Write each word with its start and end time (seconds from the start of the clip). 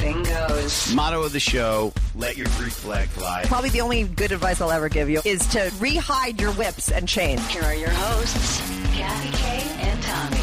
anything 0.00 0.22
goes. 0.24 0.94
Motto 0.94 1.22
of 1.22 1.32
the 1.32 1.40
show: 1.40 1.92
Let 2.14 2.36
your 2.36 2.46
Greek 2.56 2.72
flag 2.72 3.08
fly. 3.08 3.42
Probably 3.46 3.70
the 3.70 3.80
only 3.80 4.04
good 4.04 4.32
advice 4.32 4.60
I'll 4.60 4.70
ever 4.70 4.88
give 4.88 5.08
you 5.08 5.20
is 5.24 5.46
to 5.48 5.58
rehide 5.78 6.40
your 6.40 6.52
whips 6.52 6.90
and 6.90 7.06
chains. 7.08 7.46
Here 7.48 7.62
are 7.62 7.74
your 7.74 7.90
hosts, 7.90 8.60
Kathy 8.96 9.36
Kay 9.36 9.88
and 9.88 10.02
Tommy. 10.02 10.36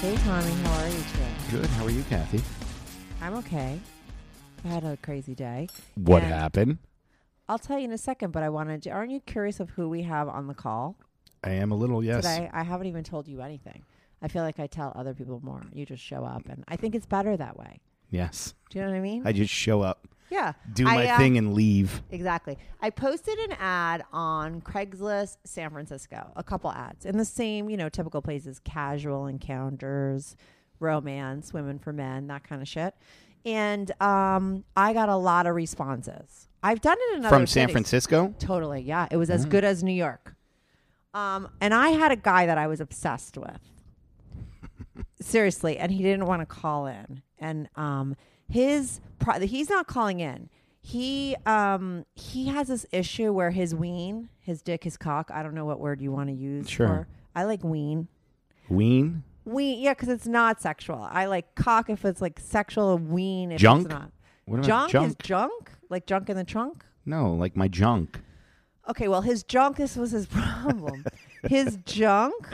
Hey, 0.00 0.16
Tommy, 0.24 0.50
how 0.62 0.82
are 0.82 0.88
you 0.88 1.02
today? 1.12 1.32
Good. 1.50 1.66
How 1.66 1.84
are 1.84 1.90
you, 1.90 2.02
Kathy? 2.08 2.40
I'm 3.20 3.34
okay. 3.34 3.78
I 4.64 4.68
had 4.68 4.84
a 4.84 4.96
crazy 4.96 5.34
day. 5.34 5.68
What 5.94 6.22
And 6.22 6.32
happened? 6.32 6.78
I'll 7.48 7.58
tell 7.58 7.78
you 7.78 7.84
in 7.84 7.92
a 7.92 7.98
second, 7.98 8.30
but 8.30 8.42
I 8.42 8.48
wanted 8.48 8.82
to. 8.84 8.90
Aren't 8.90 9.10
you 9.10 9.20
curious 9.20 9.60
of 9.60 9.70
who 9.70 9.88
we 9.88 10.02
have 10.02 10.28
on 10.28 10.46
the 10.46 10.54
call 10.54 10.96
I 11.42 11.50
am 11.52 11.72
a 11.72 11.74
little 11.74 12.02
yes. 12.04 12.24
today? 12.24 12.48
I 12.52 12.62
haven't 12.62 12.86
even 12.86 13.02
told 13.04 13.26
you 13.28 13.42
anything. 13.42 13.82
I 14.22 14.28
feel 14.28 14.42
like 14.42 14.60
I 14.60 14.66
tell 14.66 14.92
other 14.94 15.14
people 15.14 15.40
more. 15.42 15.62
You 15.72 15.86
just 15.86 16.02
show 16.02 16.24
up, 16.24 16.48
and 16.48 16.64
I 16.68 16.76
think 16.76 16.94
it's 16.94 17.06
better 17.06 17.36
that 17.36 17.56
way. 17.56 17.80
Yes. 18.10 18.54
Do 18.70 18.78
you 18.78 18.84
know 18.84 18.90
what 18.90 18.96
I 18.98 19.00
mean? 19.00 19.22
I 19.24 19.32
just 19.32 19.52
show 19.52 19.82
up, 19.82 20.08
yeah. 20.30 20.52
do 20.72 20.86
I, 20.86 20.94
my 20.94 21.06
uh, 21.10 21.18
thing, 21.18 21.38
and 21.38 21.54
leave. 21.54 22.02
Exactly. 22.10 22.58
I 22.80 22.90
posted 22.90 23.38
an 23.38 23.52
ad 23.52 24.04
on 24.12 24.60
Craigslist 24.62 25.38
San 25.44 25.70
Francisco, 25.70 26.32
a 26.36 26.42
couple 26.42 26.72
ads 26.72 27.06
in 27.06 27.16
the 27.16 27.24
same, 27.24 27.70
you 27.70 27.76
know, 27.76 27.88
typical 27.88 28.20
places 28.20 28.60
casual 28.64 29.26
encounters, 29.26 30.36
romance, 30.80 31.52
women 31.52 31.78
for 31.78 31.92
men, 31.92 32.26
that 32.28 32.44
kind 32.44 32.62
of 32.62 32.68
shit. 32.68 32.94
And 33.44 33.90
um, 34.02 34.64
I 34.76 34.92
got 34.92 35.08
a 35.08 35.16
lot 35.16 35.46
of 35.46 35.54
responses. 35.54 36.48
I've 36.62 36.80
done 36.80 36.98
it 37.00 37.16
in 37.16 37.24
other 37.24 37.34
From 37.34 37.46
San 37.46 37.62
cities. 37.62 37.72
Francisco. 37.72 38.34
Totally. 38.38 38.82
Yeah. 38.82 39.08
It 39.10 39.16
was 39.16 39.30
as 39.30 39.46
good 39.46 39.64
as 39.64 39.82
New 39.82 39.94
York. 39.94 40.34
Um, 41.14 41.48
and 41.60 41.72
I 41.72 41.88
had 41.90 42.12
a 42.12 42.16
guy 42.16 42.46
that 42.46 42.58
I 42.58 42.66
was 42.66 42.80
obsessed 42.80 43.38
with. 43.38 43.60
Seriously. 45.20 45.78
And 45.78 45.92
he 45.92 46.02
didn't 46.02 46.26
want 46.26 46.40
to 46.40 46.46
call 46.46 46.86
in. 46.86 47.22
And 47.38 47.68
um, 47.76 48.16
his, 48.48 49.00
pro- 49.18 49.40
he's 49.40 49.68
not 49.70 49.86
calling 49.86 50.20
in. 50.20 50.48
He 50.82 51.36
um 51.44 52.06
he 52.14 52.46
has 52.46 52.68
this 52.68 52.86
issue 52.90 53.34
where 53.34 53.50
his 53.50 53.74
ween, 53.74 54.30
his 54.38 54.62
dick, 54.62 54.82
his 54.84 54.96
cock. 54.96 55.30
I 55.32 55.42
don't 55.42 55.52
know 55.54 55.66
what 55.66 55.78
word 55.78 56.00
you 56.00 56.10
want 56.10 56.30
to 56.30 56.34
use. 56.34 56.70
Sure. 56.70 56.86
For, 56.86 57.08
I 57.34 57.44
like 57.44 57.62
ween. 57.62 58.08
Ween. 58.70 59.22
Ween, 59.44 59.78
yeah, 59.80 59.92
because 59.92 60.08
it's 60.08 60.26
not 60.26 60.62
sexual. 60.62 61.06
I 61.10 61.26
like 61.26 61.54
cock 61.54 61.90
if 61.90 62.06
it's 62.06 62.22
like 62.22 62.40
sexual. 62.40 62.96
Ween 62.96 63.52
if 63.52 63.60
Junk? 63.60 63.86
it's 63.86 63.90
not. 63.94 64.10
What 64.46 64.62
Junk, 64.62 64.90
junk? 64.90 65.08
is 65.08 65.16
junk, 65.22 65.70
like 65.90 66.06
junk 66.06 66.30
in 66.30 66.36
the 66.36 66.44
trunk. 66.44 66.82
No, 67.04 67.34
like 67.34 67.56
my 67.56 67.68
junk. 67.68 68.18
Okay, 68.88 69.06
well, 69.06 69.20
his 69.20 69.42
junk, 69.42 69.76
this 69.76 69.96
was 69.96 70.12
his 70.12 70.26
problem. 70.30 71.04
his 71.44 71.78
junk, 71.84 72.48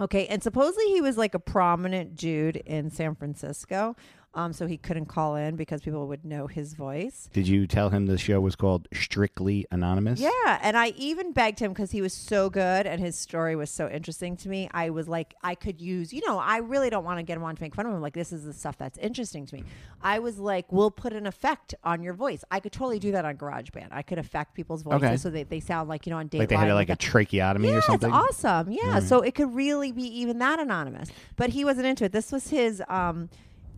okay, 0.00 0.26
and 0.26 0.42
supposedly 0.42 0.86
he 0.86 1.00
was 1.00 1.16
like 1.16 1.34
a 1.34 1.38
prominent 1.38 2.14
dude 2.16 2.56
in 2.56 2.90
San 2.90 3.14
Francisco. 3.14 3.96
Um, 4.38 4.52
so 4.52 4.68
he 4.68 4.76
couldn't 4.76 5.06
call 5.06 5.34
in 5.34 5.56
because 5.56 5.80
people 5.80 6.06
would 6.06 6.24
know 6.24 6.46
his 6.46 6.74
voice. 6.74 7.28
Did 7.32 7.48
you 7.48 7.66
tell 7.66 7.90
him 7.90 8.06
the 8.06 8.16
show 8.16 8.40
was 8.40 8.54
called 8.54 8.86
Strictly 8.94 9.66
Anonymous? 9.72 10.20
Yeah, 10.20 10.60
and 10.62 10.78
I 10.78 10.94
even 10.96 11.32
begged 11.32 11.58
him 11.58 11.72
because 11.72 11.90
he 11.90 12.00
was 12.00 12.12
so 12.12 12.48
good 12.48 12.86
and 12.86 13.00
his 13.00 13.16
story 13.16 13.56
was 13.56 13.68
so 13.68 13.88
interesting 13.88 14.36
to 14.36 14.48
me. 14.48 14.70
I 14.72 14.90
was 14.90 15.08
like, 15.08 15.34
I 15.42 15.56
could 15.56 15.80
use, 15.80 16.12
you 16.12 16.22
know, 16.24 16.38
I 16.38 16.58
really 16.58 16.88
don't 16.88 17.02
want 17.02 17.18
to 17.18 17.24
get 17.24 17.36
him 17.36 17.42
on 17.42 17.56
to 17.56 17.60
make 17.60 17.74
fun 17.74 17.86
of 17.86 17.92
him. 17.92 18.00
Like, 18.00 18.14
this 18.14 18.32
is 18.32 18.44
the 18.44 18.52
stuff 18.52 18.78
that's 18.78 18.96
interesting 18.98 19.44
to 19.46 19.56
me. 19.56 19.64
I 20.02 20.20
was 20.20 20.38
like, 20.38 20.70
we'll 20.70 20.92
put 20.92 21.12
an 21.12 21.26
effect 21.26 21.74
on 21.82 22.00
your 22.00 22.14
voice. 22.14 22.44
I 22.48 22.60
could 22.60 22.70
totally 22.70 23.00
do 23.00 23.10
that 23.10 23.24
on 23.24 23.36
GarageBand. 23.36 23.88
I 23.90 24.02
could 24.02 24.18
affect 24.18 24.54
people's 24.54 24.82
voices 24.82 25.02
Okay. 25.02 25.16
so 25.16 25.30
that 25.30 25.50
they 25.50 25.58
sound 25.58 25.88
like, 25.88 26.06
you 26.06 26.10
know, 26.10 26.18
on 26.18 26.28
Dateline. 26.28 26.38
Like 26.38 26.48
they 26.50 26.54
had 26.54 26.72
like 26.74 26.90
a 26.90 26.96
tracheotomy 26.96 27.70
yeah, 27.70 27.74
or 27.74 27.82
something. 27.82 28.08
It's 28.08 28.44
awesome. 28.44 28.70
Yeah. 28.70 29.00
So 29.00 29.20
it 29.20 29.34
could 29.34 29.52
really 29.52 29.90
be 29.90 30.04
even 30.20 30.38
that 30.38 30.60
anonymous. 30.60 31.08
But 31.34 31.50
he 31.50 31.64
wasn't 31.64 31.86
into 31.86 32.04
it. 32.04 32.12
This 32.12 32.30
was 32.30 32.50
his 32.50 32.80
um, 32.88 33.30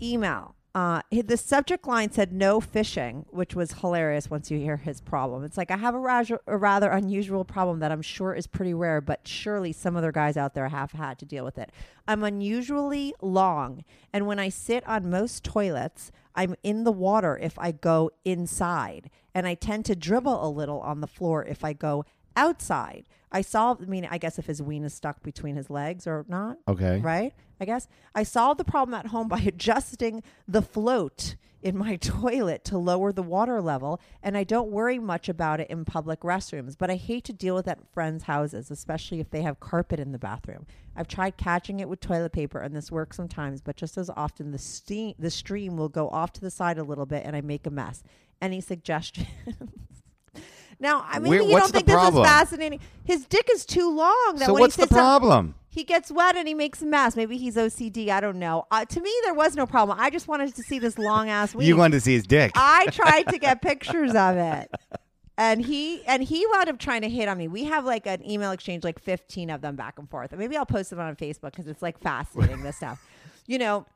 email. 0.02 0.54
Uh, 0.72 1.02
the 1.10 1.36
subject 1.36 1.84
line 1.88 2.12
said 2.12 2.32
no 2.32 2.60
fishing, 2.60 3.26
which 3.30 3.56
was 3.56 3.72
hilarious 3.72 4.30
once 4.30 4.52
you 4.52 4.58
hear 4.60 4.76
his 4.76 5.00
problem. 5.00 5.42
It's 5.42 5.56
like, 5.56 5.72
I 5.72 5.76
have 5.76 5.96
a, 5.96 5.98
raz- 5.98 6.30
a 6.46 6.56
rather 6.56 6.88
unusual 6.90 7.44
problem 7.44 7.80
that 7.80 7.90
I'm 7.90 8.02
sure 8.02 8.34
is 8.34 8.46
pretty 8.46 8.72
rare, 8.72 9.00
but 9.00 9.26
surely 9.26 9.72
some 9.72 9.96
other 9.96 10.12
guys 10.12 10.36
out 10.36 10.54
there 10.54 10.68
have 10.68 10.92
had 10.92 11.18
to 11.18 11.26
deal 11.26 11.44
with 11.44 11.58
it. 11.58 11.72
I'm 12.06 12.22
unusually 12.22 13.14
long, 13.20 13.84
and 14.12 14.28
when 14.28 14.38
I 14.38 14.48
sit 14.48 14.86
on 14.86 15.10
most 15.10 15.42
toilets, 15.42 16.12
I'm 16.36 16.54
in 16.62 16.84
the 16.84 16.92
water 16.92 17.36
if 17.42 17.58
I 17.58 17.72
go 17.72 18.12
inside, 18.24 19.10
and 19.34 19.48
I 19.48 19.54
tend 19.54 19.86
to 19.86 19.96
dribble 19.96 20.46
a 20.46 20.48
little 20.48 20.78
on 20.82 21.00
the 21.00 21.08
floor 21.08 21.44
if 21.44 21.64
I 21.64 21.72
go 21.72 22.04
outside. 22.36 23.06
I 23.32 23.40
solved, 23.42 23.82
I 23.82 23.86
mean, 23.86 24.06
I 24.08 24.18
guess 24.18 24.38
if 24.38 24.46
his 24.46 24.62
ween 24.62 24.84
is 24.84 24.94
stuck 24.94 25.20
between 25.24 25.56
his 25.56 25.68
legs 25.68 26.06
or 26.06 26.24
not. 26.28 26.58
Okay. 26.68 27.00
Right? 27.00 27.34
I 27.60 27.66
guess. 27.66 27.86
I 28.14 28.22
solved 28.22 28.58
the 28.58 28.64
problem 28.64 28.94
at 28.94 29.08
home 29.08 29.28
by 29.28 29.40
adjusting 29.40 30.22
the 30.48 30.62
float 30.62 31.36
in 31.62 31.76
my 31.76 31.96
toilet 32.00 32.64
to 32.64 32.78
lower 32.78 33.12
the 33.12 33.22
water 33.22 33.60
level, 33.60 34.00
and 34.22 34.36
I 34.36 34.44
don't 34.44 34.70
worry 34.70 34.98
much 34.98 35.28
about 35.28 35.60
it 35.60 35.68
in 35.70 35.84
public 35.84 36.20
restrooms, 36.20 36.76
but 36.76 36.90
I 36.90 36.96
hate 36.96 37.24
to 37.24 37.32
deal 37.32 37.54
with 37.54 37.66
that 37.66 37.78
at 37.78 37.92
friends' 37.92 38.24
houses, 38.24 38.70
especially 38.70 39.20
if 39.20 39.30
they 39.30 39.42
have 39.42 39.60
carpet 39.60 40.00
in 40.00 40.12
the 40.12 40.18
bathroom. 40.18 40.66
I've 40.96 41.08
tried 41.08 41.36
catching 41.36 41.80
it 41.80 41.88
with 41.88 42.00
toilet 42.00 42.32
paper, 42.32 42.60
and 42.60 42.74
this 42.74 42.90
works 42.90 43.16
sometimes, 43.16 43.60
but 43.60 43.76
just 43.76 43.98
as 43.98 44.10
often, 44.10 44.50
the, 44.50 44.58
steam, 44.58 45.14
the 45.18 45.30
stream 45.30 45.76
will 45.76 45.88
go 45.88 46.08
off 46.08 46.32
to 46.34 46.40
the 46.40 46.50
side 46.50 46.78
a 46.78 46.84
little 46.84 47.06
bit, 47.06 47.24
and 47.24 47.36
I 47.36 47.42
make 47.42 47.66
a 47.66 47.70
mess. 47.70 48.02
Any 48.40 48.60
suggestions? 48.62 49.26
Now, 50.80 51.04
I 51.08 51.18
mean, 51.18 51.28
Where- 51.30 51.42
you 51.42 51.50
don't 51.50 51.66
the 51.66 51.72
think 51.74 51.86
this 51.86 51.94
problem? 51.94 52.24
is 52.24 52.30
fascinating. 52.30 52.80
His 53.04 53.26
dick 53.26 53.48
is 53.52 53.64
too 53.66 53.94
long. 53.94 54.32
That 54.36 54.46
So 54.46 54.54
when 54.54 54.62
what's 54.62 54.76
he 54.76 54.82
the 54.82 54.88
sits 54.88 54.96
problem? 54.96 55.54
he 55.68 55.84
gets 55.84 56.10
wet 56.10 56.36
and 56.36 56.48
he 56.48 56.54
makes 56.54 56.80
a 56.82 56.86
mess. 56.86 57.16
Maybe 57.16 57.36
he's 57.36 57.56
OCD. 57.56 58.08
I 58.10 58.20
don't 58.20 58.38
know. 58.38 58.66
Uh, 58.70 58.84
to 58.86 59.00
me, 59.00 59.12
there 59.24 59.34
was 59.34 59.54
no 59.56 59.66
problem. 59.66 59.98
I 60.00 60.08
just 60.10 60.26
wanted 60.26 60.54
to 60.54 60.62
see 60.62 60.78
this 60.78 60.98
long 60.98 61.28
ass 61.28 61.54
weed. 61.54 61.66
You 61.66 61.76
wanted 61.76 61.96
to 61.96 62.00
see 62.00 62.14
his 62.14 62.26
dick. 62.26 62.52
I 62.56 62.86
tried 62.86 63.24
to 63.28 63.38
get 63.38 63.60
pictures 63.70 64.14
of 64.14 64.36
it. 64.36 64.70
And 65.38 65.64
he 65.64 66.04
and 66.06 66.22
he 66.22 66.46
wound 66.52 66.68
up 66.68 66.78
trying 66.78 67.00
to 67.02 67.08
hit 67.08 67.26
on 67.28 67.38
me. 67.38 67.48
We 67.48 67.64
have 67.64 67.84
like 67.86 68.06
an 68.06 68.28
email 68.28 68.50
exchange, 68.50 68.84
like 68.84 68.98
fifteen 68.98 69.48
of 69.48 69.60
them 69.62 69.74
back 69.76 69.98
and 69.98 70.08
forth. 70.08 70.32
And 70.32 70.38
maybe 70.40 70.56
I'll 70.56 70.66
post 70.66 70.92
it 70.92 70.98
on 70.98 71.14
Facebook 71.16 71.52
because 71.52 71.66
it's 71.66 71.80
like 71.82 71.98
fascinating. 72.00 72.62
this 72.62 72.76
stuff, 72.76 73.06
you 73.46 73.58
know. 73.58 73.86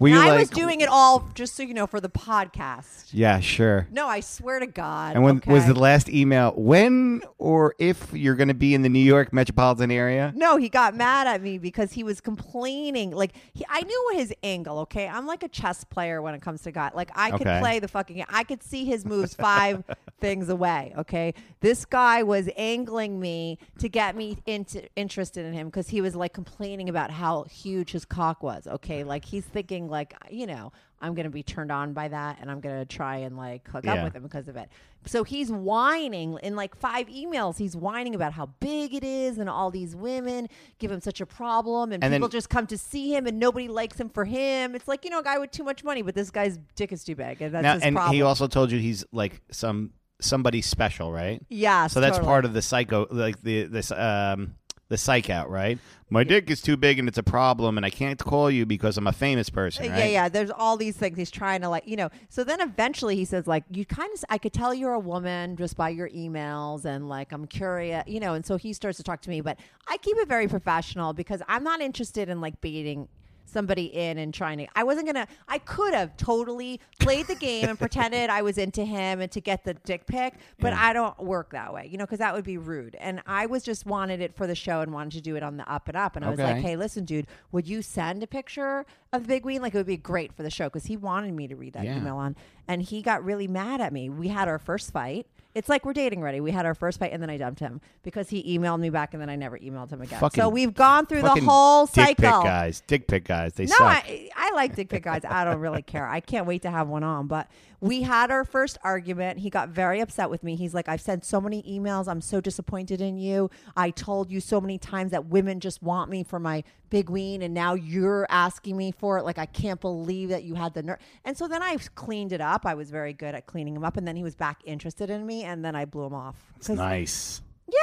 Were 0.00 0.08
you 0.08 0.18
I 0.18 0.28
like? 0.30 0.38
was 0.40 0.48
doing 0.50 0.80
it 0.80 0.88
all 0.88 1.28
just 1.34 1.54
so 1.54 1.62
you 1.62 1.74
know 1.74 1.86
for 1.86 2.00
the 2.00 2.08
podcast. 2.08 3.10
Yeah, 3.12 3.38
sure. 3.40 3.86
No, 3.92 4.06
I 4.06 4.20
swear 4.20 4.58
to 4.58 4.66
God. 4.66 5.14
And 5.14 5.22
when 5.22 5.42
was 5.46 5.64
okay? 5.64 5.72
the 5.74 5.78
last 5.78 6.08
email? 6.08 6.52
When 6.56 7.20
or 7.36 7.74
if 7.78 8.10
you're 8.14 8.34
going 8.34 8.48
to 8.48 8.54
be 8.54 8.72
in 8.74 8.80
the 8.80 8.88
New 8.88 8.98
York 9.04 9.30
metropolitan 9.30 9.90
area? 9.90 10.32
No, 10.34 10.56
he 10.56 10.70
got 10.70 10.94
mad 10.96 11.26
at 11.26 11.42
me 11.42 11.58
because 11.58 11.92
he 11.92 12.02
was 12.02 12.22
complaining. 12.22 13.10
Like 13.10 13.32
he, 13.52 13.62
I 13.68 13.82
knew 13.82 14.10
his 14.14 14.32
angle. 14.42 14.78
Okay, 14.80 15.06
I'm 15.06 15.26
like 15.26 15.42
a 15.42 15.48
chess 15.48 15.84
player 15.84 16.22
when 16.22 16.34
it 16.34 16.40
comes 16.40 16.62
to 16.62 16.72
God. 16.72 16.94
Like 16.94 17.10
I 17.14 17.30
could 17.32 17.42
Okay. 17.46 17.60
play 17.60 17.78
the 17.78 17.88
fucking. 17.88 18.24
I 18.30 18.44
could 18.44 18.62
see 18.62 18.86
his 18.86 19.04
moves 19.04 19.34
five 19.34 19.84
things 20.20 20.48
away. 20.48 20.94
Okay, 20.96 21.34
this 21.60 21.84
guy 21.84 22.22
was 22.22 22.48
angling 22.56 23.20
me 23.20 23.58
to 23.78 23.88
get 23.90 24.16
me 24.16 24.38
into 24.46 24.82
interested 24.96 25.44
in 25.44 25.52
him 25.52 25.66
because 25.68 25.88
he 25.90 26.00
was 26.00 26.16
like 26.16 26.32
complaining 26.32 26.88
about 26.88 27.10
how 27.10 27.44
huge 27.44 27.92
his 27.92 28.06
cock 28.06 28.42
was. 28.42 28.66
Okay, 28.66 29.04
like 29.04 29.26
he's 29.26 29.44
thinking 29.44 29.89
like 29.90 30.14
you 30.30 30.46
know 30.46 30.72
I'm 31.00 31.14
gonna 31.14 31.30
be 31.30 31.42
turned 31.42 31.70
on 31.72 31.92
by 31.92 32.08
that 32.08 32.38
and 32.40 32.50
I'm 32.50 32.60
gonna 32.60 32.84
try 32.84 33.16
and 33.18 33.36
like 33.36 33.68
hook 33.68 33.86
up 33.86 34.02
with 34.04 34.14
him 34.14 34.22
because 34.22 34.48
of 34.48 34.56
it. 34.56 34.68
So 35.06 35.24
he's 35.24 35.50
whining 35.50 36.38
in 36.42 36.56
like 36.56 36.76
five 36.76 37.06
emails. 37.08 37.56
He's 37.58 37.74
whining 37.74 38.14
about 38.14 38.32
how 38.34 38.46
big 38.60 38.94
it 38.94 39.02
is 39.02 39.38
and 39.38 39.48
all 39.48 39.70
these 39.70 39.96
women 39.96 40.46
give 40.78 40.90
him 40.90 41.00
such 41.00 41.22
a 41.22 41.26
problem 41.26 41.90
and, 41.92 42.04
And 42.04 42.12
then- 42.12 42.20
people 42.20 42.28
just 42.28 42.50
come 42.50 42.66
to 42.66 42.76
see 42.76 43.14
him 43.14 43.26
and 43.26 43.38
nobody 43.38 43.66
likes 43.66 43.98
him 43.98 44.10
for 44.10 44.26
him. 44.26 44.74
It's 44.74 44.86
like, 44.86 45.04
you 45.06 45.10
know, 45.10 45.20
a 45.20 45.22
guy 45.22 45.38
with 45.38 45.52
too 45.52 45.64
much 45.64 45.82
money, 45.82 46.02
but 46.02 46.14
this 46.14 46.30
guy's 46.30 46.58
dick 46.76 46.92
is 46.92 47.02
too 47.02 47.14
big. 47.16 47.40
And 47.40 47.54
that's 47.54 47.62
Now, 47.62 47.74
his 47.74 47.82
and 47.82 47.96
problem. 47.96 48.14
he 48.14 48.20
also 48.20 48.46
told 48.46 48.70
you 48.70 48.78
he's 48.78 49.04
like 49.10 49.40
some 49.50 49.92
somebody 50.20 50.60
special, 50.60 51.10
right? 51.10 51.40
yeah. 51.48 51.86
So 51.86 52.00
that's 52.02 52.18
part 52.18 52.44
of 52.44 52.52
the 52.52 52.60
psycho, 52.60 53.06
like 53.10 53.40
the 53.42 53.64
this 53.64 53.90
um 53.90 54.54
the 54.90 54.98
psych 54.98 55.30
out, 55.30 55.48
right? 55.48 55.78
My 56.12 56.24
dick 56.24 56.50
is 56.50 56.60
too 56.60 56.76
big 56.76 56.98
and 56.98 57.06
it's 57.06 57.18
a 57.18 57.22
problem, 57.22 57.76
and 57.76 57.86
I 57.86 57.90
can't 57.90 58.18
call 58.18 58.50
you 58.50 58.66
because 58.66 58.98
I'm 58.98 59.06
a 59.06 59.12
famous 59.12 59.48
person, 59.48 59.88
right? 59.88 59.98
Yeah, 59.98 60.06
yeah. 60.06 60.28
There's 60.28 60.50
all 60.50 60.76
these 60.76 60.96
things 60.96 61.16
he's 61.16 61.30
trying 61.30 61.60
to 61.60 61.68
like, 61.68 61.86
you 61.86 61.94
know. 61.94 62.10
So 62.28 62.42
then 62.42 62.60
eventually 62.60 63.14
he 63.14 63.24
says 63.24 63.46
like, 63.46 63.62
you 63.70 63.86
kind 63.86 64.12
of, 64.12 64.24
I 64.28 64.36
could 64.38 64.52
tell 64.52 64.74
you're 64.74 64.92
a 64.92 64.98
woman 64.98 65.56
just 65.56 65.76
by 65.76 65.90
your 65.90 66.08
emails, 66.08 66.84
and 66.84 67.08
like 67.08 67.30
I'm 67.30 67.46
curious, 67.46 68.02
you 68.08 68.18
know. 68.18 68.34
And 68.34 68.44
so 68.44 68.56
he 68.56 68.72
starts 68.72 68.96
to 68.96 69.04
talk 69.04 69.20
to 69.22 69.30
me, 69.30 69.40
but 69.40 69.60
I 69.86 69.98
keep 69.98 70.16
it 70.16 70.26
very 70.26 70.48
professional 70.48 71.12
because 71.12 71.42
I'm 71.46 71.62
not 71.62 71.80
interested 71.80 72.28
in 72.28 72.40
like 72.40 72.60
baiting 72.60 73.06
somebody 73.50 73.84
in 73.86 74.18
and 74.18 74.32
trying 74.32 74.58
to. 74.58 74.66
I 74.74 74.84
wasn't 74.84 75.06
gonna. 75.06 75.26
I 75.48 75.58
could 75.58 75.94
have 75.94 76.16
totally 76.16 76.80
played 76.98 77.26
the 77.26 77.34
game 77.34 77.68
and 77.68 77.78
pretended 77.78 78.30
I 78.30 78.42
was 78.42 78.58
into 78.58 78.84
him 78.84 79.20
and 79.20 79.30
to 79.32 79.40
get 79.40 79.64
the 79.64 79.74
dick 79.74 80.06
pic, 80.06 80.34
but 80.58 80.72
Yeah. 80.72 80.78
I 80.82 80.92
don't 80.92 81.18
work 81.20 81.50
that 81.50 81.72
way, 81.74 81.88
you 81.90 81.98
know, 81.98 82.04
because 82.04 82.18
that 82.20 82.34
would 82.34 82.44
be 82.44 82.58
rude. 82.58 82.94
And 82.96 83.22
I 83.26 83.46
was 83.46 83.62
just 83.62 83.86
wanted 83.86 84.20
it 84.20 84.34
for 84.34 84.46
the 84.46 84.54
show 84.54 84.80
and 84.80 84.92
wanted 84.92 85.12
to 85.12 85.20
do 85.20 85.36
it 85.36 85.42
on 85.42 85.56
the 85.56 85.70
up 85.70 85.88
and 85.88 85.96
up. 85.96 86.16
And 86.16 86.24
I 86.24 86.30
was 86.30 86.38
like, 86.38 86.56
hey, 86.56 86.76
listen, 86.76 87.04
dude, 87.04 87.26
would 87.52 87.66
you 87.68 87.82
send 87.82 88.22
a 88.22 88.26
picture 88.26 88.86
of 89.12 89.22
the 89.22 89.28
Big 89.28 89.44
Ween? 89.44 89.60
Like 89.62 89.74
it 89.74 89.78
would 89.78 89.86
be 89.86 89.96
great 89.96 90.32
for 90.32 90.42
the 90.42 90.50
show 90.50 90.64
because 90.66 90.86
he 90.86 90.96
wanted 90.96 91.34
me 91.34 91.48
to 91.48 91.56
read 91.56 91.72
that 91.74 91.84
Yeah. 91.84 91.96
email 91.98 92.16
on, 92.16 92.36
and 92.68 92.82
he 92.82 93.02
got 93.02 93.24
really 93.24 93.48
mad 93.48 93.80
at 93.80 93.92
me. 93.92 94.08
We 94.08 94.28
had 94.28 94.48
our 94.48 94.58
first 94.58 94.92
fight. 94.92 95.26
It's 95.54 95.68
like 95.68 95.84
we're 95.84 95.92
dating 95.92 96.20
ready. 96.22 96.40
We 96.40 96.52
had 96.52 96.64
our 96.64 96.74
first 96.74 96.98
fight 97.00 97.12
and 97.12 97.20
then 97.20 97.28
I 97.28 97.36
dumped 97.36 97.58
him 97.58 97.80
because 98.04 98.28
he 98.28 98.56
emailed 98.58 98.78
me 98.80 98.88
back 98.90 99.14
and 99.14 99.20
then 99.20 99.28
I 99.28 99.34
never 99.36 99.58
emailed 99.58 99.90
him 99.90 100.00
again. 100.00 100.20
Fucking- 100.20 100.40
so 100.40 100.48
we've 100.48 100.72
gone 100.74 101.06
through 101.06 101.22
the 101.22 101.28
Fucking 101.28 101.44
whole 101.44 101.86
dick 101.86 101.94
cycle. 101.94 102.14
pic 102.40 102.44
guys, 102.48 102.82
dick 102.86 103.08
pic 103.08 103.24
guys, 103.24 103.54
they 103.54 103.64
No, 103.64 103.74
suck. 103.76 104.04
I, 104.06 104.28
I 104.36 104.52
like 104.54 104.76
dick 104.76 104.88
pic 104.88 105.02
guys. 105.02 105.22
I 105.28 105.44
don't 105.44 105.58
really 105.58 105.82
care. 105.82 106.06
I 106.06 106.20
can't 106.20 106.46
wait 106.46 106.62
to 106.62 106.70
have 106.70 106.86
one 106.88 107.02
on. 107.02 107.26
But 107.26 107.48
we 107.80 108.02
had 108.02 108.30
our 108.30 108.44
first 108.44 108.76
argument. 108.84 109.38
He 109.38 109.48
got 109.48 109.70
very 109.70 110.00
upset 110.00 110.28
with 110.28 110.42
me. 110.42 110.56
He's 110.56 110.74
like, 110.74 110.88
I've 110.88 111.00
sent 111.00 111.24
so 111.24 111.40
many 111.40 111.62
emails. 111.62 112.08
I'm 112.08 112.20
so 112.20 112.40
disappointed 112.40 113.00
in 113.00 113.16
you. 113.16 113.50
I 113.76 113.90
told 113.90 114.30
you 114.30 114.40
so 114.40 114.60
many 114.60 114.76
times 114.78 115.12
that 115.12 115.26
women 115.26 115.60
just 115.60 115.82
want 115.82 116.10
me 116.10 116.22
for 116.22 116.38
my 116.38 116.62
big 116.90 117.08
ween, 117.08 117.40
and 117.42 117.54
now 117.54 117.74
you're 117.74 118.26
asking 118.28 118.76
me 118.76 118.92
for 118.92 119.16
it. 119.18 119.24
Like, 119.24 119.38
I 119.38 119.46
can't 119.46 119.80
believe 119.80 120.28
that 120.28 120.44
you 120.44 120.54
had 120.54 120.74
the 120.74 120.82
nerve. 120.82 120.98
And 121.24 121.38
so 121.38 121.48
then 121.48 121.62
I 121.62 121.76
cleaned 121.94 122.32
it 122.32 122.40
up. 122.40 122.66
I 122.66 122.74
was 122.74 122.90
very 122.90 123.12
good 123.14 123.34
at 123.34 123.46
cleaning 123.46 123.76
him 123.76 123.84
up. 123.84 123.96
And 123.96 124.06
then 124.06 124.16
he 124.16 124.22
was 124.22 124.34
back 124.34 124.60
interested 124.64 125.08
in 125.08 125.24
me, 125.24 125.44
and 125.44 125.64
then 125.64 125.74
I 125.74 125.86
blew 125.86 126.04
him 126.04 126.14
off. 126.14 126.36
Nice. 126.68 127.40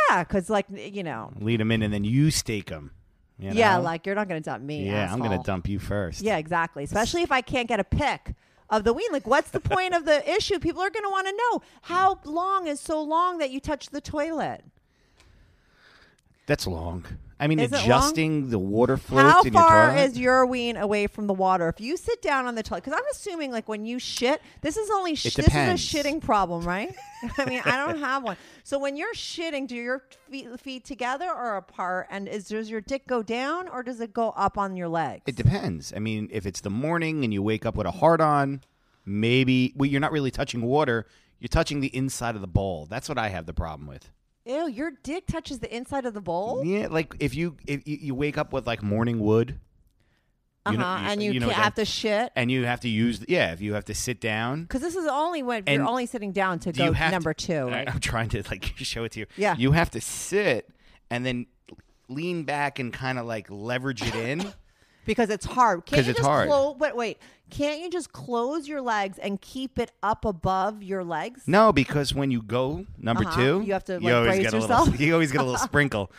Yeah, 0.10 0.24
because, 0.24 0.50
like, 0.50 0.68
you 0.70 1.04
know, 1.04 1.32
Lead 1.40 1.62
him 1.62 1.72
in 1.72 1.82
and 1.82 1.94
then 1.94 2.04
you 2.04 2.30
stake 2.30 2.70
him. 2.70 2.92
You 3.40 3.52
yeah, 3.54 3.78
like, 3.78 4.06
you're 4.06 4.16
not 4.16 4.28
going 4.28 4.42
to 4.42 4.50
dump 4.50 4.64
me. 4.64 4.86
yeah, 4.86 5.12
I'm 5.12 5.20
gonna 5.20 5.44
dump 5.44 5.70
you 5.70 5.78
first. 5.78 6.22
Yeah, 6.22 6.38
exactly. 6.38 6.84
Especially 6.84 7.22
if 7.22 7.32
I 7.32 7.42
can't 7.42 7.68
get 7.68 7.80
a 7.80 7.84
pic 7.84 8.34
of 8.70 8.84
the 8.84 8.94
ween. 8.94 9.08
Like, 9.12 9.28
what's 9.28 9.52
the 9.52 9.60
point 9.60 9.94
of 9.94 10.06
the 10.06 10.30
issue? 10.36 10.60
People 10.60 10.82
are 10.82 10.90
going 10.90 11.04
to 11.04 11.10
want 11.10 11.28
to 11.28 11.34
know 11.34 11.62
how 11.82 12.20
long 12.26 12.68
is 12.68 12.80
so 12.80 13.02
long 13.02 13.38
that 13.40 13.52
you 13.52 13.60
touch 13.60 13.90
the 13.90 14.02
toilet. 14.02 14.64
That's 16.46 16.66
long. 16.68 17.06
I 17.40 17.46
mean, 17.48 17.60
Is 17.60 17.72
adjusting 17.72 18.50
the 18.50 18.58
water 18.58 18.98
flows 18.98 19.32
How 19.32 19.42
in 19.44 19.54
your 19.54 19.62
far 19.62 19.92
toilet. 19.92 20.06
is 20.06 20.18
your 20.18 20.46
ween 20.48 20.76
away 20.76 21.06
from 21.06 21.28
the 21.28 21.36
water? 21.36 21.70
If 21.70 21.80
you 21.80 21.96
sit 21.96 22.22
down 22.22 22.48
on 22.48 22.56
the 22.56 22.64
toilet, 22.64 22.84
because 22.84 22.98
I'm 22.98 23.06
assuming 23.12 23.52
like 23.52 23.70
when 23.70 23.86
you 23.86 24.00
shit, 24.00 24.42
this 24.62 24.76
is 24.76 24.90
only 24.90 25.14
sh- 25.14 25.24
this 25.26 25.38
is 25.40 25.46
depends. 25.46 25.94
a 25.94 25.98
shitting 25.98 26.20
problem, 26.20 26.64
right? 26.68 26.96
I 27.38 27.46
mean, 27.46 27.62
I 27.64 27.78
don't 27.78 28.00
have 28.00 28.24
one. 28.24 28.38
So 28.64 28.80
when 28.80 28.98
you're 28.98 29.14
shitting, 29.14 29.68
do 29.68 29.76
your 29.76 30.02
feet, 30.32 30.60
feet 30.60 30.84
together 30.86 31.30
or 31.30 31.58
apart? 31.58 32.08
And 32.10 32.28
is 32.28 32.48
does 32.48 32.72
your 32.72 32.82
dick 32.82 33.06
go 33.06 33.22
down 33.22 33.68
or 33.68 33.84
does 33.84 34.02
it 34.02 34.14
go 34.14 34.30
up 34.32 34.58
on 34.58 34.76
your 34.76 34.88
legs? 34.88 35.22
It 35.28 35.36
depends. 35.36 35.94
I 35.96 36.00
mean, 36.00 36.30
if 36.32 36.48
it's 36.48 36.62
the 36.62 36.72
morning 36.72 37.24
and 37.24 37.32
you 37.32 37.44
wake 37.44 37.68
up 37.68 37.76
with 37.76 37.86
a 37.86 37.92
hard 37.92 38.20
on, 38.20 38.62
maybe 39.06 39.74
well, 39.76 39.88
you're 39.88 40.02
not 40.02 40.12
really 40.12 40.32
touching 40.32 40.62
water. 40.64 41.06
You're 41.40 41.50
touching 41.50 41.82
the 41.82 41.96
inside 41.96 42.34
of 42.34 42.42
the 42.42 42.48
bowl. 42.48 42.88
That's 42.90 43.08
what 43.08 43.20
I 43.20 43.30
have 43.30 43.46
the 43.46 43.54
problem 43.54 43.88
with. 43.88 44.10
Ew, 44.48 44.68
your 44.70 44.92
dick 45.04 45.28
touches 45.28 45.60
the 45.60 45.76
inside 45.76 46.06
of 46.06 46.14
the 46.14 46.22
bowl. 46.22 46.64
Yeah, 46.66 46.88
like 46.90 47.16
if 47.20 47.36
you 47.36 47.58
if 47.68 47.88
you, 47.88 47.98
you 48.02 48.16
wake 48.16 48.38
up 48.38 48.54
with 48.54 48.66
like 48.66 48.82
morning 48.82 49.20
wood, 49.20 49.60
Uh 50.66 50.70
huh. 50.70 50.72
you 50.72 50.78
know- 50.78 50.86
and 51.12 51.24
you, 51.24 51.32
you 51.34 51.40
know 51.40 51.50
have 51.50 51.76
that- 51.76 51.82
to 51.82 51.86
shit. 51.86 52.32
and 52.36 52.50
you 52.52 52.66
have 52.66 52.80
to 52.82 52.90
use 52.90 53.24
yeah, 53.28 53.52
if 53.54 53.62
you 53.62 53.74
have 53.74 53.86
to 53.86 53.94
sit 53.96 54.22
down. 54.22 54.64
Because 54.64 54.82
this 54.82 54.96
is 54.96 55.06
only 55.08 55.44
when 55.44 55.64
And 55.68 55.78
you're 55.82 55.88
only 55.88 56.06
sitting 56.06 56.32
down 56.32 56.60
to 56.60 56.72
go 56.72 56.92
number 56.92 57.34
to- 57.34 57.46
two, 57.48 57.66
right? 57.68 57.90
I'm 57.92 58.00
trying 58.00 58.30
to 58.30 58.44
like 58.50 58.64
show 58.78 59.04
it 59.04 59.12
to 59.14 59.22
you. 59.22 59.26
Yeah. 59.36 59.56
you 59.58 59.72
have 59.74 59.92
to 59.92 60.02
sit 60.02 60.70
and 61.10 61.26
then 61.26 61.46
lean 62.10 62.44
back 62.44 62.80
and 62.80 62.94
kind 62.94 63.20
of 63.20 63.26
like 63.26 63.48
leverage 63.50 64.02
it 64.02 64.16
in. 64.16 64.54
Because 65.08 65.32
it's 65.32 65.46
hard. 65.48 65.86
Can't 65.88 65.98
'Cause 66.02 66.06
you 66.06 66.12
it's 66.12 66.20
just 66.20 66.30
hard. 66.30 66.48
Close, 66.48 66.76
but 66.78 66.96
wait, 66.96 67.18
can't 67.50 67.82
you 67.82 67.90
just 67.90 68.12
close 68.12 68.68
your 68.68 68.82
legs 68.82 69.18
and 69.18 69.42
keep 69.42 69.80
it 69.80 69.92
up 70.04 70.24
above 70.26 70.84
your 70.84 71.04
legs? 71.04 71.42
No, 71.48 71.72
because 71.74 72.14
when 72.14 72.30
you 72.30 72.44
go 72.44 72.86
number 73.00 73.24
Uh-huh. 73.24 73.36
two, 73.42 73.62
You 73.66 73.74
have 73.74 73.86
to, 73.86 74.00
like, 74.00 74.14
always 74.14 74.30
brace 74.30 74.42
get 74.44 74.54
a 74.54 74.58
yourself? 74.58 74.88
little. 74.90 75.02
You 75.08 75.14
always 75.14 75.32
get 75.32 75.42
a 75.42 75.44
little 75.44 75.58
sprinkle. 75.72 76.12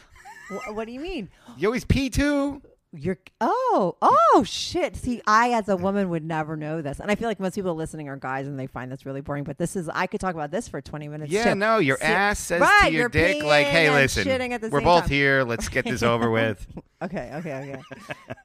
Wh- 0.48 0.74
what 0.74 0.86
do 0.86 0.92
you 0.92 1.00
mean? 1.00 1.28
You 1.56 1.68
always 1.68 1.84
pee 1.84 2.10
too. 2.10 2.62
You're 2.90 3.18
oh 3.42 3.96
oh 4.00 4.44
shit. 4.46 4.96
See, 4.96 5.20
I 5.26 5.50
as 5.50 5.68
a 5.68 5.76
woman 5.76 6.08
would 6.08 6.24
never 6.24 6.56
know 6.56 6.80
this, 6.80 7.00
and 7.00 7.10
I 7.10 7.16
feel 7.16 7.28
like 7.28 7.38
most 7.38 7.54
people 7.54 7.74
listening 7.74 8.08
are 8.08 8.16
guys, 8.16 8.46
and 8.46 8.58
they 8.58 8.66
find 8.66 8.90
this 8.90 9.04
really 9.04 9.20
boring. 9.20 9.44
But 9.44 9.58
this 9.58 9.76
is 9.76 9.90
I 9.90 10.06
could 10.06 10.20
talk 10.20 10.34
about 10.34 10.50
this 10.50 10.68
for 10.68 10.80
twenty 10.80 11.06
minutes. 11.06 11.30
Yeah, 11.30 11.50
too. 11.50 11.54
no, 11.54 11.78
your 11.78 11.98
See- 11.98 12.04
ass 12.04 12.38
says 12.38 12.62
right, 12.62 12.88
to 12.88 12.94
your 12.94 13.10
dick, 13.10 13.42
like, 13.42 13.66
"Hey, 13.66 13.90
listen, 13.90 14.26
shitting 14.26 14.52
at 14.52 14.62
the 14.62 14.70
we're 14.70 14.80
both 14.80 15.02
time. 15.02 15.10
here. 15.10 15.44
Let's 15.44 15.68
get 15.68 15.84
this 15.84 16.02
over 16.02 16.30
with." 16.38 16.66
Okay, 17.02 17.30
okay, 17.34 17.74
okay. 17.74 17.82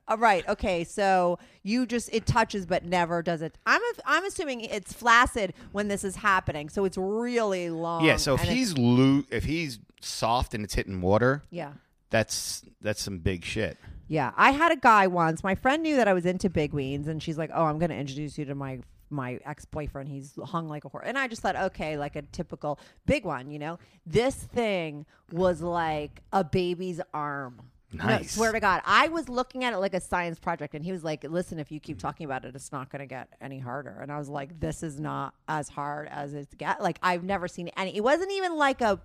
All 0.10 0.18
right, 0.18 0.46
okay. 0.50 0.84
So 0.84 1.40
you 1.64 1.86
just 1.86 2.10
it 2.14 2.26
touches 2.26 2.66
but 2.66 2.84
never 2.84 3.22
does 3.22 3.42
it. 3.42 3.58
I'm 3.66 3.82
I'm 4.06 4.26
assuming 4.26 4.60
it's 4.60 4.92
flaccid 4.92 5.54
when 5.72 5.88
this 5.88 6.04
is 6.04 6.18
happening, 6.18 6.68
so 6.68 6.84
it's 6.84 6.98
really 6.98 7.70
long. 7.70 8.04
Yeah, 8.04 8.18
so 8.18 8.34
if 8.34 8.42
he's 8.42 8.78
loo- 8.78 9.26
if 9.32 9.46
he's 9.46 9.80
soft 10.02 10.54
and 10.54 10.66
it's 10.66 10.74
hitting 10.74 11.00
water, 11.00 11.44
yeah. 11.50 11.72
that's 12.10 12.62
that's 12.82 13.02
some 13.02 13.20
big 13.20 13.46
shit. 13.46 13.78
Yeah, 14.08 14.32
I 14.36 14.52
had 14.52 14.72
a 14.72 14.76
guy 14.76 15.08
once. 15.08 15.44
My 15.44 15.56
friend 15.56 15.82
knew 15.82 15.96
that 15.96 16.08
I 16.08 16.14
was 16.14 16.26
into 16.26 16.50
big 16.50 16.72
weens, 16.72 17.08
and 17.08 17.22
she's 17.22 17.38
like, 17.38 17.52
"Oh, 17.54 17.66
I'm 17.66 17.80
going 17.80 17.90
to 17.90 17.98
introduce 17.98 18.38
you 18.38 18.46
to 18.46 18.56
my 18.56 18.80
my 19.10 19.40
ex 19.46 19.66
boyfriend. 19.66 20.10
He's 20.10 20.38
hung 20.44 20.68
like 20.68 20.86
a 20.86 20.90
horse." 20.90 21.06
And 21.08 21.18
I 21.18 21.28
just 21.28 21.42
thought, 21.42 21.56
okay, 21.56 21.98
like 21.98 22.16
a 22.16 22.22
typical 22.22 22.80
big 23.06 23.26
one, 23.26 23.50
you 23.50 23.60
know. 23.60 23.80
This 24.06 24.36
thing 24.36 25.06
was 25.32 25.62
like 25.62 26.22
a 26.32 26.44
baby's 26.44 27.00
arm. 27.14 27.62
No, 27.94 28.06
Nice. 28.06 28.32
swear 28.32 28.52
to 28.52 28.60
God, 28.60 28.82
I 28.86 29.08
was 29.10 29.30
looking 29.30 29.64
at 29.64 29.74
it 29.74 29.78
like 29.78 29.94
a 29.94 30.02
science 30.02 30.40
project, 30.40 30.74
and 30.74 30.84
he 30.84 30.92
was 30.92 31.04
like, 31.04 31.24
"Listen, 31.24 31.60
if 31.60 31.72
you 31.72 31.80
keep 31.80 31.98
mm. 31.98 32.02
talking 32.02 32.26
about 32.26 32.44
it, 32.44 32.56
it's 32.56 32.72
not 32.72 32.90
going 32.90 33.02
to 33.02 33.06
get 33.06 33.30
any 33.40 33.60
harder." 33.60 34.00
And 34.02 34.12
I 34.12 34.18
was 34.18 34.30
like, 34.30 34.60
"This 34.60 34.84
is 34.84 35.00
not 35.00 35.36
as 35.48 35.70
hard 35.70 36.08
as 36.10 36.34
it's 36.34 36.54
get." 36.56 36.82
Like 36.82 36.98
I've 37.04 37.24
never 37.24 37.48
seen 37.48 37.70
any. 37.78 37.96
It 37.96 38.04
wasn't 38.04 38.32
even 38.32 38.58
like 38.58 38.82
a. 38.82 39.00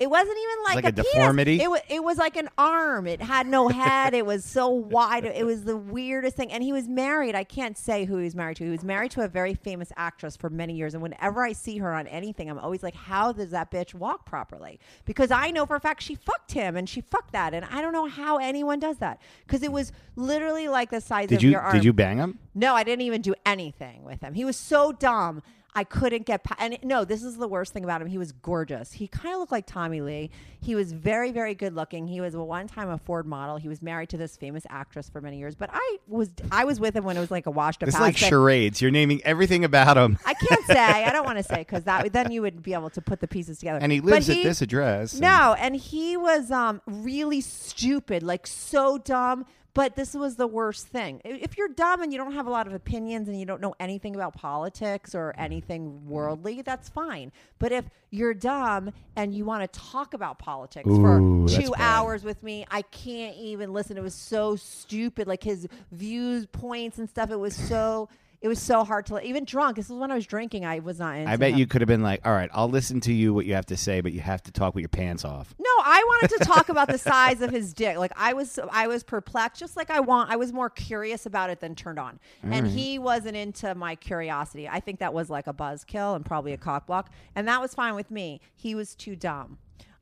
It 0.00 0.10
wasn't 0.10 0.36
even 0.36 0.64
like, 0.64 0.74
Like 0.74 0.84
a 0.86 0.92
penis. 0.92 1.12
deformity? 1.12 1.60
It 1.62 1.70
was 1.70 1.80
it 1.88 2.02
was 2.02 2.18
like 2.18 2.36
an 2.36 2.48
arm. 2.58 3.06
It 3.06 3.22
had 3.22 3.46
no 3.46 3.68
head. 3.68 4.12
it 4.12 4.26
was 4.26 4.44
so 4.44 4.68
wide. 4.96 5.24
It 5.24 5.46
was 5.46 5.62
the 5.62 5.76
weirdest 5.76 6.36
thing. 6.36 6.50
And 6.50 6.64
he 6.64 6.72
was 6.72 6.88
married. 6.88 7.36
I 7.36 7.44
can't 7.44 7.78
say 7.78 8.04
who 8.04 8.16
he 8.16 8.24
was 8.24 8.34
married 8.34 8.56
to. 8.56 8.64
He 8.64 8.70
was 8.70 8.82
married 8.82 9.12
to 9.12 9.20
a 9.20 9.28
very 9.28 9.54
famous 9.54 9.92
actress 9.96 10.36
for 10.36 10.50
many 10.50 10.74
years. 10.74 10.94
And 10.94 11.02
whenever 11.02 11.44
I 11.44 11.52
see 11.52 11.78
her 11.78 11.94
on 11.94 12.08
anything, 12.08 12.50
I'm 12.50 12.58
always 12.58 12.82
like, 12.82 12.96
how 12.96 13.30
does 13.32 13.50
that 13.52 13.70
bitch 13.70 13.94
walk 13.94 14.26
properly? 14.26 14.80
Because 15.04 15.30
I 15.30 15.52
know 15.52 15.64
for 15.64 15.76
a 15.76 15.80
fact 15.80 16.02
she 16.02 16.16
fucked 16.16 16.50
him 16.50 16.76
and 16.76 16.88
she 16.88 17.00
fucked 17.00 17.30
that. 17.32 17.54
And 17.54 17.64
I 17.64 17.80
don't 17.80 17.92
know 17.92 18.06
how 18.06 18.38
anyone 18.38 18.80
does 18.80 18.98
that. 18.98 19.20
Because 19.46 19.62
it 19.62 19.70
was 19.70 19.92
literally 20.16 20.66
like 20.66 20.90
the 20.90 21.00
size 21.00 21.28
Did 21.28 21.36
of 21.36 21.42
you 21.44 21.50
your 21.52 21.60
arm. 21.60 21.72
did 21.72 21.84
you 21.84 21.92
bang 21.92 22.18
him? 22.18 22.40
No, 22.52 22.74
I 22.74 22.82
didn't 22.82 23.02
even 23.02 23.22
do 23.22 23.34
anything 23.46 24.02
with 24.02 24.20
him. 24.22 24.34
He 24.34 24.44
was 24.44 24.56
so 24.56 24.90
dumb. 24.90 25.40
I 25.76 25.84
couldn't 25.84 26.24
get 26.24 26.44
past. 26.44 26.60
And 26.60 26.78
no, 26.82 27.04
this 27.04 27.22
is 27.24 27.36
the 27.36 27.48
worst 27.48 27.72
thing 27.72 27.82
about 27.82 28.00
him. 28.00 28.06
He 28.06 28.18
was 28.18 28.30
gorgeous. 28.30 28.92
He 28.92 29.08
kind 29.08 29.34
of 29.34 29.40
looked 29.40 29.50
like 29.50 29.66
Tommy 29.66 30.00
Lee. 30.00 30.30
He 30.60 30.74
was 30.74 30.92
very, 30.92 31.32
very 31.32 31.54
good 31.54 31.74
looking. 31.74 32.06
He 32.06 32.20
was 32.20 32.34
a 32.34 32.42
one 32.42 32.68
time 32.68 32.88
a 32.88 32.98
Ford 32.98 33.26
model. 33.26 33.56
He 33.56 33.68
was 33.68 33.82
married 33.82 34.08
to 34.10 34.16
this 34.16 34.36
famous 34.36 34.64
actress 34.70 35.08
for 35.08 35.20
many 35.20 35.38
years. 35.38 35.56
But 35.56 35.70
I 35.72 35.98
was 36.06 36.30
I 36.52 36.64
was 36.64 36.78
with 36.78 36.94
him 36.96 37.04
when 37.04 37.16
it 37.16 37.20
was 37.20 37.30
like 37.30 37.46
a 37.46 37.50
washed 37.50 37.82
up 37.82 37.88
It's 37.88 37.98
like 37.98 38.16
charades. 38.16 38.80
You're 38.80 38.92
naming 38.92 39.20
everything 39.24 39.64
about 39.64 39.96
him, 39.96 40.18
I 40.24 40.34
can't 40.34 40.64
say. 40.66 41.04
I 41.04 41.10
don't 41.12 41.24
want 41.24 41.38
to 41.38 41.44
say 41.44 41.56
because 41.58 41.84
that 41.84 42.12
then 42.12 42.30
you 42.30 42.42
would 42.42 42.62
be 42.62 42.72
able 42.72 42.90
to 42.90 43.00
put 43.00 43.20
the 43.20 43.28
pieces 43.28 43.58
together. 43.58 43.80
and 43.82 43.90
he 43.90 44.00
lives 44.00 44.28
he- 44.28 44.40
at 44.40 44.44
this 44.44 44.62
address. 44.62 45.14
no, 45.14 45.54
and 45.58 45.74
he 45.74 46.16
was 46.16 46.50
um 46.50 46.80
really 46.86 47.40
stupid, 47.40 48.22
like 48.22 48.46
so 48.46 48.98
dumb. 48.98 49.44
But 49.74 49.96
this 49.96 50.14
was 50.14 50.36
the 50.36 50.46
worst 50.46 50.86
thing. 50.86 51.20
If 51.24 51.58
you're 51.58 51.68
dumb 51.68 52.00
and 52.00 52.12
you 52.12 52.18
don't 52.18 52.34
have 52.34 52.46
a 52.46 52.50
lot 52.50 52.68
of 52.68 52.74
opinions 52.74 53.28
and 53.28 53.38
you 53.38 53.44
don't 53.44 53.60
know 53.60 53.74
anything 53.80 54.14
about 54.14 54.34
politics 54.34 55.16
or 55.16 55.32
mm-hmm. 55.32 55.42
anything 55.42 55.90
mm-hmm. 55.90 56.08
worldly, 56.08 56.62
that's 56.62 56.88
fine. 56.88 57.32
But 57.58 57.72
if 57.72 57.84
you're 58.10 58.34
dumb 58.34 58.92
and 59.16 59.34
you 59.34 59.44
want 59.44 59.70
to 59.70 59.80
talk 59.80 60.14
about 60.14 60.38
politics 60.38 60.88
Ooh, 60.88 61.46
for 61.48 61.60
two 61.60 61.74
hours 61.76 62.22
with 62.22 62.40
me, 62.42 62.64
I 62.70 62.82
can't 62.82 63.36
even 63.36 63.72
listen. 63.72 63.96
It 63.96 64.02
was 64.02 64.14
so 64.14 64.54
stupid. 64.54 65.26
Like 65.26 65.42
his 65.42 65.66
views, 65.90 66.46
points, 66.46 66.98
and 66.98 67.08
stuff. 67.08 67.30
It 67.30 67.40
was 67.40 67.56
so. 67.56 68.08
It 68.44 68.48
was 68.48 68.60
so 68.60 68.84
hard 68.84 69.06
to 69.06 69.18
even 69.22 69.46
drunk. 69.46 69.76
This 69.76 69.86
is 69.86 69.92
when 69.92 70.10
I 70.10 70.16
was 70.16 70.26
drinking. 70.26 70.66
I 70.66 70.80
was 70.80 70.98
not. 70.98 71.16
Into 71.16 71.30
I 71.30 71.36
bet 71.36 71.52
him. 71.52 71.60
you 71.60 71.66
could 71.66 71.80
have 71.80 71.88
been 71.88 72.02
like, 72.02 72.26
"All 72.26 72.32
right, 72.34 72.50
I'll 72.52 72.68
listen 72.68 73.00
to 73.00 73.12
you 73.14 73.32
what 73.32 73.46
you 73.46 73.54
have 73.54 73.64
to 73.66 73.76
say, 73.78 74.02
but 74.02 74.12
you 74.12 74.20
have 74.20 74.42
to 74.42 74.52
talk 74.52 74.74
with 74.74 74.82
your 74.82 74.90
pants 74.90 75.24
off." 75.24 75.54
No, 75.58 75.70
I 75.82 76.04
wanted 76.06 76.36
to 76.36 76.44
talk 76.44 76.68
about 76.68 76.88
the 76.88 76.98
size 76.98 77.40
of 77.40 77.50
his 77.50 77.72
dick. 77.72 77.96
Like 77.96 78.12
I 78.16 78.34
was, 78.34 78.58
I 78.70 78.86
was 78.86 79.02
perplexed. 79.02 79.58
Just 79.58 79.78
like 79.78 79.88
I 79.88 80.00
want, 80.00 80.30
I 80.30 80.36
was 80.36 80.52
more 80.52 80.68
curious 80.68 81.24
about 81.24 81.48
it 81.48 81.60
than 81.60 81.74
turned 81.74 81.98
on. 81.98 82.20
And 82.42 82.66
he 82.66 82.98
wasn't 82.98 83.34
into 83.34 83.74
my 83.74 83.94
curiosity. 83.94 84.68
I 84.68 84.78
think 84.78 84.98
that 84.98 85.14
was 85.14 85.30
like 85.30 85.46
a 85.46 85.54
buzzkill 85.54 86.14
and 86.14 86.22
probably 86.22 86.52
a 86.52 86.58
cock 86.58 86.86
block, 86.86 87.10
and 87.34 87.48
that 87.48 87.62
was 87.62 87.72
fine 87.72 87.94
with 87.94 88.10
me. 88.10 88.42
He 88.54 88.74
was 88.74 88.94
too 88.94 89.16
dumb. 89.16 89.56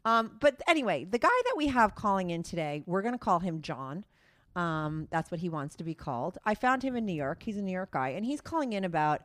Um, 0.05 0.33
but 0.41 0.61
anyway, 0.67 1.05
the 1.05 1.19
guy 1.19 1.29
that 1.29 1.55
we 1.57 1.69
have 1.69 1.95
calling 1.95 2.31
in 2.31 2.43
today, 2.43 2.83
we're 2.87 3.03
going 3.03 3.15
to 3.15 3.19
call 3.19 3.39
him 3.39 3.63
John. 3.63 4.05
Um, 4.55 5.09
that's 5.11 5.31
what 5.31 5.41
he 5.41 5.49
wants 5.49 5.77
to 5.77 5.85
be 5.85 5.95
called. 5.95 6.39
I 6.45 6.55
found 6.55 6.83
him 6.83 6.97
in 6.97 7.07
New 7.07 7.15
York. 7.15 7.43
He's 7.43 7.57
a 7.57 7.63
New 7.63 7.73
York 7.73 7.93
guy, 7.93 8.11
and 8.11 8.25
he's 8.25 8.41
calling 8.41 8.73
in 8.73 8.85
about 8.85 9.23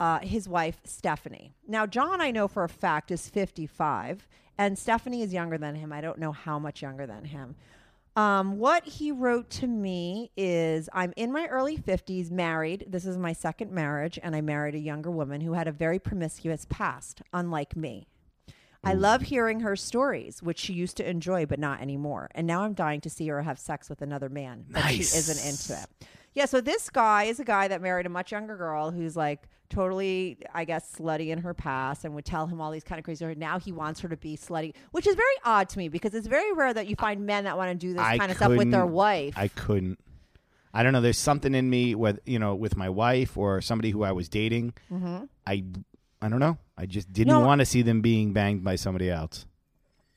uh, 0.00 0.18
his 0.20 0.48
wife 0.48 0.80
Stephanie. 0.84 1.54
Now, 1.68 1.86
John, 1.86 2.20
I 2.20 2.30
know 2.30 2.48
for 2.48 2.64
a 2.64 2.68
fact, 2.68 3.10
is 3.10 3.28
55, 3.28 4.26
and 4.58 4.78
Stephanie 4.78 5.22
is 5.22 5.32
younger 5.32 5.58
than 5.58 5.76
him. 5.76 5.92
I 5.92 6.00
don't 6.00 6.18
know 6.18 6.32
how 6.32 6.58
much 6.58 6.82
younger 6.82 7.06
than 7.06 7.24
him. 7.24 7.54
Um, 8.16 8.58
what 8.58 8.84
he 8.84 9.10
wrote 9.10 9.50
to 9.50 9.66
me 9.66 10.30
is 10.36 10.88
I'm 10.92 11.12
in 11.16 11.32
my 11.32 11.46
early 11.46 11.76
50s, 11.76 12.30
married. 12.30 12.86
This 12.88 13.06
is 13.06 13.18
my 13.18 13.32
second 13.32 13.72
marriage, 13.72 14.20
and 14.22 14.36
I 14.36 14.40
married 14.40 14.76
a 14.76 14.80
younger 14.80 15.10
woman 15.10 15.40
who 15.40 15.54
had 15.54 15.66
a 15.66 15.72
very 15.72 15.98
promiscuous 15.98 16.64
past, 16.68 17.22
unlike 17.32 17.76
me. 17.76 18.06
I 18.84 18.94
mm. 18.94 19.00
love 19.00 19.22
hearing 19.22 19.60
her 19.60 19.76
stories, 19.76 20.42
which 20.42 20.58
she 20.58 20.72
used 20.72 20.96
to 20.98 21.08
enjoy, 21.08 21.46
but 21.46 21.58
not 21.58 21.80
anymore. 21.80 22.30
And 22.34 22.46
now 22.46 22.62
I'm 22.62 22.74
dying 22.74 23.00
to 23.02 23.10
see 23.10 23.26
her 23.28 23.42
have 23.42 23.58
sex 23.58 23.88
with 23.88 24.02
another 24.02 24.28
man, 24.28 24.66
but 24.70 24.84
she 24.88 25.00
isn't 25.00 25.48
into 25.48 25.82
it. 25.82 26.08
Yeah, 26.34 26.46
so 26.46 26.60
this 26.60 26.90
guy 26.90 27.24
is 27.24 27.38
a 27.38 27.44
guy 27.44 27.68
that 27.68 27.80
married 27.80 28.06
a 28.06 28.08
much 28.08 28.32
younger 28.32 28.56
girl 28.56 28.90
who's 28.90 29.16
like 29.16 29.48
totally, 29.70 30.38
I 30.52 30.64
guess, 30.64 30.96
slutty 30.96 31.28
in 31.28 31.38
her 31.38 31.54
past 31.54 32.04
and 32.04 32.14
would 32.14 32.24
tell 32.24 32.46
him 32.46 32.60
all 32.60 32.70
these 32.70 32.84
kind 32.84 32.98
of 32.98 33.04
crazy 33.04 33.18
stories. 33.18 33.38
Now 33.38 33.58
he 33.58 33.72
wants 33.72 34.00
her 34.00 34.08
to 34.08 34.16
be 34.16 34.36
slutty, 34.36 34.74
which 34.90 35.06
is 35.06 35.14
very 35.14 35.36
odd 35.44 35.68
to 35.70 35.78
me 35.78 35.88
because 35.88 36.14
it's 36.14 36.26
very 36.26 36.52
rare 36.52 36.74
that 36.74 36.86
you 36.86 36.96
find 36.96 37.24
men 37.24 37.44
that 37.44 37.56
want 37.56 37.70
to 37.70 37.86
do 37.86 37.92
this 37.92 38.02
I 38.02 38.18
kind 38.18 38.30
of 38.30 38.36
stuff 38.36 38.52
with 38.52 38.70
their 38.70 38.86
wife. 38.86 39.34
I 39.36 39.48
couldn't. 39.48 39.98
I 40.72 40.82
don't 40.82 40.92
know. 40.92 41.00
There's 41.00 41.18
something 41.18 41.54
in 41.54 41.70
me 41.70 41.94
with 41.94 42.18
you 42.26 42.40
know 42.40 42.56
with 42.56 42.76
my 42.76 42.88
wife 42.88 43.36
or 43.36 43.60
somebody 43.60 43.90
who 43.90 44.02
I 44.02 44.10
was 44.10 44.28
dating. 44.28 44.74
Mm-hmm. 44.92 45.24
I 45.46 45.64
I 46.20 46.28
don't 46.28 46.40
know. 46.40 46.58
I 46.76 46.86
just 46.86 47.12
didn't. 47.12 47.28
No. 47.32 47.40
want 47.40 47.60
to 47.60 47.66
see 47.66 47.82
them 47.82 48.00
being 48.00 48.32
banged 48.32 48.64
by 48.64 48.76
somebody 48.76 49.10
else, 49.10 49.46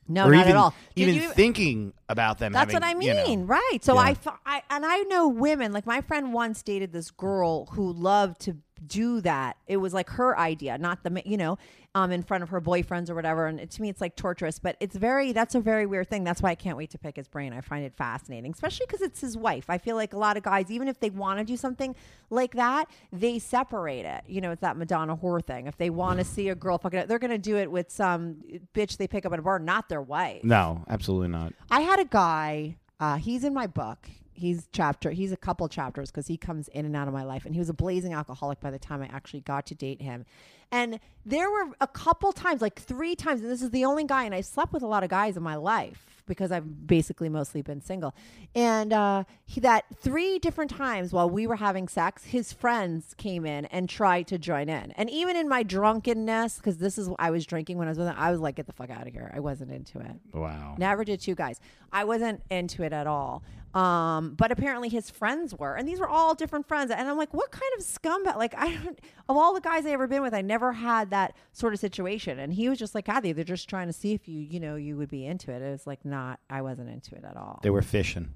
no, 0.08 0.26
or 0.26 0.32
not 0.32 0.40
even 0.40 0.50
at 0.52 0.56
all. 0.56 0.74
Did 0.94 1.08
even 1.08 1.22
you- 1.22 1.30
thinking 1.30 1.92
about 2.08 2.38
them. 2.38 2.52
That's 2.52 2.72
having, 2.72 2.88
what 2.88 2.96
I 2.96 3.00
you 3.06 3.14
know- 3.14 3.26
mean, 3.26 3.46
right? 3.46 3.78
So 3.82 3.94
Yeah. 3.94 4.00
I, 4.00 4.16
I- 4.46 4.62
and 4.70 4.86
I 4.86 4.98
know 5.02 5.28
women 5.28 5.72
like 5.72 5.86
my 5.86 6.00
friend 6.00 6.32
once 6.32 6.62
dated 6.62 6.92
this 6.92 7.10
girl 7.10 7.66
who 7.72 7.92
loved 7.92 8.40
to 8.42 8.56
do 8.86 9.20
that. 9.22 9.56
It 9.66 9.78
was 9.78 9.92
like 9.92 10.08
her 10.10 10.38
idea, 10.38 10.78
not 10.78 11.02
the 11.02 11.20
you 11.26 11.36
know, 11.36 11.58
um, 11.96 12.12
in 12.12 12.22
front 12.22 12.44
of 12.44 12.50
her 12.50 12.60
boyfriends 12.60 13.10
or 13.10 13.14
whatever. 13.16 13.46
And 13.46 13.58
it, 13.58 13.72
to 13.72 13.82
me, 13.82 13.88
it's 13.88 14.00
like 14.00 14.14
torturous. 14.14 14.60
But 14.60 14.76
it's 14.78 14.94
very 14.94 15.32
that's 15.32 15.56
a 15.56 15.60
very 15.60 15.84
weird 15.84 16.08
thing. 16.08 16.22
That's 16.22 16.40
why 16.40 16.50
I 16.50 16.54
can't 16.54 16.76
wait 16.76 16.90
to 16.90 16.98
pick 16.98 17.16
his 17.16 17.26
brain. 17.26 17.52
I 17.52 17.60
find 17.60 17.84
it 17.84 17.92
fascinating, 17.96 18.52
especially 18.52 18.86
because 18.86 19.02
it's 19.02 19.20
his 19.20 19.36
wife. 19.36 19.64
I 19.68 19.78
feel 19.78 19.96
like 19.96 20.12
a 20.12 20.16
lot 20.18 20.36
of 20.36 20.44
guys, 20.44 20.70
even 20.70 20.86
if 20.86 21.00
they 21.00 21.10
want 21.10 21.40
to 21.40 21.44
do 21.44 21.56
something 21.56 21.96
like 22.30 22.52
that, 22.54 22.88
they 23.12 23.40
separate 23.40 24.04
it. 24.04 24.22
You 24.28 24.40
know, 24.40 24.52
it's 24.52 24.60
that 24.60 24.76
Madonna 24.76 25.16
whore 25.16 25.44
thing. 25.44 25.66
If 25.66 25.76
they 25.76 25.90
want 25.90 26.20
to 26.20 26.24
see 26.36 26.48
a 26.48 26.54
girl 26.54 26.78
fucking, 26.78 27.06
they're 27.08 27.18
going 27.18 27.32
to 27.32 27.38
do 27.38 27.56
it 27.56 27.68
with 27.70 27.90
some 27.90 28.36
bitch 28.74 28.96
they 28.96 29.08
pick 29.08 29.26
up 29.26 29.32
at 29.32 29.40
a 29.40 29.42
bar, 29.42 29.58
not 29.58 29.88
their 29.88 30.02
wife. 30.02 30.44
No, 30.44 30.84
absolutely 30.88 31.28
not. 31.28 31.52
I 31.68 31.80
had 31.80 31.97
a 31.98 32.04
guy. 32.04 32.76
Uh, 33.00 33.16
he's 33.16 33.44
in 33.44 33.54
my 33.54 33.66
book. 33.66 34.08
He's 34.32 34.68
chapter. 34.72 35.10
He's 35.10 35.32
a 35.32 35.36
couple 35.36 35.68
chapters 35.68 36.10
because 36.10 36.28
he 36.28 36.36
comes 36.36 36.68
in 36.68 36.84
and 36.84 36.94
out 36.94 37.08
of 37.08 37.14
my 37.14 37.24
life, 37.24 37.44
and 37.44 37.54
he 37.54 37.58
was 37.58 37.68
a 37.68 37.74
blazing 37.74 38.12
alcoholic 38.12 38.60
by 38.60 38.70
the 38.70 38.78
time 38.78 39.02
I 39.02 39.06
actually 39.06 39.40
got 39.40 39.66
to 39.66 39.74
date 39.74 40.00
him. 40.00 40.24
And 40.70 41.00
there 41.24 41.50
were 41.50 41.74
a 41.80 41.86
couple 41.86 42.32
times, 42.32 42.60
like 42.60 42.80
three 42.80 43.14
times, 43.14 43.40
and 43.42 43.50
this 43.50 43.62
is 43.62 43.70
the 43.70 43.84
only 43.84 44.04
guy. 44.04 44.24
And 44.24 44.34
I 44.34 44.40
slept 44.40 44.72
with 44.72 44.82
a 44.82 44.86
lot 44.86 45.02
of 45.02 45.10
guys 45.10 45.36
in 45.36 45.42
my 45.42 45.56
life 45.56 46.04
because 46.28 46.52
I've 46.52 46.86
basically 46.86 47.28
mostly 47.28 47.62
been 47.62 47.80
single. 47.80 48.14
And 48.54 48.92
uh, 48.92 49.24
he, 49.46 49.60
that 49.60 49.86
three 49.96 50.38
different 50.38 50.70
times 50.70 51.12
while 51.12 51.28
we 51.28 51.46
were 51.46 51.56
having 51.56 51.88
sex, 51.88 52.24
his 52.24 52.52
friends 52.52 53.14
came 53.16 53.46
in 53.46 53.64
and 53.66 53.88
tried 53.88 54.26
to 54.28 54.38
join 54.38 54.68
in. 54.68 54.92
And 54.92 55.10
even 55.10 55.36
in 55.36 55.48
my 55.48 55.62
drunkenness, 55.62 56.56
because 56.56 56.76
this 56.76 56.98
is 56.98 57.08
I 57.18 57.30
was 57.30 57.46
drinking 57.46 57.78
when 57.78 57.88
I 57.88 57.90
was 57.90 57.98
with 57.98 58.08
him, 58.08 58.14
I 58.16 58.30
was 58.30 58.40
like, 58.40 58.56
"Get 58.56 58.66
the 58.66 58.72
fuck 58.72 58.90
out 58.90 59.06
of 59.06 59.12
here!" 59.12 59.32
I 59.34 59.40
wasn't 59.40 59.72
into 59.72 59.98
it. 59.98 60.12
Wow. 60.32 60.76
Never 60.78 61.04
did 61.04 61.20
two 61.20 61.34
guys. 61.34 61.60
I 61.92 62.04
wasn't 62.04 62.42
into 62.50 62.82
it 62.82 62.92
at 62.92 63.06
all. 63.06 63.42
Um, 63.74 64.34
but 64.34 64.50
apparently 64.50 64.88
his 64.88 65.10
friends 65.10 65.54
were, 65.54 65.74
and 65.74 65.86
these 65.86 66.00
were 66.00 66.08
all 66.08 66.34
different 66.34 66.66
friends. 66.66 66.90
And 66.90 67.08
I'm 67.08 67.18
like, 67.18 67.32
what 67.34 67.50
kind 67.50 67.70
of 67.76 67.84
scumbag? 67.84 68.36
Like, 68.36 68.54
I 68.56 68.72
don't. 68.72 68.98
Of 69.28 69.36
all 69.36 69.52
the 69.52 69.60
guys 69.60 69.84
I 69.84 69.90
ever 69.90 70.06
been 70.06 70.22
with, 70.22 70.32
I 70.32 70.40
never 70.40 70.57
had 70.72 71.10
that 71.10 71.34
sort 71.52 71.72
of 71.74 71.80
situation. 71.80 72.38
And 72.38 72.52
he 72.52 72.68
was 72.68 72.78
just 72.78 72.94
like, 72.94 73.04
Kathy, 73.06 73.32
they're 73.32 73.44
just 73.44 73.68
trying 73.68 73.86
to 73.86 73.92
see 73.92 74.12
if 74.14 74.28
you, 74.28 74.40
you 74.40 74.60
know, 74.60 74.76
you 74.76 74.96
would 74.96 75.08
be 75.10 75.24
into 75.26 75.50
it. 75.52 75.62
It 75.62 75.70
was 75.70 75.86
like 75.86 76.04
not. 76.04 76.40
I 76.50 76.62
wasn't 76.62 76.90
into 76.90 77.14
it 77.14 77.24
at 77.24 77.36
all. 77.36 77.60
They 77.62 77.70
were 77.70 77.82
fishing. 77.82 78.30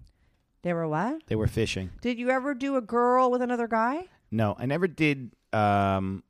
They 0.62 0.72
were 0.72 0.86
what? 0.88 1.22
They 1.26 1.36
were 1.36 1.46
fishing. 1.48 1.90
Did 2.00 2.18
you 2.18 2.30
ever 2.30 2.54
do 2.54 2.76
a 2.76 2.80
girl 2.80 3.30
with 3.30 3.42
another 3.42 3.66
guy? 3.66 4.04
No, 4.30 4.54
I 4.58 4.66
never 4.66 4.86
did 4.86 5.32
um, 5.52 6.22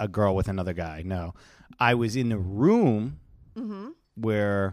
a 0.00 0.08
girl 0.08 0.34
with 0.34 0.48
another 0.48 0.72
guy. 0.72 1.02
No, 1.04 1.34
I 1.78 1.94
was 1.94 2.16
in 2.16 2.28
the 2.30 2.38
room 2.38 3.18
Mm-hmm. 3.54 3.88
where 4.14 4.72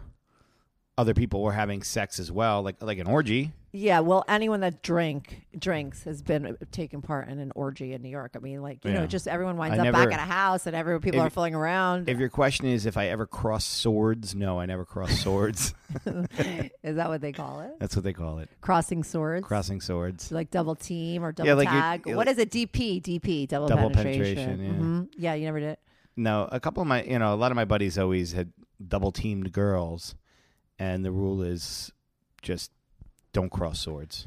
other 0.96 1.12
people 1.12 1.42
were 1.42 1.52
having 1.52 1.82
sex 1.82 2.18
as 2.18 2.32
well, 2.32 2.62
like 2.62 2.82
like 2.82 2.96
an 2.98 3.06
orgy. 3.06 3.52
Yeah, 3.72 4.00
well, 4.00 4.24
anyone 4.26 4.58
that 4.60 4.82
drink 4.82 5.42
drinks 5.56 6.02
has 6.02 6.22
been 6.22 6.44
uh, 6.44 6.52
taking 6.72 7.02
part 7.02 7.28
in 7.28 7.38
an 7.38 7.52
orgy 7.54 7.92
in 7.92 8.02
New 8.02 8.08
York. 8.08 8.32
I 8.34 8.40
mean, 8.40 8.62
like 8.62 8.84
you 8.84 8.90
know, 8.92 9.06
just 9.06 9.28
everyone 9.28 9.56
winds 9.56 9.76
I 9.76 9.78
up 9.78 9.84
never- 9.84 10.06
back 10.06 10.12
at 10.12 10.18
a 10.18 10.28
house, 10.28 10.66
and 10.66 10.74
every 10.74 10.98
people 11.00 11.20
If- 11.20 11.26
are 11.26 11.30
fooling 11.30 11.54
around. 11.54 12.08
If 12.08 12.18
your 12.18 12.30
question 12.30 12.66
is 12.66 12.84
if 12.84 12.96
I 12.96 13.06
ever 13.06 13.26
cross 13.26 13.64
swords, 13.64 14.34
no, 14.34 14.58
I 14.58 14.66
never 14.66 14.84
cross 14.84 15.20
swords. 15.20 15.72
Is 16.04 16.96
that 16.96 17.08
what 17.08 17.20
they 17.20 17.30
call 17.32 17.60
it? 17.60 17.76
That's 17.78 17.94
what 17.94 18.04
they 18.04 18.12
call 18.12 18.38
it, 18.38 18.48
Crossing 18.60 19.04
swords. 19.04 19.46
crossing 19.46 19.80
swords. 19.80 20.32
Like 20.32 20.50
double 20.50 20.74
team 20.74 21.24
or 21.24 21.30
double 21.30 21.46
Yeah, 21.48 21.54
like 21.54 21.68
tag. 21.68 22.14
what 22.14 22.26
is 22.28 22.38
it? 22.38 22.50
DP, 22.50 23.00
DP, 23.02 23.46
double, 23.48 23.68
Double 23.68 23.90
penetration. 23.90 24.34
penetration, 24.36 24.64
yeah. 24.64 24.72
Mhm. 24.82 25.08
yeah, 25.16 25.34
you 25.34 25.44
never 25.44 25.60
did. 25.60 25.76
No, 26.16 26.48
a 26.50 26.58
couple 26.58 26.80
of 26.80 26.88
my, 26.88 27.02
you 27.04 27.18
know, 27.20 27.32
a 27.32 27.36
lot 27.36 27.52
of 27.52 27.56
my 27.56 27.64
buddies 27.64 27.98
always 27.98 28.32
had 28.32 28.52
double 28.86 29.12
teamed 29.12 29.52
girls, 29.52 30.14
and 30.78 31.04
the 31.04 31.12
rule 31.12 31.40
is 31.42 31.92
just 32.42 32.70
don't 33.32 33.50
cross 33.50 33.80
swords. 33.80 34.26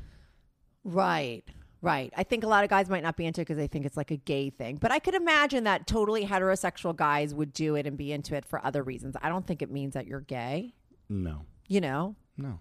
Right. 0.84 1.44
Right. 1.82 2.14
I 2.16 2.24
think 2.24 2.44
a 2.44 2.48
lot 2.48 2.64
of 2.64 2.70
guys 2.70 2.90
might 2.90 3.04
not 3.04 3.18
be 3.18 3.26
into 3.26 3.42
it 3.42 3.44
because 3.46 3.58
they 3.58 3.68
think 3.68 3.86
it's 3.86 3.98
like 3.98 4.12
a 4.12 4.16
gay 4.18 4.50
thing. 4.50 4.78
But 4.78 4.92
I 4.92 5.00
could 5.00 5.16
imagine 5.16 5.66
that 5.66 5.86
totally 5.86 6.26
heterosexual 6.26 6.96
guys 6.96 7.34
would 7.34 7.52
do 7.54 7.76
it 7.76 7.86
and 7.86 7.98
be 7.98 8.14
into 8.14 8.36
it 8.36 8.46
for 8.46 8.66
other 8.66 8.84
reasons. 8.84 9.16
I 9.22 9.28
don't 9.30 9.46
think 9.46 9.62
it 9.62 9.70
means 9.70 9.94
that 9.96 10.08
you're 10.08 10.22
gay, 10.22 10.74
No, 11.10 11.42
you 11.68 11.82
know? 11.82 12.16
no, 12.38 12.60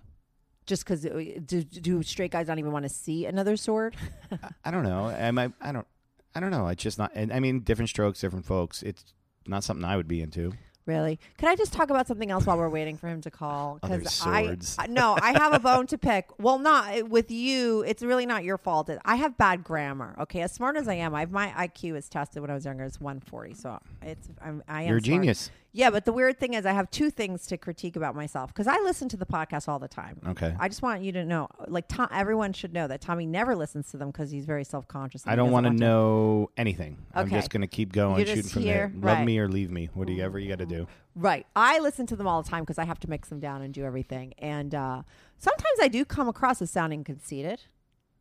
Just 0.67 0.85
because 0.85 1.07
uh, 1.07 1.23
do, 1.47 1.63
do 1.63 2.03
straight 2.03 2.33
guys 2.33 2.49
not 2.49 2.59
even 2.59 2.73
want 2.73 2.85
to 2.85 2.89
see 2.89 3.25
another 3.27 3.57
sword? 3.57 3.97
I 4.65 4.73
don't 4.73 4.83
know. 4.83 5.09
Am 5.09 5.39
I? 5.39 5.53
I 5.61 5.71
don't. 5.71 5.87
I 6.35 6.41
don't 6.41 6.51
know. 6.51 6.67
It's 6.69 6.83
just 6.83 6.99
not. 6.99 7.13
And 7.15 7.33
I 7.33 7.39
mean, 7.41 7.61
different 7.61 7.91
strokes, 7.91 8.21
different 8.21 8.45
folks. 8.47 8.83
It's 8.83 9.05
not 9.47 9.63
something 9.63 9.85
I 9.85 9.97
would 9.97 10.09
be 10.09 10.21
into. 10.21 10.53
Really? 10.85 11.21
Could 11.39 11.49
I 11.49 11.55
just 11.55 11.73
talk 11.73 11.91
about 11.91 12.09
something 12.09 12.31
else 12.31 12.45
while 12.45 12.59
we're 12.59 12.69
waiting 12.69 12.97
for 12.97 13.09
him 13.09 13.21
to 13.21 13.31
call? 13.31 13.79
Other 13.83 14.03
I, 14.05 14.05
swords. 14.05 14.77
I 14.79 14.87
no, 14.87 15.17
I 15.21 15.33
have 15.39 15.53
a 15.53 15.61
bone 15.61 15.87
to 15.89 15.99
pick. 15.99 16.29
Well, 16.39 16.59
not 16.59 16.93
eh, 16.93 17.03
with 17.03 17.31
you. 17.31 17.83
It's 17.83 18.03
really 18.03 18.27
not 18.27 18.43
your 18.43 18.59
fault. 18.59 18.91
I 19.05 19.17
have 19.17 19.37
bad 19.37 19.63
grammar. 19.63 20.17
Okay, 20.21 20.41
as 20.41 20.53
smart 20.53 20.77
as 20.77 20.89
I 20.89 20.95
am, 20.95 21.15
I 21.15 21.27
my 21.27 21.49
IQ 21.51 21.97
is 21.97 22.09
tested 22.09 22.43
when 22.43 22.51
I 22.51 22.55
was 22.55 22.65
younger. 22.65 22.85
It's 22.85 23.01
140, 23.01 23.55
so 23.55 23.79
it's 24.03 24.29
I'm, 24.43 24.63
I 24.67 24.83
am. 24.83 24.89
You're 24.89 24.99
a 24.99 25.01
smart. 25.01 25.21
genius. 25.21 25.51
Yeah, 25.75 25.89
but 25.91 26.05
the 26.05 26.13
weird 26.13 26.39
thing 26.39 26.53
is, 26.53 26.67
I 26.67 26.73
have 26.73 26.91
two 26.91 27.11
things 27.11 27.47
to 27.47 27.57
critique 27.57 27.97
about 27.97 28.15
myself 28.15 28.53
because 28.53 28.67
I 28.67 28.79
listen 28.81 29.09
to 29.09 29.17
the 29.17 29.25
podcast 29.25 29.69
all 29.69 29.79
the 29.79 29.89
time. 29.89 30.21
Okay. 30.29 30.55
I 30.61 30.69
just 30.69 30.83
want 30.83 31.03
you 31.03 31.13
to 31.13 31.25
know, 31.25 31.49
like, 31.67 31.89
Tom, 31.89 32.09
everyone 32.13 32.53
should 32.53 32.75
know 32.75 32.87
that 32.89 33.01
Tommy 33.01 33.25
never 33.25 33.57
listens 33.57 33.91
to 33.93 33.97
them 33.97 34.11
because 34.11 34.31
he's 34.31 34.45
very 34.45 34.65
self 34.65 34.87
conscious. 34.87 35.27
I 35.27 35.35
don't 35.35 35.51
want 35.51 35.67
to 35.67 35.73
know 35.73 36.51
anything. 36.59 36.99
I'm 37.15 37.27
Okay. 37.27 37.37
just 37.37 37.51
going 37.51 37.63
to 37.63 37.67
keep 37.67 37.93
going, 37.93 38.19
You're 38.19 38.27
shooting 38.27 38.43
just 38.43 38.53
from 38.55 38.63
here, 38.63 38.93
there. 38.93 39.11
Love 39.11 39.19
right. 39.19 39.25
me 39.25 39.39
or 39.39 39.49
leave 39.49 39.71
me. 39.71 39.89
Whatever 39.95 40.39
you 40.39 40.49
got 40.51 40.59
to 40.59 40.67
do. 40.67 40.87
Right. 41.15 41.47
I 41.57 41.79
listen 41.79 42.07
to 42.07 42.17
them 42.17 42.27
all 42.27 42.43
the 42.43 42.49
time 42.51 42.65
because 42.65 42.79
I 42.79 42.85
have 42.85 43.01
to 43.01 43.09
mix 43.11 43.29
them 43.31 43.41
down 43.41 43.63
and 43.63 43.73
do 43.73 43.85
everything. 43.85 44.35
And 44.39 44.75
uh, 44.75 45.03
sometimes 45.39 45.79
I 45.81 45.89
do 45.89 46.05
come 46.05 46.29
across 46.29 46.61
as 46.61 46.71
sounding 46.71 47.03
conceited. 47.03 47.63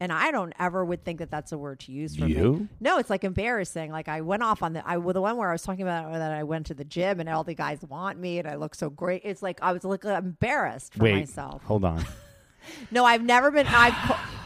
And 0.01 0.11
I 0.11 0.31
don't 0.31 0.51
ever 0.57 0.83
would 0.83 1.05
think 1.05 1.19
that 1.19 1.29
that's 1.29 1.51
a 1.51 1.57
word 1.57 1.79
to 1.81 1.91
use 1.91 2.15
for 2.15 2.25
me. 2.25 2.33
You? 2.33 2.67
No, 2.79 2.97
it's 2.97 3.09
like 3.09 3.23
embarrassing. 3.23 3.91
Like 3.91 4.07
I 4.07 4.21
went 4.21 4.41
off 4.41 4.63
on 4.63 4.73
the 4.73 4.85
I 4.85 4.97
well, 4.97 5.13
the 5.13 5.21
one 5.21 5.37
where 5.37 5.49
I 5.49 5.51
was 5.53 5.61
talking 5.61 5.83
about 5.83 6.11
that 6.11 6.31
I 6.31 6.43
went 6.43 6.65
to 6.65 6.73
the 6.73 6.83
gym 6.83 7.19
and 7.19 7.29
all 7.29 7.43
the 7.43 7.53
guys 7.53 7.79
want 7.87 8.17
me 8.17 8.39
and 8.39 8.47
I 8.47 8.55
look 8.55 8.73
so 8.73 8.89
great. 8.89 9.21
It's 9.23 9.43
like 9.43 9.59
I 9.61 9.71
was 9.71 9.83
like 9.83 10.03
embarrassed 10.03 10.95
for 10.95 11.03
Wait. 11.03 11.15
myself. 11.15 11.63
Hold 11.63 11.85
on. 11.85 12.03
No, 12.91 13.05
I've 13.05 13.23
never 13.23 13.51
been. 13.51 13.67
I've. 13.67 13.93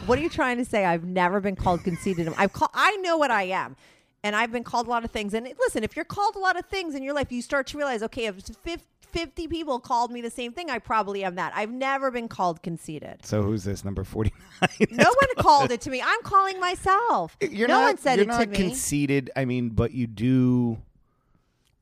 what 0.06 0.18
are 0.18 0.22
you 0.22 0.28
trying 0.28 0.58
to 0.58 0.64
say? 0.64 0.84
I've 0.84 1.04
never 1.04 1.40
been 1.40 1.56
called 1.56 1.84
conceited. 1.84 2.32
I've 2.36 2.52
called. 2.52 2.70
I 2.74 2.96
know 2.96 3.16
what 3.16 3.30
I 3.30 3.44
am, 3.44 3.76
and 4.22 4.34
I've 4.34 4.52
been 4.52 4.64
called 4.64 4.86
a 4.86 4.90
lot 4.90 5.04
of 5.04 5.10
things. 5.10 5.34
And 5.34 5.50
listen, 5.58 5.84
if 5.84 5.96
you're 5.96 6.04
called 6.04 6.36
a 6.36 6.38
lot 6.38 6.58
of 6.58 6.66
things 6.66 6.94
in 6.94 7.02
your 7.02 7.14
life, 7.14 7.30
you 7.30 7.42
start 7.42 7.66
to 7.68 7.76
realize, 7.76 8.02
okay, 8.02 8.26
if 8.26 8.36
fif- 8.62 8.86
50 9.12 9.48
people 9.48 9.78
called 9.80 10.10
me 10.10 10.20
the 10.20 10.30
same 10.30 10.52
thing, 10.52 10.68
I 10.70 10.78
probably 10.78 11.24
am 11.24 11.36
that. 11.36 11.52
I've 11.54 11.70
never 11.70 12.10
been 12.10 12.28
called 12.28 12.62
conceited. 12.62 13.24
So 13.24 13.42
who's 13.42 13.64
this 13.64 13.84
number 13.84 14.04
49? 14.04 14.32
No 14.90 15.04
one 15.04 15.34
called 15.44 15.70
it 15.70 15.80
to 15.82 15.90
me. 15.90 16.02
I'm 16.04 16.22
calling 16.22 16.58
myself. 16.60 17.36
You're 17.40 17.68
no 17.68 17.80
not, 17.80 17.84
one 17.84 17.98
said 17.98 18.16
you're 18.16 18.24
it 18.24 18.28
not 18.28 18.40
to 18.40 18.46
me. 18.46 18.56
conceited. 18.56 19.30
I 19.36 19.44
mean, 19.44 19.70
but 19.70 19.92
you 19.92 20.06
do. 20.06 20.78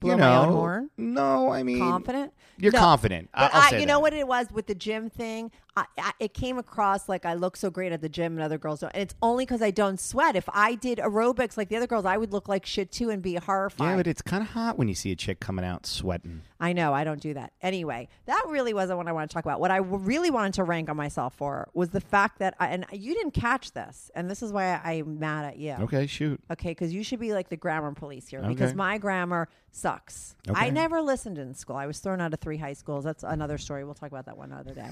Blow 0.01 0.13
you 0.13 0.17
my 0.19 0.23
know, 0.35 0.43
own 0.43 0.53
horn? 0.53 0.91
No, 0.99 1.51
I 1.53 1.63
mean, 1.63 1.79
Confident? 1.79 2.33
You're 2.59 2.73
No. 2.73 2.79
confident. 2.79 3.31
I- 3.33 3.45
But 3.47 3.55
I'll 3.55 3.61
I, 3.63 3.71
you 3.71 3.79
that. 3.81 3.87
know 3.87 4.01
what 4.01 4.13
it 4.13 4.27
was 4.29 4.49
with 4.53 4.67
the 4.67 4.75
gym 4.75 5.09
thing? 5.11 5.51
I, 5.77 5.87
I, 5.99 6.13
it 6.21 6.35
came 6.35 6.59
across 6.59 7.09
like 7.09 7.27
I 7.27 7.35
look 7.35 7.57
so 7.57 7.69
great 7.69 7.93
at 7.93 8.01
the 8.01 8.09
gym 8.09 8.35
and 8.35 8.43
other 8.43 8.59
girls 8.59 8.81
don't. 8.81 8.93
And 8.95 9.03
it's 9.03 9.15
only 9.21 9.45
because 9.45 9.61
I 9.61 9.71
don't 9.71 9.99
sweat. 9.99 10.37
If 10.37 10.49
I 10.53 10.77
did 10.77 10.99
aerobics 10.99 11.57
like 11.57 11.69
the 11.69 11.77
other 11.77 11.87
girls, 11.87 12.05
I 12.05 12.17
would 12.17 12.33
look 12.33 12.49
like 12.49 12.65
shit 12.65 12.93
too 12.93 13.11
and 13.11 13.21
be 13.21 13.35
horrified. 13.35 13.91
Yeah, 13.91 13.97
but 13.97 14.07
it's 14.07 14.23
kind 14.23 14.43
of 14.43 14.51
hot 14.51 14.79
when 14.79 14.89
you 14.89 14.95
see 14.95 15.11
a 15.11 15.17
chick 15.17 15.41
coming 15.41 15.65
out 15.65 15.87
sweating. 15.87 16.43
I 16.61 16.73
know 16.73 16.95
I 16.95 17.05
don't 17.05 17.21
do 17.21 17.35
that. 17.35 17.53
Anyway, 17.61 18.09
that 18.27 18.43
really 18.49 18.73
wasn't 18.73 18.99
what 18.99 19.09
I 19.09 19.13
want 19.13 19.29
to 19.29 19.35
talk 19.35 19.45
about. 19.45 19.61
What 19.61 19.71
I 19.71 19.79
really 19.79 20.31
wanted 20.31 20.55
to 20.55 20.65
rank 20.65 20.89
on 20.89 20.97
myself 20.97 21.35
for 21.35 21.69
was 21.75 21.91
the 21.91 22.01
fact 22.01 22.39
that, 22.39 22.55
I, 22.59 22.69
and 22.69 22.87
you 22.93 23.13
didn't 23.15 23.33
catch 23.33 23.73
this, 23.73 24.11
and 24.15 24.31
this 24.31 24.43
is 24.43 24.53
why 24.53 24.81
I, 24.83 24.93
I'm 24.93 25.19
mad 25.19 25.45
at 25.45 25.59
you. 25.59 25.73
Okay, 25.81 26.07
shoot. 26.07 26.41
Okay, 26.51 26.71
because 26.71 26.93
you 26.95 27.03
should 27.03 27.21
be 27.21 27.33
like 27.33 27.49
the 27.49 27.57
grammar 27.57 27.93
police 27.93 28.29
here 28.29 28.41
because 28.43 28.75
my 28.75 28.97
grammar 28.99 29.49
sucks. 29.73 30.37
I 30.55 30.71
never 30.71 31.03
listened 31.03 31.37
in 31.37 31.53
school. 31.55 31.77
I 31.77 31.87
was 31.87 31.99
thrown 31.99 32.21
out 32.21 32.33
of 32.33 32.41
three 32.41 32.57
high 32.59 32.75
schools. 32.75 33.05
That's 33.05 33.25
another 33.25 33.59
story. 33.59 33.85
We'll 33.85 33.95
talk 33.95 34.11
about 34.11 34.27
that 34.27 34.39
one 34.39 34.53
other 34.53 34.73
day. 34.73 34.91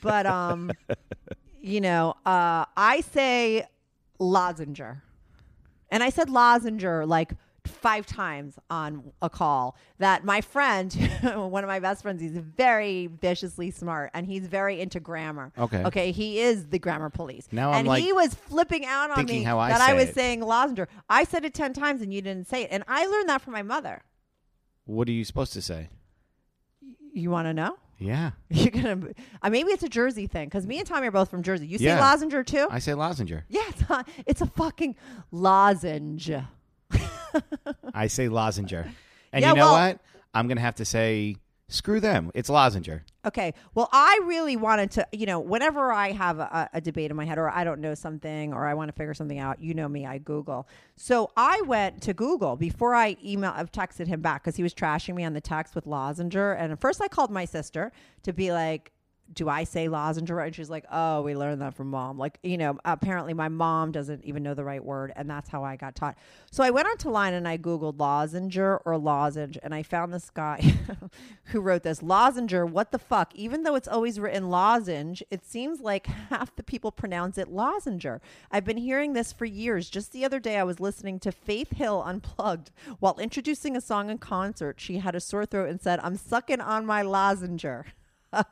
But 0.00 0.17
but 0.18 0.26
um, 0.26 0.72
you 1.60 1.80
know, 1.80 2.14
uh, 2.26 2.64
I 2.76 3.02
say 3.12 3.66
lozenger, 4.18 5.02
and 5.90 6.02
I 6.02 6.10
said 6.10 6.28
lozenger 6.28 7.06
like 7.06 7.32
five 7.64 8.06
times 8.06 8.58
on 8.70 9.12
a 9.20 9.28
call 9.28 9.76
that 9.98 10.24
my 10.24 10.40
friend 10.40 10.92
one 11.22 11.62
of 11.62 11.68
my 11.68 11.78
best 11.78 12.00
friends 12.00 12.22
he's 12.22 12.32
very 12.32 13.08
viciously 13.20 13.70
smart 13.70 14.10
and 14.14 14.26
he's 14.26 14.46
very 14.46 14.80
into 14.80 14.98
grammar. 15.00 15.52
Okay. 15.56 15.84
okay 15.84 16.10
he 16.10 16.40
is 16.40 16.68
the 16.68 16.78
grammar 16.78 17.10
police. 17.10 17.46
Now 17.52 17.70
I'm, 17.70 17.80
and 17.80 17.88
like, 17.88 18.02
he 18.02 18.12
was 18.12 18.34
flipping 18.34 18.86
out 18.86 19.10
on 19.10 19.26
me 19.26 19.42
how 19.42 19.58
I 19.58 19.68
that 19.68 19.82
i 19.82 19.92
was 19.92 20.08
it. 20.08 20.14
saying 20.14 20.40
lozenger. 20.40 20.88
I 21.10 21.24
said 21.24 21.44
it 21.44 21.52
10 21.52 21.74
times 21.74 22.00
and 22.00 22.12
you 22.12 22.22
didn't 22.22 22.48
say 22.48 22.62
it. 22.62 22.68
And 22.70 22.84
i 22.88 23.04
learned 23.04 23.28
that 23.28 23.42
from 23.42 23.52
my 23.52 23.62
mother. 23.62 24.02
What 24.86 25.06
are 25.08 25.12
you 25.12 25.24
supposed 25.24 25.52
to 25.52 25.62
say? 25.62 25.90
you 27.12 27.30
want 27.30 27.46
to 27.46 27.52
know 27.52 27.76
Yeah, 28.00 28.30
You're 28.50 28.70
gonna. 28.70 29.08
Uh, 29.42 29.50
maybe 29.50 29.70
it's 29.70 29.82
a 29.82 29.88
Jersey 29.88 30.26
thing 30.28 30.46
because 30.46 30.66
me 30.66 30.78
and 30.78 30.86
Tommy 30.86 31.08
are 31.08 31.10
both 31.10 31.30
from 31.30 31.42
Jersey. 31.42 31.66
You 31.66 31.78
say 31.78 31.84
Yeah. 31.86 32.00
lozenger 32.00 32.44
too? 32.44 32.68
I 32.70 32.78
say 32.78 32.94
lozenger. 32.94 33.44
yeah, 33.48 33.62
it's, 33.68 33.88
not, 33.88 34.08
it's 34.26 34.40
a 34.40 34.46
fucking 34.46 34.94
lozenge. 35.32 36.30
I 37.94 38.06
say 38.06 38.28
lozenger. 38.28 38.86
And 39.32 39.42
Yeah, 39.42 39.50
you 39.50 39.56
know 39.56 39.62
well- 39.72 39.88
what? 39.88 40.00
I'm 40.34 40.46
gonna 40.46 40.60
have 40.60 40.76
to 40.76 40.84
say 40.84 41.36
screw 41.68 42.00
them. 42.00 42.30
It's 42.34 42.48
lozenger. 42.48 43.04
Okay. 43.24 43.52
Well, 43.74 43.88
I 43.92 44.20
really 44.24 44.56
wanted 44.56 44.90
to, 44.92 45.06
you 45.12 45.26
know, 45.26 45.38
whenever 45.38 45.92
I 45.92 46.12
have 46.12 46.38
a, 46.38 46.70
a 46.72 46.80
debate 46.80 47.10
in 47.10 47.16
my 47.16 47.26
head 47.26 47.38
or 47.38 47.50
I 47.50 47.62
don't 47.62 47.80
know 47.80 47.94
something 47.94 48.54
or 48.54 48.66
I 48.66 48.74
want 48.74 48.88
to 48.88 48.92
figure 48.92 49.12
something 49.14 49.38
out, 49.38 49.60
you 49.60 49.74
know 49.74 49.88
me, 49.88 50.06
I 50.06 50.18
Google. 50.18 50.66
So 50.96 51.30
I 51.36 51.60
went 51.62 52.02
to 52.02 52.14
Google 52.14 52.56
before 52.56 52.94
I 52.94 53.16
email, 53.24 53.52
I've 53.54 53.70
texted 53.70 54.06
him 54.06 54.22
back 54.22 54.42
because 54.42 54.56
he 54.56 54.62
was 54.62 54.72
trashing 54.72 55.14
me 55.14 55.24
on 55.24 55.34
the 55.34 55.40
text 55.40 55.74
with 55.74 55.86
lozenger. 55.86 56.52
And 56.52 56.80
first 56.80 57.02
I 57.02 57.08
called 57.08 57.30
my 57.30 57.44
sister 57.44 57.92
to 58.22 58.32
be 58.32 58.50
like, 58.50 58.92
do 59.32 59.48
I 59.48 59.64
say 59.64 59.88
lozenger? 59.88 60.40
And 60.40 60.54
she's 60.54 60.70
like, 60.70 60.84
oh, 60.90 61.22
we 61.22 61.36
learned 61.36 61.60
that 61.60 61.74
from 61.74 61.90
mom. 61.90 62.18
Like, 62.18 62.38
you 62.42 62.56
know, 62.56 62.78
apparently 62.84 63.34
my 63.34 63.48
mom 63.48 63.92
doesn't 63.92 64.24
even 64.24 64.42
know 64.42 64.54
the 64.54 64.64
right 64.64 64.82
word. 64.82 65.12
And 65.16 65.28
that's 65.28 65.48
how 65.48 65.64
I 65.64 65.76
got 65.76 65.94
taught. 65.94 66.16
So 66.50 66.64
I 66.64 66.70
went 66.70 66.88
onto 66.88 67.10
line 67.10 67.34
and 67.34 67.46
I 67.46 67.58
Googled 67.58 67.98
lozenger 67.98 68.78
or 68.84 68.96
lozenge. 68.96 69.58
And 69.62 69.74
I 69.74 69.82
found 69.82 70.12
this 70.12 70.30
guy 70.30 70.74
who 71.44 71.60
wrote 71.60 71.82
this 71.82 72.02
lozenger. 72.02 72.64
What 72.64 72.90
the 72.90 72.98
fuck? 72.98 73.34
Even 73.34 73.62
though 73.62 73.74
it's 73.74 73.88
always 73.88 74.18
written 74.18 74.50
lozenge, 74.50 75.22
it 75.30 75.44
seems 75.44 75.80
like 75.80 76.06
half 76.30 76.54
the 76.56 76.62
people 76.62 76.90
pronounce 76.90 77.36
it 77.38 77.48
lozenger. 77.48 78.20
I've 78.50 78.64
been 78.64 78.78
hearing 78.78 79.12
this 79.12 79.32
for 79.32 79.44
years. 79.44 79.90
Just 79.90 80.12
the 80.12 80.24
other 80.24 80.40
day, 80.40 80.56
I 80.58 80.64
was 80.64 80.80
listening 80.80 81.20
to 81.20 81.32
Faith 81.32 81.76
Hill 81.76 82.02
Unplugged 82.04 82.70
while 82.98 83.18
introducing 83.18 83.76
a 83.76 83.80
song 83.80 84.10
in 84.10 84.18
concert. 84.18 84.80
She 84.80 84.98
had 84.98 85.14
a 85.14 85.20
sore 85.20 85.46
throat 85.46 85.68
and 85.68 85.80
said, 85.80 86.00
I'm 86.02 86.16
sucking 86.16 86.60
on 86.60 86.86
my 86.86 87.02
lozenger. 87.02 87.86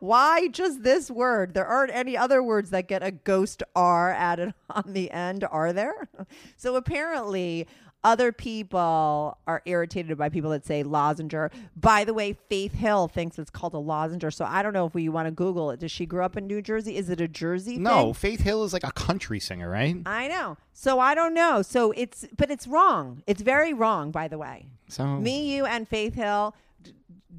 Why 0.00 0.48
just 0.48 0.82
this 0.82 1.10
word? 1.10 1.54
There 1.54 1.66
aren't 1.66 1.92
any 1.92 2.16
other 2.16 2.42
words 2.42 2.70
that 2.70 2.88
get 2.88 3.02
a 3.02 3.10
ghost 3.10 3.62
R 3.74 4.10
added 4.10 4.54
on 4.70 4.92
the 4.92 5.10
end, 5.10 5.44
are 5.50 5.72
there? 5.72 6.08
So 6.56 6.76
apparently, 6.76 7.66
other 8.04 8.32
people 8.32 9.38
are 9.46 9.62
irritated 9.64 10.16
by 10.16 10.28
people 10.28 10.50
that 10.50 10.64
say 10.64 10.82
lozenger. 10.82 11.50
By 11.76 12.04
the 12.04 12.14
way, 12.14 12.36
Faith 12.48 12.72
Hill 12.72 13.08
thinks 13.08 13.38
it's 13.38 13.50
called 13.50 13.74
a 13.74 13.78
lozenger. 13.78 14.30
So 14.30 14.44
I 14.44 14.62
don't 14.62 14.72
know 14.72 14.86
if 14.86 14.94
we 14.94 15.08
want 15.08 15.26
to 15.26 15.30
Google 15.32 15.70
it. 15.70 15.80
Does 15.80 15.90
she 15.92 16.06
grow 16.06 16.24
up 16.24 16.36
in 16.36 16.46
New 16.46 16.62
Jersey? 16.62 16.96
Is 16.96 17.10
it 17.10 17.20
a 17.20 17.28
Jersey 17.28 17.78
No, 17.78 18.06
thing? 18.06 18.14
Faith 18.14 18.40
Hill 18.40 18.64
is 18.64 18.72
like 18.72 18.84
a 18.84 18.92
country 18.92 19.40
singer, 19.40 19.68
right? 19.68 19.96
I 20.06 20.28
know. 20.28 20.56
So 20.72 20.98
I 21.00 21.14
don't 21.14 21.34
know. 21.34 21.62
So 21.62 21.92
it's, 21.92 22.26
but 22.36 22.50
it's 22.50 22.66
wrong. 22.66 23.22
It's 23.26 23.42
very 23.42 23.72
wrong, 23.72 24.10
by 24.10 24.28
the 24.28 24.38
way. 24.38 24.66
So 24.88 25.06
Me, 25.16 25.54
you, 25.54 25.64
and 25.66 25.86
Faith 25.88 26.14
Hill 26.14 26.54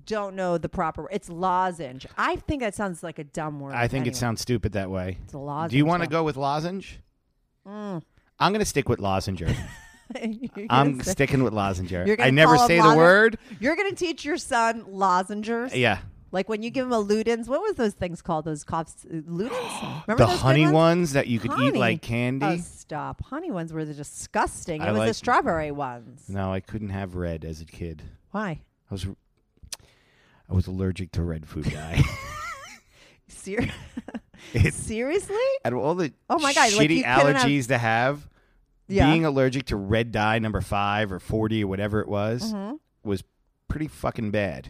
don't 0.06 0.36
know 0.36 0.58
the 0.58 0.70
proper. 0.70 1.08
It's 1.12 1.30
lozenge. 1.30 2.06
I 2.18 2.36
think 2.38 2.62
that 2.62 2.76
sounds 2.76 3.04
like 3.04 3.20
a 3.20 3.24
dumb 3.24 3.60
word. 3.60 3.74
I 3.74 3.88
think 3.88 4.02
anyway. 4.02 4.14
it 4.14 4.16
sounds 4.18 4.42
stupid 4.42 4.72
that 4.74 4.90
way. 4.90 5.18
It's 5.24 5.34
a 5.34 5.38
lozenge. 5.38 5.72
Do 5.72 5.78
you 5.78 5.86
want 5.86 6.04
to 6.04 6.10
go 6.10 6.24
with 6.24 6.36
lozenge? 6.38 7.00
Mm. 7.68 8.02
I'm 8.40 8.52
gonna 8.52 8.66
stick 8.66 8.90
with 8.90 9.00
lozenger. 9.00 9.48
You're 10.22 10.50
gonna 10.56 10.68
I'm 10.70 11.02
say- 11.02 11.12
sticking 11.12 11.44
with 11.44 11.54
lozenger. 11.54 12.04
You're 12.08 12.18
gonna 12.18 12.28
I 12.28 12.32
never 12.32 12.56
call 12.56 12.68
say 12.68 12.78
the 12.78 12.84
lozen- 12.84 12.98
word. 12.98 13.38
You're 13.60 13.76
going 13.76 13.90
to 13.90 13.96
teach 13.96 14.26
your 14.26 14.38
son 14.38 14.84
lozengers. 14.86 15.74
Yeah, 15.76 16.00
Like 16.32 16.50
when 16.50 16.62
you 16.62 16.70
give 16.70 16.86
him 16.86 16.92
a 16.92 17.04
Ludens. 17.04 17.48
What 17.48 17.62
was 17.62 17.76
those 17.76 17.94
things 17.94 18.22
called? 18.22 18.46
Those 18.46 18.64
coughs, 18.64 19.06
uh, 19.10 19.14
Ludens. 19.16 19.52
Remember 20.08 20.26
the 20.26 20.26
those 20.32 20.42
honey 20.42 20.64
ones? 20.64 20.74
ones 20.74 21.14
that 21.14 21.28
you 21.28 21.40
could 21.40 21.52
eat 21.52 21.58
Honey. 21.58 21.80
like 21.80 22.02
candy. 22.02 22.46
Oh, 22.46 22.58
stop! 22.58 23.24
Honey 23.26 23.50
ones 23.52 23.72
were 23.72 23.86
the 23.86 23.94
disgusting. 23.94 24.82
It 24.82 24.86
I 24.86 24.92
was 24.92 25.00
the 25.02 25.06
like- 25.08 25.16
strawberry 25.16 25.72
ones. 25.72 26.26
no, 26.28 26.52
I 26.52 26.60
couldn't 26.60 26.90
have 26.90 27.16
red 27.16 27.46
as 27.46 27.62
a 27.62 27.66
kid. 27.66 28.04
Why? 28.32 28.62
I 28.92 28.94
was 28.94 29.08
I 30.50 30.54
was 30.54 30.68
allergic 30.68 31.12
to 31.14 31.24
red 31.24 31.48
food 31.48 31.72
guy. 31.72 32.02
Ser- 33.28 33.70
It's 34.54 34.76
Seriously? 34.76 35.36
out 35.64 35.72
of 35.74 35.80
all 35.80 35.96
the 35.96 36.12
Oh 36.30 36.38
my 36.40 36.54
God, 36.54 36.74
like 36.74 36.90
shitty 36.90 36.98
you 36.98 37.04
couldn't 37.04 37.36
have- 37.36 37.48
allergies 37.48 37.68
to 37.70 37.78
have, 37.78 38.28
Yeah. 38.90 39.10
being 39.10 39.24
allergic 39.26 39.66
to 39.68 39.76
red 39.78 40.12
dye 40.12 40.40
number 40.40 40.60
five 40.62 41.12
or 41.12 41.20
forty 41.20 41.64
or 41.64 41.68
whatever 41.68 42.02
it 42.02 42.08
was 42.10 42.54
Mm-hmm. 42.54 42.76
was 43.10 43.24
pretty 43.70 43.88
fucking 43.88 44.32
bad. 44.32 44.70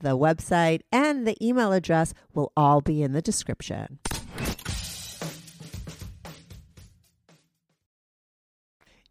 the 0.00 0.16
website, 0.16 0.80
and 0.92 1.26
the 1.26 1.36
email 1.44 1.72
address 1.72 2.14
will 2.34 2.52
all 2.56 2.80
be 2.80 3.02
in 3.02 3.12
the 3.12 3.22
description. 3.22 3.98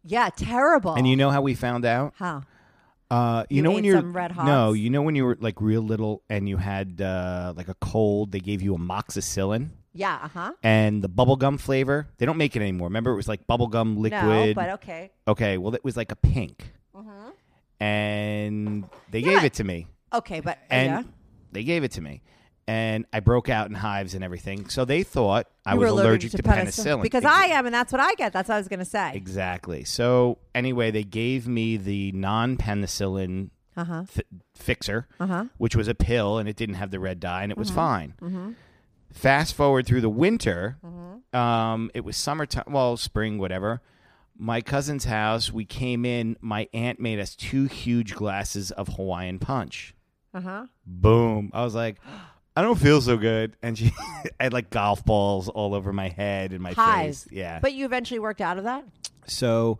Yeah, 0.04 0.30
terrible. 0.34 0.94
And 0.94 1.06
you 1.06 1.16
know 1.16 1.30
how 1.30 1.42
we 1.42 1.54
found 1.54 1.84
out? 1.84 2.14
how? 2.16 2.42
Uh, 3.10 3.44
you, 3.48 3.56
You 3.56 3.62
know 3.62 3.70
when 3.70 3.84
you're 3.84 3.96
some 3.98 4.12
Red 4.14 4.36
no, 4.36 4.74
you 4.74 4.90
know 4.90 5.00
when 5.00 5.14
you 5.14 5.24
were 5.24 5.36
like 5.40 5.62
real 5.62 5.80
little 5.80 6.22
and 6.28 6.46
you 6.46 6.58
had 6.58 7.00
uh, 7.00 7.54
like 7.56 7.68
a 7.68 7.74
cold, 7.74 8.32
they 8.32 8.38
gave 8.40 8.60
you 8.60 8.76
amoxicillin 8.76 9.68
Yeah, 9.94 10.18
uh 10.24 10.28
huh. 10.28 10.52
and 10.62 11.00
the 11.02 11.08
bubblegum 11.08 11.58
flavor. 11.58 12.06
They 12.18 12.26
don't 12.26 12.36
make 12.36 12.54
it 12.54 12.60
anymore. 12.60 12.88
Remember, 12.88 13.12
it 13.12 13.16
was 13.16 13.26
like 13.26 13.46
bubblegum 13.46 13.96
liquid. 13.98 14.22
No, 14.22 14.54
but 14.54 14.68
okay. 14.74 15.10
okay, 15.26 15.56
well, 15.56 15.74
it 15.74 15.82
was 15.82 15.96
like 15.96 16.12
a 16.12 16.16
pink, 16.16 16.70
and 17.80 18.84
they 19.10 19.22
gave 19.22 19.42
it 19.44 19.54
to 19.54 19.64
me, 19.64 19.86
Okay, 20.12 20.40
but 20.40 20.58
and 20.70 20.86
yeah. 20.90 21.02
they 21.52 21.64
gave 21.64 21.84
it 21.84 21.92
to 21.92 22.00
me, 22.00 22.22
and 22.66 23.04
I 23.12 23.20
broke 23.20 23.48
out 23.48 23.68
in 23.68 23.74
hives 23.74 24.14
and 24.14 24.24
everything. 24.24 24.68
So 24.68 24.84
they 24.84 25.02
thought 25.02 25.46
I 25.66 25.74
You 25.74 25.80
was 25.80 25.90
allergic, 25.90 26.30
to 26.32 26.42
penicillin 26.42 27.02
because 27.02 27.24
I 27.24 27.44
am, 27.46 27.66
and 27.66 27.74
that's 27.74 27.92
what 27.92 28.00
I 28.00 28.14
get. 28.14 28.32
That's 28.32 28.48
what 28.48 28.54
I 28.56 28.58
was 28.58 28.68
going 28.68 28.78
to 28.80 28.84
say. 28.84 29.12
Exactly. 29.14 29.84
So 29.84 30.38
anyway, 30.54 30.90
they 30.90 31.04
gave 31.04 31.46
me 31.46 31.76
the 31.76 32.12
non-penicillin 32.12 33.50
Uh 33.76 33.84
huh. 33.84 34.04
fi- 34.06 34.22
fixer, 34.54 35.06
Uh 35.20 35.26
huh. 35.26 35.44
which 35.58 35.76
was 35.76 35.88
a 35.88 35.94
pill, 35.94 36.38
and 36.38 36.48
it 36.48 36.56
didn't 36.56 36.76
have 36.76 36.90
the 36.90 37.00
red 37.00 37.20
dye, 37.20 37.42
and 37.42 37.52
it 37.52 37.54
Mm-hmm. 37.54 37.60
was 37.60 37.70
fine. 37.70 38.56
Fast 39.12 39.54
forward 39.54 39.86
through 39.86 40.00
the 40.02 40.08
winter, 40.10 40.78
Mm-hmm. 40.84 41.36
um, 41.36 41.90
it 41.94 42.04
was 42.04 42.16
summertime, 42.16 42.64
well, 42.68 42.96
spring, 42.96 43.38
whatever. 43.38 43.80
My 44.40 44.60
cousin's 44.60 45.04
house, 45.06 45.52
we 45.52 45.64
came 45.64 46.04
in. 46.04 46.36
My 46.40 46.68
aunt 46.72 47.00
made 47.00 47.18
us 47.18 47.34
two 47.34 47.64
huge 47.64 48.14
glasses 48.14 48.70
of 48.70 48.86
Hawaiian 48.88 49.38
punch. 49.40 49.94
Uh 50.34 50.40
huh. 50.40 50.66
Boom! 50.86 51.50
I 51.54 51.64
was 51.64 51.74
like, 51.74 51.96
I 52.56 52.62
don't 52.62 52.78
feel 52.78 53.00
so 53.00 53.16
good, 53.16 53.56
and 53.62 53.76
she 53.78 53.92
I 54.40 54.44
had 54.44 54.52
like 54.52 54.70
golf 54.70 55.04
balls 55.04 55.48
all 55.48 55.74
over 55.74 55.92
my 55.92 56.08
head 56.08 56.52
and 56.52 56.60
my 56.62 56.72
Hives. 56.72 57.24
face. 57.24 57.32
Yeah, 57.32 57.58
But 57.60 57.72
you 57.72 57.84
eventually 57.86 58.20
worked 58.20 58.40
out 58.40 58.58
of 58.58 58.64
that. 58.64 58.84
so 59.26 59.78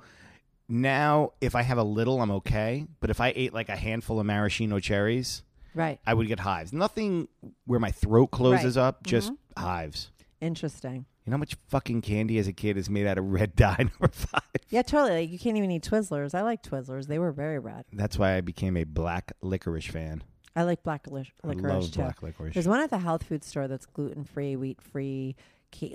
now, 0.69 1.33
if 1.41 1.55
I 1.55 1.63
have 1.63 1.79
a 1.79 1.83
little, 1.83 2.21
I'm 2.21 2.31
okay. 2.33 2.87
But 3.01 3.11
if 3.11 3.21
I 3.21 3.33
ate 3.35 3.55
like 3.55 3.69
a 3.69 3.77
handful 3.77 4.21
of 4.21 4.27
maraschino 4.27 4.79
cherries, 4.81 5.43
Right. 5.75 5.99
I 6.07 6.15
would 6.15 6.27
get 6.29 6.41
hives. 6.41 6.73
Nothing 6.73 7.29
where 7.67 7.79
my 7.81 7.91
throat 7.91 8.29
closes 8.29 8.77
Right. 8.77 8.83
up, 8.83 9.03
just 9.05 9.33
hives. 9.57 10.11
Interesting. 10.41 11.07
You 11.25 11.31
know 11.31 11.37
how 11.37 11.41
much 11.41 11.57
fucking 11.69 12.01
candy 12.03 12.39
as 12.39 12.49
a 12.49 12.53
kid 12.53 12.77
is 12.77 12.89
made 12.91 13.07
out 13.07 13.19
of 13.19 13.25
red 13.31 13.55
dye 13.57 13.77
number 13.79 14.09
five? 14.09 14.43
Yeah, 14.71 14.83
totally. 14.83 15.21
Like, 15.21 15.31
you 15.31 15.39
can't 15.39 15.57
even 15.57 15.71
eat 15.71 15.83
Twizzlers. 15.85 16.35
I 16.35 16.43
like 16.43 16.63
Twizzlers. 16.63 17.07
They 17.07 17.19
were 17.19 17.33
very 17.33 17.59
red. 17.59 17.85
That's 17.93 18.19
why 18.19 18.35
I 18.37 18.41
became 18.41 18.77
a 18.77 18.85
black 18.85 19.33
licorice 19.43 19.87
fan. 19.87 20.23
I 20.59 20.65
like 20.65 20.83
black 20.83 21.07
lic- 21.07 21.33
I 21.45 21.49
licorice 21.49 21.73
love 21.73 21.93
too. 21.93 22.01
black 22.01 22.23
licorice. 22.23 22.55
There's 22.55 22.69
one 22.69 22.81
at 22.81 22.91
the 22.91 22.99
health 22.99 23.23
food 23.23 23.45
store 23.45 23.69
that's 23.69 23.87
gluten 23.87 24.25
free, 24.25 24.57
wheat 24.57 24.81
free, 24.83 25.37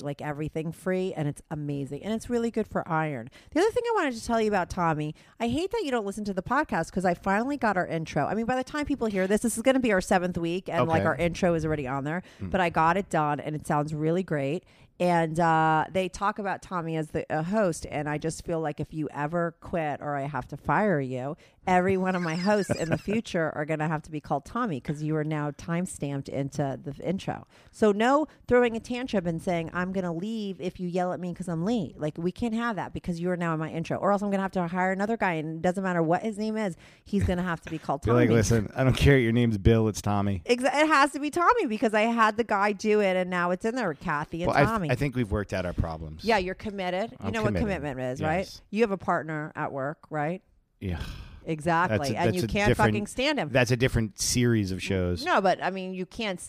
like 0.01 0.21
everything 0.21 0.71
free, 0.71 1.13
and 1.15 1.27
it's 1.27 1.41
amazing. 1.51 2.03
And 2.03 2.13
it's 2.13 2.29
really 2.29 2.51
good 2.51 2.67
for 2.67 2.87
iron. 2.87 3.29
The 3.51 3.59
other 3.59 3.71
thing 3.71 3.83
I 3.85 3.91
wanted 3.95 4.13
to 4.15 4.25
tell 4.25 4.39
you 4.39 4.47
about 4.47 4.69
Tommy, 4.69 5.15
I 5.39 5.47
hate 5.47 5.71
that 5.71 5.81
you 5.83 5.91
don't 5.91 6.05
listen 6.05 6.23
to 6.25 6.33
the 6.33 6.43
podcast 6.43 6.87
because 6.91 7.05
I 7.05 7.13
finally 7.13 7.57
got 7.57 7.75
our 7.75 7.87
intro. 7.87 8.25
I 8.25 8.35
mean, 8.35 8.45
by 8.45 8.55
the 8.55 8.63
time 8.63 8.85
people 8.85 9.07
hear 9.07 9.27
this, 9.27 9.41
this 9.41 9.57
is 9.57 9.63
going 9.63 9.73
to 9.75 9.81
be 9.81 9.91
our 9.91 9.99
seventh 10.01 10.37
week, 10.37 10.69
and 10.69 10.87
like 10.87 11.03
our 11.09 11.15
intro 11.15 11.53
is 11.55 11.65
already 11.65 11.87
on 11.87 12.03
there. 12.03 12.23
But 12.39 12.61
I 12.61 12.69
got 12.69 12.97
it 12.97 13.09
done, 13.09 13.39
and 13.39 13.55
it 13.55 13.67
sounds 13.67 13.93
really 13.93 14.23
great. 14.23 14.63
And 14.99 15.39
uh, 15.39 15.85
they 15.91 16.07
talk 16.07 16.37
about 16.37 16.61
Tommy 16.61 16.95
as 16.97 17.09
the 17.09 17.25
a 17.31 17.41
host, 17.41 17.87
and 17.89 18.07
I 18.07 18.19
just 18.19 18.45
feel 18.45 18.59
like 18.61 18.79
if 18.79 18.93
you 18.93 19.09
ever 19.11 19.55
quit 19.59 19.99
or 20.01 20.15
I 20.15 20.27
have 20.27 20.47
to 20.49 20.55
fire 20.57 21.01
you, 21.01 21.35
every 21.65 21.97
one 21.97 22.15
of 22.15 22.21
my 22.21 22.35
hosts 22.35 22.75
in 22.75 22.89
the 22.89 22.97
future 23.09 23.51
are 23.55 23.65
going 23.65 23.79
to 23.79 23.87
have 23.87 24.01
to 24.03 24.11
be 24.11 24.19
called 24.19 24.45
Tommy 24.45 24.79
because 24.79 25.01
you 25.03 25.15
are 25.15 25.23
now 25.23 25.51
time 25.57 25.85
stamped 25.85 26.29
into 26.29 26.79
the 26.83 26.93
intro. 27.07 27.47
So 27.71 27.91
no 27.91 28.27
throwing 28.47 28.75
a 28.75 28.79
tantrum 28.79 29.27
and 29.27 29.41
saying 29.41 29.69
I'm 29.73 29.91
going 29.93 30.03
to 30.03 30.11
leave 30.11 30.59
if 30.59 30.79
you 30.79 30.87
yell 30.87 31.13
at 31.13 31.19
me 31.19 31.31
because 31.31 31.47
I'm 31.47 31.63
late. 31.65 31.99
Like 31.99 32.17
we 32.17 32.31
can't 32.31 32.53
have 32.53 32.75
that 32.75 32.93
because 32.93 33.19
you 33.19 33.29
are 33.31 33.37
now 33.37 33.53
in 33.53 33.59
my 33.59 33.69
intro, 33.69 33.97
or 33.97 34.11
else 34.11 34.21
I'm 34.21 34.29
going 34.29 34.39
to 34.39 34.43
have 34.43 34.51
to 34.53 34.67
hire 34.67 34.91
another 34.91 35.17
guy, 35.17 35.33
and 35.33 35.57
it 35.57 35.61
doesn't 35.61 35.83
matter 35.83 36.03
what 36.03 36.21
his 36.21 36.37
name 36.37 36.57
is, 36.57 36.75
he's 37.05 37.23
going 37.23 37.37
to 37.37 37.43
have 37.43 37.61
to 37.61 37.69
be 37.69 37.77
called 37.77 38.01
Tommy. 38.03 38.21
like, 38.21 38.29
listen, 38.29 38.71
I 38.75 38.83
don't 38.83 38.95
care. 38.97 39.17
Your 39.17 39.31
name's 39.31 39.57
Bill. 39.57 39.87
It's 39.87 40.01
Tommy. 40.01 40.41
Exa- 40.45 40.65
it 40.75 40.87
has 40.87 41.11
to 41.11 41.19
be 41.19 41.29
Tommy 41.29 41.65
because 41.67 41.93
I 41.93 42.01
had 42.01 42.37
the 42.37 42.43
guy 42.43 42.71
do 42.73 42.99
it, 42.99 43.15
and 43.15 43.29
now 43.29 43.51
it's 43.51 43.65
in 43.65 43.75
there 43.75 43.93
Kathy 43.93 44.43
and 44.43 44.51
Well, 44.51 44.57
I, 44.61 44.65
Tommy. 44.65 44.91
I 44.91 44.95
think 44.95 45.15
we've 45.15 45.31
worked 45.31 45.53
out 45.53 45.65
our 45.65 45.73
problems. 45.73 46.23
yeah, 46.23 46.37
you're 46.37 46.55
committed. 46.55 47.11
You 47.11 47.17
I'm 47.21 47.31
know 47.31 47.39
committed. 47.43 47.53
what 47.53 47.59
commitment 47.59 47.99
is, 47.99 48.21
right? 48.21 48.61
You 48.69 48.81
have 48.81 48.91
a 48.91 48.97
partner 48.97 49.51
at 49.55 49.71
work, 49.71 49.99
right? 50.09 50.41
Yeah. 50.79 50.99
Exactly, 51.45 51.97
That's 51.97 52.09
a- 52.11 52.17
and 52.17 52.35
you 52.35 52.47
can't 52.47 52.75
fucking 52.75 53.07
stand 53.07 53.39
him. 53.39 53.49
That's 53.51 53.71
a 53.71 53.77
different 53.77 54.19
series 54.19 54.71
of 54.71 54.81
shows. 54.81 55.25
No, 55.25 55.41
but 55.41 55.61
I 55.63 55.69
mean, 55.69 55.93
you 55.93 56.05
can't. 56.05 56.39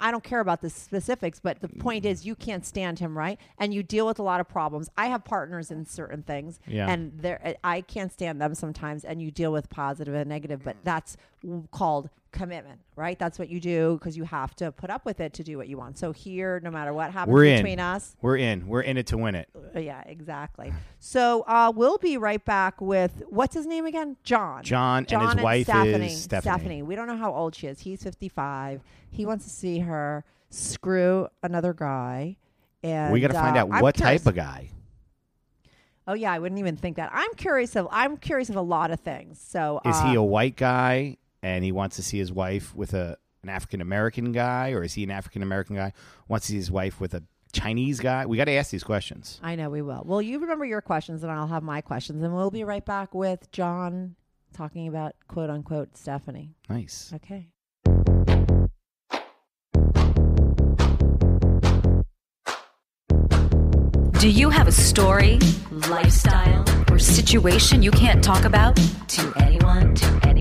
I 0.00 0.10
don't 0.10 0.24
care 0.24 0.40
about 0.40 0.60
the 0.62 0.70
specifics, 0.70 1.40
but 1.40 1.60
the 1.60 1.68
point 1.68 2.04
is, 2.06 2.24
you 2.26 2.34
can't 2.34 2.64
stand 2.64 2.98
him, 2.98 3.16
right? 3.16 3.38
And 3.58 3.72
you 3.74 3.82
deal 3.82 4.06
with 4.06 4.18
a 4.18 4.22
lot 4.22 4.40
of 4.40 4.48
problems. 4.48 4.90
I 4.96 5.06
have 5.06 5.24
partners 5.24 5.70
in 5.70 5.86
certain 5.86 6.22
things, 6.22 6.60
Yeah. 6.66 6.90
and 6.90 7.12
there, 7.20 7.56
I 7.62 7.80
can't 7.82 8.12
stand 8.12 8.40
them 8.40 8.54
sometimes. 8.54 9.04
And 9.04 9.20
you 9.22 9.30
deal 9.30 9.52
with 9.52 9.68
positive 9.70 10.14
and 10.14 10.28
negative, 10.28 10.62
but 10.64 10.76
that's 10.84 11.16
called 11.70 12.10
commitment, 12.32 12.80
right? 12.96 13.18
That's 13.18 13.38
what 13.38 13.48
you 13.48 13.60
do 13.60 13.96
because 13.98 14.16
you 14.16 14.24
have 14.24 14.54
to 14.56 14.70
put 14.70 14.90
up 14.90 15.04
with 15.04 15.20
it 15.20 15.32
to 15.34 15.42
do 15.44 15.56
what 15.56 15.68
you 15.68 15.76
want. 15.78 15.98
So 15.98 16.12
here, 16.12 16.60
no 16.62 16.70
matter 16.70 16.92
what 16.92 17.10
happens 17.10 17.32
We're 17.34 17.44
in. 17.46 17.56
between 17.58 17.80
us, 17.80 18.16
We're 18.20 18.36
in. 18.36 18.66
We're 18.68 18.82
in 18.82 18.96
it 18.96 19.06
to 19.08 19.16
win 19.18 19.34
it. 19.34 19.48
uh, 19.74 19.78
yeah, 19.80 20.02
exactly. 20.06 20.72
So 20.98 21.42
uh, 21.46 21.72
we'll 21.74 21.98
be 21.98 22.16
right 22.18 22.44
back 22.44 22.80
with 22.80 23.22
what's 23.28 23.54
his 23.54 23.66
name 23.66 23.86
again? 23.86 24.16
John. 24.24 24.62
John 24.62 25.06
and 25.08 25.22
his 25.32 25.42
wife 25.42 25.66
Stephanie. 25.66 26.06
is 26.06 26.22
Stephanie. 26.22 26.82
We 26.82 26.94
don't 26.94 27.06
know 27.06 27.16
how 27.16 27.32
old 27.34 27.54
she 27.54 27.66
is. 27.66 27.80
He's 27.80 28.02
55. 28.02 28.82
He 29.10 29.24
wants 29.26 29.44
to 29.44 29.50
see 29.50 29.80
her 29.80 30.24
screw 30.50 31.28
another 31.42 31.72
guy. 31.72 32.36
And 32.82 33.12
we 33.12 33.20
got 33.20 33.28
to 33.28 33.34
find 33.34 33.56
uh, 33.56 33.60
out 33.60 33.68
I'm 33.72 33.82
what 33.82 33.94
curious- 33.96 34.22
type 34.22 34.28
of 34.28 34.34
guy. 34.36 34.68
Oh 36.06 36.14
yeah, 36.14 36.32
I 36.32 36.38
wouldn't 36.38 36.58
even 36.58 36.76
think 36.76 36.96
that. 36.96 37.10
I'm 37.12 37.34
curious 37.34 37.76
of. 37.76 37.86
I'm 37.90 38.16
curious 38.16 38.48
of 38.48 38.56
a 38.56 38.62
lot 38.62 38.90
of 38.90 39.00
things. 39.00 39.38
So 39.46 39.82
Is 39.84 39.94
uh, 39.94 40.06
he 40.06 40.14
a 40.14 40.22
white 40.22 40.56
guy 40.56 41.18
and 41.42 41.64
he 41.64 41.72
wants 41.72 41.96
to 41.96 42.02
see 42.02 42.18
his 42.18 42.32
wife 42.32 42.74
with 42.74 42.94
a 42.94 43.18
an 43.42 43.48
African 43.48 43.80
American 43.80 44.32
guy, 44.32 44.72
or 44.72 44.82
is 44.82 44.94
he 44.94 45.04
an 45.04 45.10
African 45.10 45.42
American 45.42 45.76
guy 45.76 45.92
wants 46.28 46.46
to 46.46 46.52
see 46.52 46.56
his 46.56 46.70
wife 46.70 47.00
with 47.00 47.14
a 47.14 47.22
Chinese 47.52 48.00
guy? 48.00 48.26
We 48.26 48.36
got 48.36 48.44
to 48.44 48.52
ask 48.52 48.70
these 48.70 48.84
questions. 48.84 49.40
I 49.42 49.54
know 49.54 49.70
we 49.70 49.82
will. 49.82 50.02
Well, 50.04 50.20
you 50.20 50.38
remember 50.38 50.64
your 50.64 50.80
questions, 50.80 51.22
and 51.22 51.32
I'll 51.32 51.46
have 51.46 51.62
my 51.62 51.80
questions, 51.80 52.22
and 52.22 52.34
we'll 52.34 52.50
be 52.50 52.64
right 52.64 52.84
back 52.84 53.14
with 53.14 53.50
John 53.52 54.16
talking 54.52 54.88
about 54.88 55.14
quote 55.28 55.50
unquote 55.50 55.96
Stephanie. 55.96 56.56
Nice. 56.68 57.12
Okay. 57.14 57.48
Do 64.18 64.28
you 64.28 64.50
have 64.50 64.66
a 64.66 64.72
story, 64.72 65.38
lifestyle, 65.70 66.64
or 66.90 66.98
situation 66.98 67.84
you 67.84 67.92
can't 67.92 68.22
talk 68.22 68.44
about 68.44 68.74
to 68.74 69.32
anyone, 69.36 69.94
to 69.94 70.06
anyone? 70.06 70.27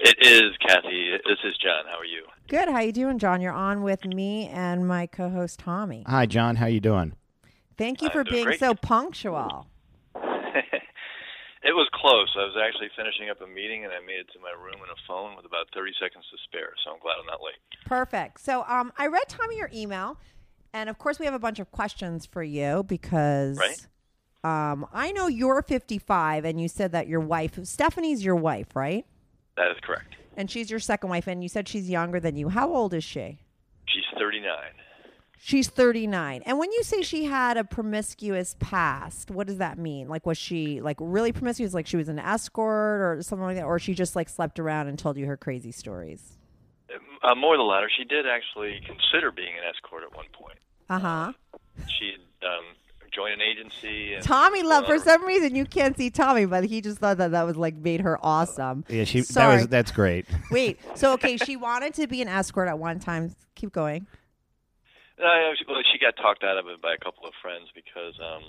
It 0.00 0.16
is 0.26 0.52
Kathy. 0.66 1.12
This 1.26 1.38
is 1.44 1.56
John. 1.58 1.84
How 1.90 1.98
are 1.98 2.04
you? 2.04 2.24
Good. 2.48 2.68
How 2.68 2.74
are 2.76 2.82
you 2.82 2.92
doing, 2.92 3.18
John? 3.18 3.40
You're 3.40 3.52
on 3.52 3.82
with 3.82 4.04
me 4.04 4.46
and 4.48 4.86
my 4.86 5.06
co-host 5.06 5.58
Tommy. 5.60 6.04
Hi, 6.06 6.26
John. 6.26 6.56
How 6.56 6.66
you 6.66 6.80
doing? 6.80 7.14
Thank 7.78 8.02
you 8.02 8.08
I'm 8.08 8.12
for 8.12 8.24
being 8.24 8.44
great. 8.44 8.60
so 8.60 8.74
punctual. 8.74 9.66
it 10.14 11.72
was 11.72 11.88
close. 11.94 12.28
I 12.36 12.44
was 12.44 12.56
actually 12.62 12.88
finishing 12.96 13.30
up 13.30 13.40
a 13.40 13.46
meeting, 13.46 13.84
and 13.84 13.92
I 13.92 14.00
made 14.00 14.20
it 14.20 14.28
to 14.34 14.38
my 14.40 14.50
room 14.50 14.76
in 14.76 14.90
a 14.90 15.00
phone 15.08 15.34
with 15.36 15.46
about 15.46 15.66
30 15.74 15.92
seconds 16.00 16.24
to 16.30 16.36
spare. 16.44 16.72
So 16.84 16.92
I'm 16.92 16.98
glad 17.00 17.14
I'm 17.20 17.26
not 17.26 17.40
late. 17.42 17.56
Perfect. 17.86 18.40
So, 18.40 18.64
um, 18.68 18.92
I 18.98 19.06
read 19.06 19.24
Tommy 19.28 19.56
your 19.56 19.70
email, 19.74 20.18
and 20.74 20.88
of 20.90 20.98
course, 20.98 21.18
we 21.18 21.24
have 21.24 21.34
a 21.34 21.38
bunch 21.38 21.58
of 21.58 21.70
questions 21.70 22.26
for 22.26 22.42
you 22.42 22.82
because, 22.86 23.58
Right. 23.58 23.86
um, 24.44 24.86
I 24.92 25.12
know 25.12 25.26
you're 25.26 25.62
55, 25.62 26.44
and 26.44 26.60
you 26.60 26.68
said 26.68 26.92
that 26.92 27.08
your 27.08 27.20
wife, 27.20 27.58
Stephanie's 27.64 28.24
your 28.24 28.36
wife, 28.36 28.76
right? 28.76 29.06
That 29.56 29.70
is 29.70 29.76
correct. 29.82 30.16
And 30.36 30.50
she's 30.50 30.70
your 30.70 30.80
second 30.80 31.10
wife, 31.10 31.26
and 31.26 31.42
you 31.42 31.48
said 31.48 31.66
she's 31.68 31.88
younger 31.88 32.20
than 32.20 32.36
you. 32.36 32.48
How 32.48 32.72
old 32.72 32.92
is 32.92 33.04
she? 33.04 33.38
She's 33.86 34.04
39. 34.18 34.52
She's 35.38 35.68
39. 35.68 36.42
And 36.44 36.58
when 36.58 36.72
you 36.72 36.82
say 36.82 37.02
she 37.02 37.24
had 37.24 37.56
a 37.56 37.64
promiscuous 37.64 38.56
past, 38.58 39.30
what 39.30 39.46
does 39.46 39.58
that 39.58 39.78
mean? 39.78 40.08
Like, 40.08 40.26
was 40.26 40.38
she 40.38 40.80
like 40.80 40.96
really 40.98 41.32
promiscuous? 41.32 41.74
Like 41.74 41.86
she 41.86 41.96
was 41.96 42.08
an 42.08 42.18
escort 42.18 43.00
or 43.00 43.22
something 43.22 43.44
like 43.44 43.56
that? 43.56 43.64
Or 43.64 43.78
she 43.78 43.94
just 43.94 44.16
like 44.16 44.28
slept 44.28 44.58
around 44.58 44.88
and 44.88 44.98
told 44.98 45.16
you 45.16 45.26
her 45.26 45.36
crazy 45.36 45.72
stories? 45.72 46.38
Uh, 47.22 47.34
more 47.34 47.56
the 47.56 47.62
latter. 47.62 47.88
She 47.94 48.04
did 48.04 48.26
actually 48.26 48.80
consider 48.86 49.30
being 49.30 49.52
an 49.56 49.64
escort 49.68 50.02
at 50.04 50.14
one 50.16 50.26
point. 50.32 50.58
Uh 50.88 50.98
huh. 50.98 51.32
She 51.86 52.14
um, 52.42 52.64
joined 53.16 53.32
an 53.32 53.40
agency. 53.40 54.14
And 54.14 54.22
Tommy 54.22 54.62
loved, 54.62 54.86
for 54.86 54.98
some 54.98 55.24
reason, 55.24 55.56
you 55.56 55.64
can't 55.64 55.96
see 55.96 56.10
Tommy, 56.10 56.44
but 56.44 56.64
he 56.64 56.80
just 56.82 56.98
thought 56.98 57.16
that 57.16 57.30
that 57.30 57.44
was 57.44 57.56
like 57.56 57.74
made 57.74 58.02
her 58.02 58.18
awesome. 58.24 58.84
Yeah, 58.88 59.04
she. 59.04 59.22
Sorry. 59.22 59.56
That 59.56 59.60
was 59.62 59.68
that's 59.68 59.90
great. 59.90 60.26
Wait, 60.50 60.78
so 60.94 61.14
okay, 61.14 61.38
she 61.38 61.56
wanted 61.56 61.94
to 61.94 62.06
be 62.06 62.20
an 62.20 62.28
escort 62.28 62.68
at 62.68 62.78
one 62.78 63.00
time. 63.00 63.34
Keep 63.54 63.72
going. 63.72 64.06
Uh, 65.18 65.56
she- 65.58 65.64
well, 65.66 65.80
she 65.90 65.98
got 65.98 66.14
talked 66.22 66.44
out 66.44 66.58
of 66.58 66.66
it 66.68 66.82
by 66.82 66.92
a 66.92 66.98
couple 67.02 67.26
of 67.26 67.32
friends 67.40 67.68
because 67.74 68.14
um, 68.20 68.44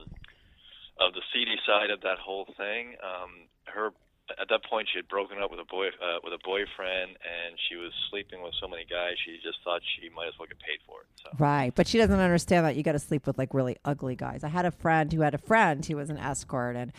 of 0.99 1.13
the 1.13 1.21
seedy 1.33 1.55
side 1.65 1.89
of 1.89 2.01
that 2.01 2.19
whole 2.19 2.45
thing. 2.57 2.95
Um, 3.01 3.47
her 3.65 3.91
at 4.39 4.49
that 4.49 4.63
point 4.65 4.87
she 4.91 4.99
had 4.99 5.07
broken 5.07 5.37
up 5.41 5.51
with 5.51 5.59
a 5.59 5.65
boy 5.65 5.87
uh, 5.87 6.19
with 6.23 6.33
a 6.33 6.39
boyfriend, 6.43 7.11
and 7.11 7.55
she 7.69 7.75
was 7.75 7.91
sleeping 8.09 8.41
with 8.41 8.53
so 8.59 8.67
many 8.67 8.85
guys. 8.85 9.15
She 9.25 9.39
just 9.43 9.59
thought 9.63 9.81
she 9.99 10.09
might 10.09 10.27
as 10.27 10.33
well 10.39 10.47
get 10.47 10.59
paid 10.59 10.79
for 10.85 11.01
it. 11.01 11.07
So 11.15 11.29
Right, 11.37 11.73
but 11.73 11.87
she 11.87 11.97
doesn't 11.97 12.19
understand 12.19 12.65
that 12.65 12.75
you 12.75 12.83
got 12.83 12.93
to 12.93 12.99
sleep 12.99 13.25
with 13.25 13.37
like 13.37 13.53
really 13.53 13.77
ugly 13.85 14.15
guys. 14.15 14.43
I 14.43 14.49
had 14.49 14.65
a 14.65 14.71
friend 14.71 15.11
who 15.11 15.21
had 15.21 15.33
a 15.33 15.39
friend 15.39 15.85
who 15.85 15.95
was 15.95 16.09
an 16.09 16.17
escort, 16.17 16.75
and 16.75 16.91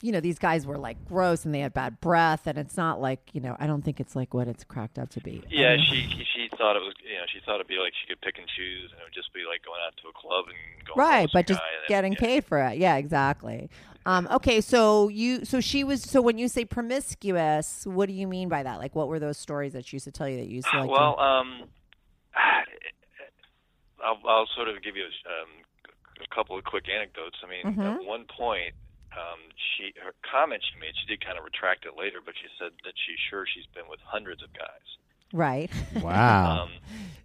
you 0.00 0.12
know 0.12 0.20
these 0.20 0.38
guys 0.38 0.66
were 0.66 0.78
like 0.78 1.04
gross 1.06 1.44
and 1.44 1.54
they 1.54 1.60
had 1.60 1.74
bad 1.74 2.00
breath, 2.00 2.46
and 2.46 2.58
it's 2.58 2.76
not 2.76 3.00
like 3.00 3.30
you 3.32 3.40
know 3.40 3.56
I 3.58 3.66
don't 3.66 3.82
think 3.82 4.00
it's 4.00 4.16
like 4.16 4.34
what 4.34 4.48
it's 4.48 4.64
cracked 4.64 4.98
up 4.98 5.10
to 5.10 5.20
be. 5.20 5.42
Yeah, 5.50 5.76
she 5.76 6.08
she 6.34 6.48
thought 6.56 6.76
it 6.76 6.82
was 6.82 6.94
you 7.02 7.16
know 7.16 7.24
she 7.32 7.40
thought 7.44 7.56
it'd 7.56 7.68
be 7.68 7.78
like 7.78 7.92
she 8.00 8.08
could 8.08 8.20
pick 8.20 8.38
and 8.38 8.46
choose, 8.48 8.90
and 8.90 9.00
it 9.00 9.04
would 9.04 9.14
just 9.14 9.32
be 9.32 9.44
like 9.48 9.64
going 9.64 9.80
out 9.86 9.96
to 10.02 10.08
a 10.08 10.12
club 10.12 10.46
and 10.48 10.86
going 10.86 10.98
right, 10.98 11.28
but 11.32 11.46
just 11.46 11.60
guy 11.60 11.66
and 11.66 11.82
then- 11.82 11.88
getting 11.88 12.12
yeah. 12.12 12.18
paid 12.18 12.44
for 12.44 12.58
it. 12.58 12.78
Yeah, 12.78 12.96
exactly. 12.96 13.70
Um, 14.04 14.26
okay, 14.30 14.60
so 14.60 15.08
you 15.08 15.44
so 15.44 15.60
she 15.60 15.84
was 15.84 16.02
so 16.02 16.20
when 16.20 16.38
you 16.38 16.48
say 16.48 16.64
promiscuous, 16.64 17.86
what 17.86 18.06
do 18.08 18.14
you 18.14 18.26
mean 18.26 18.48
by 18.48 18.62
that? 18.62 18.78
Like, 18.78 18.94
what 18.94 19.08
were 19.08 19.18
those 19.18 19.38
stories 19.38 19.72
that 19.74 19.86
she 19.86 19.96
used 19.96 20.04
to 20.04 20.12
tell 20.12 20.28
you 20.28 20.38
that 20.38 20.48
you 20.48 20.56
used 20.56 20.68
to 20.70 20.78
like? 20.78 20.88
to- 20.88 20.92
well, 20.92 21.20
um, 21.20 21.62
I'll, 24.04 24.18
I'll 24.28 24.48
sort 24.56 24.68
of 24.68 24.82
give 24.82 24.96
you 24.96 25.04
a, 25.06 25.14
um, 25.30 25.50
a 26.18 26.34
couple 26.34 26.58
of 26.58 26.64
quick 26.64 26.86
anecdotes. 26.90 27.38
I 27.42 27.46
mean, 27.48 27.76
Mhm. 27.78 28.00
at 28.00 28.04
one 28.04 28.24
point, 28.26 28.74
um, 29.14 29.38
she 29.54 29.92
her 30.02 30.14
comment 30.26 30.62
she 30.66 30.78
made, 30.80 30.94
she 30.98 31.06
did 31.06 31.24
kind 31.24 31.38
of 31.38 31.44
retract 31.44 31.86
it 31.86 31.94
later, 31.96 32.18
but 32.24 32.34
she 32.34 32.48
said 32.58 32.72
that 32.84 32.94
she's 33.06 33.20
sure 33.30 33.46
she's 33.46 33.66
been 33.74 33.86
with 33.88 34.00
hundreds 34.02 34.42
of 34.42 34.52
guys. 34.52 34.88
Right. 35.32 35.70
Wow. 36.00 36.64
Um, 36.64 36.70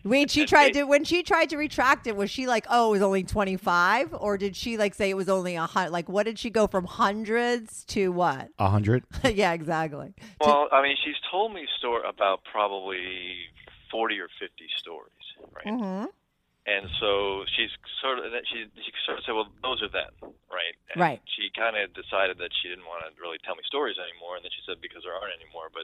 Wait, 0.03 0.31
she 0.31 0.45
tried 0.45 0.73
they- 0.73 0.79
to 0.79 0.83
when 0.85 1.03
she 1.03 1.21
tried 1.23 1.49
to 1.49 1.57
retract 1.57 2.07
it. 2.07 2.15
Was 2.15 2.31
she 2.31 2.47
like, 2.47 2.65
oh, 2.69 2.89
it 2.89 2.91
was 2.91 3.01
only 3.01 3.23
twenty 3.23 3.57
five, 3.57 4.13
or 4.13 4.37
did 4.37 4.55
she 4.55 4.77
like 4.77 4.95
say 4.95 5.09
it 5.09 5.17
was 5.17 5.27
only 5.27 5.55
a 5.55 5.65
hundred? 5.65 5.91
Like, 5.91 6.07
what 6.07 6.23
did 6.23 6.39
she 6.39 6.49
go 6.49 6.67
from 6.67 6.85
hundreds 6.85 7.83
to 7.85 8.11
what? 8.11 8.47
A 8.57 8.69
hundred. 8.69 9.03
yeah, 9.23 9.51
exactly. 9.51 10.13
To- 10.41 10.47
well, 10.47 10.69
I 10.71 10.81
mean, 10.81 10.95
she's 11.03 11.19
told 11.29 11.53
me 11.53 11.67
store 11.77 12.03
about 12.03 12.39
probably 12.49 13.35
forty 13.91 14.19
or 14.19 14.29
fifty 14.39 14.67
stories, 14.77 15.11
right? 15.53 15.65
Mm-hmm. 15.65 16.05
And 16.67 16.83
so 16.99 17.43
she's 17.55 17.71
sort 17.99 18.19
of 18.19 18.25
she 18.51 18.63
she 18.79 18.91
sort 19.05 19.17
of 19.19 19.23
said, 19.25 19.33
well, 19.35 19.47
those 19.63 19.81
are 19.83 19.91
them, 19.91 20.11
right? 20.51 20.75
And 20.93 21.01
Right. 21.01 21.21
She 21.35 21.47
kind 21.55 21.75
of 21.75 21.91
decided 21.95 22.37
that 22.39 22.51
she 22.61 22.69
didn't 22.69 22.85
want 22.87 23.03
to 23.03 23.11
really 23.19 23.39
tell 23.43 23.55
me 23.55 23.63
stories 23.67 23.95
anymore, 23.99 24.35
and 24.35 24.43
then 24.43 24.51
she 24.55 24.63
said 24.67 24.79
because 24.79 25.03
there 25.03 25.13
aren't 25.15 25.35
anymore, 25.35 25.67
but. 25.73 25.83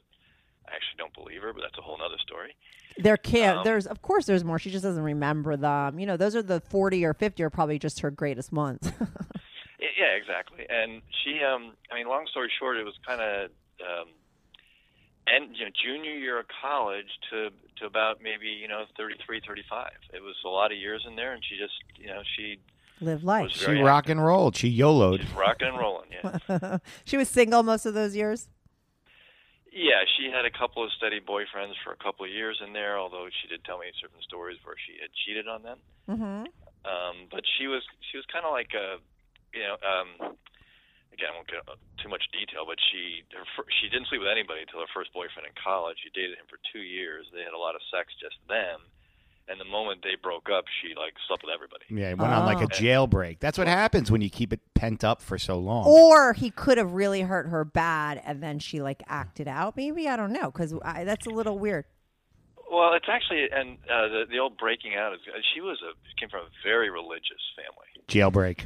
I 0.67 0.75
actually 0.75 0.97
don't 0.97 1.13
believe 1.13 1.41
her, 1.41 1.53
but 1.53 1.61
that's 1.61 1.77
a 1.77 1.81
whole 1.81 1.97
other 2.03 2.17
story. 2.19 2.55
There 2.97 3.17
can't. 3.17 3.59
Um, 3.59 3.63
there's 3.63 3.87
of 3.87 4.01
course 4.01 4.25
there's 4.25 4.43
more. 4.43 4.59
She 4.59 4.69
just 4.69 4.83
doesn't 4.83 5.03
remember 5.03 5.57
them. 5.57 5.99
You 5.99 6.05
know, 6.05 6.17
those 6.17 6.35
are 6.35 6.43
the 6.43 6.59
forty 6.59 7.03
or 7.05 7.13
fifty 7.13 7.43
are 7.43 7.49
probably 7.49 7.79
just 7.79 7.99
her 8.01 8.11
greatest 8.11 8.51
months. 8.51 8.91
Yeah, 9.97 10.15
exactly. 10.17 10.65
And 10.69 11.01
she, 11.23 11.43
um, 11.43 11.73
I 11.91 11.95
mean, 11.95 12.07
long 12.07 12.25
story 12.27 12.51
short, 12.59 12.77
it 12.77 12.83
was 12.83 12.95
kind 13.05 13.21
of, 13.21 13.51
um, 13.81 14.07
and 15.27 15.55
you 15.55 15.65
know, 15.65 15.71
junior 15.83 16.11
year 16.11 16.39
of 16.39 16.45
college 16.61 17.07
to 17.29 17.49
to 17.79 17.85
about 17.85 18.21
maybe 18.21 18.47
you 18.47 18.67
know 18.67 18.85
33, 18.97 19.41
35. 19.45 19.91
It 20.13 20.21
was 20.21 20.35
a 20.45 20.49
lot 20.49 20.71
of 20.71 20.77
years 20.77 21.05
in 21.07 21.15
there, 21.15 21.33
and 21.33 21.43
she 21.43 21.57
just, 21.57 21.73
you 21.97 22.07
know, 22.07 22.21
she 22.35 22.59
Live 23.01 23.23
life. 23.23 23.51
She 23.51 23.65
very 23.65 23.81
rock 23.81 24.07
and 24.07 24.23
rolled. 24.23 24.55
She 24.55 24.69
YOLO'd. 24.69 25.21
She's 25.21 25.31
rocking 25.31 25.67
and 25.67 25.77
rolling. 25.77 26.09
Yeah, 26.11 26.77
she 27.05 27.17
was 27.17 27.27
single 27.27 27.63
most 27.63 27.85
of 27.85 27.93
those 27.93 28.15
years. 28.15 28.47
Yeah. 29.73 30.05
She 30.15 30.29
had 30.29 30.45
a 30.45 30.53
couple 30.53 30.85
of 30.85 30.93
steady 30.93 31.19
boyfriends 31.19 31.73
for 31.81 31.91
a 31.91 31.99
couple 31.99 32.23
of 32.23 32.31
years 32.31 32.61
in 32.61 32.71
there, 32.71 32.97
although 33.01 33.27
she 33.41 33.49
did 33.49 33.65
tell 33.65 33.81
me 33.81 33.89
certain 33.97 34.21
stories 34.21 34.61
where 34.63 34.77
she 34.77 35.01
had 35.01 35.09
cheated 35.25 35.49
on 35.49 35.65
them. 35.65 35.79
Mm-hmm. 36.05 36.45
um, 36.85 37.15
but 37.31 37.41
she 37.57 37.65
was 37.65 37.81
she 38.11 38.19
was 38.19 38.27
kind 38.27 38.45
of 38.45 38.51
like 38.51 38.75
a, 38.75 38.99
you 39.55 39.63
know, 39.63 39.79
um, 39.81 40.35
again, 41.15 41.31
I 41.31 41.35
won't 41.37 41.47
get 41.49 41.63
too 42.01 42.11
much 42.11 42.25
detail, 42.29 42.69
but 42.69 42.77
she 42.91 43.25
her, 43.33 43.65
she 43.81 43.89
didn't 43.89 44.11
sleep 44.13 44.21
with 44.21 44.29
anybody 44.29 44.61
until 44.65 44.83
her 44.85 44.91
first 44.93 45.09
boyfriend 45.15 45.49
in 45.49 45.55
college. 45.57 45.97
She 46.05 46.13
dated 46.13 46.37
him 46.37 46.45
for 46.45 46.61
two 46.69 46.85
years. 46.85 47.25
They 47.33 47.41
had 47.41 47.57
a 47.57 47.61
lot 47.61 47.73
of 47.73 47.81
sex, 47.89 48.13
just 48.21 48.37
them. 48.45 48.85
And 49.49 49.59
the 49.59 49.65
moment 49.65 49.99
they 50.03 50.15
broke 50.21 50.47
up, 50.49 50.63
she 50.81 50.95
like 50.95 51.13
slept 51.27 51.43
with 51.43 51.53
everybody. 51.53 51.83
Yeah, 51.89 52.11
it 52.11 52.17
went 52.17 52.31
on 52.33 52.45
like 52.45 52.59
a 52.59 52.63
Oh. 52.63 52.67
jailbreak. 52.67 53.39
That's 53.39 53.57
what 53.57 53.67
happens 53.67 54.09
when 54.09 54.21
you 54.21 54.29
keep 54.29 54.53
it 54.53 54.61
pent 54.73 55.03
up 55.03 55.21
for 55.21 55.37
so 55.37 55.57
long. 55.59 55.85
Or 55.85 56.31
he 56.33 56.49
could 56.49 56.77
have 56.77 56.93
really 56.93 57.21
hurt 57.21 57.47
her 57.47 57.65
bad, 57.65 58.21
and 58.25 58.41
then 58.41 58.59
she 58.59 58.81
like 58.81 59.03
acted 59.07 59.47
out. 59.49 59.75
Maybe 59.75 60.07
I 60.07 60.15
don't 60.15 60.31
know 60.31 60.49
because 60.49 60.73
that's 60.81 61.25
a 61.27 61.29
little 61.29 61.59
weird. 61.59 61.85
Well, 62.71 62.93
it's 62.93 63.05
actually 63.09 63.49
and 63.51 63.77
uh, 63.91 64.07
the 64.07 64.23
the 64.31 64.39
old 64.39 64.57
breaking 64.57 64.95
out 64.95 65.13
is 65.13 65.19
she 65.53 65.59
was 65.61 65.77
a 65.83 65.91
came 66.19 66.29
from 66.29 66.41
a 66.41 66.49
very 66.63 66.89
religious 66.89 67.41
family. 67.57 67.87
Jailbreak. 68.07 68.65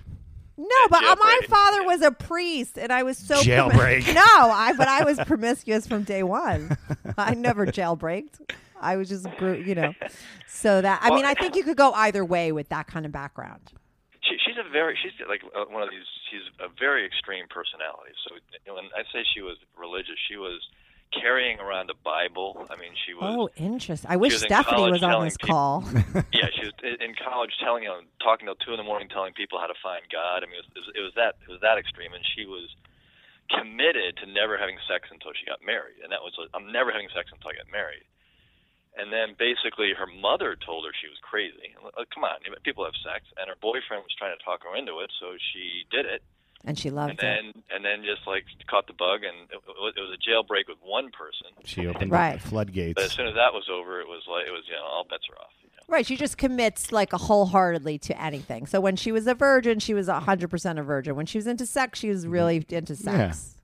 No, 0.59 0.87
but 0.89 1.03
uh, 1.03 1.15
my 1.19 1.39
jailbreak. 1.43 1.47
father 1.49 1.83
was 1.83 2.01
a 2.01 2.11
priest, 2.11 2.77
and 2.77 2.91
I 2.91 3.03
was 3.03 3.17
so 3.17 3.35
promi- 3.41 3.69
Jailbreak. 3.71 4.13
no, 4.13 4.21
I 4.51 4.73
but 4.77 4.87
I 4.87 5.03
was 5.03 5.17
promiscuous 5.25 5.87
from 5.87 6.03
day 6.03 6.23
one. 6.23 6.77
I 7.17 7.33
never 7.33 7.65
jailbreaked. 7.65 8.39
I 8.81 8.95
was 8.95 9.09
just, 9.09 9.27
you 9.41 9.75
know, 9.75 9.93
so 10.47 10.81
that 10.81 10.99
I 11.01 11.13
mean, 11.13 11.25
I 11.25 11.33
think 11.33 11.55
you 11.55 11.63
could 11.63 11.77
go 11.77 11.91
either 11.93 12.23
way 12.23 12.51
with 12.51 12.69
that 12.69 12.87
kind 12.87 13.05
of 13.05 13.11
background. 13.11 13.73
She, 14.21 14.37
she's 14.45 14.57
a 14.57 14.69
very 14.69 14.97
she's 15.01 15.13
like 15.27 15.41
uh, 15.55 15.65
one 15.69 15.83
of 15.83 15.89
these. 15.89 16.05
She's 16.29 16.43
a 16.59 16.67
very 16.79 17.05
extreme 17.05 17.45
personality. 17.49 18.11
So 18.27 18.35
when 18.73 18.85
I 18.95 19.03
say 19.13 19.23
she 19.33 19.41
was 19.41 19.57
religious, 19.77 20.19
she 20.27 20.35
was 20.35 20.59
carrying 21.15 21.59
around 21.59 21.89
a 21.89 21.95
Bible. 22.03 22.67
I 22.69 22.75
mean, 22.75 22.91
she 23.07 23.13
was. 23.13 23.23
Oh, 23.23 23.49
interesting. 23.55 24.09
I 24.09 24.17
wish 24.17 24.33
was 24.33 24.43
Stephanie 24.43 24.91
was 24.91 25.03
on 25.03 25.23
this 25.23 25.37
people- 25.37 25.55
call. 25.55 25.87
yeah, 26.33 26.51
she 26.51 26.67
was 26.67 26.75
in 26.83 27.15
college 27.15 27.51
telling 27.63 27.83
you 27.83 27.89
know, 27.89 28.01
talking 28.23 28.45
till 28.47 28.55
two 28.55 28.71
in 28.71 28.77
the 28.77 28.83
morning, 28.87 29.07
telling 29.07 29.33
people 29.33 29.59
how 29.59 29.67
to 29.67 29.79
find 29.81 30.03
God. 30.11 30.43
I 30.43 30.47
mean, 30.47 30.59
it 30.59 30.67
was, 30.75 30.91
it 30.95 31.01
was 31.01 31.13
that 31.15 31.35
it 31.47 31.51
was 31.51 31.61
that 31.61 31.77
extreme, 31.77 32.11
and 32.13 32.23
she 32.35 32.45
was 32.45 32.67
committed 33.55 34.17
to 34.17 34.25
never 34.27 34.57
having 34.57 34.75
sex 34.91 35.07
until 35.11 35.31
she 35.31 35.47
got 35.47 35.63
married, 35.63 36.03
and 36.03 36.11
that 36.11 36.19
was 36.19 36.35
I'm 36.53 36.71
never 36.71 36.91
having 36.91 37.07
sex 37.15 37.31
until 37.31 37.51
I 37.51 37.55
get 37.55 37.71
married. 37.71 38.03
And 38.97 39.13
then 39.13 39.35
basically, 39.37 39.93
her 39.93 40.07
mother 40.07 40.57
told 40.57 40.85
her 40.85 40.91
she 40.99 41.07
was 41.07 41.17
crazy. 41.21 41.75
Like, 41.95 42.09
Come 42.13 42.23
on, 42.23 42.37
people 42.63 42.83
have 42.83 42.97
sex, 43.05 43.25
and 43.37 43.47
her 43.47 43.55
boyfriend 43.61 44.01
was 44.01 44.13
trying 44.17 44.35
to 44.37 44.43
talk 44.43 44.63
her 44.65 44.75
into 44.75 44.99
it, 44.99 45.11
so 45.19 45.37
she 45.53 45.85
did 45.91 46.05
it. 46.05 46.23
and 46.65 46.77
she 46.77 46.87
And 46.89 46.97
loved 46.97 47.21
it. 47.23 47.55
and 47.71 47.85
then 47.85 48.03
just 48.03 48.25
like 48.25 48.43
caught 48.67 48.87
the 48.87 48.93
bug, 48.97 49.21
and 49.23 49.37
it, 49.53 49.61
was- 49.67 49.93
it 49.95 50.01
was 50.01 50.17
a 50.17 50.17
jailbreak 50.17 50.67
with 50.67 50.79
one 50.81 51.11
person. 51.11 51.47
She 51.63 51.85
opened 51.85 52.11
Right. 52.11 52.41
the 52.41 52.47
floodgates. 52.49 52.95
But 52.95 53.05
as 53.05 53.11
soon 53.13 53.27
as 53.27 53.35
that 53.35 53.53
was 53.53 53.69
over, 53.69 54.01
it 54.01 54.07
was 54.07 54.23
like 54.27 54.47
it 54.47 54.51
was 54.51 54.63
you 54.67 54.73
know 54.73 54.83
all 54.83 55.05
bets 55.07 55.23
are 55.29 55.39
off. 55.39 55.53
You 55.61 55.69
know? 55.69 55.83
Right, 55.87 56.05
she 56.05 56.17
just 56.17 56.37
commits 56.39 56.91
like 56.91 57.13
a 57.13 57.17
wholeheartedly 57.17 57.99
to 57.99 58.19
anything. 58.21 58.65
So 58.65 58.81
when 58.81 58.95
she 58.95 59.11
was 59.11 59.27
a 59.27 59.35
virgin, 59.35 59.77
she 59.79 59.93
was 59.93 60.07
hundred 60.09 60.49
percent 60.49 60.79
a 60.79 60.83
virgin. 60.83 61.15
When 61.15 61.27
she 61.27 61.37
was 61.37 61.45
into 61.47 61.65
sex, 61.67 61.99
she 61.99 62.09
was 62.09 62.25
really 62.27 62.65
into 62.69 62.95
sex. 62.95 63.55
Yeah, 63.55 63.56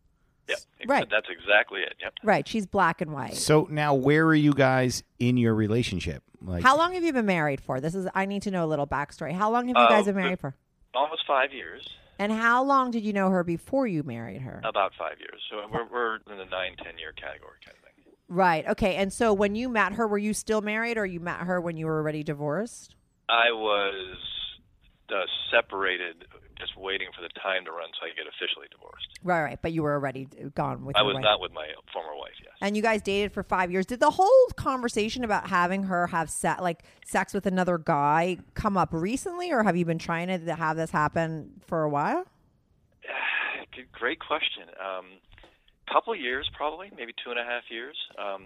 Right. 0.86 1.08
That's 1.10 1.28
exactly 1.30 1.80
it. 1.82 1.94
Yep. 2.02 2.14
Right, 2.24 2.46
she's 2.48 2.66
black 2.66 3.00
and 3.00 3.14
white. 3.14 3.36
So 3.36 3.68
now, 3.72 3.94
where 3.94 4.26
are 4.26 4.36
you 4.36 4.54
guys 4.54 5.02
in 5.18 5.38
your 5.38 5.56
relationship? 5.56 6.24
Like, 6.42 6.62
How 6.62 6.78
long 6.78 6.94
have 6.94 7.04
you 7.04 7.14
been 7.14 7.26
married 7.26 7.62
for? 7.62 7.80
This 7.80 7.96
is 7.96 8.08
I 8.14 8.26
need 8.26 8.42
to 8.42 8.52
know 8.52 8.66
a 8.66 8.68
little 8.68 8.86
backstory. 8.88 9.32
How 9.32 9.50
long 9.50 9.68
have 9.70 9.78
you 9.78 9.84
Uh, 9.84 9.88
guys 9.88 10.06
been 10.06 10.16
married 10.18 10.42
for? 10.42 10.56
Almost 10.94 11.24
five 11.26 11.54
years, 11.54 11.88
And 12.20 12.32
how 12.34 12.64
long 12.64 12.92
did 12.92 13.04
you 13.04 13.14
know 13.14 13.30
her 13.30 13.44
before 13.46 13.88
you 13.88 14.04
married 14.04 14.42
her? 14.42 14.60
about 14.66 14.92
five 15.00 15.20
years. 15.20 15.42
So 15.50 15.66
we're 15.72 15.86
we're 15.88 16.16
in 16.30 16.38
the 16.38 16.46
nine 16.52 16.76
ten 16.84 16.98
year 16.98 17.14
category 17.14 17.58
kind 17.66 17.78
of 17.78 17.84
thing. 17.96 18.14
Right. 18.28 18.68
Okay. 18.68 18.96
And 18.96 19.14
so 19.14 19.32
when 19.34 19.56
you 19.56 19.70
met 19.70 19.94
her, 19.94 20.06
were 20.06 20.18
you 20.18 20.34
still 20.34 20.62
married, 20.62 20.98
or 20.98 21.06
you 21.06 21.22
met 21.22 21.40
her 21.40 21.62
when 21.62 21.78
you 21.78 21.86
were 21.86 21.98
already 22.00 22.24
divorced? 22.24 22.94
I 23.30 23.52
was 23.54 24.18
uh, 25.10 25.22
separated, 25.50 26.26
just 26.58 26.78
waiting 26.78 27.08
for 27.16 27.22
the 27.22 27.30
time 27.40 27.66
to 27.66 27.72
run 27.72 27.90
so 28.00 28.06
I 28.06 28.10
could 28.10 28.18
get 28.18 28.28
officially 28.28 28.68
divorced. 28.72 29.08
Right. 29.24 29.42
Right. 29.44 29.60
But 29.62 29.74
you 29.74 29.84
were 29.84 29.94
already 29.94 30.28
gone 30.56 30.86
with. 30.86 30.96
I 30.96 31.02
was 31.02 31.16
wife. 31.16 31.24
not 31.24 31.42
with 31.42 31.52
my 31.54 31.68
former 31.92 32.16
wife. 32.16 32.34
Yes. 32.42 32.54
And 32.62 32.76
you 32.76 32.84
guys 32.84 33.02
dated 33.02 33.32
for 33.32 33.44
five 33.44 33.72
years. 33.72 33.86
Did 33.86 34.00
the 34.00 34.12
whole 34.12 34.48
conversation 34.56 35.24
about 35.24 35.48
having 35.48 35.84
her 35.84 36.08
have 36.08 36.30
se- 36.30 36.62
like 36.62 36.84
sex 37.06 37.34
with 37.34 37.46
another 37.46 37.78
guy 37.78 38.38
come 38.54 38.78
up 38.78 38.90
recently, 38.92 39.52
or 39.52 39.64
have 39.64 39.76
you 39.76 39.86
been 39.86 40.00
trying 40.00 40.28
to 40.28 40.56
have 40.56 40.78
this 40.78 40.92
happen 40.92 41.62
for 41.66 41.84
a 41.84 41.90
while? 41.90 42.26
Great 43.94 44.20
question. 44.20 44.64
Um, 44.80 45.06
couple 45.92 46.16
years, 46.16 46.50
probably, 46.56 46.92
maybe 46.98 47.14
two 47.24 47.32
and 47.32 47.40
a 47.40 47.44
half 47.44 47.64
years. 47.70 47.96
Um, 48.18 48.46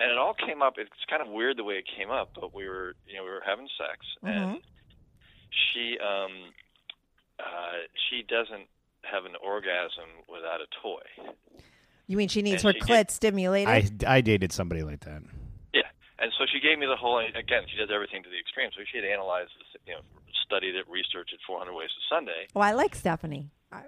and 0.00 0.10
it 0.10 0.18
all 0.18 0.34
came 0.34 0.62
up. 0.62 0.74
It's 0.76 0.90
kind 1.08 1.22
of 1.22 1.28
weird 1.28 1.56
the 1.56 1.64
way 1.64 1.74
it 1.74 1.84
came 1.96 2.10
up, 2.10 2.30
but 2.34 2.54
we 2.54 2.68
were, 2.68 2.94
you 3.06 3.16
know, 3.16 3.24
we 3.24 3.30
were 3.30 3.42
having 3.44 3.68
sex, 3.78 4.04
and 4.22 4.58
she, 5.50 5.96
um, 6.02 6.52
uh, 7.40 7.88
she 8.08 8.22
doesn't 8.22 8.68
have 9.02 9.24
an 9.24 9.32
orgasm 9.44 10.08
without 10.28 10.60
a 10.60 10.66
toy. 10.82 11.02
You 12.06 12.16
mean 12.16 12.28
she 12.28 12.42
needs 12.42 12.64
And 12.64 12.74
her 12.74 12.80
she 12.80 12.92
clit 12.92 13.06
did- 13.08 13.10
stimulated? 13.10 14.04
I 14.06 14.16
I 14.16 14.20
dated 14.20 14.52
somebody 14.52 14.82
like 14.82 15.00
that. 15.00 15.22
Yeah, 15.72 15.82
and 16.18 16.30
so 16.38 16.44
she 16.50 16.60
gave 16.60 16.78
me 16.78 16.86
the 16.86 16.96
whole. 16.96 17.18
Again, 17.18 17.62
she 17.70 17.76
does 17.76 17.90
everything 17.92 18.22
to 18.22 18.28
the 18.28 18.38
extreme. 18.38 18.70
So 18.76 18.82
she 18.90 18.98
had 18.98 19.06
analyzed, 19.06 19.50
this, 19.58 19.80
you 19.86 19.94
know, 19.94 20.00
studied 20.44 20.74
it, 20.74 20.84
researched 20.88 21.32
it, 21.32 21.40
400 21.46 21.72
Ways 21.74 21.88
to 21.90 22.14
Sunday. 22.14 22.46
oh, 22.54 22.60
I 22.60 22.72
like 22.72 22.94
Stephanie. 22.94 23.50
I- 23.72 23.82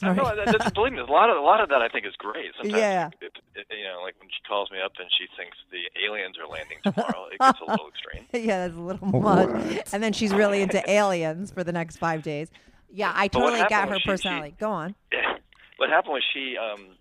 No, 0.16 0.24
Sorry. 0.24 0.44
that, 0.46 0.74
believe 0.74 0.92
me, 0.92 0.98
a 1.00 1.04
lot 1.04 1.28
of 1.30 1.36
a 1.36 1.40
lot 1.40 1.60
of 1.60 1.68
that 1.70 1.82
I 1.82 1.88
think 1.88 2.06
is 2.06 2.14
great. 2.16 2.52
Sometimes, 2.56 2.78
Yeah. 2.80 3.10
it, 3.20 3.32
it, 3.54 3.66
you 3.70 3.84
know, 3.84 4.00
like 4.02 4.14
when 4.20 4.28
she 4.30 4.40
calls 4.48 4.70
me 4.70 4.78
up 4.84 4.92
and 4.98 5.08
she 5.16 5.26
thinks 5.36 5.56
the 5.70 5.82
aliens 6.06 6.36
are 6.38 6.46
landing 6.48 6.78
tomorrow, 6.82 7.26
it 7.32 7.38
gets 7.38 7.60
a 7.60 7.70
little 7.70 7.88
extreme. 7.92 8.26
yeah, 8.46 8.66
that's 8.66 8.76
a 8.78 8.80
little 8.80 9.06
much. 9.08 9.82
And 9.92 10.02
then 10.02 10.12
she's 10.12 10.32
really 10.32 10.62
into 10.62 10.82
aliens 10.90 11.50
for 11.50 11.62
the 11.64 11.72
next 11.72 11.96
five 11.98 12.22
days. 12.22 12.50
Yeah, 12.92 13.12
I 13.14 13.28
totally 13.28 13.60
got 13.68 13.88
her 13.88 13.94
was 13.94 13.98
she- 13.98 14.02
she- 14.02 14.08
personality. 14.10 14.54
Go 14.58 14.70
on. 14.70 14.94
what 15.76 15.90
happened 15.90 16.14
was 16.14 16.24
she 16.32 16.56
um 16.56 16.96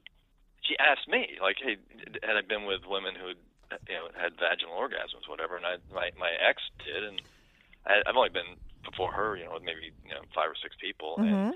she 0.62 0.76
asked 0.78 1.08
me 1.08 1.38
like, 1.42 1.56
hey, 1.64 1.78
had 2.24 2.36
I 2.38 2.42
been 2.48 2.66
with 2.66 2.82
women 2.88 3.16
who 3.16 3.30
you 3.30 3.96
know 3.96 4.08
had 4.20 4.34
vaginal 4.40 4.76
orgasms, 4.76 5.28
whatever, 5.28 5.56
and 5.58 5.66
I 5.66 5.78
my 5.94 6.10
my 6.20 6.32
ex 6.48 6.62
did, 6.86 7.04
and 7.04 7.22
I, 7.88 8.02
I've 8.08 8.16
only 8.16 8.30
been 8.30 8.58
before 8.86 9.12
her, 9.12 9.36
you 9.38 9.46
know, 9.46 9.54
with 9.54 9.64
maybe 9.64 9.92
you 10.06 10.12
know 10.14 10.22
five 10.36 10.50
or 10.50 10.56
six 10.62 10.76
people, 10.80 11.16
and 11.18 11.54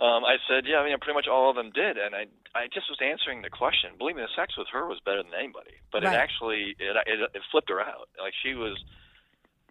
um, 0.00 0.24
I 0.24 0.36
said, 0.48 0.64
yeah, 0.66 0.78
I 0.78 0.84
mean, 0.88 0.96
pretty 1.00 1.14
much 1.18 1.28
all 1.28 1.50
of 1.50 1.56
them 1.56 1.70
did, 1.74 1.96
and 1.98 2.14
I 2.14 2.26
I 2.54 2.68
just 2.72 2.88
was 2.88 3.00
answering 3.00 3.42
the 3.42 3.50
question. 3.50 3.96
Believe 3.98 4.16
me, 4.16 4.22
the 4.22 4.32
sex 4.36 4.56
with 4.56 4.68
her 4.72 4.86
was 4.86 5.00
better 5.04 5.22
than 5.22 5.32
anybody, 5.32 5.76
but 5.92 6.04
Right. 6.04 6.12
it 6.12 6.16
actually 6.16 6.76
it, 6.78 6.96
it 7.06 7.18
it 7.34 7.42
flipped 7.50 7.68
her 7.70 7.80
out. 7.80 8.08
Like 8.20 8.34
she 8.44 8.52
was, 8.54 8.76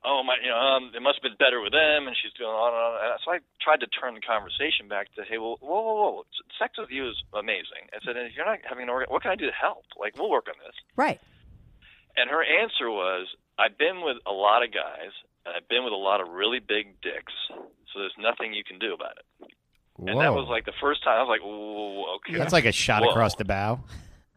oh 0.05 0.23
my, 0.25 0.37
you 0.41 0.49
know, 0.49 0.57
um, 0.57 0.89
it 0.93 1.01
must 1.01 1.17
have 1.21 1.25
been 1.25 1.37
better 1.37 1.61
with 1.61 1.73
them, 1.73 2.07
and 2.09 2.17
she's 2.17 2.33
doing 2.33 2.49
on 2.49 2.73
and 2.73 2.81
on. 2.81 2.91
And 3.01 3.19
so 3.25 3.31
I 3.33 3.39
tried 3.61 3.81
to 3.85 3.89
turn 3.89 4.13
the 4.17 4.21
conversation 4.25 4.87
back 4.89 5.13
to, 5.13 5.21
hey, 5.25 5.37
well, 5.37 5.57
whoa, 5.61 5.81
whoa, 5.81 5.95
whoa, 6.01 6.23
sex 6.57 6.77
with 6.77 6.89
you 6.89 7.09
is 7.09 7.17
amazing. 7.37 7.89
I 7.93 8.01
said, 8.05 8.17
and 8.17 8.25
if 8.25 8.33
you're 8.33 8.45
not 8.49 8.59
having 8.65 8.83
an 8.83 8.89
organ, 8.89 9.09
what 9.13 9.21
can 9.21 9.29
I 9.31 9.37
do 9.37 9.45
to 9.45 9.53
help? 9.53 9.85
Like, 9.99 10.17
we'll 10.17 10.29
work 10.33 10.49
on 10.49 10.57
this. 10.65 10.73
Right. 10.97 11.19
And 12.17 12.29
her 12.29 12.41
answer 12.43 12.89
was, 12.89 13.29
I've 13.61 13.77
been 13.77 14.01
with 14.01 14.17
a 14.25 14.33
lot 14.33 14.63
of 14.65 14.73
guys, 14.73 15.13
and 15.45 15.53
I've 15.55 15.69
been 15.69 15.83
with 15.85 15.93
a 15.93 16.01
lot 16.01 16.19
of 16.19 16.29
really 16.33 16.59
big 16.59 16.97
dicks, 17.01 17.33
so 17.93 17.99
there's 18.01 18.17
nothing 18.17 18.53
you 18.53 18.63
can 18.65 18.79
do 18.79 18.93
about 18.93 19.17
it. 19.21 19.53
And 20.09 20.19
that 20.19 20.33
was 20.33 20.47
like 20.49 20.65
the 20.65 20.73
first 20.81 21.03
time 21.03 21.19
I 21.19 21.23
was 21.23 21.29
like, 21.29 21.41
"Whoa, 21.41 22.15
okay." 22.17 22.37
That's 22.37 22.53
like 22.53 22.65
a 22.65 22.71
shot 22.71 23.03
Whoa. 23.03 23.09
across 23.09 23.35
the 23.35 23.45
bow. 23.45 23.79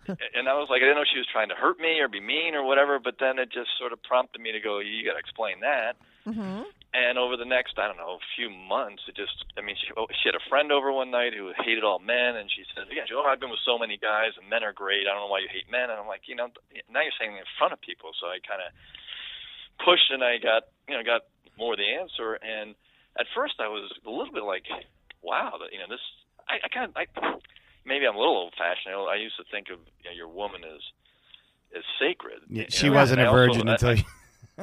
and 0.07 0.49
I 0.49 0.55
was 0.61 0.69
like, 0.69 0.83
I 0.83 0.85
didn't 0.85 0.97
know 0.97 1.09
she 1.11 1.19
was 1.19 1.29
trying 1.33 1.49
to 1.49 1.55
hurt 1.55 1.81
me 1.81 1.99
or 2.01 2.09
be 2.09 2.21
mean 2.21 2.55
or 2.55 2.63
whatever. 2.63 2.99
But 2.99 3.17
then 3.19 3.39
it 3.39 3.51
just 3.51 3.71
sort 3.79 3.93
of 3.93 4.03
prompted 4.03 4.41
me 4.41 4.53
to 4.53 4.61
go, 4.61 4.79
"You 4.81 5.05
got 5.05 5.15
to 5.15 5.19
explain 5.19 5.61
that." 5.61 5.97
Mm-hmm. 6.27 6.63
And 6.95 7.19
over 7.19 7.37
the 7.37 7.45
next, 7.45 7.75
I 7.75 7.91
don't 7.91 7.99
know, 7.99 8.23
a 8.23 8.29
few 8.39 8.49
months, 8.49 9.03
it 9.11 9.19
just, 9.19 9.35
I 9.59 9.67
mean, 9.67 9.75
she, 9.75 9.91
oh, 9.99 10.07
she 10.15 10.31
had 10.31 10.39
a 10.39 10.49
friend 10.49 10.71
over 10.71 10.95
one 10.95 11.11
night 11.11 11.35
who 11.35 11.51
hated 11.59 11.83
all 11.83 11.99
men, 11.99 12.39
and 12.39 12.47
she 12.47 12.63
said, 12.71 12.87
yeah, 12.87 13.03
oh, 13.19 13.27
I've 13.27 13.43
been 13.43 13.51
with 13.51 13.67
so 13.67 13.77
many 13.77 13.99
guys, 13.99 14.39
and 14.39 14.47
men 14.47 14.63
are 14.63 14.73
great. 14.73 15.11
I 15.11 15.11
don't 15.11 15.27
know 15.27 15.33
why 15.35 15.43
you 15.43 15.51
hate 15.51 15.67
men. 15.67 15.91
And 15.91 15.99
I'm 15.99 16.07
like, 16.07 16.31
you 16.31 16.39
know, 16.39 16.55
now 16.87 17.03
you're 17.03 17.19
saying 17.19 17.35
it 17.35 17.43
in 17.43 17.51
front 17.59 17.75
of 17.75 17.83
people. 17.83 18.15
So 18.15 18.31
I 18.31 18.39
kind 18.47 18.63
of 18.63 18.71
pushed, 19.83 20.07
and 20.15 20.23
I 20.23 20.39
got, 20.39 20.71
you 20.87 20.95
know, 20.95 21.03
got 21.03 21.27
more 21.59 21.75
of 21.75 21.83
the 21.83 21.91
answer. 21.99 22.39
And 22.39 22.79
at 23.19 23.27
first, 23.35 23.59
I 23.59 23.67
was 23.67 23.91
a 24.07 24.11
little 24.15 24.33
bit 24.33 24.47
like, 24.47 24.71
wow, 25.25 25.55
you 25.73 25.79
know, 25.79 25.87
this, 25.89 26.01
I, 26.49 26.55
I 26.65 26.69
kind 26.69 26.91
of, 26.91 26.97
I, 26.97 27.07
maybe 27.87 28.07
I'm 28.07 28.15
a 28.15 28.19
little 28.19 28.37
old-fashioned. 28.37 28.95
I 28.95 29.17
used 29.17 29.37
to 29.39 29.45
think 29.51 29.69
of 29.73 29.79
you 30.03 30.11
know, 30.11 30.15
your 30.17 30.29
woman 30.29 30.63
as 30.65 30.81
as 31.77 31.83
sacred. 31.99 32.41
Yeah, 32.49 32.65
she 32.69 32.89
know, 32.89 32.95
wasn't 32.97 33.21
and 33.21 33.29
a 33.29 33.33
I 33.33 33.35
also- 33.35 33.53
virgin 33.53 33.69
I- 33.69 33.73
until 33.73 33.89
I- 33.89 33.93
you. 33.95 34.05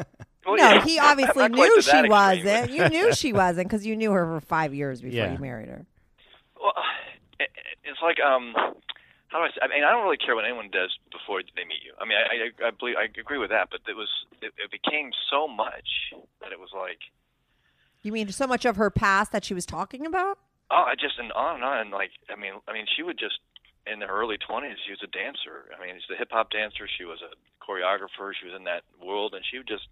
well, 0.46 0.56
no, 0.56 0.56
yeah, 0.56 0.86
he 0.86 1.00
obviously 1.12 1.42
not 1.42 1.52
knew 1.52 1.76
to 1.76 1.82
she 1.82 2.08
wasn't. 2.08 2.46
but- 2.46 2.70
You 2.72 2.88
knew 2.90 3.14
she 3.14 3.34
wasn't 3.44 3.68
because 3.68 3.86
you 3.86 3.96
knew 3.98 4.12
her 4.12 4.26
for 4.40 4.46
five 4.46 4.74
years 4.74 5.02
before 5.02 5.18
Yeah. 5.18 5.34
you 5.34 5.40
married 5.40 5.68
her. 5.68 5.86
Well, 6.62 6.74
it, 7.40 7.50
it's 7.84 8.00
like 8.02 8.20
um, 8.22 8.54
how 8.56 9.40
do 9.40 9.44
I 9.44 9.48
say? 9.50 9.60
I 9.64 9.68
mean, 9.68 9.84
I 9.84 9.92
don't 9.92 10.04
really 10.04 10.18
care 10.18 10.36
what 10.36 10.46
anyone 10.46 10.70
does 10.72 10.96
before 11.12 11.42
they 11.56 11.64
meet 11.66 11.84
you. 11.84 11.94
I 12.00 12.06
mean, 12.06 12.18
I 12.18 12.66
I, 12.66 12.68
I 12.68 12.72
believe 12.72 12.96
I 12.98 13.06
agree 13.20 13.40
with 13.40 13.50
that, 13.50 13.70
but 13.72 13.82
it 13.90 13.96
was 13.98 14.08
it, 14.42 14.54
it 14.64 14.72
became 14.72 15.12
so 15.30 15.48
much 15.48 16.14
that 16.42 16.52
it 16.54 16.60
was 16.60 16.70
like 16.74 17.00
You 18.04 18.12
mean 18.14 18.32
so 18.32 18.48
much 18.48 18.64
of 18.64 18.76
her 18.78 18.90
past 18.90 19.32
that 19.34 19.44
she 19.44 19.54
was 19.54 19.66
talking 19.66 20.06
about? 20.06 20.38
Oh, 20.72 20.86
I 20.88 20.96
just 20.96 21.20
and 21.20 21.32
on 21.34 21.56
and 21.56 21.64
on. 21.64 21.78
And 21.80 21.92
like 21.92 22.12
I 22.32 22.40
mean, 22.40 22.54
I 22.68 22.74
mean, 22.74 22.86
she 22.96 23.04
would 23.04 23.20
just 23.20 23.40
in 23.86 24.02
her 24.02 24.08
early 24.08 24.38
twenties, 24.38 24.78
she 24.86 24.92
was 24.92 25.04
a 25.04 25.12
dancer. 25.12 25.70
I 25.76 25.84
mean, 25.84 25.96
she's 25.96 26.16
a 26.16 26.18
hip 26.18 26.30
hop 26.32 26.50
dancer. 26.52 26.88
She 26.88 27.04
was 27.04 27.20
a 27.22 27.36
choreographer. 27.64 28.32
She 28.40 28.48
was 28.48 28.56
in 28.56 28.64
that 28.66 28.84
world, 29.04 29.34
and 29.34 29.44
she 29.44 29.58
would 29.58 29.68
just 29.68 29.88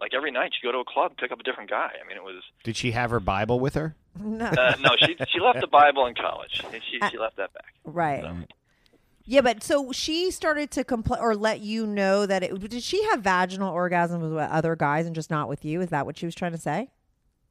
like 0.00 0.14
every 0.14 0.30
night 0.30 0.52
she'd 0.54 0.66
go 0.66 0.72
to 0.72 0.78
a 0.78 0.84
club, 0.84 1.12
and 1.12 1.18
pick 1.18 1.32
up 1.32 1.40
a 1.40 1.42
different 1.42 1.70
guy. 1.70 1.90
I 2.02 2.06
mean, 2.08 2.16
it 2.16 2.24
was 2.24 2.42
Did 2.64 2.76
she 2.76 2.92
have 2.92 3.10
her 3.10 3.20
Bible 3.20 3.60
with 3.60 3.74
her? 3.74 3.94
No. 4.18 4.46
uh, 4.46 4.76
no, 4.80 4.90
she 4.98 5.16
she 5.28 5.40
left 5.40 5.60
the 5.60 5.68
Bible 5.68 6.06
in 6.06 6.14
college. 6.14 6.62
She 6.72 7.00
she 7.10 7.18
left 7.18 7.36
that 7.36 7.52
back. 7.52 7.74
Right. 7.84 8.24
Yeah, 9.24 9.40
but 9.40 9.62
so 9.62 9.92
she 9.92 10.30
started 10.30 10.70
to 10.72 10.84
complain 10.84 11.20
or 11.20 11.36
let 11.36 11.60
you 11.60 11.86
know 11.86 12.26
that 12.26 12.42
it 12.42 12.58
did 12.68 12.82
she 12.82 13.02
have 13.04 13.22
vaginal 13.22 13.72
orgasms 13.72 14.22
with 14.22 14.50
other 14.50 14.74
guys 14.74 15.06
and 15.06 15.14
just 15.14 15.30
not 15.30 15.48
with 15.48 15.64
you? 15.64 15.80
Is 15.80 15.90
that 15.90 16.06
what 16.06 16.18
she 16.18 16.26
was 16.26 16.34
trying 16.34 16.52
to 16.52 16.58
say? 16.58 16.90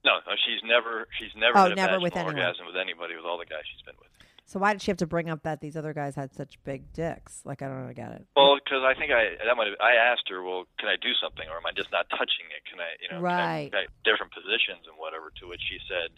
No, 0.04 0.18
no, 0.26 0.34
she's 0.46 0.62
never 0.66 1.08
she's 1.20 1.32
never 1.38 1.58
Oh, 1.58 1.64
had 1.70 1.72
a 1.74 1.76
never 1.76 2.00
vaginal 2.00 2.04
with 2.04 2.16
anyone. 2.18 2.36
orgasm 2.40 2.66
with 2.66 2.76
anybody 2.78 3.16
with 3.16 3.26
all 3.26 3.38
the 3.38 3.46
guys 3.46 3.62
she's 3.70 3.82
been 3.86 3.96
with. 4.02 4.10
So 4.50 4.60
why 4.60 4.74
did 4.74 4.82
she 4.82 4.92
have 4.92 4.98
to 5.00 5.08
bring 5.08 5.30
up 5.30 5.44
that 5.44 5.62
these 5.62 5.78
other 5.78 5.94
guys 5.94 6.16
had 6.16 6.34
such 6.36 6.58
big 6.66 6.92
dicks? 6.92 7.40
Like 7.46 7.62
I 7.62 7.68
don't 7.70 7.88
know, 7.88 7.94
get 7.94 8.12
it. 8.12 8.26
Well, 8.36 8.58
because 8.60 8.84
I 8.84 8.98
think 8.98 9.12
I 9.14 9.38
that 9.46 9.56
might 9.56 9.68
have, 9.72 9.80
I 9.80 9.96
asked 9.96 10.28
her, 10.28 10.44
well, 10.44 10.66
can 10.80 10.90
I 10.90 10.98
do 11.00 11.14
something, 11.22 11.48
or 11.48 11.56
am 11.56 11.66
I 11.66 11.72
just 11.72 11.92
not 11.92 12.10
touching 12.10 12.50
it? 12.52 12.66
Can 12.68 12.80
I, 12.82 12.90
you 13.00 13.08
know, 13.14 13.22
Right. 13.24 13.70
can 13.72 13.80
I, 13.80 13.86
can 13.86 13.94
I- 13.94 14.04
different 14.04 14.34
positions 14.34 14.90
and 14.90 14.98
whatever. 15.00 15.32
To 15.40 15.48
which 15.48 15.62
she 15.64 15.78
said, 15.88 16.12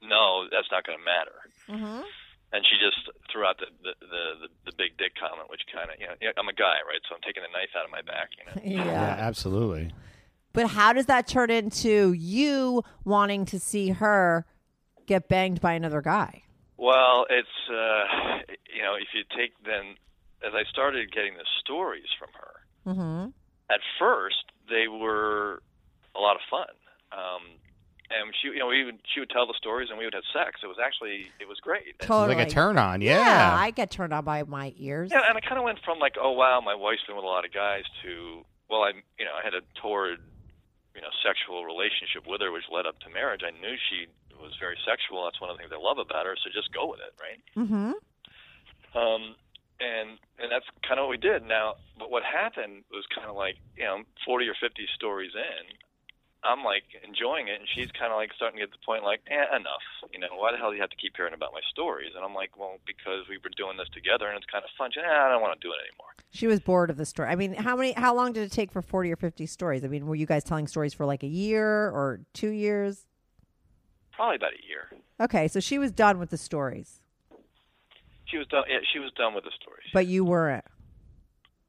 no, 0.00 0.48
that's 0.50 0.70
not 0.70 0.86
going 0.86 0.98
to 0.98 1.04
matter. 1.04 1.38
Mm-hmm. 1.68 2.02
And 2.54 2.60
she 2.68 2.76
just 2.80 3.00
threw 3.32 3.44
out 3.44 3.56
the 3.58 3.66
the 3.82 3.92
the, 4.00 4.22
the, 4.46 4.48
the 4.70 4.74
big 4.76 4.96
dick 4.96 5.12
comment, 5.20 5.48
which 5.50 5.64
kind 5.72 5.88
of, 5.92 5.96
you 6.00 6.06
know, 6.08 6.14
I'm 6.36 6.48
a 6.48 6.56
guy, 6.56 6.80
right? 6.88 7.00
So 7.08 7.14
I'm 7.16 7.24
taking 7.24 7.42
the 7.42 7.52
knife 7.52 7.72
out 7.76 7.84
of 7.84 7.92
my 7.92 8.00
back, 8.04 8.28
you 8.36 8.44
know. 8.48 8.56
Yeah. 8.86 9.16
absolutely. 9.20 9.92
But 10.52 10.68
how 10.68 10.92
does 10.92 11.06
that 11.06 11.26
turn 11.26 11.50
into 11.50 12.12
you 12.12 12.82
wanting 13.04 13.44
to 13.46 13.58
see 13.58 13.90
her 13.90 14.44
get 15.06 15.28
banged 15.28 15.60
by 15.60 15.72
another 15.72 16.00
guy? 16.02 16.42
Well, 16.76 17.26
it's 17.30 17.48
uh, 17.70 18.38
you 18.74 18.82
know, 18.82 18.94
if 18.94 19.08
you 19.14 19.22
take 19.36 19.52
then, 19.64 19.94
as 20.46 20.52
I 20.54 20.64
started 20.70 21.12
getting 21.12 21.34
the 21.34 21.46
stories 21.60 22.06
from 22.18 22.28
her, 22.34 22.48
Mm-hmm. 22.84 23.28
at 23.70 23.80
first 23.98 24.42
they 24.68 24.88
were 24.88 25.62
a 26.16 26.20
lot 26.20 26.34
of 26.34 26.42
fun. 26.50 26.66
Um, 27.12 27.42
and 28.10 28.32
she, 28.42 28.48
you 28.48 28.58
know, 28.58 28.66
we 28.66 28.84
would, 28.84 28.98
she 29.14 29.20
would 29.20 29.30
tell 29.30 29.46
the 29.46 29.54
stories, 29.56 29.88
and 29.88 29.98
we 29.98 30.04
would 30.04 30.12
have 30.14 30.24
sex. 30.34 30.60
It 30.62 30.66
was 30.66 30.76
actually, 30.84 31.28
it 31.40 31.46
was 31.48 31.58
great. 31.60 31.94
And, 32.00 32.08
Totally. 32.08 32.36
Like 32.36 32.48
a 32.48 32.50
turn 32.50 32.76
on, 32.76 33.00
yeah. 33.00 33.18
Yeah, 33.18 33.54
I 33.56 33.70
get 33.70 33.90
turned 33.90 34.12
on 34.12 34.24
by 34.24 34.42
my 34.42 34.74
ears. 34.78 35.10
yeah, 35.12 35.22
and 35.28 35.36
I 35.38 35.40
kind 35.40 35.58
of 35.58 35.64
went 35.64 35.78
from 35.84 35.98
like, 36.00 36.16
oh 36.20 36.32
wow, 36.32 36.60
my 36.60 36.74
wife's 36.74 37.02
been 37.06 37.14
with 37.16 37.24
a 37.24 37.28
lot 37.28 37.44
of 37.46 37.52
guys, 37.54 37.84
to 38.02 38.42
well, 38.68 38.82
I, 38.82 38.92
you 39.18 39.24
know, 39.24 39.32
I 39.40 39.44
had 39.44 39.54
a 39.54 39.60
torrid, 39.80 40.18
you 40.94 41.00
know, 41.00 41.12
sexual 41.24 41.64
relationship 41.64 42.26
with 42.26 42.40
her, 42.40 42.52
which 42.52 42.68
led 42.68 42.86
up 42.86 42.98
to 43.00 43.08
marriage. 43.08 43.40
I 43.44 43.50
knew 43.50 43.76
she 43.88 44.06
was 44.36 44.52
very 44.60 44.76
sexual. 44.84 45.24
That's 45.24 45.40
one 45.40 45.48
of 45.50 45.56
the 45.56 45.62
things 45.62 45.72
I 45.72 45.80
love 45.80 45.98
about 45.98 46.26
her. 46.26 46.36
So 46.36 46.50
just 46.52 46.72
go 46.74 46.90
with 46.90 47.00
it, 47.00 47.14
right? 47.16 47.40
Mm-hmm. 47.56 47.92
Um, 48.92 49.22
and 49.80 50.20
and 50.38 50.48
that's 50.52 50.66
kind 50.86 51.00
of 51.00 51.08
what 51.08 51.16
we 51.16 51.22
did. 51.22 51.42
Now, 51.42 51.80
but 51.98 52.10
what 52.10 52.22
happened 52.22 52.84
was 52.92 53.04
kind 53.10 53.28
of 53.28 53.36
like 53.36 53.56
you 53.76 53.84
know, 53.84 54.04
forty 54.24 54.46
or 54.46 54.56
fifty 54.60 54.86
stories 54.94 55.32
in, 55.34 55.62
I'm 56.44 56.64
like 56.64 56.82
enjoying 57.06 57.46
it, 57.48 57.60
and 57.60 57.68
she's 57.72 57.90
kind 57.92 58.10
of 58.12 58.16
like 58.16 58.32
starting 58.34 58.58
to 58.58 58.66
get 58.66 58.72
to 58.72 58.78
the 58.78 58.84
point 58.84 59.04
like, 59.04 59.20
eh, 59.30 59.56
enough. 59.56 59.84
You 60.12 60.18
know, 60.18 60.26
why 60.34 60.50
the 60.52 60.58
hell 60.58 60.70
do 60.70 60.76
you 60.76 60.82
have 60.82 60.90
to 60.90 60.96
keep 60.96 61.16
hearing 61.16 61.34
about 61.34 61.52
my 61.52 61.60
stories? 61.70 62.12
And 62.16 62.24
I'm 62.24 62.34
like, 62.34 62.58
well, 62.58 62.78
because 62.86 63.28
we 63.28 63.38
were 63.38 63.50
doing 63.56 63.76
this 63.76 63.88
together, 63.94 64.26
and 64.28 64.36
it's 64.36 64.46
kind 64.50 64.64
of 64.64 64.70
fun. 64.76 64.90
She, 64.92 65.00
eh, 65.00 65.06
I 65.06 65.28
don't 65.30 65.40
want 65.40 65.54
to 65.60 65.62
do 65.66 65.72
it 65.72 65.78
anymore. 65.86 66.10
She 66.30 66.46
was 66.46 66.58
bored 66.60 66.90
of 66.90 66.96
the 66.96 67.04
story. 67.06 67.28
I 67.28 67.36
mean, 67.36 67.54
how 67.54 67.76
many? 67.76 67.92
How 67.92 68.14
long 68.14 68.32
did 68.32 68.42
it 68.44 68.52
take 68.52 68.72
for 68.72 68.82
forty 68.82 69.12
or 69.12 69.16
fifty 69.16 69.46
stories? 69.46 69.84
I 69.84 69.88
mean, 69.88 70.06
were 70.06 70.14
you 70.16 70.26
guys 70.26 70.42
telling 70.42 70.66
stories 70.66 70.94
for 70.94 71.06
like 71.06 71.22
a 71.22 71.28
year 71.28 71.90
or 71.90 72.20
two 72.32 72.50
years? 72.50 73.06
Probably 74.12 74.36
about 74.36 74.52
a 74.52 74.66
year. 74.66 74.88
Okay, 75.20 75.46
so 75.48 75.60
she 75.60 75.78
was 75.78 75.92
done 75.92 76.18
with 76.18 76.30
the 76.30 76.36
stories, 76.36 77.00
She 78.24 78.36
was 78.38 78.46
done. 78.48 78.64
Yeah, 78.68 78.78
she 78.92 78.98
was 78.98 79.12
done 79.12 79.34
with 79.34 79.44
the 79.44 79.52
stories. 79.60 79.86
but 79.94 80.06
you 80.06 80.24
weren't. 80.24 80.64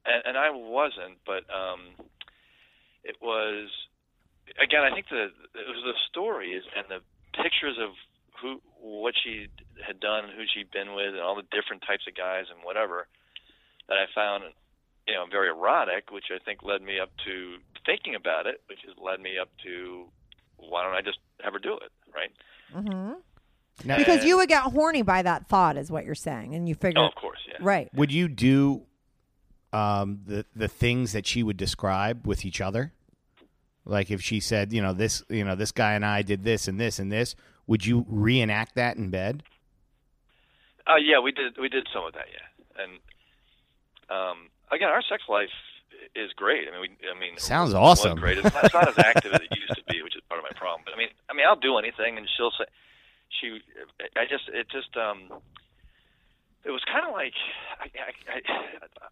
and, 0.04 0.22
and 0.26 0.36
I 0.36 0.50
wasn't, 0.50 1.18
but 1.24 1.44
um, 1.54 1.80
it 3.04 3.16
was 3.22 3.68
again. 4.62 4.82
I 4.82 4.90
think 4.94 5.06
the 5.10 5.24
it 5.54 5.66
was 5.68 5.82
the 5.84 5.94
stories 6.10 6.62
and 6.76 6.86
the 6.88 7.00
pictures 7.42 7.76
of 7.80 7.90
who 8.42 8.60
what 8.80 9.14
she 9.22 9.48
had 9.86 10.00
done, 10.00 10.24
who 10.36 10.44
she'd 10.52 10.70
been 10.70 10.94
with, 10.94 11.14
and 11.14 11.20
all 11.20 11.36
the 11.36 11.46
different 11.50 11.82
types 11.86 12.04
of 12.08 12.14
guys 12.16 12.44
and 12.54 12.64
whatever 12.64 13.06
that 13.88 13.94
I 13.98 14.06
found, 14.14 14.44
you 15.06 15.14
know, 15.14 15.24
very 15.30 15.48
erotic, 15.48 16.10
which 16.10 16.26
I 16.34 16.38
think 16.44 16.62
led 16.62 16.82
me 16.82 16.98
up 17.00 17.10
to 17.26 17.56
thinking 17.86 18.14
about 18.14 18.46
it, 18.46 18.62
which 18.68 18.78
has 18.86 18.94
led 19.02 19.20
me 19.20 19.38
up 19.40 19.48
to 19.64 20.06
why 20.56 20.82
don't 20.84 20.94
I 20.94 21.02
just 21.02 21.18
have 21.42 21.52
her 21.52 21.58
do 21.58 21.74
it, 21.74 21.92
right? 22.14 22.30
Mm-hmm. 22.74 23.12
Now, 23.84 23.98
Because 23.98 24.24
you 24.24 24.36
would 24.36 24.48
get 24.48 24.62
horny 24.62 25.02
by 25.02 25.20
that 25.22 25.48
thought, 25.48 25.76
is 25.76 25.90
what 25.90 26.04
you're 26.04 26.14
saying, 26.14 26.54
and 26.54 26.68
you 26.68 26.74
figure, 26.74 27.02
Oh, 27.02 27.06
of 27.08 27.14
course, 27.16 27.40
yeah. 27.48 27.56
right? 27.60 27.88
would 27.94 28.12
you 28.12 28.28
do 28.28 28.82
um, 29.72 30.20
the 30.26 30.46
the 30.54 30.68
things 30.68 31.12
that 31.12 31.26
she 31.26 31.42
would 31.42 31.56
describe 31.56 32.26
with 32.26 32.44
each 32.44 32.60
other? 32.60 32.92
Like 33.84 34.10
if 34.10 34.20
she 34.22 34.40
said, 34.40 34.72
you 34.72 34.80
know, 34.80 34.92
this, 34.92 35.22
you 35.28 35.44
know, 35.44 35.54
this 35.54 35.72
guy 35.72 35.92
and 35.92 36.04
I 36.04 36.22
did 36.22 36.44
this 36.44 36.68
and 36.68 36.80
this 36.80 36.98
and 36.98 37.12
this, 37.12 37.34
would 37.66 37.84
you 37.84 38.06
reenact 38.08 38.76
that 38.76 38.96
in 38.96 39.10
bed? 39.10 39.42
Uh, 40.86 40.96
yeah, 40.96 41.18
we 41.20 41.32
did. 41.32 41.56
We 41.58 41.68
did 41.68 41.86
some 41.92 42.04
of 42.04 42.12
that, 42.14 42.26
yeah. 42.32 42.82
And 42.82 42.92
um, 44.10 44.48
again, 44.70 44.88
our 44.88 45.02
sex 45.02 45.22
life 45.28 45.48
is 46.14 46.32
great. 46.36 46.68
I 46.68 46.72
mean, 46.72 46.80
we, 46.80 46.88
I 47.08 47.18
mean, 47.18 47.38
Sounds 47.38 47.72
awesome. 47.72 48.18
great. 48.18 48.38
It's 48.38 48.52
not, 48.52 48.64
it's 48.64 48.74
not 48.74 48.88
as 48.88 48.98
active 48.98 49.32
as 49.32 49.40
it 49.40 49.56
used 49.56 49.74
to 49.76 49.84
be, 49.88 50.02
which 50.02 50.16
is 50.16 50.22
part 50.28 50.38
of 50.38 50.44
my 50.44 50.56
problem. 50.56 50.82
But 50.84 50.94
I 50.94 50.98
mean, 50.98 51.08
I 51.30 51.34
mean, 51.34 51.46
I'll 51.48 51.56
do 51.56 51.78
anything, 51.78 52.18
and 52.18 52.28
she'll 52.36 52.52
say, 52.52 52.64
she. 53.40 53.60
I 54.16 54.24
just, 54.28 54.48
it 54.48 54.68
just, 54.70 54.96
um, 54.96 55.40
it 56.64 56.70
was 56.70 56.82
kind 56.84 57.06
of 57.06 57.12
like, 57.12 57.34
I, 57.80 57.88
I, 57.96 58.36
I, 58.36 59.08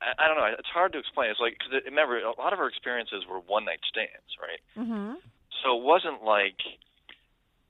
I, 0.00 0.24
I 0.24 0.28
don't 0.28 0.36
know. 0.36 0.46
It's 0.58 0.68
hard 0.68 0.92
to 0.92 0.98
explain. 0.98 1.30
It's 1.30 1.40
like, 1.40 1.58
cause 1.58 1.72
it, 1.72 1.84
remember, 1.84 2.18
a 2.18 2.34
lot 2.38 2.52
of 2.52 2.58
our 2.58 2.68
experiences 2.68 3.24
were 3.28 3.40
one 3.40 3.64
night 3.64 3.80
stands, 3.88 4.32
right? 4.40 4.60
Mm-hmm. 4.76 5.14
So 5.62 5.76
it 5.76 5.82
wasn't 5.82 6.22
like, 6.24 6.58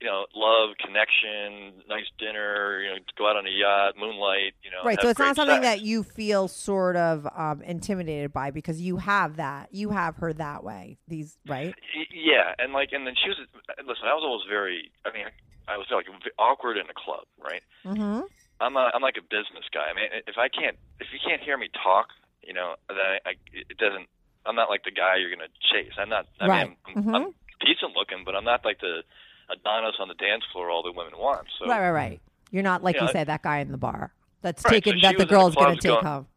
you 0.01 0.07
know, 0.07 0.25
love, 0.35 0.75
connection, 0.83 1.83
nice 1.87 2.09
dinner, 2.17 2.81
you 2.81 2.89
know, 2.89 2.95
go 3.17 3.29
out 3.29 3.35
on 3.35 3.45
a 3.45 3.51
yacht, 3.51 3.93
moonlight, 3.99 4.53
you 4.63 4.71
know. 4.71 4.83
Right. 4.83 4.99
So 4.99 5.09
it's 5.09 5.19
not 5.19 5.35
something 5.35 5.61
sex. 5.61 5.77
that 5.77 5.81
you 5.81 6.01
feel 6.01 6.47
sort 6.47 6.95
of 6.95 7.27
um, 7.35 7.61
intimidated 7.61 8.33
by 8.33 8.49
because 8.49 8.81
you 8.81 8.97
have 8.97 9.37
that. 9.37 9.69
You 9.71 9.91
have 9.91 10.15
her 10.17 10.33
that 10.33 10.63
way. 10.63 10.97
These 11.07 11.37
right. 11.47 11.75
Yeah, 12.11 12.55
and 12.57 12.73
like, 12.73 12.89
and 12.93 13.05
then 13.05 13.13
she 13.21 13.29
was. 13.29 13.37
Listen, 13.85 14.07
I 14.09 14.15
was 14.15 14.23
always 14.25 14.41
very. 14.49 14.91
I 15.05 15.13
mean, 15.13 15.25
I 15.67 15.77
was 15.77 15.85
like 15.91 16.07
awkward 16.39 16.77
in 16.77 16.89
a 16.89 16.97
club, 16.97 17.25
right? 17.37 17.61
Mm-hmm. 17.85 18.21
I'm 18.59 18.75
a, 18.77 18.91
I'm 18.93 19.01
like 19.01 19.17
a 19.17 19.23
business 19.23 19.65
guy. 19.73 19.85
I 19.89 19.93
mean, 19.93 20.09
if 20.25 20.37
I 20.37 20.49
can't, 20.49 20.77
if 20.99 21.07
you 21.13 21.19
can't 21.23 21.41
hear 21.41 21.57
me 21.57 21.69
talk, 21.83 22.09
you 22.43 22.53
know, 22.53 22.75
then 22.89 22.97
I, 22.97 23.29
I 23.29 23.33
it 23.53 23.77
doesn't. 23.77 24.07
I'm 24.45 24.55
not 24.55 24.69
like 24.69 24.83
the 24.83 24.91
guy 24.91 25.17
you're 25.17 25.29
gonna 25.29 25.51
chase. 25.71 25.93
I'm 25.99 26.09
not. 26.09 26.25
I 26.39 26.47
Right. 26.47 26.67
mean, 26.67 26.77
I'm, 26.95 27.03
Mhm. 27.03 27.15
I'm 27.15 27.35
decent 27.65 27.95
looking, 27.95 28.23
but 28.25 28.35
I'm 28.35 28.43
not 28.43 28.65
like 28.65 28.79
the 28.79 29.03
Adonis 29.49 29.95
on 29.99 30.07
the 30.07 30.15
dance 30.15 30.43
floor 30.51 30.69
all 30.71 30.81
the 30.83 30.91
women 30.91 31.13
want. 31.17 31.47
So 31.59 31.67
right. 31.67 31.79
Right. 31.79 31.91
Right. 31.91 32.19
You're 32.51 32.63
not 32.63 32.83
like 32.83 32.95
you 32.99 33.07
I- 33.07 33.11
say 33.13 33.23
that 33.23 33.43
guy 33.43 33.59
in 33.59 33.71
the 33.71 33.77
bar 33.77 34.13
that's 34.41 34.63
Right, 34.65 34.83
taken 34.83 34.99
so 34.99 35.07
that 35.07 35.17
the 35.17 35.17
was 35.17 35.21
in 35.23 35.27
the 35.27 35.33
girl's 35.33 35.55
gonna 35.55 35.75
take 35.75 35.91
going- 35.91 36.05
home. 36.05 36.27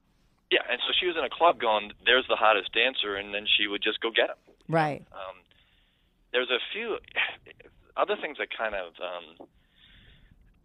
yeah, 0.50 0.60
and 0.68 0.80
so 0.86 0.92
she 0.98 1.06
was 1.06 1.16
in 1.16 1.24
a 1.24 1.30
club 1.30 1.58
going, 1.58 1.92
"There's 2.04 2.26
the 2.28 2.36
hottest 2.36 2.72
dancer," 2.72 3.16
and 3.16 3.32
then 3.34 3.46
she 3.46 3.66
would 3.66 3.82
just 3.82 4.00
go 4.00 4.10
get 4.10 4.30
him. 4.30 4.36
Right. 4.68 5.02
um, 5.12 5.36
there's 6.32 6.50
a 6.50 6.58
few 6.72 6.98
other 7.96 8.16
things 8.16 8.36
that 8.38 8.50
kind 8.56 8.74
of 8.74 8.92
um, 9.00 9.48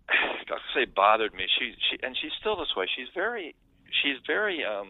I'll 0.52 0.60
say 0.74 0.86
bothered 0.86 1.34
me. 1.34 1.48
She 1.58 1.74
she 1.90 1.98
and 2.04 2.18
she's 2.18 2.32
still 2.40 2.56
this 2.58 2.76
way. 2.76 2.88
She's 2.96 3.08
very 3.14 3.56
she's 4.04 4.18
very 4.26 4.64
um, 4.66 4.88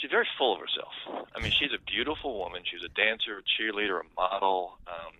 she's 0.00 0.10
very 0.10 0.26
full 0.38 0.54
of 0.54 0.60
herself. 0.60 1.26
I 1.34 1.40
mean, 1.40 1.52
she's 1.52 1.72
a 1.72 1.82
beautiful 1.84 2.38
woman. 2.38 2.62
She's 2.64 2.82
a 2.84 2.88
dancer, 2.88 3.38
a 3.38 3.44
cheerleader, 3.44 4.00
a 4.00 4.04
model, 4.20 4.78
um, 4.86 5.14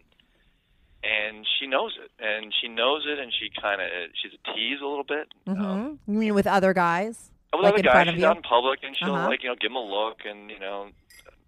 and 1.02 1.46
she 1.58 1.66
knows 1.66 1.96
it. 2.02 2.10
And 2.22 2.52
she 2.60 2.68
knows 2.68 3.04
it, 3.06 3.18
and 3.18 3.32
she 3.32 3.48
kind 3.60 3.80
of 3.80 3.88
she's 4.20 4.32
a 4.34 4.52
tease 4.54 4.80
a 4.82 4.86
little 4.86 5.04
bit. 5.04 5.28
Um, 5.46 5.98
hmm 6.06 6.12
You 6.12 6.18
mean 6.18 6.34
with 6.34 6.46
other 6.46 6.72
guys? 6.74 7.30
with 7.52 7.62
like 7.64 7.72
other 7.74 7.78
in 7.78 7.84
guys, 7.84 7.92
front 7.94 8.08
of 8.10 8.14
she's 8.14 8.22
you? 8.22 8.28
out 8.28 8.36
in 8.36 8.42
public, 8.42 8.80
and 8.82 8.96
she'll 8.96 9.14
Uh-huh. 9.14 9.28
like 9.28 9.42
you 9.42 9.48
know 9.48 9.56
give 9.60 9.70
them 9.70 9.76
a 9.76 9.84
look, 9.84 10.18
and 10.24 10.50
you 10.50 10.58
know, 10.58 10.88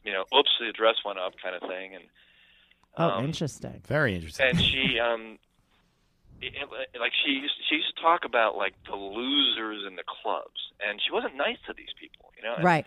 you 0.04 0.12
know, 0.12 0.24
oops, 0.36 0.50
the 0.60 0.72
dress 0.72 0.96
went 1.04 1.18
up, 1.18 1.32
kind 1.42 1.54
of 1.54 1.62
thing, 1.68 1.94
and 1.94 2.04
Oh, 2.98 3.08
um, 3.10 3.24
interesting. 3.24 3.80
Very 3.86 4.14
interesting. 4.14 4.46
and 4.48 4.60
she 4.60 4.98
um 5.00 5.38
it- 6.42 6.52
it- 6.56 7.00
like 7.00 7.12
she 7.24 7.30
used 7.32 7.54
she 7.68 7.76
used 7.76 7.94
to 7.96 8.02
talk 8.02 8.24
about 8.26 8.56
like 8.56 8.74
the 8.84 8.96
losers 8.96 9.84
in 9.86 9.96
the 9.96 10.02
clubs 10.04 10.60
and 10.84 11.00
she 11.00 11.10
wasn't 11.12 11.34
nice 11.36 11.56
to 11.68 11.72
these 11.72 11.92
people 12.00 12.32
you 12.36 12.42
know 12.42 12.54
and, 12.56 12.64
Right. 12.64 12.84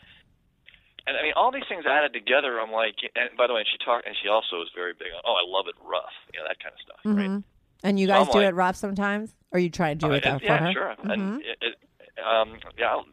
And 1.08 1.18
i 1.18 1.22
mean 1.24 1.34
all 1.36 1.52
these 1.52 1.68
things 1.70 1.86
added 1.86 2.14
together 2.14 2.60
i'm 2.60 2.72
like 2.72 2.96
and 3.16 3.30
by 3.38 3.48
the 3.48 3.54
way 3.54 3.64
she 3.70 3.78
talked 3.84 4.06
and 4.08 4.16
she 4.22 4.28
also 4.30 4.58
was 4.58 4.70
very 4.76 4.94
big 4.94 5.08
on 5.16 5.22
oh 5.26 5.34
i 5.36 5.44
love 5.46 5.66
it 5.68 5.76
rough 5.84 6.14
you 6.34 6.40
know 6.40 6.46
that 6.48 6.60
kind 6.60 6.74
of 6.74 6.82
stuff 6.82 7.02
right 7.06 7.30
hmm 7.30 7.40
And 7.84 8.00
you 8.00 8.08
guys 8.08 8.28
I'm 8.28 8.34
do 8.34 8.40
like- 8.40 8.50
it 8.50 8.56
rough 8.56 8.76
sometimes, 8.78 9.36
or 9.52 9.60
you 9.60 9.70
try 9.70 9.90
to 9.94 10.00
do 10.00 10.08
Uh, 10.12 10.16
it 10.18 10.24
that 10.24 10.40
for 10.40 10.46
yeah 10.46 10.60
her? 10.66 10.72
sure 10.74 10.96
Mhm. 11.04 11.12
and 11.12 11.22
it, 11.44 11.58
it 11.62 11.76
um 12.24 12.58
yeah 12.78 12.90
I'll, 12.98 13.06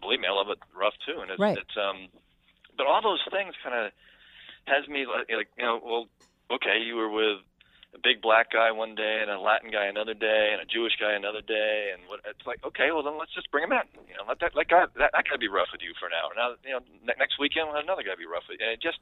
believe 0.00 0.20
me 0.20 0.28
i 0.28 0.32
love 0.32 0.48
it 0.48 0.58
rough 0.74 0.94
too 1.06 1.20
and 1.20 1.30
it's, 1.30 1.40
Right. 1.40 1.58
it's 1.58 1.76
um 1.76 2.08
but 2.78 2.86
all 2.86 3.02
those 3.02 3.20
things 3.30 3.52
kind 3.62 3.74
of 3.74 3.92
has 4.66 4.88
me 4.88 5.04
like 5.06 5.28
you 5.58 5.64
know 5.64 5.80
well 5.84 6.06
okay 6.50 6.78
you 6.80 6.94
were 6.96 7.10
with 7.10 7.38
a 7.94 7.98
big 8.02 8.20
black 8.20 8.50
guy 8.50 8.70
one 8.72 8.94
day 8.94 9.18
and 9.22 9.30
a 9.30 9.38
Latin 9.38 9.70
guy 9.70 9.86
another 9.86 10.14
day 10.14 10.50
and 10.52 10.60
a 10.60 10.66
Jewish 10.66 10.94
guy 10.98 11.12
another 11.14 11.40
day 11.40 11.90
and 11.94 12.02
what 12.08 12.20
it's 12.26 12.44
like 12.46 12.58
okay 12.66 12.90
well 12.92 13.02
then 13.02 13.16
let's 13.18 13.32
just 13.34 13.50
bring 13.50 13.64
him 13.64 13.72
in 13.72 13.86
you 14.08 14.14
know 14.18 14.24
let 14.28 14.40
that 14.40 14.52
that 14.54 14.68
guy 14.68 14.84
that, 14.98 15.10
that 15.14 15.24
guy 15.30 15.36
be 15.38 15.48
rough 15.48 15.68
with 15.72 15.80
you 15.82 15.92
for 15.98 16.06
an 16.06 16.12
hour 16.18 16.30
now 16.34 16.54
you 16.66 16.72
know 16.74 16.80
ne- 17.06 17.14
next 17.18 17.38
weekend 17.38 17.66
we'll 17.68 17.76
have 17.76 17.84
another 17.84 18.02
guy 18.02 18.14
be 18.18 18.26
rough 18.26 18.42
with 18.50 18.58
you 18.58 18.66
and 18.66 18.74
it 18.74 18.82
just 18.82 18.98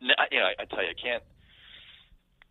you 0.00 0.38
know 0.38 0.46
I, 0.46 0.62
I 0.62 0.64
tell 0.66 0.82
you 0.82 0.90
I 0.90 1.00
can't 1.00 1.22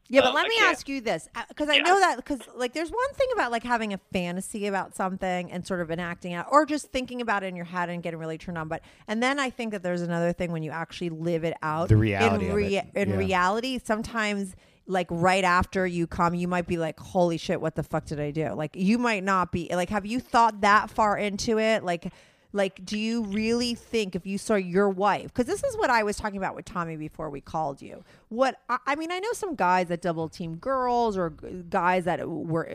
Yeah, 0.09 0.21
but 0.21 0.29
Um, 0.29 0.35
let 0.35 0.45
I 0.45 0.49
me 0.49 0.55
can't- 0.57 0.71
ask 0.71 0.87
you 0.87 1.01
this, 1.01 1.27
because 1.49 1.67
I 1.69 1.75
Yeah. 1.75 1.81
know 1.83 1.99
that 1.99 2.15
because 2.15 2.39
like 2.55 2.71
there's 2.73 2.91
one 2.91 3.13
thing 3.15 3.27
about 3.33 3.51
like 3.51 3.63
having 3.63 3.93
a 3.93 3.97
fantasy 4.13 4.65
about 4.67 4.95
something 4.95 5.51
and 5.51 5.67
sort 5.67 5.81
of 5.81 5.91
enacting 5.91 6.33
out, 6.33 6.47
or 6.49 6.65
just 6.65 6.91
thinking 6.91 7.19
about 7.21 7.43
it 7.43 7.47
in 7.47 7.55
your 7.57 7.65
head 7.65 7.89
and 7.89 8.01
getting 8.01 8.19
really 8.19 8.37
turned 8.37 8.57
on. 8.57 8.67
But 8.69 8.81
and 9.07 9.21
then 9.21 9.37
I 9.39 9.49
think 9.49 9.71
that 9.71 9.83
there's 9.83 10.01
another 10.01 10.31
thing 10.31 10.51
when 10.51 10.63
you 10.63 10.71
actually 10.71 11.09
live 11.09 11.43
it 11.43 11.55
out. 11.61 11.89
The 11.89 11.97
reality 11.97 12.45
in, 12.45 12.51
of 12.51 12.57
it. 12.59 12.85
in 12.95 13.09
Yeah. 13.09 13.15
reality, 13.17 13.79
sometimes 13.83 14.55
like 14.88 15.07
right 15.09 15.43
after 15.43 15.85
you 15.85 16.07
come, 16.07 16.33
you 16.33 16.47
might 16.47 16.67
be 16.67 16.77
like, 16.77 16.99
"Holy 16.99 17.38
shit, 17.38 17.61
what 17.61 17.75
the 17.75 17.83
fuck 17.83 18.05
did 18.05 18.19
I 18.19 18.31
do?" 18.31 18.53
Like 18.53 18.75
you 18.75 18.97
might 18.97 19.23
not 19.23 19.51
be 19.51 19.69
like, 19.71 19.89
have 19.89 20.05
you 20.05 20.19
thought 20.19 20.61
that 20.61 20.89
far 20.89 21.17
into 21.17 21.59
it? 21.59 21.83
Like. 21.83 22.11
Like, 22.53 22.85
do 22.85 22.97
you 22.97 23.23
really 23.25 23.75
think 23.75 24.15
if 24.15 24.25
you 24.25 24.38
saw 24.38 24.55
your 24.55 24.89
wife? 24.89 25.25
Because 25.25 25.45
this 25.45 25.63
is 25.65 25.75
what 25.77 25.89
I 25.89 26.03
was 26.03 26.15
talking 26.15 26.38
about 26.38 26.55
with 26.55 26.63
Tommy 26.63 26.95
before 26.95 27.29
we 27.29 27.41
called 27.41 27.81
you. 27.81 28.05
What 28.29 28.61
I, 28.69 28.77
I 28.88 28.95
mean, 28.95 29.11
I 29.11 29.19
know 29.19 29.33
some 29.33 29.53
guys 29.53 29.89
that 29.89 30.01
double 30.01 30.29
team 30.29 30.55
girls 30.55 31.17
or 31.17 31.29
guys 31.29 32.05
that 32.05 32.27
were, 32.27 32.67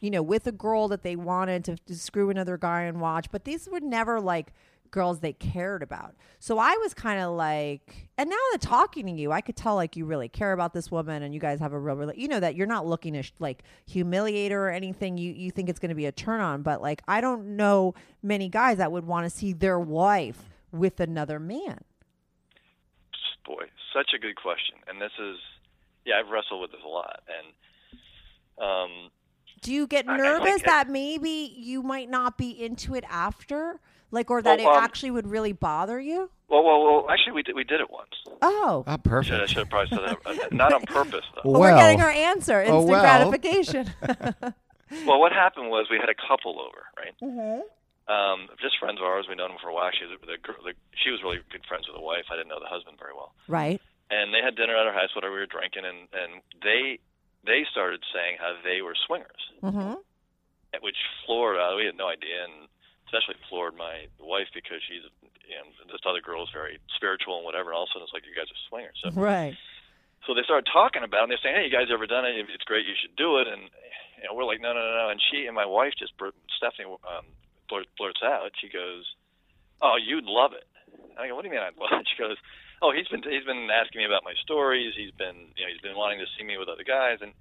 you 0.00 0.10
know, 0.10 0.22
with 0.22 0.46
a 0.46 0.52
girl 0.52 0.86
that 0.88 1.02
they 1.02 1.16
wanted 1.16 1.64
to, 1.64 1.76
to 1.76 1.96
screw 1.96 2.30
another 2.30 2.56
guy 2.56 2.82
and 2.82 3.00
watch, 3.00 3.26
but 3.32 3.44
these 3.44 3.68
were 3.68 3.80
never 3.80 4.20
like 4.20 4.52
girls 4.90 5.20
they 5.20 5.32
cared 5.32 5.82
about. 5.82 6.14
So 6.38 6.58
I 6.58 6.76
was 6.82 6.94
kind 6.94 7.20
of 7.20 7.32
like, 7.32 8.08
and 8.18 8.28
now 8.30 8.36
that 8.52 8.60
talking 8.60 9.06
to 9.06 9.12
you, 9.12 9.32
I 9.32 9.40
could 9.40 9.56
tell 9.56 9.74
like 9.74 9.96
you 9.96 10.04
really 10.04 10.28
care 10.28 10.52
about 10.52 10.72
this 10.74 10.90
woman 10.90 11.22
and 11.22 11.32
you 11.34 11.40
guys 11.40 11.60
have 11.60 11.72
a 11.72 11.78
real, 11.78 11.96
rela- 11.96 12.16
you 12.16 12.28
know, 12.28 12.40
that 12.40 12.54
you're 12.54 12.66
not 12.66 12.86
looking 12.86 13.14
to 13.14 13.22
sh- 13.22 13.32
like 13.38 13.62
humiliate 13.86 14.52
her 14.52 14.68
or 14.68 14.70
anything. 14.70 15.16
You, 15.18 15.32
you 15.32 15.50
think 15.50 15.68
it's 15.68 15.78
going 15.78 15.88
to 15.90 15.94
be 15.94 16.06
a 16.06 16.12
turn 16.12 16.40
on, 16.40 16.62
but 16.62 16.80
like, 16.82 17.02
I 17.08 17.20
don't 17.20 17.56
know 17.56 17.94
many 18.22 18.48
guys 18.48 18.78
that 18.78 18.92
would 18.92 19.06
want 19.06 19.24
to 19.24 19.30
see 19.30 19.52
their 19.52 19.78
wife 19.80 20.50
with 20.72 21.00
another 21.00 21.38
man. 21.38 21.80
boy, 23.44 23.64
such 23.94 24.10
a 24.14 24.18
good 24.18 24.36
question. 24.36 24.76
And 24.88 25.00
this 25.00 25.12
is, 25.20 25.36
yeah, 26.04 26.14
I've 26.18 26.30
wrestled 26.30 26.60
with 26.60 26.72
this 26.72 26.80
a 26.84 26.88
lot. 26.88 27.22
And 27.28 28.64
um, 28.64 29.10
Do 29.62 29.72
you 29.72 29.86
get 29.86 30.08
I- 30.08 30.14
I 30.14 30.16
nervous 30.16 30.62
that 30.62 30.88
maybe 30.90 31.54
you 31.56 31.82
might 31.82 32.10
not 32.10 32.36
be 32.36 32.50
into 32.50 32.94
it 32.94 33.04
after? 33.08 33.80
Like, 34.10 34.30
or 34.30 34.40
that 34.42 34.58
Well, 34.60 34.74
it 34.74 34.78
um, 34.78 34.84
actually 34.84 35.10
would 35.10 35.26
really 35.26 35.52
bother 35.52 36.00
you? 36.00 36.30
well, 36.48 36.62
well, 36.62 36.82
well, 36.84 37.06
actually, 37.10 37.32
we 37.32 37.42
did 37.42 37.54
we 37.56 37.64
did 37.64 37.80
it 37.80 37.90
once. 37.90 38.10
Oh. 38.40 38.84
Ah, 38.86 38.96
Should, 39.22 39.40
I 39.42 39.46
should 39.46 39.58
have 39.58 39.70
probably 39.70 39.88
said 39.96 40.06
that. 40.06 40.18
uh, 40.24 40.46
Not 40.52 40.72
on 40.72 40.82
purpose, 40.82 41.24
though. 41.34 41.42
Well, 41.50 41.60
we're 41.60 41.74
getting 41.76 42.00
our 42.00 42.10
answer. 42.10 42.62
oh, 42.66 42.82
Instant 42.82 42.88
well. 42.90 43.00
gratification. 43.02 43.92
Well, 45.04 45.18
what 45.18 45.32
happened 45.32 45.68
was 45.70 45.88
we 45.90 45.98
had 45.98 46.08
a 46.08 46.14
couple 46.14 46.62
over, 46.62 46.86
right? 46.94 47.10
Mm-hmm. 47.18 47.66
Um, 48.06 48.46
just 48.62 48.78
friends 48.78 49.00
of 49.02 49.04
ours. 49.04 49.26
We'd 49.28 49.38
known 49.38 49.50
them 49.50 49.58
for 49.60 49.66
a 49.68 49.74
while. 49.74 49.90
She 49.90 50.06
was 50.06 50.14
the, 50.22 50.38
girl- 50.38 50.62
the 50.62 50.78
she 50.94 51.10
was 51.10 51.18
really 51.26 51.42
good 51.50 51.66
friends 51.66 51.88
with 51.90 51.98
the 51.98 52.06
wife. 52.06 52.30
I 52.30 52.36
didn't 52.38 52.54
know 52.54 52.62
the 52.62 52.70
husband 52.70 52.94
very 52.98 53.10
well. 53.12 53.34
right. 53.50 53.82
And 54.14 54.30
they 54.32 54.38
had 54.38 54.54
dinner 54.54 54.78
at 54.78 54.86
our 54.86 54.94
house. 54.94 55.10
Whatever 55.18 55.34
we 55.34 55.42
were 55.42 55.50
drinking, 55.50 55.82
and 55.82 56.06
and 56.14 56.38
they 56.62 57.02
they 57.42 57.66
started 57.66 57.98
saying 58.14 58.38
how 58.38 58.54
they 58.62 58.78
were 58.78 58.94
swingers, 58.94 59.42
Mm-hmm. 59.66 59.98
which 60.86 60.94
floored. 61.26 61.58
Uh, 61.58 61.74
we 61.74 61.82
had 61.90 61.98
no 61.98 62.06
idea, 62.06 62.46
and 62.46 62.70
especially 63.06 63.38
floored 63.48 63.78
my 63.78 64.10
wife 64.18 64.50
because 64.52 64.82
she's 64.82 65.06
you 65.46 65.56
know 65.56 65.66
this 65.90 66.02
other 66.04 66.20
girl 66.20 66.42
is 66.42 66.50
very 66.52 66.78
spiritual 66.98 67.38
and 67.38 67.46
whatever. 67.46 67.70
And 67.70 67.78
all 67.78 67.86
of 67.86 67.90
a 67.90 67.98
sudden, 67.98 68.06
it's 68.06 68.14
like 68.14 68.26
you 68.26 68.34
guys 68.34 68.50
are 68.50 68.62
swingers. 68.68 68.98
So 69.02 69.14
Right. 69.14 69.54
So 70.26 70.34
they 70.34 70.42
started 70.42 70.66
talking 70.66 71.06
about 71.06 71.22
it, 71.22 71.30
and 71.30 71.30
they're 71.30 71.44
saying, 71.44 71.54
"Hey, 71.54 71.64
you 71.70 71.74
guys 71.74 71.86
ever 71.88 72.06
done 72.10 72.26
it? 72.26 72.34
It's 72.50 72.66
great. 72.66 72.84
You 72.84 72.98
should 72.98 73.14
do 73.14 73.38
it." 73.38 73.46
And 73.46 73.70
you 74.18 74.26
know, 74.26 74.34
we're 74.34 74.44
like, 74.44 74.60
"No, 74.60 74.74
no, 74.74 74.82
no, 74.82 75.06
no." 75.06 75.08
And 75.08 75.22
she 75.22 75.46
and 75.46 75.54
my 75.54 75.64
wife 75.64 75.94
just, 75.94 76.18
Stephanie, 76.50 76.90
um, 77.06 77.24
blurt, 77.70 77.86
blurts 77.96 78.22
out. 78.26 78.50
She 78.58 78.68
goes, 78.68 79.06
"Oh, 79.80 79.94
you'd 79.94 80.26
love 80.26 80.52
it." 80.52 80.66
And 81.14 81.18
I 81.18 81.28
go, 81.28 81.38
"What 81.38 81.42
do 81.42 81.48
you 81.48 81.54
mean 81.54 81.62
I'd 81.62 81.78
love 81.78 81.94
it?" 81.94 82.08
She 82.10 82.18
goes, 82.18 82.36
"Oh, 82.82 82.90
he's 82.90 83.06
been 83.06 83.22
he's 83.22 83.46
been 83.46 83.70
asking 83.70 84.02
me 84.02 84.06
about 84.06 84.24
my 84.24 84.34
stories. 84.42 84.94
He's 84.98 85.14
been 85.14 85.54
you 85.54 85.62
know 85.62 85.70
he's 85.70 85.80
been 85.80 85.96
wanting 85.96 86.18
to 86.18 86.26
see 86.34 86.42
me 86.42 86.58
with 86.58 86.68
other 86.68 86.84
guys." 86.84 87.22
And 87.22 87.32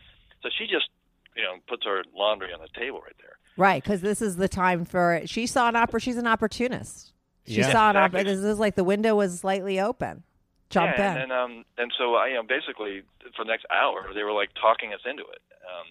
so 0.43 0.49
she 0.53 0.67
just 0.67 0.89
you 1.35 1.41
know 1.41 1.57
puts 1.67 1.85
her 1.85 2.03
laundry 2.13 2.53
on 2.53 2.61
the 2.61 2.69
table 2.77 3.01
right 3.01 3.17
there. 3.17 3.34
Right. 3.57 3.81
Because 3.83 4.01
this 4.01 4.21
is 4.21 4.35
the 4.35 4.47
time 4.47 4.85
for 4.85 5.13
it. 5.13 5.29
She 5.29 5.47
saw 5.47 5.69
an 5.69 5.75
oppor- 5.75 6.01
She's 6.01 6.17
an 6.17 6.27
opportunist. 6.27 7.13
She 7.47 7.59
Yeah. 7.61 7.71
saw 7.71 7.89
an 7.89 7.95
Exactly. 7.95 8.19
opportunist. 8.19 8.41
This 8.43 8.51
is 8.53 8.59
like 8.59 8.75
the 8.75 8.83
window 8.83 9.15
was 9.15 9.39
slightly 9.39 9.79
open. 9.79 10.23
Jump 10.69 10.97
yeah, 10.97 11.11
in. 11.15 11.21
and 11.21 11.31
then 11.31 11.37
um 11.37 11.65
and 11.77 11.93
so 11.97 12.15
I 12.15 12.27
you 12.29 12.33
know 12.33 12.43
basically 12.43 13.03
for 13.37 13.45
the 13.45 13.49
next 13.51 13.65
hour 13.71 14.11
they 14.13 14.23
were 14.23 14.31
like 14.33 14.49
talking 14.59 14.93
us 14.93 14.99
into 15.05 15.21
it, 15.21 15.41
um, 15.63 15.87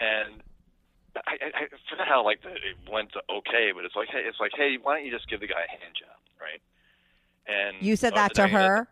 and 0.00 0.42
I, 1.26 1.32
I, 1.42 1.46
I 1.54 1.62
forgot 1.90 2.08
how 2.08 2.24
like 2.24 2.42
the, 2.42 2.48
it 2.50 2.76
went 2.90 3.10
okay, 3.28 3.70
but 3.74 3.84
it's 3.84 3.94
like 3.94 4.08
hey, 4.08 4.22
it's 4.26 4.40
like 4.40 4.52
hey, 4.56 4.78
why 4.82 4.96
don't 4.96 5.04
you 5.04 5.12
just 5.12 5.28
give 5.28 5.40
the 5.40 5.46
guy 5.46 5.60
a 5.66 5.70
hand 5.70 5.92
job, 6.00 6.16
right? 6.40 6.62
And 7.46 7.76
you 7.86 7.94
said 7.96 8.14
that 8.14 8.34
to 8.34 8.42
the- 8.42 8.48
her? 8.48 8.88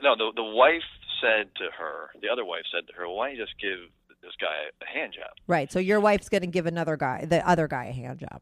No, 0.00 0.14
the 0.16 0.30
the 0.36 0.44
wife 0.44 0.82
said 1.20 1.50
to 1.56 1.70
her, 1.76 2.10
the 2.20 2.28
other 2.28 2.44
wife 2.44 2.64
said 2.72 2.86
to 2.88 2.92
her, 2.94 3.06
well, 3.08 3.16
why 3.16 3.28
don't 3.28 3.36
you 3.38 3.42
just 3.44 3.58
give 3.60 3.78
this 4.22 4.32
guy 4.40 4.70
a 4.80 4.86
hand 4.86 5.12
job? 5.14 5.30
Right. 5.46 5.70
So 5.70 5.78
your 5.78 6.00
wife's 6.00 6.28
going 6.28 6.42
to 6.42 6.46
give 6.50 6.66
another 6.66 6.96
guy, 6.96 7.24
the 7.26 7.46
other 7.46 7.68
guy, 7.68 7.86
a 7.86 7.92
hand 7.92 8.20
job. 8.20 8.40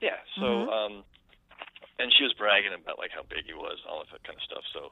Yeah. 0.00 0.16
So, 0.36 0.42
Mm-hmm. 0.42 0.68
um, 0.70 1.04
and 1.98 2.10
she 2.18 2.24
was 2.24 2.32
bragging 2.34 2.72
about 2.74 2.98
like 2.98 3.10
how 3.14 3.22
big 3.28 3.44
he 3.46 3.54
was 3.54 3.78
and 3.84 3.90
all 3.92 4.00
of 4.02 4.08
that 4.10 4.24
kind 4.24 4.36
of 4.36 4.42
stuff. 4.42 4.64
So, 4.74 4.90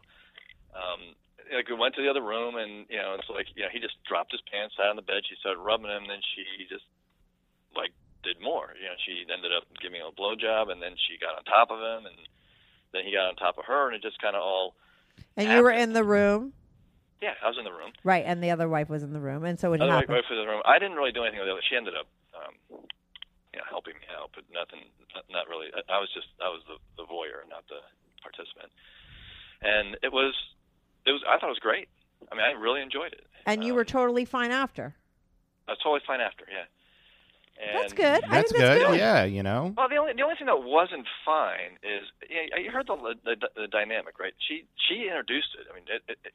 um, 0.76 1.14
like 1.52 1.66
we 1.68 1.74
went 1.74 1.94
to 1.96 2.02
the 2.02 2.08
other 2.08 2.22
room, 2.22 2.54
and 2.54 2.86
you 2.88 2.98
know, 2.98 3.16
it's 3.18 3.26
like 3.28 3.46
you 3.56 3.62
know, 3.66 3.72
he 3.72 3.80
just 3.80 3.98
dropped 4.06 4.30
his 4.30 4.40
pants 4.46 4.76
out 4.78 4.90
on 4.90 4.96
the 4.96 5.02
bed. 5.02 5.26
She 5.26 5.34
started 5.40 5.58
rubbing 5.58 5.90
him, 5.90 6.06
and 6.06 6.10
then 6.10 6.22
she 6.36 6.64
just 6.70 6.84
like 7.74 7.90
did 8.22 8.38
more. 8.40 8.70
You 8.78 8.86
know, 8.86 8.98
she 9.02 9.26
ended 9.26 9.50
up 9.50 9.64
giving 9.82 9.98
him 9.98 10.06
a 10.06 10.14
blowjob, 10.14 10.70
and 10.70 10.78
then 10.80 10.94
she 10.94 11.18
got 11.18 11.34
on 11.34 11.42
top 11.44 11.74
of 11.74 11.80
him, 11.82 12.06
and 12.06 12.14
then 12.94 13.02
he 13.02 13.10
got 13.10 13.26
on 13.26 13.34
top 13.34 13.58
of 13.58 13.64
her, 13.66 13.88
and 13.90 13.96
it 13.96 14.02
just 14.02 14.20
kind 14.22 14.36
of 14.36 14.42
all. 14.42 14.76
And 15.36 15.50
you 15.50 15.62
were 15.64 15.74
in 15.74 15.92
the 15.92 16.04
room. 16.04 16.52
Yeah, 17.20 17.34
I 17.44 17.48
was 17.48 17.58
in 17.58 17.64
the 17.64 17.72
room. 17.72 17.92
Right. 18.02 18.24
And 18.26 18.42
the 18.42 18.50
other 18.50 18.68
wife 18.68 18.88
was 18.88 19.02
in 19.02 19.12
the 19.12 19.20
room. 19.20 19.44
And 19.44 19.60
so 19.60 19.72
it 19.74 19.80
Other 19.80 19.92
happened. 19.92 20.16
wife 20.16 20.24
was 20.30 20.38
in 20.40 20.44
the 20.46 20.50
room. 20.50 20.62
I 20.64 20.78
didn't 20.78 20.96
really 20.96 21.12
do 21.12 21.22
anything 21.22 21.40
with 21.40 21.48
the 21.48 21.52
other. 21.52 21.62
She 21.68 21.76
ended 21.76 21.94
up, 21.94 22.08
um, 22.32 22.54
you 23.52 23.58
know, 23.60 23.66
helping 23.68 23.94
me 24.00 24.08
out, 24.16 24.30
but 24.34 24.44
nothing, 24.52 24.88
not, 25.14 25.24
not 25.28 25.44
really. 25.48 25.68
I, 25.76 25.84
I 25.92 25.98
was 26.00 26.08
just, 26.16 26.28
I 26.40 26.48
was 26.48 26.62
the, 26.64 26.80
the 26.96 27.04
voyeur, 27.04 27.44
not 27.52 27.68
the 27.68 27.84
participant. 28.24 28.72
And 29.60 29.96
it 30.02 30.12
was, 30.12 30.32
it 31.04 31.12
was. 31.12 31.20
I 31.28 31.36
thought 31.36 31.52
it 31.52 31.58
was 31.60 31.64
great. 31.64 31.88
I 32.32 32.34
mean, 32.34 32.44
I 32.44 32.52
really 32.56 32.80
enjoyed 32.80 33.12
it. 33.12 33.26
And 33.44 33.64
you 33.64 33.72
Um, 33.72 33.76
were 33.76 33.84
totally 33.84 34.24
fine 34.24 34.50
after. 34.50 34.96
I 35.68 35.72
was 35.72 35.78
totally 35.84 36.00
fine 36.06 36.20
after. 36.20 36.44
Yeah. 36.48 36.64
And, 37.60 37.76
That's 37.76 37.92
good. 37.92 38.24
I 38.24 38.40
That's 38.40 38.52
think 38.52 38.64
that's 38.64 38.78
good. 38.80 38.88
good. 38.88 38.98
Yeah, 38.98 39.24
you 39.24 39.42
know. 39.42 39.74
Well, 39.76 39.88
the 39.88 39.96
only 39.96 40.14
the 40.16 40.22
only 40.22 40.36
thing 40.36 40.46
that 40.48 40.62
wasn't 40.64 41.04
fine 41.26 41.76
is 41.84 42.08
you, 42.24 42.48
know, 42.48 42.56
you 42.56 42.70
heard 42.70 42.86
the, 42.88 42.96
the 43.24 43.36
the 43.54 43.68
dynamic, 43.68 44.18
right? 44.18 44.32
She 44.48 44.64
she 44.88 45.04
introduced 45.04 45.52
it. 45.60 45.68
I 45.70 45.74
mean, 45.76 45.84
it, 45.84 46.00
it, 46.08 46.18
it, 46.24 46.32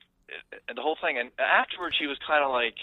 it, 0.53 0.61
and 0.69 0.77
the 0.77 0.83
whole 0.85 0.97
thing. 1.01 1.17
And 1.17 1.31
afterwards, 1.41 1.95
she 1.97 2.05
was 2.05 2.17
kind 2.21 2.45
of 2.45 2.51
like, 2.53 2.77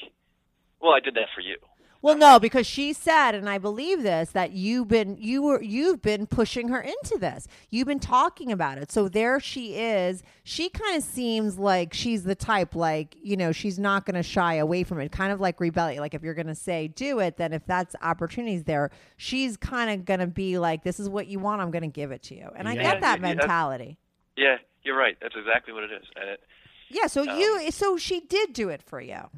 "Well, 0.82 0.90
I 0.90 0.98
did 0.98 1.14
that 1.14 1.30
for 1.34 1.40
you." 1.40 1.54
Well, 2.02 2.16
no, 2.16 2.40
because 2.40 2.66
she 2.66 2.92
said, 2.92 3.36
and 3.36 3.48
I 3.48 3.58
believe 3.58 4.02
this, 4.02 4.30
that 4.30 4.50
you've 4.50 4.88
been 4.88 5.16
you 5.20 5.40
were 5.40 5.62
you've 5.62 6.02
been 6.02 6.26
pushing 6.26 6.66
her 6.68 6.80
into 6.80 7.16
this. 7.16 7.46
You've 7.70 7.86
been 7.86 8.00
talking 8.00 8.50
about 8.50 8.78
it. 8.78 8.90
So 8.90 9.08
there 9.08 9.38
she 9.38 9.76
is. 9.76 10.24
She 10.42 10.68
kind 10.68 10.96
of 10.96 11.04
seems 11.04 11.58
like 11.58 11.94
she's 11.94 12.24
the 12.24 12.34
type, 12.34 12.74
like 12.74 13.16
you 13.22 13.36
know, 13.36 13.52
she's 13.52 13.78
not 13.78 14.04
going 14.04 14.16
to 14.16 14.24
shy 14.24 14.54
away 14.54 14.82
from 14.82 14.98
it. 14.98 15.12
Kind 15.12 15.32
of 15.32 15.40
like 15.40 15.60
rebellion. 15.60 16.00
Like 16.00 16.14
if 16.14 16.24
you're 16.24 16.34
going 16.34 16.48
to 16.48 16.56
say 16.56 16.88
do 16.88 17.20
it, 17.20 17.36
then 17.36 17.52
if 17.52 17.64
that's 17.66 17.94
opportunities 18.02 18.64
there, 18.64 18.90
she's 19.16 19.56
kind 19.56 19.88
of 19.88 20.04
going 20.04 20.20
to 20.20 20.26
be 20.26 20.58
like, 20.58 20.82
"This 20.82 20.98
is 20.98 21.08
what 21.08 21.28
you 21.28 21.38
want. 21.38 21.62
I'm 21.62 21.70
going 21.70 21.82
to 21.82 21.88
give 21.88 22.10
it 22.10 22.24
to 22.24 22.34
you." 22.34 22.50
And 22.56 22.68
I 22.68 22.74
get 22.74 23.00
that 23.00 23.20
Yeah, 23.20 23.28
yeah, 23.28 23.34
mentality. 23.34 23.98
Yeah, 24.36 24.56
you're 24.82 24.96
right. 24.98 25.16
That's 25.22 25.36
exactly 25.36 25.72
what 25.72 25.84
it 25.84 25.92
is. 25.92 26.06
And 26.16 26.30
it, 26.30 26.40
Yeah, 26.88 27.06
so 27.06 27.22
Um, 27.22 27.38
you 27.38 27.70
so 27.70 27.96
she 27.96 28.18
did 28.18 28.52
do 28.52 28.70
it 28.70 28.82
for 28.82 29.00
you. 29.00 29.30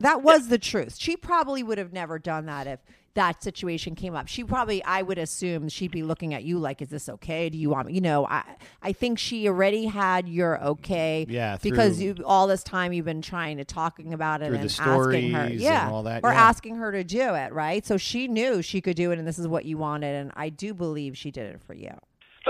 That 0.00 0.22
was 0.22 0.48
the 0.48 0.58
truth. 0.58 0.96
She 0.98 1.16
probably 1.16 1.62
would 1.62 1.78
have 1.78 1.92
never 1.92 2.18
done 2.18 2.46
that 2.46 2.66
if 2.66 2.80
that 3.14 3.42
situation 3.42 3.94
came 3.94 4.14
up. 4.14 4.28
She 4.28 4.44
probably 4.44 4.82
I 4.84 5.02
would 5.02 5.18
assume 5.18 5.68
she'd 5.68 5.90
be 5.90 6.02
looking 6.02 6.32
at 6.32 6.44
you 6.44 6.58
like 6.58 6.80
is 6.80 6.88
this 6.88 7.08
okay? 7.08 7.50
Do 7.50 7.58
you 7.58 7.68
want 7.70 7.88
me? 7.88 7.94
You 7.94 8.00
know, 8.00 8.24
I 8.26 8.44
I 8.82 8.92
think 8.92 9.18
she 9.18 9.48
already 9.48 9.86
had 9.86 10.28
your 10.28 10.62
okay 10.62 11.26
Yeah, 11.28 11.56
because 11.60 12.00
you 12.00 12.16
all 12.24 12.46
this 12.46 12.62
time 12.62 12.92
you've 12.92 13.04
been 13.04 13.22
trying 13.22 13.56
to 13.56 13.64
talking 13.64 14.14
about 14.14 14.42
it 14.42 14.46
Through 14.46 14.58
and 14.58 14.70
the 14.70 14.82
asking 14.82 15.32
her. 15.32 15.48
Yeah. 15.48 15.90
all 15.90 16.04
that, 16.04 16.20
Or 16.22 16.30
yeah. 16.30 16.40
asking 16.40 16.76
her 16.76 16.92
to 16.92 17.02
do 17.02 17.34
it, 17.34 17.52
right? 17.52 17.84
So 17.84 17.96
she 17.96 18.28
knew 18.28 18.62
she 18.62 18.80
could 18.80 18.96
do 18.96 19.10
it 19.10 19.18
and 19.18 19.26
this 19.26 19.38
is 19.38 19.48
what 19.48 19.64
you 19.64 19.76
wanted 19.76 20.14
and 20.14 20.30
I 20.36 20.48
do 20.48 20.72
believe 20.72 21.16
she 21.18 21.30
did 21.30 21.54
it 21.54 21.60
for 21.60 21.74
you. 21.74 21.92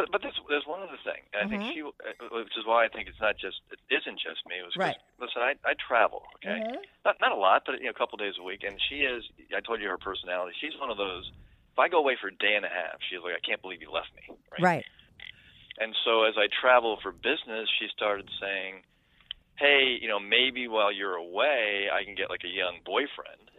But 0.01 0.12
but 0.12 0.22
there's 0.22 0.40
there's 0.48 0.66
one 0.66 0.80
other 0.80 0.96
thing. 1.05 1.20
And 1.32 1.44
I 1.44 1.46
think 1.48 1.74
she, 1.74 1.82
uh, 1.84 1.92
which 2.32 2.57
is 2.57 2.64
why 2.64 2.84
I 2.84 2.88
think 2.88 3.09
it's 3.09 3.20
not 3.20 3.36
just 3.36 3.61
it 3.68 3.80
isn't 3.92 4.16
just 4.16 4.40
me. 4.48 4.57
It 4.57 4.64
was 4.64 4.76
Right. 4.76 4.96
Listen, 5.20 5.42
I 5.42 5.53
I 5.68 5.76
travel. 5.76 6.24
Okay, 6.40 6.64
not 7.05 7.16
not 7.20 7.32
a 7.32 7.36
lot, 7.36 7.62
but 7.66 7.78
you 7.78 7.84
know, 7.84 7.90
a 7.90 7.98
couple 7.98 8.16
days 8.16 8.34
a 8.40 8.42
week. 8.42 8.64
And 8.64 8.80
she 8.88 9.05
is. 9.05 9.24
I 9.55 9.61
told 9.61 9.80
you 9.80 9.88
her 9.88 9.98
personality. 9.98 10.57
She's 10.61 10.78
one 10.80 10.90
of 10.90 10.96
those. 10.96 11.30
If 11.72 11.78
I 11.78 11.88
go 11.88 11.98
away 11.98 12.16
for 12.20 12.28
a 12.28 12.34
day 12.34 12.57
and 12.57 12.64
a 12.64 12.72
half, 12.72 12.98
she's 13.09 13.20
like, 13.22 13.34
I 13.36 13.44
can't 13.44 13.61
believe 13.62 13.80
you 13.80 13.92
left 13.92 14.11
me. 14.16 14.34
Right. 14.53 14.62
Right. 14.80 14.86
And 15.78 15.94
so 16.05 16.24
as 16.24 16.34
I 16.36 16.48
travel 16.48 16.98
for 17.03 17.12
business, 17.12 17.68
she 17.78 17.88
started 17.96 18.28
saying, 18.40 18.82
"Hey, 19.57 19.96
you 20.01 20.09
know, 20.09 20.18
maybe 20.18 20.68
while 20.68 20.92
you're 20.92 21.16
away, 21.16 21.88
I 21.92 22.05
can 22.05 22.14
get 22.14 22.28
like 22.28 22.44
a 22.44 22.53
young 22.53 22.80
boyfriend." 22.84 23.51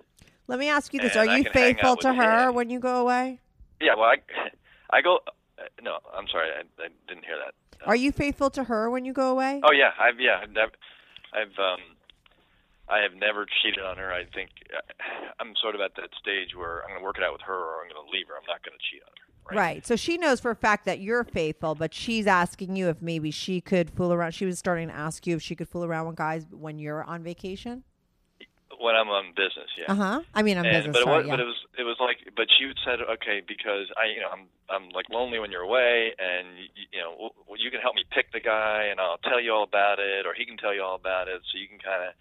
Let 0.48 0.60
me 0.60 0.70
ask 0.70 0.94
you 0.94 1.00
this. 1.00 1.16
Are 1.16 1.26
you 1.26 1.46
faithful 1.52 1.96
to 1.98 2.14
her 2.14 2.50
him. 2.50 2.56
when 2.56 2.70
you 2.70 2.80
go 2.80 3.02
away? 3.02 3.40
Yeah. 3.80 3.96
Well, 3.96 4.06
I 4.06 4.18
I 4.92 5.02
go. 5.02 5.20
Uh, 5.62 5.70
no, 5.82 6.00
I'm 6.18 6.28
sorry, 6.28 6.50
I, 6.50 6.62
I 6.82 6.88
didn't 7.08 7.26
hear 7.26 7.38
that. 7.38 7.54
Are 7.86 7.96
you 7.96 8.12
faithful 8.12 8.50
to 8.52 8.66
her 8.66 8.90
when 8.90 9.06
you 9.06 9.14
go 9.14 9.32
away? 9.32 9.62
Oh 9.64 9.72
yeah, 9.72 9.92
I've 10.00 10.20
yeah, 10.20 10.40
I've 10.42 10.52
never, 10.52 10.72
I've 11.34 11.58
um, 11.60 11.80
I 12.90 13.00
have 13.00 13.14
never 13.14 13.46
cheated 13.62 13.84
on 13.84 13.98
her. 13.98 14.12
I 14.12 14.26
think 14.26 14.50
uh, 14.74 14.82
I'm 15.40 15.54
sort 15.62 15.76
of 15.76 15.82
at 15.82 15.96
that 15.96 16.10
stage 16.20 16.56
where 16.56 16.84
I'm 16.84 16.90
going 16.90 17.00
to 17.00 17.04
work 17.04 17.18
it 17.18 17.24
out 17.24 17.34
with 17.34 17.42
her, 17.42 17.54
or 17.56 17.82
I'm 17.82 17.90
going 17.90 18.06
to 18.06 18.12
leave 18.12 18.28
her. 18.28 18.36
I'm 18.36 18.48
not 18.48 18.64
going 18.64 18.78
to 18.78 18.84
cheat 18.92 19.02
on 19.04 19.14
her. 19.16 19.56
Right. 19.56 19.76
Right. 19.76 19.88
So 19.88 19.96
she 19.96 20.18
knows 20.18 20.40
for 20.40 20.52
a 20.52 20.56
fact 20.56 20.86
that 20.86 21.00
you're 21.00 21.24
faithful, 21.24 21.74
but 21.74 21.94
she's 21.94 22.28
asking 22.28 22.76
you 22.76 22.90
if 22.90 23.02
maybe 23.02 23.32
she 23.32 23.60
could 23.60 23.90
fool 23.90 24.14
around. 24.14 24.34
She 24.34 24.46
was 24.46 24.60
starting 24.60 24.90
to 24.90 24.94
ask 24.94 25.26
you 25.26 25.36
if 25.36 25.42
she 25.42 25.56
could 25.56 25.68
fool 25.68 25.84
around 25.84 26.08
with 26.08 26.16
guys 26.16 26.46
when 26.52 26.78
you're 26.78 27.04
on 27.04 27.24
vacation. 27.24 27.84
When 28.82 28.96
I'm 28.98 29.10
on 29.14 29.38
business, 29.38 29.70
yeah. 29.78 29.94
Uh 29.94 29.96
huh. 29.96 30.20
I 30.34 30.42
mean, 30.42 30.58
on 30.58 30.66
And, 30.66 30.74
business. 30.74 30.94
but 30.98 31.02
it 31.02 31.06
sorry, 31.06 31.18
was, 31.22 31.26
yeah. 31.30 31.34
but 31.34 31.40
it 31.40 31.50
was, 31.54 31.60
it 31.78 31.86
was 31.86 31.98
like, 32.02 32.18
but 32.36 32.48
she 32.50 32.66
said, 32.82 32.98
okay, 32.98 33.46
because 33.46 33.94
I, 33.94 34.10
you 34.10 34.22
know, 34.26 34.34
I'm, 34.34 34.50
I'm 34.74 34.90
like 34.90 35.06
lonely 35.14 35.38
when 35.38 35.54
you're 35.54 35.62
away, 35.62 36.18
and 36.18 36.58
you, 36.58 36.90
you 36.90 37.00
know, 37.00 37.30
well, 37.46 37.62
you 37.62 37.70
can 37.70 37.78
help 37.78 37.94
me 37.94 38.02
pick 38.10 38.34
the 38.34 38.42
guy, 38.42 38.90
and 38.90 38.98
I'll 38.98 39.22
tell 39.22 39.38
you 39.38 39.54
all 39.54 39.62
about 39.62 40.02
it, 40.02 40.26
or 40.26 40.34
he 40.34 40.50
can 40.50 40.58
tell 40.58 40.74
you 40.74 40.82
all 40.82 40.98
about 40.98 41.30
it, 41.30 41.46
so 41.46 41.62
you 41.62 41.70
can 41.70 41.78
kind 41.78 42.02
of, 42.10 42.18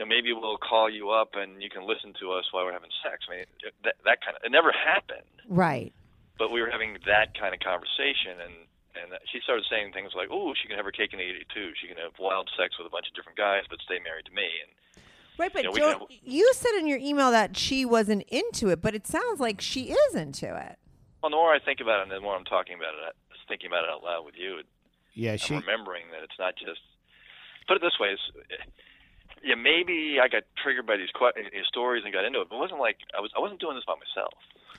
know, 0.00 0.08
maybe 0.08 0.32
we'll 0.32 0.56
call 0.56 0.88
you 0.88 1.12
up 1.12 1.36
and 1.36 1.60
you 1.60 1.68
can 1.68 1.84
listen 1.84 2.16
to 2.24 2.32
us 2.32 2.48
while 2.56 2.64
we're 2.64 2.72
having 2.72 2.94
sex. 3.04 3.28
I 3.28 3.44
mean, 3.44 3.44
that, 3.84 4.00
that 4.08 4.24
kind 4.24 4.32
of, 4.32 4.40
it 4.40 4.50
never 4.50 4.72
happened, 4.72 5.28
right. 5.52 5.92
but 6.40 6.48
we 6.48 6.64
were 6.64 6.72
having 6.72 6.96
that 7.04 7.36
kind 7.36 7.52
of 7.52 7.60
conversation, 7.60 8.40
and 8.40 8.54
and 8.92 9.08
she 9.28 9.40
started 9.40 9.64
saying 9.68 9.92
things 9.92 10.12
like, 10.12 10.28
oh, 10.32 10.52
she 10.52 10.68
can 10.68 10.76
have 10.76 10.84
her 10.84 10.92
cake 10.92 11.12
and 11.16 11.20
eat 11.20 11.32
it 11.36 11.48
too. 11.48 11.72
She 11.80 11.88
can 11.88 11.96
have 11.96 12.12
wild 12.20 12.48
sex 12.56 12.76
with 12.76 12.84
a 12.84 12.92
bunch 12.92 13.08
of 13.08 13.16
different 13.16 13.40
guys, 13.40 13.64
but 13.68 13.80
stay 13.80 13.96
married 14.00 14.28
to 14.28 14.34
me, 14.36 14.44
and 14.64 14.72
Right. 15.38 15.52
But 15.52 15.64
you 15.64 15.68
know, 15.68 15.72
we 15.72 15.80
don't, 15.80 16.02
you 16.22 16.52
said 16.54 16.72
in 16.78 16.86
your 16.86 16.98
email 16.98 17.30
that 17.30 17.56
she 17.56 17.84
wasn't 17.84 18.22
into 18.28 18.68
it, 18.68 18.80
but 18.82 18.94
it 18.94 19.06
sounds 19.06 19.40
like 19.40 19.60
she 19.60 19.92
is 19.92 20.14
into 20.14 20.46
it. 20.46 20.78
Well, 21.22 21.30
the 21.30 21.36
more 21.36 21.54
I 21.54 21.58
think 21.58 21.80
about 21.80 22.00
it, 22.00 22.02
and 22.02 22.10
the 22.10 22.20
more 22.20 22.36
I'm 22.36 22.44
talking 22.44 22.74
about 22.74 22.94
it, 22.94 23.02
I 23.04 23.12
was 23.30 23.38
thinking 23.48 23.68
about 23.68 23.84
it 23.84 23.90
out 23.90 24.02
loud 24.02 24.24
with 24.24 24.34
you, 24.36 24.60
Yeah, 25.14 25.36
she. 25.36 25.54
I'm 25.54 25.60
remembering 25.60 26.04
that 26.12 26.22
it's 26.22 26.38
not 26.38 26.54
just. 26.56 26.80
Put 27.68 27.76
it 27.76 27.80
this 27.80 27.94
way: 28.00 28.08
it's, 28.08 28.22
yeah, 29.44 29.54
maybe 29.54 30.18
I 30.22 30.28
got 30.28 30.42
triggered 30.62 30.86
by 30.86 30.96
these, 30.96 31.10
que- 31.16 31.32
these 31.52 31.66
stories 31.68 32.02
and 32.04 32.12
got 32.12 32.24
into 32.24 32.40
it, 32.40 32.48
but 32.50 32.56
it 32.56 32.60
wasn't 32.60 32.80
like 32.80 32.98
I 33.16 33.20
was. 33.20 33.30
I 33.36 33.40
wasn't 33.40 33.60
doing 33.60 33.76
this 33.76 33.84
by 33.86 33.94
myself. 33.94 34.34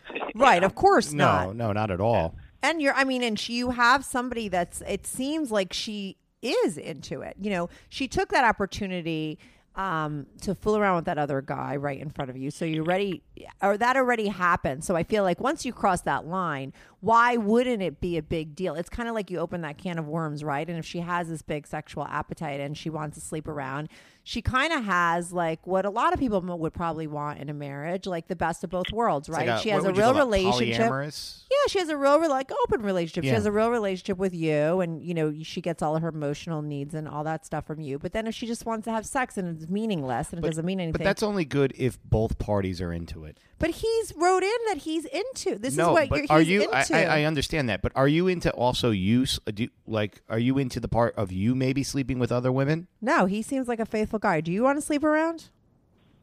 Right. 0.35 0.63
Of 0.63 0.75
course 0.75 1.13
No, 1.13 1.25
not. 1.25 1.55
No, 1.55 1.67
no, 1.67 1.71
not 1.73 1.91
at 1.91 2.01
all. 2.01 2.35
And 2.61 2.81
you're, 2.81 2.93
I 2.93 3.03
mean, 3.05 3.23
and 3.23 3.39
she, 3.39 3.53
you 3.53 3.71
have 3.71 4.03
somebody 4.03 4.49
that's, 4.49 4.81
it 4.87 5.05
seems 5.07 5.49
like 5.51 5.71
she 5.71 6.17
is 6.41 6.77
into 6.77 7.21
it. 7.21 7.35
You 7.39 7.51
know, 7.51 7.69
she 7.89 8.07
took 8.07 8.29
that 8.29 8.43
opportunity 8.43 9.39
um, 9.75 10.27
to 10.41 10.53
fool 10.53 10.77
around 10.77 10.97
with 10.97 11.05
that 11.05 11.17
other 11.17 11.41
guy 11.41 11.75
right 11.75 11.99
in 11.99 12.09
front 12.09 12.29
of 12.29 12.37
you. 12.37 12.51
So 12.51 12.65
you 12.65 12.81
already, 12.81 13.23
or 13.61 13.77
that 13.77 13.95
already 13.95 14.27
happened. 14.27 14.83
So 14.83 14.95
I 14.95 15.03
feel 15.03 15.23
like 15.23 15.39
once 15.39 15.65
you 15.65 15.73
cross 15.73 16.01
that 16.01 16.27
line, 16.27 16.73
why 17.03 17.35
wouldn't 17.35 17.81
it 17.83 17.99
be 17.99 18.15
a 18.15 18.23
big 18.23 18.55
deal? 18.55 18.75
It's 18.75 18.87
kind 18.87 19.09
of 19.09 19.13
like 19.13 19.29
you 19.29 19.37
open 19.39 19.59
that 19.63 19.77
can 19.77 19.99
of 19.99 20.07
worms, 20.07 20.41
right? 20.41 20.65
And 20.65 20.79
if 20.79 20.85
she 20.85 21.01
has 21.01 21.27
this 21.27 21.41
big 21.41 21.67
sexual 21.67 22.05
appetite 22.05 22.61
and 22.61 22.77
she 22.77 22.89
wants 22.89 23.15
to 23.15 23.21
sleep 23.21 23.49
around, 23.49 23.89
she 24.23 24.41
kind 24.41 24.71
of 24.71 24.85
has 24.85 25.33
like 25.33 25.67
what 25.67 25.85
a 25.85 25.89
lot 25.89 26.13
of 26.13 26.19
people 26.19 26.39
would 26.39 26.73
probably 26.73 27.07
want 27.07 27.39
in 27.39 27.49
a 27.49 27.53
marriage, 27.53 28.07
like 28.07 28.29
the 28.29 28.37
best 28.37 28.63
of 28.63 28.69
both 28.69 28.89
worlds, 28.93 29.27
right? 29.27 29.45
like 29.45 29.61
she 29.61 29.67
has 29.67 29.83
a 29.83 29.91
real 29.91 30.13
relationship. 30.13 30.89
Polyamorous. 30.89 31.41
Yeah, 31.51 31.57
she 31.67 31.79
has 31.79 31.89
a 31.89 31.97
real 31.97 32.29
like 32.29 32.49
open 32.63 32.83
relationship. 32.83 33.25
She 33.25 33.31
has 33.31 33.45
a 33.45 33.51
real 33.51 33.69
relationship 33.69 34.17
with 34.17 34.33
you, 34.33 34.79
and 34.79 35.03
you 35.03 35.13
know 35.13 35.33
she 35.43 35.59
gets 35.59 35.83
all 35.83 35.97
of 35.97 36.01
her 36.03 36.07
emotional 36.07 36.61
needs 36.61 36.93
and 36.93 37.09
all 37.09 37.25
that 37.25 37.45
stuff 37.45 37.67
from 37.67 37.81
you. 37.81 37.99
But 37.99 38.13
then 38.13 38.27
if 38.27 38.33
she 38.33 38.47
just 38.47 38.65
wants 38.65 38.85
to 38.85 38.91
have 38.91 39.05
sex 39.05 39.37
and 39.37 39.57
it's 39.57 39.69
meaningless 39.69 40.31
and 40.31 40.43
it 40.43 40.47
doesn't 40.47 40.65
mean 40.65 40.79
anything, 40.79 40.93
But 40.99 41.03
that's 41.03 41.23
only 41.23 41.43
good 41.43 41.73
if 41.77 42.01
both 42.05 42.39
parties 42.39 42.79
are 42.79 42.93
into 42.93 43.25
it. 43.25 43.37
But 43.59 43.71
he's 43.71 44.13
wrote 44.15 44.43
in 44.43 44.57
that 44.67 44.77
he's 44.77 45.05
into 45.05 45.57
this. 45.57 45.75
no, 45.75 45.89
is 45.89 45.93
what 45.93 46.09
but 46.09 46.17
you're, 46.19 46.27
are 46.29 46.41
you? 46.41 46.71
I, 46.71 46.83
into. 46.93 47.11
I, 47.11 47.21
I 47.21 47.23
understand 47.23 47.69
that, 47.69 47.81
but 47.81 47.91
are 47.95 48.07
you 48.07 48.27
into 48.27 48.51
also 48.51 48.91
you? 48.91 49.23
s- 49.23 49.39
Do, 49.53 49.67
like, 49.87 50.21
are 50.29 50.39
you 50.39 50.57
into 50.57 50.79
the 50.79 50.87
part 50.87 51.15
of 51.15 51.31
you 51.31 51.55
maybe 51.55 51.83
sleeping 51.83 52.19
with 52.19 52.31
other 52.31 52.51
women? 52.51 52.87
no, 53.01 53.25
he 53.25 53.41
seems 53.41 53.67
like 53.67 53.79
a 53.79 53.85
faithful 53.85 54.19
guy. 54.19 54.41
Do 54.41 54.51
you 54.51 54.63
want 54.63 54.77
to 54.77 54.81
sleep 54.81 55.03
around? 55.03 55.49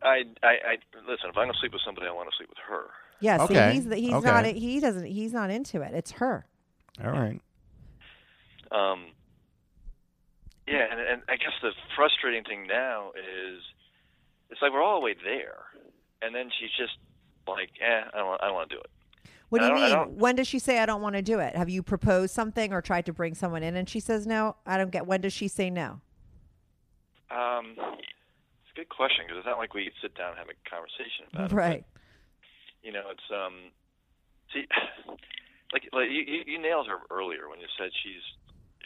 I, 0.02 0.24
I, 0.42 0.48
I 0.48 0.76
listen. 1.08 1.28
If 1.28 1.36
I'm 1.36 1.44
going 1.44 1.52
to 1.52 1.58
sleep 1.58 1.72
with 1.72 1.82
somebody, 1.84 2.06
I 2.06 2.12
want 2.12 2.30
to 2.30 2.36
sleep 2.36 2.48
with 2.48 2.58
her. 2.68 2.84
Yeah, 3.20 3.36
see, 3.46 3.52
Okay, 3.52 3.74
he's 3.74 3.84
he's 3.84 4.12
okay. 4.14 4.26
not 4.26 4.46
he 4.46 4.80
doesn't 4.80 5.04
he's 5.04 5.32
not 5.34 5.50
into 5.50 5.82
it. 5.82 5.92
It's 5.92 6.12
her. 6.12 6.46
All 7.04 7.10
right. 7.10 7.40
Um, 8.72 9.06
yeah, 10.66 10.86
and, 10.90 11.00
and 11.00 11.22
I 11.28 11.36
guess 11.36 11.52
the 11.60 11.72
frustrating 11.96 12.44
thing 12.44 12.66
now 12.66 13.10
is 13.10 13.60
it's 14.50 14.62
like 14.62 14.72
we're 14.72 14.82
all 14.82 15.00
the 15.00 15.04
way 15.04 15.14
there, 15.22 15.58
and 16.22 16.34
then 16.34 16.48
she's 16.58 16.70
just 16.78 16.96
like, 17.46 17.70
"Eh, 17.80 18.02
I 18.14 18.16
don't, 18.16 18.40
I 18.42 18.46
don't 18.46 18.54
want 18.54 18.70
to 18.70 18.76
do 18.76 18.80
it." 18.80 18.90
What 19.51 19.61
do 19.61 19.66
you 19.66 19.74
mean? 19.74 20.16
When 20.16 20.36
does 20.36 20.46
she 20.46 20.59
say 20.59 20.78
I 20.78 20.86
don't 20.86 21.03
want 21.03 21.16
to 21.16 21.22
do 21.22 21.38
it? 21.40 21.57
Have 21.57 21.68
you 21.68 21.82
proposed 21.82 22.32
something 22.34 22.72
or 22.72 22.80
tried 22.80 23.07
to 23.07 23.12
bring 23.12 23.34
someone 23.34 23.62
in 23.62 23.76
and 23.76 23.88
she 23.88 24.01
says 24.01 24.26
no? 24.26 24.57
I 24.64 24.78
don't 24.78 24.90
get. 24.90 25.07
When 25.07 25.20
does 25.20 25.32
she 25.32 25.48
say 25.48 25.70
no? 25.70 26.01
Um, 27.30 27.74
it's 27.76 28.72
a 28.72 28.76
good 28.76 28.88
question 28.88 29.24
because 29.26 29.38
it's 29.38 29.46
not 29.46 29.59
like 29.59 29.74
we 29.74 29.90
sit 30.01 30.14
down 30.16 30.30
and 30.30 30.38
have 30.38 30.48
a 30.48 30.70
conversation 30.70 31.26
about 31.32 31.53
it. 31.53 31.55
Right. 31.55 31.84
You 32.82 32.92
know, 32.92 33.03
it's 33.11 33.26
um, 33.34 33.55
see, 34.55 34.66
like, 35.72 35.82
like 35.92 36.11
you, 36.11 36.22
you 36.26 36.42
you 36.46 36.59
nailed 36.62 36.86
her 36.86 36.98
earlier 37.11 37.48
when 37.48 37.61
you 37.61 37.66
said 37.78 37.90
she's 38.03 38.22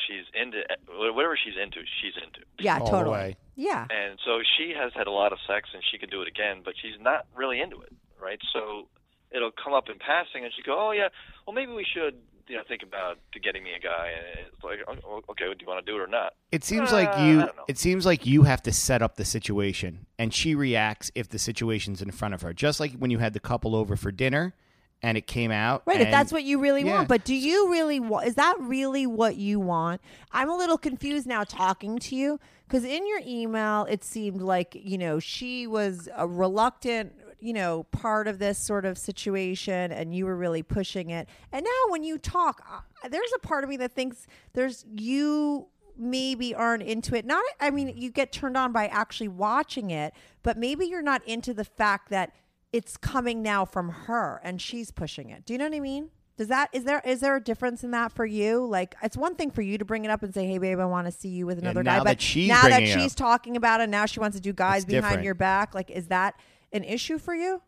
she's 0.09 0.25
into 0.35 0.61
whatever 0.89 1.37
she's 1.43 1.55
into, 1.63 1.81
she's 2.03 2.15
into. 2.17 2.41
Yeah, 2.59 2.79
All 2.79 2.85
the 2.87 2.91
totally. 2.91 3.13
way. 3.13 3.37
Yeah. 3.57 3.87
And 3.91 4.19
so 4.25 4.41
she 4.59 4.73
has 4.77 4.93
had 4.95 5.07
a 5.07 5.11
lot 5.13 5.33
of 5.33 5.39
sex 5.47 5.69
and 5.73 5.83
she 5.91 5.99
could 5.99 6.11
do 6.11 6.23
it 6.23 6.29
again, 6.29 6.63
but 6.65 6.75
she's 6.81 6.99
not 7.01 7.27
really 7.37 7.61
into 7.61 7.81
it, 7.81 7.93
right? 8.21 8.41
So 8.53 8.89
it'll 9.35 9.51
come 9.53 9.73
up 9.75 9.89
in 9.89 9.99
passing 9.99 10.45
and 10.45 10.53
she 10.55 10.63
go, 10.63 10.89
"Oh 10.89 10.93
yeah, 10.93 11.09
well 11.47 11.55
maybe 11.55 11.73
we 11.73 11.85
should, 11.85 12.15
you 12.49 12.57
know, 12.57 12.63
think 12.69 12.83
about 12.83 13.19
getting 13.43 13.63
me 13.65 13.71
a 13.77 13.81
guy." 13.81 14.09
And 14.17 14.47
it's 14.53 14.63
like, 14.65 14.79
"Oh, 14.87 15.21
"Okay, 15.31 15.45
do 15.47 15.57
you 15.61 15.67
want 15.67 15.85
to 15.85 15.91
do 15.93 15.97
it 15.99 16.01
or 16.01 16.07
not?" 16.07 16.35
It 16.53 16.65
seems 16.65 16.93
Uh, 16.93 16.97
like 16.97 17.17
you. 17.17 17.49
It 17.69 17.79
seems 17.79 18.07
like 18.07 18.25
you 18.27 18.45
have 18.45 18.63
to 18.63 18.73
set 18.73 19.03
up 19.03 19.17
the 19.17 19.25
situation, 19.25 20.07
and 20.19 20.33
she 20.33 20.55
reacts 20.55 21.11
if 21.15 21.29
the 21.29 21.39
situation's 21.39 22.01
in 22.01 22.11
front 22.13 22.35
of 22.35 22.43
her. 22.43 22.53
Just 22.53 22.81
like 22.81 22.93
when 22.93 23.11
you 23.11 23.19
had 23.19 23.33
the 23.35 23.41
couple 23.41 23.75
over 23.75 23.97
for 23.97 24.11
dinner, 24.13 24.55
and 25.03 25.19
it 25.19 25.27
came 25.27 25.51
out. 25.51 25.83
Right, 25.85 26.01
if 26.01 26.11
that's 26.11 26.33
what 26.33 26.45
you 26.45 26.59
really 26.59 26.83
Yeah. 26.83 26.93
want. 26.93 27.09
But 27.09 27.25
do 27.25 27.35
you 27.35 27.71
really 27.71 28.01
want? 28.01 28.27
Is 28.27 28.37
that 28.37 28.55
really 28.61 29.07
what 29.07 29.37
you 29.37 29.61
want? 29.61 30.01
I'm 30.33 30.49
a 30.49 30.57
little 30.57 30.79
confused 30.79 31.27
now 31.27 31.45
talking 31.45 31.99
to 31.99 32.15
you 32.17 32.39
because 32.67 32.85
in 32.85 33.07
your 33.07 33.21
email 33.27 33.85
it 33.91 34.03
seemed 34.05 34.41
like 34.41 34.75
you 34.75 34.97
know 34.97 35.19
she 35.19 35.67
was 35.67 36.09
a 36.17 36.27
reluctant, 36.27 37.13
you 37.41 37.53
know, 37.53 37.85
part 37.85 38.29
of 38.29 38.39
this 38.39 38.59
sort 38.59 38.85
of 38.85 38.99
situation, 38.99 39.93
and 39.93 40.15
you 40.15 40.27
were 40.27 40.37
really 40.37 40.63
pushing 40.63 41.11
it. 41.11 41.29
And 41.53 41.65
now 41.65 41.91
when 41.93 42.03
you 42.03 42.19
talk, 42.19 42.63
uh, 42.71 43.09
there's 43.09 43.33
a 43.37 43.39
part 43.41 43.65
of 43.65 43.71
me 43.71 43.77
that 43.79 43.93
thinks 43.93 44.27
there's 44.53 44.85
you 44.95 45.69
maybe 45.97 46.55
aren't 46.55 46.83
into 46.83 47.15
it. 47.17 47.25
Not, 47.25 47.45
I 47.61 47.71
mean, 47.71 47.93
you 47.97 48.11
get 48.11 48.33
turned 48.33 48.57
on 48.57 48.73
by 48.73 48.89
actually 48.89 49.29
watching 49.29 49.91
it, 49.91 50.13
but 50.43 50.59
maybe 50.59 50.87
you're 50.87 51.03
not 51.03 51.27
into 51.27 51.55
the 51.55 51.65
fact 51.65 52.11
that 52.11 52.33
it's 52.73 52.97
coming 52.97 53.43
now 53.43 53.65
from 53.65 53.89
her 53.91 54.41
and 54.43 54.61
she's 54.61 54.91
pushing 54.91 55.31
it. 55.31 55.45
Do 55.47 55.53
you 55.53 55.59
know 55.59 55.67
what 55.67 55.75
I 55.77 55.81
mean? 55.81 56.11
Does 56.37 56.49
that 56.49 56.69
is 56.73 56.83
there 56.83 57.01
is 57.05 57.21
there 57.21 57.37
a 57.37 57.41
difference 57.41 57.85
in 57.85 57.93
that 57.93 58.11
for 58.11 58.27
you? 58.27 58.67
Like 58.67 58.97
it's 59.05 59.17
one 59.17 59.37
thing 59.37 59.53
for 59.53 59.63
you 59.63 59.79
to 59.79 59.85
bring 59.85 60.05
it 60.05 60.11
up 60.11 60.25
and 60.25 60.35
say, 60.35 60.45
"Hey, 60.49 60.59
babe, 60.59 60.81
I 60.81 60.85
want 60.85 61.07
to 61.07 61.13
see 61.13 61.29
you 61.29 61.47
with 61.47 61.61
another 61.61 61.85
now 61.85 61.93
guy," 61.93 61.99
that 61.99 62.05
but 62.05 62.21
she's 62.21 62.49
now 62.49 62.63
that 62.63 62.89
she's 62.89 63.15
talking 63.15 63.57
about 63.57 63.81
it, 63.81 63.89
now 63.89 64.05
she 64.07 64.19
wants 64.19 64.37
to 64.37 64.41
do 64.43 64.53
guys 64.53 64.83
It's 64.83 64.87
behind 64.87 65.05
different. 65.05 65.25
your 65.27 65.35
back. 65.35 65.77
Like, 65.77 65.93
is 65.93 66.09
that 66.09 66.35
an 66.75 66.85
issue 66.85 67.19
for 67.19 67.35
you? 67.35 67.63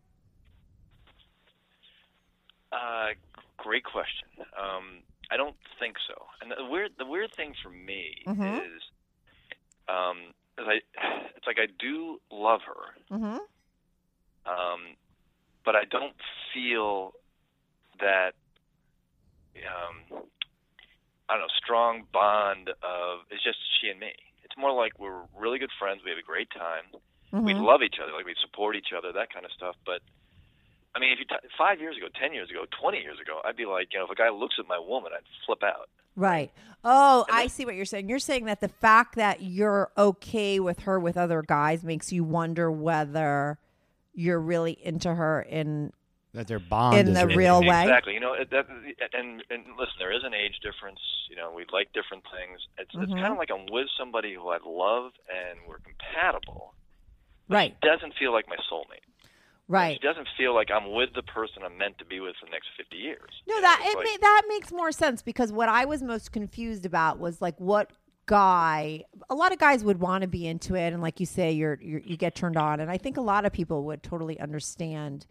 Uh, 2.73 3.15
great 3.57 3.85
question. 3.85 4.29
Um, 4.59 5.03
I 5.31 5.37
don't 5.37 5.57
think 5.79 5.97
so. 6.07 6.27
And 6.43 6.51
the 6.51 6.65
weird 6.69 6.91
the 6.99 7.07
weird 7.07 7.33
thing 7.35 7.55
for 7.63 7.71
me 7.71 8.23
Mhm. 8.27 8.67
is, 8.67 8.83
um, 9.89 10.19
is 10.59 10.67
I 10.69 10.81
it's 11.37 11.47
like 11.47 11.59
I 11.59 11.67
do 11.79 12.21
love 12.31 12.61
her, 12.63 13.15
Mm-hmm. 13.17 13.39
um, 14.51 14.97
but 15.65 15.77
I 15.77 15.85
don't 15.85 16.17
feel 16.53 17.15
that 18.01 18.35
um, 19.57 20.23
I 21.29 21.33
don't 21.35 21.41
know 21.41 21.49
strong 21.57 22.05
bond 22.13 22.69
of 22.83 23.21
it's 23.31 23.43
just 23.43 23.59
she 23.81 23.89
and 23.89 23.99
me. 24.01 24.13
It's 24.45 24.57
more 24.57 24.73
like 24.73 24.99
we're 24.99 25.23
really 25.37 25.59
good 25.59 25.73
friends. 25.79 26.03
We 26.05 26.11
have 26.11 26.19
a 26.19 26.23
great 26.23 26.51
time. 26.51 26.85
We 27.33 27.53
Mm-hmm. 27.55 27.63
love 27.65 27.83
each 27.83 27.97
other, 28.03 28.13
like 28.13 28.25
we'd 28.27 28.37
support 28.41 28.77
each 28.77 28.93
other, 28.97 29.13
that 29.13 29.33
kind 29.33 29.45
of 29.45 29.53
stuff. 29.53 29.75
But 29.85 30.01
I 30.95 30.99
mean, 31.01 31.13
if 31.13 31.19
you 31.19 31.25
t- 31.27 31.49
five 31.59 31.81
years 31.81 31.97
ago, 31.97 32.07
ten 32.19 32.33
years 32.33 32.51
ago, 32.51 32.65
twenty 32.81 32.99
years 33.03 33.19
ago, 33.21 33.41
I'd 33.45 33.57
be 33.57 33.67
like, 33.67 33.89
you 33.93 33.99
know, 33.99 34.05
if 34.07 34.11
a 34.11 34.15
guy 34.15 34.31
looks 34.31 34.55
at 34.59 34.67
my 34.69 34.79
woman, 34.79 35.13
I'd 35.15 35.25
flip 35.45 35.63
out. 35.63 35.89
Right. 36.15 36.51
Oh, 36.83 37.25
And 37.29 37.37
I 37.37 37.41
then- 37.43 37.49
see 37.51 37.65
what 37.67 37.75
you're 37.75 37.85
saying. 37.85 38.09
You're 38.09 38.19
saying 38.21 38.47
that 38.47 38.61
the 38.61 38.69
fact 38.69 39.17
that 39.17 39.43
you're 39.43 39.91
okay 39.99 40.61
with 40.61 40.81
her 40.81 40.99
with 40.99 41.17
other 41.19 41.43
guys 41.43 41.85
makes 41.85 42.11
you 42.13 42.25
wonder 42.25 42.71
whether 42.71 43.59
you're 44.15 44.41
really 44.41 44.73
into 44.83 45.15
her 45.15 45.43
in 45.43 45.93
That 46.33 46.47
their 46.49 46.59
bond 46.59 46.97
In 46.97 47.13
the 47.13 47.27
really- 47.27 47.37
real 47.37 47.61
way. 47.61 47.83
Exactly. 47.83 48.15
You 48.15 48.21
know, 48.21 48.35
that, 48.39 48.67
and 49.13 49.43
and 49.51 49.65
listen, 49.79 49.95
there 49.99 50.13
is 50.13 50.23
an 50.25 50.33
age 50.33 50.61
difference. 50.63 51.01
You 51.29 51.37
know, 51.37 51.51
we 51.53 51.67
like 51.73 51.93
different 51.93 52.25
things. 52.33 52.61
It's 52.79 52.95
it's 52.95 53.13
Mhm. 53.13 53.21
kind 53.21 53.33
of 53.33 53.37
like 53.39 53.51
I'm 53.51 53.67
with 53.67 53.89
somebody 53.99 54.33
who 54.35 54.49
I 54.49 54.59
love 54.65 55.13
and 55.29 55.59
we're 55.69 55.81
compatible. 55.81 56.73
Right, 57.49 57.73
It 57.83 57.87
Doesn't 57.87 58.15
feel 58.19 58.33
like 58.33 58.49
my 58.49 58.57
soulmate. 58.71 59.05
right. 59.69 59.97
It 59.97 60.03
doesn't 60.03 60.29
feel 60.37 60.55
like 60.55 60.71
I'm 60.71 60.93
with 60.93 61.11
the 61.15 61.23
person 61.23 61.63
I'm 61.65 61.77
meant 61.79 61.99
to 61.99 62.05
be 62.05 62.21
with 62.21 62.37
for 62.41 62.47
the 62.47 62.53
next 62.53 62.69
50 62.77 62.97
years. 62.97 63.31
No, 63.49 63.61
that 63.61 63.83
it 63.85 63.97
like- 63.97 64.07
ma- 64.07 64.19
that 64.21 64.43
makes 64.49 64.73
more 64.73 64.93
sense 64.93 65.23
because 65.23 65.53
what 65.53 65.69
I 65.69 65.85
was 65.85 66.03
most 66.03 66.33
confused 66.33 66.87
about 66.87 67.19
was 67.19 67.41
like 67.41 67.59
what 67.61 67.91
guy. 68.27 69.05
A 69.31 69.35
lot 69.35 69.53
of 69.53 69.59
guys 69.59 69.85
would 69.85 70.01
want 70.01 70.23
to 70.23 70.29
be 70.29 70.47
into 70.47 70.75
it, 70.75 70.93
and 70.93 71.01
like 71.01 71.21
you 71.21 71.27
say, 71.27 71.53
you're, 71.53 71.79
you're 71.81 72.01
you 72.01 72.17
get 72.17 72.35
turned 72.35 72.57
on, 72.57 72.81
and 72.81 72.91
I 72.91 72.99
think 72.99 73.17
a 73.17 73.21
lot 73.21 73.45
of 73.45 73.53
people 73.53 73.85
would 73.85 74.03
totally 74.03 74.39
understand 74.41 75.27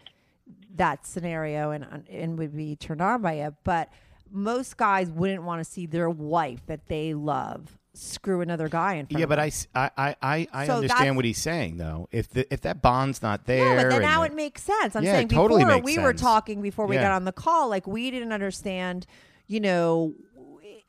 that 0.76 1.06
scenario 1.06 1.72
and 1.72 2.04
and 2.10 2.38
would 2.38 2.56
be 2.56 2.76
turned 2.76 3.02
on 3.02 3.22
by 3.22 3.34
it. 3.34 3.54
But 3.64 3.90
most 4.32 4.78
guys 4.78 5.10
wouldn't 5.12 5.44
want 5.44 5.64
to 5.64 5.70
see 5.70 5.86
their 5.86 6.10
wife 6.10 6.66
that 6.68 6.88
they 6.88 7.14
love 7.14 7.78
screw 7.98 8.42
another 8.42 8.68
guy 8.70 8.96
in 8.96 9.06
front. 9.08 9.20
Yeah, 9.20 9.26
but 9.26 9.40
I, 9.40 9.46
I 9.46 10.66
So 10.66 10.76
understand 10.76 10.90
that's- 10.90 11.16
what 11.16 11.26
he's 11.26 11.38
saying 11.42 11.78
though. 11.78 12.08
If 12.12 12.30
the, 12.30 12.52
if 12.54 12.62
that 12.62 12.82
bond's 12.82 13.22
not 13.22 13.46
there, 13.46 13.64
No, 13.76 13.76
but 13.84 13.90
then 13.90 13.92
and 13.94 14.02
now 14.02 14.20
the- 14.22 14.28
it 14.28 14.34
makes 14.36 14.64
sense. 14.64 14.96
I'm 14.96 15.04
Yeah, 15.04 15.14
saying 15.14 15.28
it 15.28 15.32
totally 15.32 15.64
before 15.64 15.76
makes 15.82 15.86
we 15.86 15.98
were 16.00 16.10
sense. 16.10 16.22
talking 16.22 16.62
before 16.62 16.86
we 16.88 16.96
Yeah. 16.96 17.04
got 17.04 17.12
on 17.14 17.26
the 17.26 17.32
call, 17.32 17.70
like 17.70 17.88
we 17.88 18.12
didn't 18.12 18.32
understand. 18.34 19.06
You 19.48 19.60
know, 19.60 20.14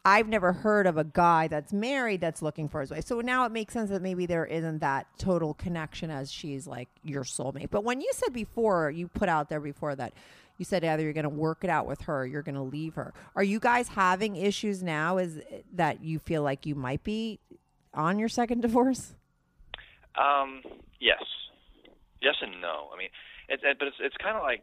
I've 0.07 0.29
never 0.29 0.53
heard 0.53 0.87
of 0.87 0.97
a 0.97 1.03
guy 1.03 1.49
that's 1.49 1.73
married 1.73 2.21
that's 2.21 2.41
looking 2.41 2.69
for 2.69 2.81
his 2.81 2.93
wife. 2.93 3.05
So 3.05 3.21
now 3.21 3.45
it 3.45 3.51
makes 3.51 3.75
sense 3.75 3.91
that 3.91 4.01
maybe 4.01 4.25
there 4.25 4.47
isn't 4.47 4.79
that 4.79 5.09
total 5.19 5.53
connection 5.55 6.13
as 6.13 6.31
she's 6.31 6.65
like 6.65 6.89
your 7.03 7.25
soulmate. 7.25 7.71
But 7.71 7.83
when 7.83 8.01
you 8.01 8.09
said 8.13 8.33
before, 8.33 8.89
you 8.89 9.09
put 9.09 9.29
out 9.29 9.49
there 9.49 9.59
before 9.59 9.97
that. 9.97 10.13
You 10.59 10.65
said 10.65 10.85
either 10.85 11.03
you're 11.03 11.13
going 11.13 11.25
to 11.25 11.29
work 11.29 11.65
it 11.65 11.71
out 11.71 11.89
with 11.89 12.03
her, 12.03 12.21
or 12.21 12.25
you're 12.25 12.43
going 12.43 12.55
to 12.55 12.63
leave 12.63 12.95
her. 12.95 13.15
Are 13.35 13.43
you 13.43 13.59
guys 13.59 13.89
having 13.89 14.37
issues 14.37 14.81
now? 14.81 15.19
Is 15.19 15.41
that 15.75 16.05
you 16.05 16.21
feel 16.21 16.45
like 16.45 16.67
you 16.67 16.77
might 16.77 17.03
be 17.03 17.41
on 17.93 18.21
your 18.21 18.29
second 18.29 18.61
divorce? 18.63 19.13
Um, 20.15 20.63
yes, 21.01 21.25
yes 22.23 22.37
and 22.43 22.61
no. 22.61 22.91
I 22.95 22.97
mean, 22.97 23.09
it, 23.49 23.59
it, 23.65 23.77
but 23.81 23.89
it's 23.89 23.97
it's 23.99 24.17
kind 24.23 24.37
of 24.37 24.45
like. 24.45 24.63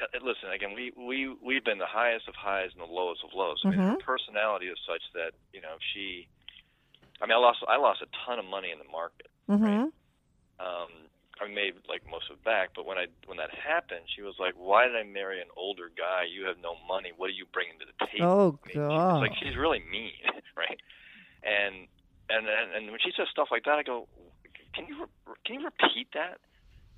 Uh, 0.00 0.06
Listen 0.24 0.52
again. 0.52 0.74
We 0.74 0.92
we 0.96 1.34
we've 1.44 1.64
been 1.64 1.78
the 1.78 1.88
highest 1.88 2.28
of 2.28 2.34
highs 2.34 2.70
and 2.72 2.80
the 2.80 2.92
lowest 2.92 3.24
of 3.24 3.30
lows. 3.34 3.62
I 3.64 3.70
mean, 3.70 3.78
her 3.78 3.96
personality 3.96 4.66
is 4.66 4.78
such 4.86 5.02
that 5.14 5.32
you 5.52 5.60
know 5.60 5.76
she. 5.92 6.28
I 7.20 7.26
mean, 7.26 7.32
I 7.32 7.40
lost 7.40 7.64
I 7.66 7.76
lost 7.76 8.02
a 8.02 8.08
ton 8.26 8.38
of 8.38 8.44
money 8.44 8.70
in 8.70 8.78
the 8.78 8.90
market. 8.90 9.28
Mm-hmm. 9.48 9.88
Um, 10.60 10.90
I 11.40 11.48
made 11.48 11.74
like 11.88 12.00
most 12.10 12.28
of 12.30 12.36
it 12.36 12.44
back, 12.44 12.70
but 12.74 12.84
when 12.86 12.96
I 12.98 13.06
when 13.26 13.36
that 13.38 13.52
happened, 13.52 14.04
she 14.14 14.22
was 14.22 14.34
like, 14.40 14.54
"Why 14.56 14.86
did 14.86 14.96
I 14.96 15.04
marry 15.04 15.40
an 15.40 15.48
older 15.56 15.90
guy? 15.92 16.24
You 16.28 16.44
have 16.46 16.56
no 16.62 16.76
money. 16.88 17.12
What 17.16 17.28
are 17.28 17.38
you 17.38 17.44
bringing 17.52 17.78
to 17.80 17.86
the 17.86 17.96
table?" 18.08 18.24
Oh, 18.24 18.48
I 18.64 18.68
mean, 18.68 18.72
she 18.72 18.78
was 18.78 18.88
God. 18.88 19.20
like 19.20 19.32
she's 19.40 19.56
really 19.56 19.82
mean, 19.90 20.16
right? 20.56 20.80
And 21.44 21.88
and 22.28 22.44
and, 22.48 22.68
and 22.76 22.84
when 22.90 23.00
she 23.00 23.12
says 23.16 23.28
stuff 23.30 23.48
like 23.50 23.64
that, 23.64 23.76
I 23.76 23.82
go, 23.82 24.08
"Can 24.74 24.88
you 24.88 25.08
re- 25.08 25.40
can 25.44 25.60
you 25.60 25.64
repeat 25.64 26.08
that?" 26.14 26.40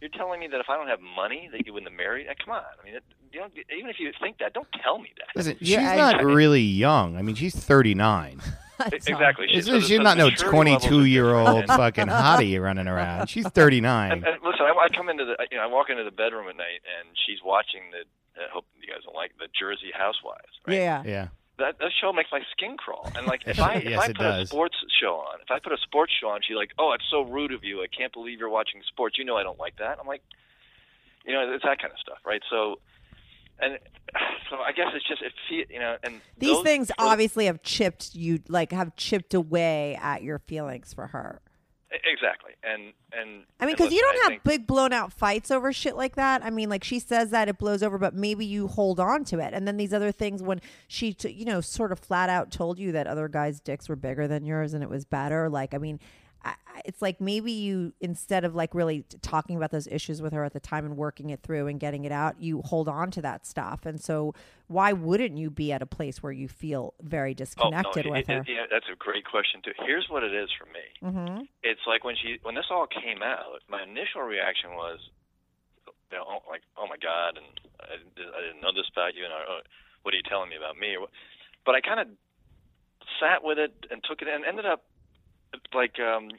You're 0.00 0.10
telling 0.10 0.38
me 0.40 0.46
that 0.48 0.60
if 0.60 0.66
I 0.68 0.76
don't 0.76 0.88
have 0.88 1.00
money, 1.00 1.48
that 1.52 1.66
you 1.66 1.72
wouldn't 1.72 1.90
have 1.90 1.96
married? 1.96 2.28
Uh, 2.28 2.34
come 2.44 2.54
on, 2.54 2.62
I 2.80 2.84
mean, 2.84 2.94
it, 2.94 3.02
you 3.32 3.40
don't, 3.40 3.52
even 3.76 3.90
if 3.90 3.98
you 3.98 4.12
think 4.20 4.38
that, 4.38 4.54
don't 4.54 4.68
tell 4.82 4.98
me 4.98 5.10
that. 5.18 5.26
Listen, 5.36 5.56
she's 5.60 5.76
I- 5.76 5.96
not 5.96 6.14
I 6.16 6.18
mean- 6.24 6.34
really 6.34 6.62
young. 6.62 7.16
I 7.16 7.22
mean, 7.22 7.34
she's 7.34 7.54
39. 7.56 8.40
exactly. 8.92 9.46
She's, 9.50 9.66
so 9.66 9.80
she's 9.80 9.98
not 9.98 10.16
no 10.16 10.26
maturity 10.26 10.56
levels 10.56 10.84
are 10.84 10.88
22 10.88 11.04
year 11.06 11.24
different. 11.24 11.48
old 11.48 11.66
fucking 11.66 12.06
hottie 12.06 12.62
running 12.62 12.86
around. 12.86 13.28
She's 13.28 13.48
39. 13.48 14.12
And, 14.12 14.24
and 14.24 14.36
listen, 14.44 14.60
I, 14.62 14.70
I 14.84 14.88
come 14.96 15.08
into 15.08 15.24
the, 15.24 15.36
you 15.50 15.56
know, 15.56 15.64
I 15.64 15.66
walk 15.66 15.90
into 15.90 16.04
the 16.04 16.12
bedroom 16.12 16.48
at 16.48 16.56
night, 16.56 16.80
and 16.98 17.08
she's 17.26 17.38
watching 17.44 17.90
the. 17.90 18.04
I 18.40 18.46
hope 18.52 18.66
you 18.80 18.86
guys 18.86 19.02
don't 19.04 19.16
like 19.16 19.32
the 19.40 19.48
Jersey 19.58 19.90
Housewives. 19.92 20.46
Right? 20.64 20.76
Yeah. 20.76 21.02
yeah. 21.04 21.28
That 21.58 21.78
that 21.80 21.90
show 22.00 22.12
makes 22.12 22.30
my 22.30 22.40
skin 22.52 22.76
crawl. 22.76 23.10
And 23.16 23.26
like, 23.26 23.42
if 23.46 23.58
I 23.58 23.74
if 23.74 23.98
I 23.98 24.06
it 24.06 24.16
put 24.16 24.26
a 24.26 24.46
sports 24.46 24.76
show 25.00 25.14
on, 25.16 25.40
if 25.40 25.50
I 25.50 25.58
put 25.58 25.72
a 25.72 25.76
sports 25.82 26.12
show 26.20 26.28
on, 26.28 26.40
she's 26.46 26.56
like, 26.56 26.70
"Oh, 26.78 26.92
it's 26.92 27.04
so 27.10 27.22
rude 27.22 27.52
of 27.52 27.64
you. 27.64 27.82
I 27.82 27.86
can't 27.88 28.12
believe 28.12 28.38
you're 28.38 28.48
watching 28.48 28.80
sports. 28.86 29.18
You 29.18 29.24
know 29.24 29.36
I 29.36 29.42
don't 29.42 29.58
like 29.58 29.76
that." 29.78 29.98
I'm 30.00 30.06
like, 30.06 30.22
you 31.26 31.32
know, 31.34 31.52
it's 31.52 31.64
that 31.64 31.80
kind 31.80 31.92
of 31.92 31.98
stuff, 31.98 32.18
right? 32.24 32.40
So, 32.48 32.78
and 33.58 33.78
so 34.50 34.56
I 34.58 34.70
guess 34.72 34.86
it's 34.94 35.06
just 35.08 35.20
it 35.20 35.32
feel, 35.48 35.64
you 35.68 35.80
know, 35.80 35.96
and 36.04 36.20
These 36.38 36.50
those- 36.56 36.62
things 36.64 36.88
those- 36.88 36.94
obviously 37.08 37.46
have 37.46 37.62
chipped 37.62 38.14
you, 38.14 38.40
like 38.48 38.70
have 38.72 38.94
chipped 38.94 39.34
away 39.34 39.98
at 40.00 40.22
your 40.22 40.38
feelings 40.38 40.94
for 40.94 41.08
her. 41.08 41.40
Exactly, 42.04 42.52
and 42.62 42.92
and 43.12 43.44
I 43.60 43.66
mean, 43.66 43.74
because 43.74 43.92
you 43.92 44.00
don't 44.00 44.16
I 44.16 44.18
have 44.24 44.28
think- 44.28 44.44
big 44.44 44.66
blown 44.66 44.92
out 44.92 45.12
fights 45.12 45.50
over 45.50 45.72
shit 45.72 45.96
like 45.96 46.16
that. 46.16 46.44
I 46.44 46.50
mean, 46.50 46.68
like 46.68 46.84
she 46.84 46.98
says 46.98 47.30
that 47.30 47.48
it 47.48 47.58
blows 47.58 47.82
over, 47.82 47.98
but 47.98 48.14
maybe 48.14 48.44
you 48.44 48.68
hold 48.68 49.00
on 49.00 49.24
to 49.24 49.38
it. 49.38 49.54
And 49.54 49.66
then 49.66 49.76
these 49.76 49.92
other 49.94 50.12
things, 50.12 50.42
when 50.42 50.60
she, 50.86 51.12
t- 51.14 51.30
you 51.30 51.44
know, 51.44 51.60
sort 51.60 51.90
of 51.92 51.98
flat 51.98 52.28
out 52.28 52.50
told 52.50 52.78
you 52.78 52.92
that 52.92 53.06
other 53.06 53.28
guys' 53.28 53.60
dicks 53.60 53.88
were 53.88 53.96
bigger 53.96 54.28
than 54.28 54.44
yours 54.44 54.74
and 54.74 54.82
it 54.82 54.90
was 54.90 55.04
better. 55.04 55.48
Like, 55.48 55.72
I 55.74 55.78
mean, 55.78 55.98
I, 56.48 56.80
it's 56.84 57.02
like 57.02 57.20
maybe 57.20 57.52
you 57.52 57.92
instead 58.00 58.44
of 58.44 58.54
like 58.54 58.74
really 58.74 59.04
talking 59.22 59.56
about 59.56 59.70
those 59.70 59.86
issues 59.86 60.22
with 60.22 60.32
her 60.32 60.44
at 60.44 60.52
the 60.52 60.60
time 60.60 60.84
and 60.84 60.96
working 60.96 61.30
it 61.30 61.42
through 61.42 61.66
and 61.66 61.78
getting 61.78 62.04
it 62.04 62.12
out, 62.12 62.40
you 62.40 62.62
hold 62.62 62.88
on 62.88 63.10
to 63.12 63.22
that 63.22 63.46
stuff. 63.46 63.86
And 63.86 64.00
so, 64.00 64.34
why 64.68 64.92
wouldn't 64.92 65.36
you 65.36 65.50
be 65.50 65.72
at 65.72 65.82
a 65.82 65.86
place 65.86 66.22
where 66.22 66.32
you 66.32 66.48
feel 66.48 66.94
very 67.00 67.34
disconnected 67.34 68.06
oh, 68.06 68.10
no, 68.10 68.16
with 68.16 68.28
it, 68.28 68.32
her? 68.32 68.40
It, 68.40 68.48
yeah, 68.48 68.66
that's 68.70 68.86
a 68.92 68.96
great 68.96 69.24
question 69.24 69.60
too. 69.62 69.72
Here's 69.84 70.08
what 70.08 70.22
it 70.22 70.34
is 70.34 70.48
for 70.58 70.66
me. 70.66 71.12
mm-hmm. 71.12 71.42
it's 71.62 71.80
like 71.86 72.04
when 72.04 72.16
she 72.16 72.38
when 72.42 72.54
this 72.54 72.66
all 72.70 72.86
came 72.86 73.22
out, 73.22 73.60
my 73.68 73.82
initial 73.82 74.22
reaction 74.22 74.70
was, 74.70 74.98
you 76.10 76.18
know, 76.18 76.24
oh, 76.26 76.42
like, 76.48 76.62
oh 76.76 76.86
my 76.86 76.96
god, 76.96 77.36
and 77.36 77.46
I, 77.80 77.96
didn't- 78.16 78.34
I 78.34 78.40
didn't 78.40 78.62
know 78.62 78.72
this 78.72 78.88
about 78.92 79.14
you, 79.14 79.24
and 79.24 79.32
I, 79.32 79.40
oh, 79.48 79.60
what 80.02 80.14
are 80.14 80.16
you 80.16 80.26
telling 80.28 80.48
me 80.48 80.56
about 80.56 80.78
me? 80.78 80.96
But 81.66 81.74
I 81.74 81.80
kind 81.80 82.00
of 82.00 82.08
sat 83.20 83.42
with 83.42 83.58
it 83.58 83.72
and 83.90 84.02
took 84.04 84.22
it 84.22 84.28
and 84.28 84.44
ended 84.44 84.66
up 84.66 84.84
like 85.74 85.98
um 86.00 86.30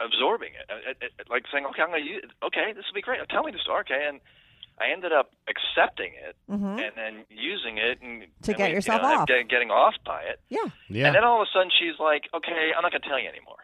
absorbing 0.00 0.50
it, 0.54 0.66
It- 0.68 0.96
it- 1.00 1.12
it- 1.20 1.30
like 1.30 1.44
saying, 1.52 1.64
okay, 1.66 1.82
I'm 1.82 1.90
going 1.90 2.02
to 2.04 2.08
use. 2.10 2.24
Okay, 2.42 2.72
this 2.72 2.84
will 2.86 2.94
be 2.94 3.02
great. 3.02 3.20
Tell 3.28 3.44
me 3.44 3.52
the 3.52 3.58
story. 3.58 3.80
Okay, 3.82 4.04
and 4.08 4.20
I 4.80 4.90
ended 4.90 5.12
up 5.12 5.30
accepting 5.46 6.12
it 6.14 6.34
Mhm. 6.50 6.80
and 6.82 6.92
then 6.96 7.24
using 7.30 7.78
it 7.78 8.00
and 8.02 8.22
To 8.42 8.50
and 8.50 8.58
get 8.58 8.68
we- 8.70 8.74
yourself 8.74 9.02
you 9.02 9.08
know, 9.08 9.14
off. 9.20 9.26
getting, 9.28 9.46
getting 9.46 9.70
off 9.70 9.94
by 10.04 10.22
it. 10.22 10.40
Yeah. 10.48 10.64
Yeah. 10.88 11.06
And 11.06 11.14
then 11.14 11.22
all 11.24 11.40
of 11.40 11.46
a 11.46 11.50
sudden 11.52 11.70
she's 11.70 11.98
like, 12.00 12.28
"Okay, 12.34 12.72
I'm 12.74 12.82
not 12.82 12.90
going 12.90 13.02
to 13.02 13.08
tell 13.08 13.18
you 13.20 13.28
anymore." 13.28 13.62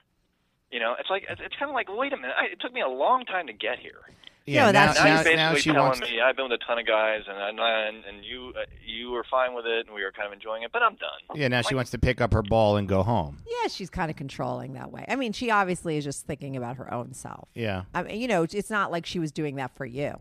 You 0.71 0.79
know, 0.81 0.95
it's 1.01 1.11
like 1.11 1.25
it's, 1.29 1.41
it's 1.41 1.57
kind 1.57 1.71
of 1.71 1.75
like, 1.75 1.89
wait 1.89 2.13
a 2.13 2.17
minute, 2.17 2.37
I, 2.39 2.47
it 2.53 2.61
took 2.61 2.73
me 2.73 2.83
a 2.83 2.89
long 2.89 3.25
time 3.25 3.47
to 3.49 3.53
get 3.53 3.79
here. 3.81 4.03
Yeah. 4.49 4.67
No, 4.67 4.73
that's- 4.73 4.97
Now, 4.97 5.05
now, 5.05 5.09
you're 5.09 5.17
basically 5.19 5.37
now 5.37 5.55
she 5.55 5.71
telling 5.73 5.89
wants. 5.89 6.01
me 6.01 6.21
I've 6.21 6.37
been 6.37 6.49
with 6.49 6.61
a 6.61 6.65
ton 6.65 6.79
of 6.79 6.87
guys, 6.87 7.23
and 7.29 7.37
and, 7.39 7.59
and, 7.61 8.05
and 8.05 8.25
you 8.25 8.53
uh, 8.57 8.65
you 8.85 9.11
were 9.11 9.25
fine 9.31 9.55
with 9.55 9.67
it, 9.67 9.87
and 9.87 9.95
we 9.95 10.03
were 10.03 10.13
kind 10.13 10.27
of 10.27 10.33
enjoying 10.33 10.63
it, 10.63 10.73
but 10.73 10.83
I'm 10.83 10.97
done. 10.97 11.37
Yeah, 11.37 11.49
now 11.49 11.63
she 11.63 11.75
wants 11.75 11.91
to 11.93 11.99
pick 11.99 12.21
up 12.21 12.33
her 12.33 12.43
ball 12.43 12.77
and 12.77 12.89
go 12.89 13.03
home. 13.03 13.39
Yeah, 13.47 13.69
she's 13.69 13.91
kind 13.91 14.11
of 14.11 14.17
controlling 14.17 14.73
that 14.75 14.91
way. 14.93 15.05
I 15.09 15.17
mean, 15.17 15.33
she 15.33 15.51
obviously 15.51 15.97
is 15.97 16.05
just 16.05 16.27
thinking 16.27 16.57
about 16.57 16.77
her 16.77 16.93
own 16.93 17.13
self. 17.13 17.49
Yeah. 17.55 17.85
I 17.95 18.03
mean, 18.03 18.21
you 18.21 18.29
know, 18.29 18.45
it's 18.45 18.71
not 18.71 18.91
like 18.91 19.05
she 19.07 19.19
was 19.19 19.33
doing 19.33 19.57
that 19.57 19.77
for 19.77 19.85
you. 19.87 20.15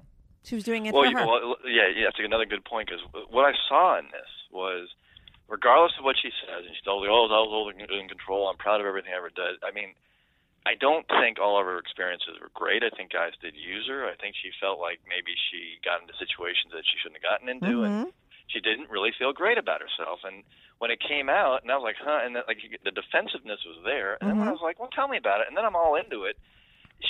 She 0.44 0.56
was 0.56 0.64
doing 0.64 0.86
it 0.86 0.94
Well, 0.94 1.12
for 1.12 1.18
her. 1.18 1.26
well, 1.26 1.56
yeah, 1.66 1.88
yeah, 1.94 2.06
that's 2.06 2.18
another 2.24 2.46
good 2.46 2.64
point 2.64 2.90
because 2.90 3.04
what 3.30 3.44
I 3.46 3.52
saw 3.68 4.00
in 4.00 4.06
this 4.06 4.32
was, 4.52 4.88
regardless 5.50 5.94
of 6.00 6.06
what 6.06 6.16
she 6.22 6.30
says, 6.30 6.66
and 6.66 6.76
she 6.76 6.82
told 6.84 7.04
me, 7.04 7.10
"Oh, 7.12 7.28
I 7.28 7.40
was 7.44 7.50
holding 7.52 7.80
in 7.82 8.08
control. 8.08 8.48
I'm 8.48 8.58
proud 8.58 8.80
of 8.80 8.88
everything 8.88 9.12
I 9.14 9.18
ever 9.18 9.30
did." 9.30 9.60
I 9.64 9.72
mean, 9.76 9.90
I 10.68 10.76
don't 10.76 11.08
think 11.08 11.40
all 11.40 11.56
of 11.56 11.66
her 11.66 11.80
experiences 11.80 12.36
were 12.44 12.52
great. 12.54 12.84
I 12.84 12.92
think 12.92 13.16
guys 13.16 13.32
did 13.40 13.56
use 13.56 13.88
her. 13.88 14.04
I 14.04 14.20
think 14.20 14.36
she 14.36 14.52
felt 14.60 14.84
like 14.84 15.00
maybe 15.08 15.32
she 15.48 15.80
got 15.80 16.04
into 16.04 16.12
situations 16.20 16.76
that 16.76 16.84
she 16.84 17.00
shouldn't 17.00 17.24
have 17.24 17.30
gotten 17.32 17.48
into, 17.48 17.88
and 17.88 17.94
she 18.52 18.60
didn't 18.60 18.92
really 18.92 19.16
feel 19.16 19.32
great 19.32 19.58
about 19.58 19.80
herself. 19.80 20.20
And 20.28 20.44
when 20.84 20.92
it 20.92 21.00
came 21.00 21.30
out, 21.32 21.64
and 21.64 21.72
I 21.72 21.76
was 21.80 21.88
like, 21.88 21.96
"Huh," 22.04 22.20
and 22.28 22.36
then, 22.36 22.44
like 22.52 22.60
the 22.84 22.92
defensiveness 22.92 23.64
was 23.64 23.80
there, 23.88 24.20
and 24.20 24.28
then 24.30 24.38
I 24.44 24.52
was 24.52 24.62
like, 24.62 24.76
"Well, 24.80 24.92
tell 24.92 25.08
me 25.08 25.18
about 25.18 25.40
it," 25.42 25.48
and 25.48 25.56
then 25.56 25.64
I'm 25.64 25.76
all 25.76 25.96
into 25.96 26.26
it. 26.28 26.36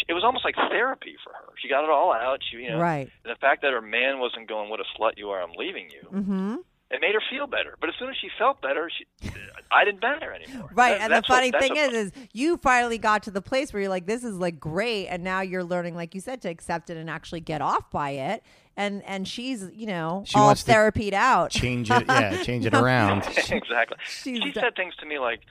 It 0.07 0.13
was 0.13 0.23
almost 0.23 0.45
like 0.45 0.55
therapy 0.55 1.15
for 1.23 1.33
her. 1.33 1.49
She 1.57 1.67
got 1.67 1.83
it 1.83 1.89
all 1.89 2.13
out. 2.13 2.39
She, 2.45 2.57
you 2.57 2.71
know, 2.71 2.79
right. 2.79 3.09
and 3.23 3.31
the 3.31 3.39
fact 3.39 3.61
that 3.63 3.73
her 3.73 3.81
man 3.81 4.19
wasn't 4.19 4.47
going, 4.47 4.69
"What 4.69 4.79
a 4.79 4.87
slut 4.93 5.17
you 5.17 5.31
are! 5.33 5.41
I'm 5.41 5.57
leaving 5.57 5.89
you." 5.89 6.03
Mm-hmm. 6.13 6.55
It 6.89 7.01
made 7.01 7.13
her 7.13 7.21
feel 7.29 7.47
better. 7.47 7.75
But 7.81 7.89
as 7.89 7.95
soon 7.99 8.09
as 8.09 8.15
she 8.21 8.29
felt 8.39 8.61
better, 8.61 8.89
she, 8.95 9.29
I 9.71 9.83
didn't 9.83 10.01
matter 10.01 10.31
anymore. 10.33 10.69
Right. 10.73 10.91
That- 10.97 11.01
and 11.01 11.11
the 11.11 11.15
that's 11.15 11.29
what- 11.29 11.35
funny 11.37 11.51
thing 11.51 11.75
what- 11.75 11.93
is, 11.93 12.07
is 12.07 12.11
you 12.33 12.57
finally 12.57 12.97
got 12.97 13.23
to 13.23 13.31
the 13.31 13.41
place 13.41 13.73
where 13.73 13.81
you're 13.81 13.89
like, 13.89 14.05
this 14.05 14.23
is 14.23 14.35
like 14.37 14.59
great. 14.59 15.07
And 15.07 15.23
now 15.23 15.41
you're 15.41 15.63
learning, 15.63 15.95
like 15.95 16.15
you 16.15 16.21
said, 16.21 16.41
to 16.43 16.49
accept 16.49 16.89
it 16.89 16.97
and 16.97 17.09
actually 17.09 17.41
get 17.41 17.61
off 17.61 17.89
by 17.91 18.11
it. 18.11 18.43
And 18.77 19.01
and 19.05 19.27
she's, 19.27 19.67
you 19.73 19.87
know, 19.87 20.23
She 20.27 20.37
all 20.37 20.45
wants 20.47 20.63
therapied 20.63 21.13
out. 21.13 21.49
Change 21.49 21.89
it, 21.89 22.05
yeah, 22.07 22.43
change 22.43 22.63
it 22.65 22.73
around. 22.77 23.23
exactly. 23.27 23.97
She's 24.05 24.37
she 24.43 24.51
the- 24.51 24.59
said 24.59 24.75
things 24.75 24.95
to 24.99 25.05
me 25.07 25.17
like, 25.17 25.41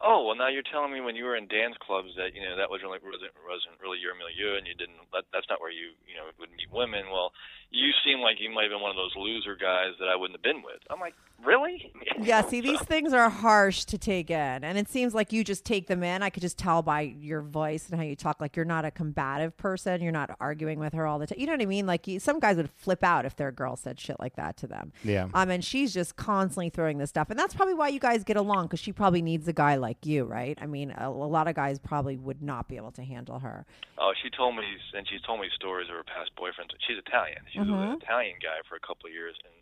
"Oh, 0.00 0.26
well, 0.26 0.34
now 0.34 0.48
you're 0.48 0.64
telling 0.66 0.92
me 0.92 1.00
when 1.00 1.14
you 1.14 1.22
were 1.24 1.36
in 1.36 1.46
dance 1.46 1.76
clubs 1.78 2.10
that 2.16 2.34
you 2.34 2.42
know 2.42 2.56
that 2.56 2.68
was 2.70 2.82
really 2.82 2.98
wasn't, 2.98 3.30
wasn't 3.46 3.78
really 3.80 3.98
your 4.02 4.16
milieu, 4.18 4.58
and 4.58 4.66
you 4.66 4.74
didn't. 4.74 4.98
That, 5.12 5.24
that's 5.32 5.46
not 5.48 5.60
where 5.60 5.70
you 5.70 5.94
you 6.10 6.16
know 6.18 6.24
would 6.40 6.50
meet 6.50 6.72
women. 6.72 7.04
Well, 7.12 7.30
you 7.72 7.90
seem 8.04 8.20
like 8.20 8.36
you 8.40 8.50
might 8.50 8.64
have 8.64 8.70
been 8.70 8.80
one 8.82 8.90
of 8.90 8.96
those 8.96 9.14
loser 9.16 9.56
guys 9.56 9.92
that 9.98 10.08
I 10.08 10.16
wouldn't 10.16 10.38
have 10.38 10.42
been 10.42 10.62
with. 10.62 10.80
I'm 10.90 11.00
like, 11.00 11.14
really? 11.44 11.92
Yeah, 12.22 12.42
see, 12.42 12.60
these 12.60 12.80
things 12.82 13.12
are 13.12 13.28
harsh 13.28 13.84
to 13.86 13.98
take 13.98 14.30
in. 14.30 14.36
And 14.62 14.78
it 14.78 14.88
seems 14.88 15.12
like 15.12 15.32
you 15.32 15.42
just 15.42 15.64
take 15.64 15.88
them 15.88 16.04
in. 16.04 16.22
I 16.22 16.30
could 16.30 16.42
just 16.42 16.56
tell 16.56 16.80
by 16.80 17.00
your 17.00 17.40
voice 17.40 17.88
and 17.90 17.98
how 17.98 18.06
you 18.06 18.14
talk. 18.14 18.40
Like 18.40 18.54
you're 18.54 18.64
not 18.64 18.84
a 18.84 18.92
combative 18.92 19.56
person. 19.56 20.00
You're 20.00 20.12
not 20.12 20.36
arguing 20.38 20.78
with 20.78 20.92
her 20.92 21.04
all 21.04 21.18
the 21.18 21.26
time. 21.26 21.40
You 21.40 21.46
know 21.46 21.54
what 21.54 21.62
I 21.62 21.66
mean? 21.66 21.84
Like 21.84 22.06
you, 22.06 22.20
some 22.20 22.38
guys 22.38 22.58
would 22.58 22.70
flip 22.70 23.02
out 23.02 23.24
if 23.24 23.34
their 23.34 23.50
girl 23.50 23.74
said 23.74 23.98
shit 23.98 24.20
like 24.20 24.36
that 24.36 24.56
to 24.58 24.68
them. 24.68 24.92
Yeah. 25.02 25.28
Um, 25.34 25.50
and 25.50 25.64
she's 25.64 25.92
just 25.92 26.14
constantly 26.14 26.70
throwing 26.70 26.98
this 26.98 27.10
stuff. 27.10 27.28
And 27.28 27.36
that's 27.36 27.54
probably 27.54 27.74
why 27.74 27.88
you 27.88 27.98
guys 27.98 28.22
get 28.22 28.36
along 28.36 28.66
because 28.66 28.78
she 28.78 28.92
probably 28.92 29.22
needs 29.22 29.48
a 29.48 29.52
guy 29.52 29.74
like 29.74 30.06
you, 30.06 30.24
right? 30.24 30.56
I 30.62 30.66
mean, 30.66 30.92
a, 30.96 31.08
a 31.08 31.10
lot 31.10 31.48
of 31.48 31.56
guys 31.56 31.80
probably 31.80 32.16
would 32.16 32.40
not 32.40 32.68
be 32.68 32.76
able 32.76 32.92
to 32.92 33.02
handle 33.02 33.40
her. 33.40 33.66
Oh, 33.98 34.12
she 34.22 34.30
told 34.30 34.54
me, 34.54 34.62
and 34.94 35.08
she's 35.08 35.22
told 35.22 35.40
me 35.40 35.48
stories 35.56 35.88
of 35.88 35.96
her 35.96 36.04
past 36.04 36.30
boyfriends. 36.38 36.70
She's 36.86 36.98
Italian. 36.98 37.38
She 37.52 37.58
was 37.62 37.68
Mm-hmm. 37.68 37.80
with 37.80 37.96
an 37.96 38.02
Italian 38.02 38.36
guy 38.42 38.58
for 38.68 38.76
a 38.76 38.80
couple 38.80 39.06
of 39.08 39.12
years, 39.12 39.34
and 39.44 39.52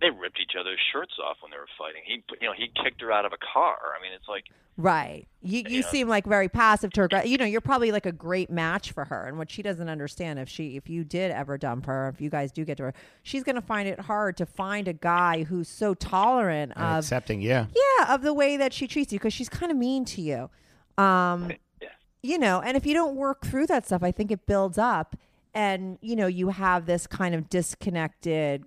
they 0.00 0.10
ripped 0.10 0.38
each 0.40 0.56
other's 0.58 0.80
shirts 0.92 1.12
off 1.22 1.36
when 1.42 1.50
they 1.50 1.58
were 1.58 1.68
fighting. 1.76 2.02
He, 2.06 2.22
you 2.40 2.46
know, 2.48 2.54
he 2.56 2.70
kicked 2.82 3.00
her 3.02 3.12
out 3.12 3.24
of 3.26 3.32
a 3.32 3.38
car. 3.52 3.78
I 3.98 4.02
mean, 4.02 4.12
it's 4.12 4.28
like, 4.28 4.44
Right. 4.76 5.26
You 5.42 5.62
you 5.68 5.80
Yeah. 5.80 5.86
seem 5.90 6.08
like 6.08 6.24
very 6.24 6.48
passive 6.48 6.90
to 6.92 7.02
her. 7.02 7.24
You 7.26 7.36
know, 7.36 7.44
you're 7.44 7.60
probably 7.60 7.92
like 7.92 8.06
a 8.06 8.12
great 8.12 8.48
match 8.48 8.92
for 8.92 9.04
her. 9.04 9.26
And 9.26 9.36
what 9.36 9.50
she 9.50 9.60
doesn't 9.60 9.90
understand 9.90 10.38
if 10.38 10.48
she 10.48 10.76
if 10.76 10.88
you 10.88 11.04
did 11.04 11.32
ever 11.32 11.58
dump 11.58 11.84
her, 11.84 12.08
if 12.08 12.18
you 12.22 12.30
guys 12.30 12.50
do 12.50 12.64
get 12.64 12.78
to 12.78 12.84
her, 12.84 12.94
she's 13.22 13.42
going 13.42 13.56
to 13.56 13.60
find 13.60 13.86
it 13.86 14.00
hard 14.00 14.38
to 14.38 14.46
find 14.46 14.88
a 14.88 14.94
guy 14.94 15.42
who's 15.42 15.68
so 15.68 15.92
tolerant 15.92 16.72
And 16.76 16.82
of 16.84 17.04
accepting, 17.04 17.42
yeah. 17.42 17.66
yeah, 17.74 18.14
of 18.14 18.22
the 18.22 18.32
way 18.32 18.56
that 18.56 18.72
she 18.72 18.86
treats 18.86 19.12
you 19.12 19.18
because 19.18 19.34
she's 19.34 19.50
kind 19.50 19.70
of 19.70 19.76
mean 19.76 20.06
to 20.06 20.22
you. 20.22 20.48
Um 20.96 21.52
yeah. 21.82 21.88
you 22.22 22.38
know, 22.38 22.62
and 22.62 22.74
if 22.74 22.86
you 22.86 22.94
don't 22.94 23.16
work 23.16 23.44
through 23.44 23.66
that 23.66 23.84
stuff, 23.86 24.02
I 24.02 24.12
think 24.12 24.30
it 24.30 24.46
builds 24.46 24.78
up 24.78 25.14
and 25.54 25.98
you 26.00 26.16
know, 26.16 26.26
you 26.26 26.48
have 26.48 26.86
this 26.86 27.06
kind 27.06 27.34
of 27.34 27.48
disconnected 27.48 28.64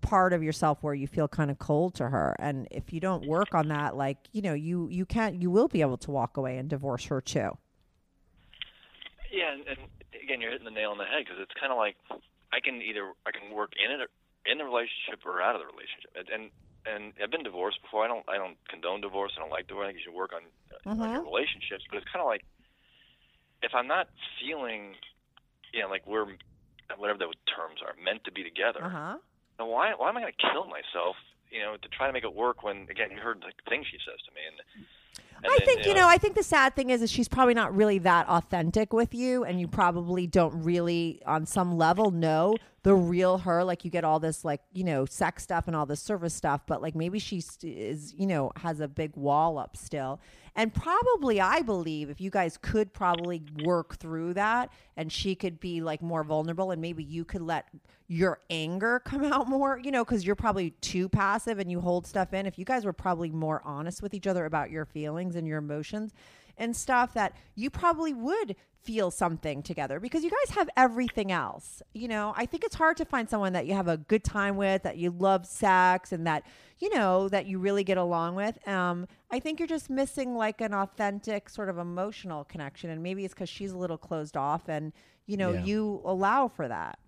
part 0.00 0.32
of 0.32 0.42
yourself 0.42 0.78
where 0.82 0.94
you 0.94 1.06
feel 1.06 1.28
kind 1.28 1.48
of 1.48 1.56
cold 1.60 1.94
to 1.94 2.08
her 2.08 2.34
and 2.40 2.66
if 2.72 2.92
you 2.92 2.98
don't 2.98 3.28
work 3.28 3.54
on 3.54 3.68
that 3.68 3.96
like 3.96 4.18
you 4.32 4.42
know 4.42 4.54
you 4.54 4.88
you 4.90 5.06
can't 5.06 5.40
you 5.40 5.52
will 5.52 5.68
be 5.68 5.80
able 5.80 5.96
to 5.96 6.10
walk 6.10 6.36
away 6.36 6.58
and 6.58 6.68
divorce 6.68 7.04
her 7.04 7.20
too 7.20 7.56
Yeah, 9.32 9.54
and, 9.54 9.64
and 9.66 9.78
again, 10.22 10.40
you're 10.40 10.52
hitting 10.52 10.68
the 10.68 10.74
nail 10.74 10.90
on 10.92 10.98
the 10.98 11.08
head 11.08 11.24
because 11.24 11.40
it's 11.40 11.56
kind 11.58 11.72
of 11.72 11.78
like 11.80 11.96
I 12.52 12.60
can 12.60 12.84
either 12.84 13.16
I 13.26 13.32
can 13.32 13.50
work 13.50 13.72
in 13.80 13.88
it 13.90 14.00
in 14.44 14.58
the 14.58 14.64
relationship 14.64 15.24
or 15.24 15.40
out 15.40 15.56
of 15.56 15.64
the 15.64 15.68
relationship, 15.72 16.12
and 16.14 16.28
and, 16.28 16.44
and 16.84 17.02
I've 17.16 17.30
been 17.30 17.42
divorced 17.42 17.80
before. 17.82 18.04
I 18.04 18.08
don't 18.08 18.24
I 18.28 18.36
don't 18.36 18.56
condone 18.68 19.00
divorce. 19.00 19.32
I 19.36 19.40
don't 19.40 19.50
like 19.50 19.66
divorce. 19.66 19.88
I 19.88 19.96
think 19.96 20.04
you 20.04 20.12
should 20.12 20.18
work 20.18 20.36
on, 20.36 20.44
uh, 20.70 20.90
on 20.90 20.96
your 21.00 21.24
mm-hmm. 21.24 21.32
relationships, 21.32 21.84
but 21.90 21.98
it's 21.98 22.10
kind 22.12 22.22
of 22.22 22.28
like 22.28 22.44
if 23.62 23.72
I'm 23.74 23.88
not 23.88 24.08
feeling, 24.36 24.94
you 25.72 25.82
know, 25.82 25.88
like 25.88 26.06
we're 26.06 26.26
whatever 26.96 27.18
those 27.18 27.34
terms 27.48 27.80
are 27.80 27.94
meant 28.02 28.24
to 28.24 28.32
be 28.32 28.42
together. 28.42 28.84
uh-huh 28.84 29.16
then 29.58 29.68
why 29.68 29.92
why 29.96 30.08
am 30.08 30.16
I 30.16 30.20
going 30.22 30.32
to 30.32 30.52
kill 30.52 30.64
myself? 30.64 31.16
You 31.50 31.60
know, 31.60 31.76
to 31.80 31.88
try 31.88 32.06
to 32.06 32.12
make 32.12 32.24
it 32.24 32.34
work 32.34 32.62
when 32.62 32.86
again 32.90 33.10
you 33.10 33.18
heard 33.18 33.40
the 33.40 33.52
things 33.68 33.86
she 33.90 33.98
says 33.98 34.18
to 34.26 34.34
me 34.34 34.40
and. 34.48 34.86
and 35.36 35.52
I 35.52 35.58
then, 35.58 35.66
think 35.66 35.86
you 35.86 35.94
know. 35.94 36.08
I 36.08 36.16
think 36.16 36.34
the 36.34 36.42
sad 36.42 36.74
thing 36.74 36.90
is, 36.90 37.02
is 37.02 37.10
she's 37.10 37.28
probably 37.28 37.54
not 37.54 37.74
really 37.74 37.98
that 37.98 38.28
authentic 38.28 38.92
with 38.92 39.14
you, 39.14 39.44
and 39.44 39.60
you 39.60 39.68
probably 39.68 40.26
don't 40.26 40.62
really, 40.62 41.20
on 41.26 41.46
some 41.46 41.76
level, 41.76 42.10
know 42.10 42.56
the 42.84 42.94
real 42.94 43.38
her. 43.38 43.64
Like 43.64 43.84
you 43.84 43.90
get 43.90 44.04
all 44.04 44.18
this, 44.18 44.44
like 44.44 44.62
you 44.72 44.84
know, 44.84 45.04
sex 45.04 45.42
stuff 45.42 45.66
and 45.66 45.76
all 45.76 45.84
this 45.84 46.00
service 46.00 46.32
stuff, 46.32 46.62
but 46.66 46.80
like 46.80 46.94
maybe 46.94 47.18
she 47.18 47.42
is, 47.62 48.14
you 48.16 48.26
know, 48.26 48.52
has 48.56 48.80
a 48.80 48.88
big 48.88 49.14
wall 49.16 49.58
up 49.58 49.76
still. 49.76 50.20
And 50.54 50.74
probably, 50.74 51.40
I 51.40 51.62
believe, 51.62 52.10
if 52.10 52.20
you 52.20 52.30
guys 52.30 52.58
could 52.60 52.92
probably 52.92 53.42
work 53.64 53.96
through 53.96 54.34
that, 54.34 54.70
and 54.96 55.10
she 55.10 55.34
could 55.34 55.58
be 55.60 55.80
like 55.80 56.02
more 56.02 56.22
vulnerable, 56.22 56.70
and 56.70 56.82
maybe 56.82 57.02
you 57.02 57.24
could 57.24 57.40
let 57.40 57.68
your 58.06 58.38
anger 58.50 58.98
come 59.04 59.24
out 59.24 59.48
more, 59.48 59.80
you 59.82 59.90
know, 59.90 60.04
because 60.04 60.26
you're 60.26 60.36
probably 60.36 60.70
too 60.82 61.08
passive 61.08 61.58
and 61.58 61.70
you 61.70 61.80
hold 61.80 62.06
stuff 62.06 62.34
in. 62.34 62.44
If 62.44 62.58
you 62.58 62.66
guys 62.66 62.84
were 62.84 62.92
probably 62.92 63.30
more 63.30 63.62
honest 63.64 64.02
with 64.02 64.12
each 64.12 64.26
other 64.26 64.44
about 64.44 64.70
your 64.70 64.84
feelings 64.84 65.36
and 65.36 65.46
your 65.46 65.58
emotions 65.58 66.12
and 66.56 66.76
stuff, 66.76 67.14
that 67.14 67.34
you 67.54 67.70
probably 67.70 68.12
would 68.12 68.56
feel 68.82 69.12
something 69.12 69.62
together 69.62 70.00
because 70.00 70.24
you 70.24 70.30
guys 70.30 70.56
have 70.56 70.68
everything 70.76 71.30
else. 71.30 71.82
You 71.94 72.08
know, 72.08 72.34
I 72.36 72.46
think 72.46 72.64
it's 72.64 72.74
hard 72.74 72.96
to 72.96 73.04
find 73.04 73.30
someone 73.30 73.52
that 73.52 73.66
you 73.66 73.74
have 73.74 73.86
a 73.86 73.96
good 73.96 74.24
time 74.24 74.56
with, 74.56 74.82
that 74.82 74.96
you 74.96 75.10
love 75.10 75.46
sex, 75.46 76.10
and 76.10 76.26
that, 76.26 76.44
you 76.80 76.92
know, 76.92 77.28
that 77.28 77.46
you 77.46 77.60
really 77.60 77.84
get 77.84 77.96
along 77.96 78.34
with. 78.34 78.66
Um, 78.66 79.06
I 79.30 79.38
think 79.38 79.60
you're 79.60 79.68
just 79.68 79.88
missing 79.88 80.34
like 80.34 80.60
an 80.60 80.74
authentic 80.74 81.48
sort 81.48 81.68
of 81.68 81.78
emotional 81.78 82.42
connection. 82.42 82.90
And 82.90 83.04
maybe 83.04 83.24
it's 83.24 83.34
because 83.34 83.48
she's 83.48 83.70
a 83.70 83.78
little 83.78 83.98
closed 83.98 84.36
off 84.36 84.68
and, 84.68 84.92
you 85.26 85.36
know, 85.36 85.52
Yeah. 85.52 85.64
you 85.64 86.02
allow 86.04 86.48
for 86.48 86.66
that. 86.66 86.98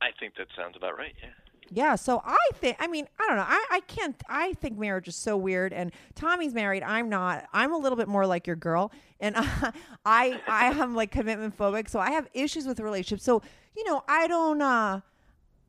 I 0.00 0.10
think 0.20 0.36
that 0.36 0.46
sounds 0.54 0.76
about 0.76 0.96
right. 0.96 1.14
Yeah. 1.20 1.30
Yeah, 1.70 1.94
so 1.96 2.22
I 2.24 2.36
think 2.54 2.76
I 2.78 2.86
mean, 2.86 3.06
I 3.18 3.26
don't 3.26 3.36
know. 3.36 3.46
I, 3.46 3.66
I 3.70 3.80
can't 3.80 4.20
I 4.28 4.52
think 4.54 4.78
marriage 4.78 5.08
is 5.08 5.16
so 5.16 5.36
weird 5.36 5.72
and 5.72 5.92
Tommy's 6.14 6.54
married, 6.54 6.82
I'm 6.82 7.08
not. 7.08 7.46
I'm 7.52 7.72
a 7.72 7.76
little 7.78 7.96
bit 7.96 8.08
more 8.08 8.26
like 8.26 8.46
your 8.46 8.56
girl 8.56 8.92
and 9.20 9.34
I 10.04 10.40
I 10.46 10.66
am 10.66 10.94
like 10.94 11.10
commitment 11.10 11.56
phobic, 11.56 11.88
so 11.88 11.98
I 11.98 12.12
have 12.12 12.28
issues 12.34 12.66
with 12.66 12.80
relationships. 12.80 13.24
So, 13.24 13.42
you 13.76 13.84
know, 13.84 14.02
I 14.08 14.26
don't 14.26 14.62
uh 14.62 15.00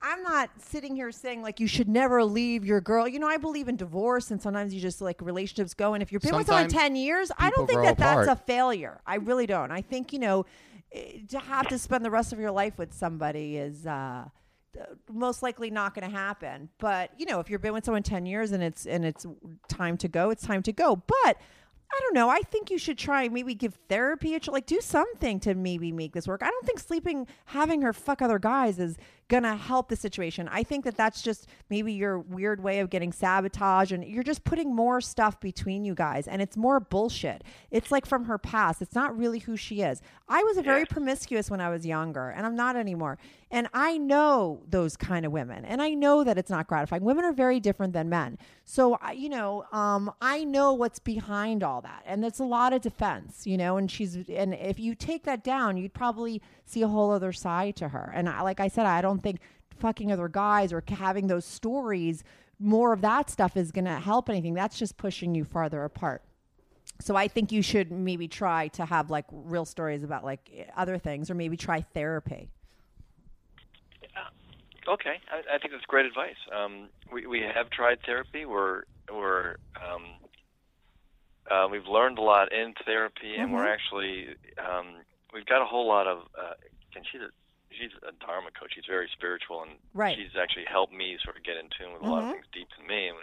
I'm 0.01 0.21
not 0.21 0.51
sitting 0.59 0.95
here 0.95 1.11
saying 1.11 1.41
like 1.41 1.59
you 1.59 1.67
should 1.67 1.89
never 1.89 2.23
leave 2.23 2.63
your 2.63 2.79
girl. 2.81 3.07
You 3.07 3.19
know, 3.19 3.27
I 3.27 3.37
believe 3.37 3.67
in 3.67 3.75
divorce 3.75 4.29
and 4.31 4.41
sometimes 4.41 4.73
you 4.73 4.79
just 4.79 5.01
like 5.01 5.21
relationships 5.21 5.73
go 5.73 5.93
and 5.95 6.03
if 6.03 6.11
you've 6.11 6.21
been 6.21 6.31
with 6.37 6.47
someone 6.47 6.69
10 6.69 6.95
years, 6.95 7.31
I 7.37 7.49
don't 7.49 7.67
think 7.67 7.81
that 7.81 7.97
that's 7.97 8.27
a 8.27 8.35
failure. 8.35 9.01
I 9.07 9.15
really 9.15 9.47
don't. 9.47 9.71
I 9.71 9.81
think, 9.81 10.13
you 10.13 10.19
know, 10.19 10.45
eh, 10.91 11.19
to 11.29 11.39
have 11.39 11.67
to 11.69 11.79
spend 11.79 12.05
the 12.05 12.11
rest 12.11 12.31
of 12.31 12.39
your 12.39 12.51
life 12.51 12.77
with 12.77 12.93
somebody 12.93 13.57
is 13.57 13.87
uh 13.87 14.25
most 15.11 15.43
likely 15.43 15.69
not 15.69 15.93
going 15.93 16.09
to 16.09 16.15
happen. 16.15 16.69
But 16.77 17.11
you 17.17 17.25
know, 17.25 17.39
if 17.39 17.49
you've 17.49 17.61
been 17.61 17.73
with 17.73 17.85
someone 17.85 18.03
ten 18.03 18.25
years 18.25 18.51
and 18.51 18.63
it's 18.63 18.85
and 18.85 19.05
it's 19.05 19.25
time 19.67 19.97
to 19.97 20.07
go, 20.07 20.29
it's 20.29 20.45
time 20.45 20.63
to 20.63 20.73
go. 20.73 20.95
But 20.95 21.37
I 21.89 21.99
don't 22.01 22.15
know. 22.15 22.29
I 22.29 22.41
think 22.41 22.69
you 22.69 22.77
should 22.77 22.97
try 22.97 23.29
maybe 23.29 23.55
give 23.55 23.77
therapy 23.87 24.35
a 24.35 24.39
tr- 24.39 24.51
like 24.51 24.65
do 24.65 24.81
something 24.81 25.39
to 25.41 25.55
maybe 25.55 25.91
make 25.91 26.13
this 26.13 26.27
work. 26.27 26.43
I 26.43 26.49
don't 26.49 26.65
think 26.65 26.79
sleeping, 26.79 27.27
having 27.45 27.81
her 27.81 27.93
fuck 27.93 28.21
other 28.21 28.39
guys 28.39 28.77
is 28.77 28.97
gonna 29.29 29.55
help 29.55 29.89
the 29.89 29.95
situation. 29.95 30.47
I 30.49 30.63
think 30.63 30.83
that 30.85 30.97
that's 30.97 31.21
just 31.21 31.47
maybe 31.69 31.93
your 31.93 32.19
weird 32.19 32.61
way 32.61 32.79
of 32.79 32.89
getting 32.89 33.11
sabotage, 33.11 33.91
and 33.91 34.03
you're 34.03 34.23
just 34.23 34.43
putting 34.43 34.75
more 34.75 34.99
stuff 35.01 35.39
between 35.39 35.85
you 35.85 35.95
guys, 35.95 36.27
and 36.27 36.41
it's 36.41 36.57
more 36.57 36.79
bullshit. 36.79 37.43
It's 37.71 37.91
like 37.91 38.05
from 38.05 38.25
her 38.25 38.37
past. 38.37 38.81
It's 38.81 38.95
not 38.95 39.17
really 39.17 39.39
who 39.39 39.55
she 39.55 39.81
is. 39.81 40.01
I 40.27 40.43
was 40.43 40.57
a 40.57 40.61
very 40.61 40.85
promiscuous 40.85 41.49
when 41.49 41.61
I 41.61 41.69
was 41.69 41.85
younger, 41.85 42.29
and 42.29 42.45
I'm 42.45 42.55
not 42.55 42.75
anymore. 42.75 43.17
And 43.49 43.69
I 43.73 43.97
know 43.97 44.63
those 44.69 44.97
kind 44.97 45.25
of 45.25 45.31
women, 45.31 45.63
and 45.63 45.81
I 45.81 45.91
know 45.91 46.25
that 46.25 46.37
it's 46.37 46.49
not 46.49 46.67
gratifying. 46.67 47.03
Women 47.03 47.23
are 47.23 47.31
very 47.31 47.61
different 47.61 47.93
than 47.93 48.09
men. 48.09 48.37
So, 48.65 48.97
you 49.15 49.29
know, 49.29 49.63
um, 49.71 50.11
I 50.21 50.43
know 50.43 50.73
what's 50.73 50.99
behind 50.99 51.63
all 51.63 51.79
that, 51.81 52.03
and 52.05 52.25
it's 52.25 52.39
a 52.39 52.43
lot 52.43 52.73
of 52.73 52.81
defense, 52.81 53.47
you 53.47 53.57
know. 53.57 53.77
And 53.77 53.89
she's, 53.89 54.17
and 54.29 54.53
if 54.53 54.79
you 54.79 54.95
take 54.95 55.23
that 55.23 55.45
down, 55.45 55.77
you'd 55.77 55.93
probably 55.93 56.41
see 56.65 56.81
a 56.81 56.89
whole 56.89 57.09
other 57.09 57.31
side 57.31 57.77
to 57.77 57.87
her. 57.87 58.11
And 58.13 58.27
I, 58.27 58.41
like 58.41 58.59
I 58.59 58.67
said, 58.67 58.85
I 58.85 59.01
don't 59.01 59.23
think 59.23 59.39
fucking 59.79 60.11
other 60.11 60.27
guys 60.27 60.73
or 60.73 60.83
having 60.89 61.27
those 61.27 61.45
stories, 61.45 62.25
more 62.59 62.91
of 62.91 62.99
that 63.01 63.29
stuff 63.29 63.55
is 63.55 63.71
going 63.71 63.85
to 63.85 63.99
help 63.99 64.29
anything. 64.29 64.55
That's 64.55 64.77
just 64.77 64.97
pushing 64.97 65.35
you 65.35 65.45
farther 65.45 65.85
apart. 65.85 66.21
So 66.99 67.15
I 67.15 67.27
think 67.27 67.51
you 67.51 67.61
should 67.61 67.91
maybe 67.91 68.27
try 68.27 68.67
to 68.69 68.83
have 68.83 69.09
like 69.09 69.25
real 69.31 69.65
stories 69.65 70.03
about 70.03 70.25
like 70.25 70.69
other 70.75 70.97
things, 70.97 71.29
or 71.29 71.35
maybe 71.35 71.55
try 71.55 71.79
therapy. 71.79 72.49
Okay, 74.87 75.19
I, 75.31 75.55
I 75.55 75.57
think 75.59 75.73
that's 75.73 75.85
great 75.85 76.05
advice. 76.05 76.39
Um, 76.55 76.89
we 77.11 77.27
we 77.27 77.41
have 77.41 77.69
tried 77.69 77.99
therapy. 78.05 78.45
We're 78.45 78.83
we're 79.11 79.55
um, 79.75 80.03
uh, 81.51 81.67
we've 81.69 81.87
learned 81.87 82.17
a 82.17 82.21
lot 82.21 82.51
in 82.51 82.73
therapy, 82.85 83.35
and 83.37 83.51
we're 83.53 83.67
actually 83.67 84.27
um, 84.57 84.95
we've 85.33 85.45
got 85.45 85.61
a 85.61 85.65
whole 85.65 85.87
lot 85.87 86.07
of. 86.07 86.19
Uh, 86.37 86.53
and 86.95 87.05
she's 87.11 87.21
a 87.21 87.29
she's 87.69 87.91
a 88.07 88.11
dharma 88.25 88.49
coach. 88.57 88.71
She's 88.75 88.85
very 88.87 89.09
spiritual, 89.13 89.61
and 89.61 89.71
Right. 89.93 90.17
she's 90.17 90.35
actually 90.39 90.65
helped 90.71 90.93
me 90.93 91.17
sort 91.23 91.37
of 91.37 91.43
get 91.43 91.57
in 91.57 91.69
tune 91.77 91.93
with 91.93 92.01
a 92.03 92.09
lot 92.09 92.23
of 92.23 92.31
things 92.31 92.45
deep 92.53 92.67
in 92.79 92.87
me. 92.87 93.09
And 93.09 93.17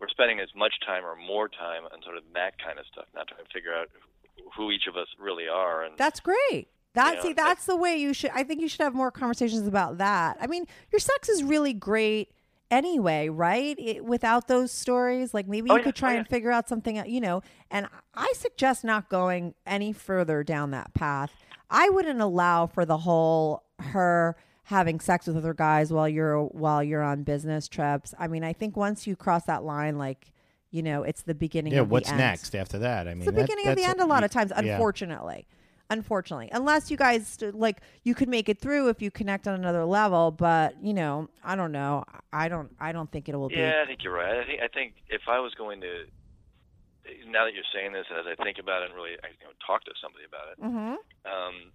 we're 0.00 0.08
spending 0.08 0.40
as 0.40 0.48
much 0.54 0.74
time 0.84 1.04
or 1.04 1.16
more 1.16 1.48
time 1.48 1.84
on 1.92 2.02
sort 2.02 2.16
of 2.16 2.24
that 2.34 2.58
kind 2.58 2.78
of 2.78 2.86
stuff, 2.86 3.06
not 3.14 3.28
trying 3.28 3.44
to 3.44 3.52
figure 3.52 3.74
out 3.74 3.88
who 4.56 4.70
each 4.70 4.86
of 4.86 4.96
us 4.96 5.08
really 5.18 5.48
are. 5.48 5.82
And 5.84 5.96
That's 5.96 6.20
great. 6.20 6.68
That 6.98 7.16
Yeah, 7.16 7.22
see, 7.22 7.32
that's 7.32 7.64
the 7.66 7.76
way 7.76 7.96
you 7.96 8.12
should. 8.12 8.30
I 8.34 8.42
think 8.42 8.60
you 8.60 8.68
should 8.68 8.80
have 8.82 8.94
more 8.94 9.10
conversations 9.10 9.66
about 9.66 9.98
that. 9.98 10.36
I 10.40 10.46
mean, 10.46 10.64
your 10.92 10.98
sex 10.98 11.28
is 11.28 11.42
really 11.44 11.72
great, 11.72 12.30
anyway, 12.70 13.28
right? 13.28 13.76
It, 13.78 14.04
without 14.04 14.48
those 14.48 14.70
stories, 14.72 15.32
like 15.32 15.46
maybe 15.46 15.70
Oh, 15.70 15.74
you 15.74 15.78
yeah. 15.80 15.84
could 15.84 15.94
try 15.94 16.14
Oh, 16.14 16.16
and 16.18 16.26
yeah. 16.26 16.30
figure 16.30 16.50
out 16.50 16.68
something, 16.68 16.98
uh, 16.98 17.04
you 17.04 17.20
know. 17.20 17.42
And 17.70 17.86
I 18.14 18.32
suggest 18.36 18.84
not 18.84 19.08
going 19.08 19.54
any 19.66 19.92
further 19.92 20.42
down 20.42 20.70
that 20.72 20.92
path. 20.94 21.30
I 21.70 21.88
wouldn't 21.90 22.20
allow 22.20 22.66
for 22.66 22.84
the 22.84 22.98
whole 22.98 23.64
her 23.78 24.36
having 24.64 25.00
sex 25.00 25.26
with 25.26 25.36
other 25.36 25.54
guys 25.54 25.92
while 25.92 26.08
you're 26.08 26.44
while 26.46 26.82
you're 26.82 27.02
on 27.02 27.22
business 27.22 27.68
trips. 27.68 28.12
I 28.18 28.26
mean, 28.28 28.42
I 28.44 28.52
think 28.52 28.76
once 28.76 29.06
you 29.06 29.16
cross 29.16 29.44
that 29.44 29.64
line, 29.64 29.98
like 29.98 30.32
you 30.70 30.82
know, 30.82 31.02
it's 31.02 31.22
the 31.22 31.34
beginning. 31.34 31.72
Yeah, 31.72 31.80
of 31.80 31.88
the 31.88 31.92
what's 31.92 32.08
end. 32.10 32.18
next 32.18 32.54
after 32.54 32.78
that? 32.80 33.06
I 33.08 33.12
mean, 33.14 33.18
It's 33.22 33.26
the 33.26 33.32
that- 33.32 33.40
beginning 33.46 33.68
of 33.68 33.76
the 33.76 33.84
end 33.84 34.00
a 34.00 34.06
lot 34.06 34.24
of 34.24 34.30
times, 34.30 34.52
yeah. 34.62 34.78
Unfortunately. 35.90 36.48
Unless 36.52 36.90
you 36.90 36.96
guys 36.96 37.38
like, 37.52 37.80
you 38.04 38.14
could 38.14 38.28
make 38.28 38.48
it 38.48 38.60
through 38.60 38.88
if 38.88 39.02
you 39.02 39.10
connect 39.10 39.48
on 39.48 39.54
another 39.54 39.84
level. 39.84 40.30
But 40.30 40.82
you 40.82 40.94
know, 40.94 41.28
I 41.42 41.56
don't 41.56 41.72
know. 41.72 42.04
I 42.32 42.48
don't. 42.48 42.74
I 42.80 42.92
don't 42.92 43.10
think 43.10 43.28
it 43.28 43.36
will 43.36 43.48
be. 43.48 43.56
Yeah, 43.56 43.82
I 43.82 43.86
think 43.86 44.02
you're 44.04 44.14
right. 44.14 44.38
I 44.38 44.44
think 44.44 44.62
I 44.62 44.68
think 44.68 44.94
if 45.08 45.22
I 45.28 45.40
was 45.40 45.54
going 45.54 45.80
to, 45.80 46.04
now 47.30 47.44
that 47.44 47.54
you're 47.54 47.64
saying 47.74 47.92
this, 47.92 48.06
as 48.12 48.26
I 48.26 48.42
think 48.42 48.58
about 48.58 48.82
it 48.82 48.90
and 48.90 48.94
really 48.94 49.12
I, 49.22 49.28
you 49.28 49.44
know, 49.44 49.52
talk 49.66 49.84
to 49.84 49.92
somebody 50.02 50.24
about 50.24 50.52
it, 50.52 50.58
hmm 50.60 50.94
um, 51.28 51.72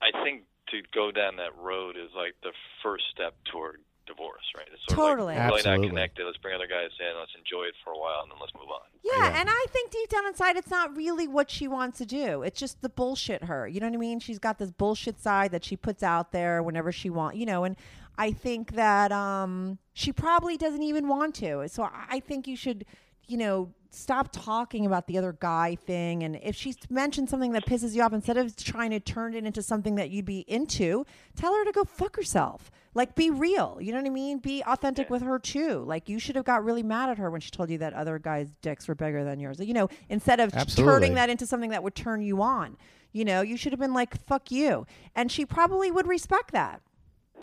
I 0.00 0.10
think 0.22 0.44
to 0.70 0.82
go 0.94 1.10
down 1.10 1.36
that 1.36 1.56
road 1.56 1.96
is 1.96 2.10
like 2.14 2.34
the 2.42 2.52
first 2.82 3.04
step 3.12 3.34
toward 3.50 3.80
divorce, 4.08 4.42
right? 4.56 4.66
It's 4.72 4.82
sort 4.88 4.98
Totally. 4.98 5.34
of 5.34 5.38
like 5.38 5.46
really 5.48 5.58
Absolutely. 5.60 5.86
not 5.86 5.94
connected. 5.94 6.24
Let's 6.26 6.38
bring 6.38 6.54
other 6.54 6.66
guys 6.66 6.90
in. 6.98 7.16
Let's 7.18 7.30
enjoy 7.38 7.64
it 7.64 7.74
for 7.84 7.92
a 7.92 7.98
while, 7.98 8.22
and 8.22 8.30
then 8.32 8.38
let's 8.40 8.54
move 8.54 8.68
on. 8.70 8.80
Yeah, 9.04 9.12
Yeah. 9.30 9.40
and 9.40 9.48
I 9.48 9.66
think 9.70 9.90
deep 9.92 10.08
down 10.08 10.26
inside, 10.26 10.56
it's 10.56 10.70
not 10.70 10.96
really 10.96 11.28
what 11.28 11.50
she 11.50 11.68
wants 11.68 11.98
to 11.98 12.06
do. 12.06 12.42
It's 12.42 12.58
just 12.58 12.80
the 12.82 12.88
bullshit 12.88 13.44
her. 13.44 13.68
You 13.68 13.80
know 13.80 13.86
what 13.86 13.94
I 13.94 13.98
mean? 13.98 14.18
She's 14.18 14.38
got 14.40 14.58
this 14.58 14.70
bullshit 14.72 15.20
side 15.20 15.52
that 15.52 15.64
she 15.64 15.76
puts 15.76 16.02
out 16.02 16.32
there 16.32 16.62
whenever 16.62 16.90
she 16.90 17.10
wants. 17.10 17.38
You 17.38 17.46
know, 17.46 17.64
and 17.64 17.76
I 18.16 18.32
think 18.32 18.72
that 18.72 19.12
um, 19.12 19.78
she 19.92 20.12
probably 20.12 20.56
doesn't 20.56 20.82
even 20.82 21.06
want 21.06 21.34
to. 21.36 21.68
So 21.68 21.84
I 21.84 22.06
I 22.10 22.20
think 22.20 22.48
you 22.48 22.56
should, 22.56 22.84
you 23.26 23.36
know, 23.36 23.72
stop 23.90 24.28
talking 24.32 24.84
about 24.84 25.06
the 25.06 25.16
other 25.16 25.32
guy 25.32 25.74
thing. 25.74 26.22
And 26.22 26.36
if 26.42 26.54
she 26.56 26.74
mentions 26.90 27.30
something 27.30 27.52
that 27.52 27.64
pisses 27.64 27.94
you 27.94 28.02
off, 28.02 28.12
instead 28.12 28.36
of 28.36 28.54
trying 28.56 28.90
to 28.90 29.00
turn 29.00 29.34
it 29.34 29.44
into 29.46 29.62
something 29.62 29.94
that 29.94 30.10
you'd 30.10 30.24
be 30.26 30.40
into, 30.40 31.06
tell 31.36 31.54
her 31.54 31.64
to 31.64 31.72
go 31.72 31.84
fuck 31.84 32.16
herself. 32.16 32.70
Like, 32.98 33.14
be 33.14 33.30
real. 33.30 33.78
You 33.80 33.92
know 33.92 33.98
what 33.98 34.06
I 34.06 34.10
mean? 34.10 34.38
Be 34.38 34.60
authentic 34.66 35.08
with 35.08 35.22
her 35.22 35.38
too. 35.38 35.84
Like, 35.86 36.08
you 36.08 36.18
should 36.18 36.34
have 36.34 36.44
got 36.44 36.64
really 36.64 36.82
mad 36.82 37.10
at 37.10 37.18
her 37.18 37.30
when 37.30 37.40
she 37.40 37.50
told 37.50 37.70
you 37.70 37.78
that 37.78 37.94
other 37.94 38.18
guys' 38.18 38.48
dicks 38.60 38.88
were 38.88 38.96
bigger 38.96 39.22
than 39.22 39.38
yours. 39.38 39.60
You 39.60 39.72
know, 39.72 39.88
instead 40.08 40.40
of 40.40 40.52
Absolutely. 40.52 40.92
turning 40.92 41.14
that 41.14 41.30
into 41.30 41.46
something 41.46 41.70
that 41.70 41.84
would 41.84 41.94
turn 41.94 42.22
you 42.22 42.42
on. 42.42 42.76
You 43.12 43.24
know, 43.24 43.40
you 43.40 43.56
should 43.56 43.72
have 43.72 43.78
been 43.78 43.94
like, 43.94 44.20
fuck 44.26 44.50
you. 44.50 44.84
And 45.14 45.30
she 45.30 45.46
probably 45.46 45.92
would 45.92 46.08
respect 46.08 46.50
that. 46.52 46.80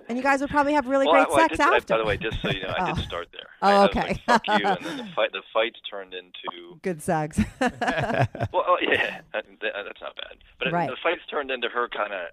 And 0.09 0.17
you 0.17 0.23
guys 0.23 0.41
would 0.41 0.49
probably 0.51 0.73
have 0.73 0.87
really 0.87 1.05
well, 1.07 1.13
great 1.15 1.27
I, 1.27 1.29
well, 1.29 1.37
I 1.39 1.47
sex 1.47 1.57
did, 1.57 1.61
I- 1.61 1.75
after. 1.77 1.93
by 1.93 1.97
the 1.99 2.05
way, 2.05 2.17
just 2.17 2.41
so 2.41 2.49
you 2.51 2.61
know, 2.61 2.73
I 2.77 2.91
Oh. 2.91 2.95
did 2.95 3.05
start 3.05 3.27
there. 3.31 3.47
Oh, 3.61 3.67
I, 3.67 3.71
I 3.71 3.85
okay. 3.85 4.01
like, 4.01 4.21
Fuck 4.25 4.47
you, 4.47 4.53
and 4.67 4.85
then 4.85 4.97
the 4.97 5.05
fight. 5.15 5.31
The 5.31 5.41
fights 5.53 5.79
turned 5.89 6.13
into 6.13 6.77
Good 6.83 7.01
sex. 7.01 7.39
well, 7.59 8.65
oh, 8.67 8.77
yeah, 8.81 9.21
that, 9.33 9.45
that- 9.61 9.73
that's 9.85 10.01
not 10.01 10.15
bad. 10.17 10.37
But 10.59 10.67
it- 10.67 10.73
Right. 10.73 10.89
the 10.89 10.97
fights 11.01 11.21
turned 11.31 11.49
into 11.49 11.69
her 11.69 11.87
kind 11.87 12.11
of 12.13 12.27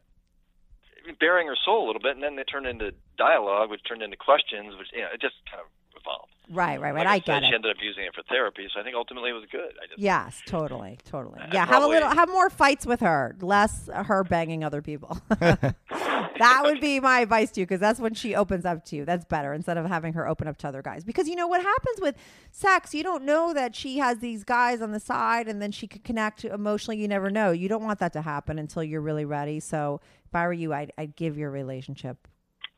baring 1.18 1.46
her 1.46 1.56
soul 1.64 1.84
a 1.84 1.86
little 1.86 2.02
bit, 2.02 2.14
and 2.14 2.22
then 2.22 2.36
they 2.36 2.44
turned 2.44 2.66
into 2.66 2.92
dialogue, 3.16 3.70
which 3.70 3.82
turned 3.86 4.02
into 4.02 4.16
questions, 4.16 4.74
which 4.78 4.88
you 4.92 5.00
know, 5.00 5.08
it 5.14 5.20
just 5.20 5.36
kind 5.50 5.60
of 5.60 5.66
evolved. 6.04 6.32
right, 6.50 6.80
right, 6.80 6.94
right. 6.94 7.06
Like 7.06 7.22
I 7.22 7.26
said, 7.26 7.42
get 7.42 7.48
She 7.48 7.54
ended 7.54 7.70
up 7.70 7.82
using 7.82 8.04
it 8.04 8.14
for 8.14 8.22
therapy, 8.24 8.68
so 8.72 8.80
I 8.80 8.82
think 8.82 8.96
ultimately 8.96 9.30
it 9.30 9.34
was 9.34 9.44
good. 9.50 9.72
I 9.82 9.86
just 9.86 9.98
Yes, 9.98 10.40
totally, 10.46 10.98
totally. 11.04 11.40
Yeah, 11.52 11.66
have 11.66 11.82
a 11.82 11.86
little, 11.86 12.08
have 12.08 12.28
more 12.28 12.50
fights 12.50 12.86
with 12.86 13.00
her, 13.00 13.36
less 13.40 13.88
her 13.92 14.24
banging 14.24 14.64
other 14.64 14.82
people. 14.82 15.18
that 15.30 16.60
would 16.64 16.80
be 16.80 17.00
my 17.00 17.20
advice 17.20 17.50
to 17.52 17.60
you 17.60 17.66
because 17.66 17.80
that's 17.80 18.00
when 18.00 18.14
she 18.14 18.34
opens 18.34 18.64
up 18.64 18.84
to 18.86 18.96
you. 18.96 19.04
That's 19.04 19.24
better 19.24 19.52
instead 19.52 19.76
of 19.76 19.86
having 19.86 20.12
her 20.14 20.26
open 20.26 20.48
up 20.48 20.56
to 20.58 20.68
other 20.68 20.82
guys. 20.82 21.04
Because 21.04 21.28
you 21.28 21.36
know 21.36 21.46
what 21.46 21.62
happens 21.62 22.00
with 22.00 22.16
sex, 22.50 22.94
you 22.94 23.02
don't 23.02 23.24
know 23.24 23.52
that 23.54 23.74
she 23.74 23.98
has 23.98 24.18
these 24.18 24.44
guys 24.44 24.82
on 24.82 24.92
the 24.92 25.00
side 25.00 25.48
and 25.48 25.60
then 25.60 25.72
she 25.72 25.86
could 25.86 26.04
connect 26.04 26.44
emotionally. 26.44 26.98
You 27.00 27.08
never 27.08 27.30
know. 27.30 27.50
You 27.50 27.68
don't 27.68 27.82
want 27.84 27.98
that 28.00 28.12
to 28.14 28.22
happen 28.22 28.58
until 28.58 28.82
you're 28.82 29.00
really 29.00 29.24
ready. 29.24 29.60
So 29.60 30.00
if 30.26 30.34
I 30.34 30.46
were 30.46 30.52
you, 30.52 30.72
I'd, 30.72 30.92
I'd 30.98 31.16
give 31.16 31.36
your 31.38 31.50
relationship 31.50 32.28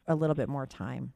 a 0.06 0.14
little 0.14 0.34
bit 0.34 0.48
more 0.48 0.66
time, 0.66 1.12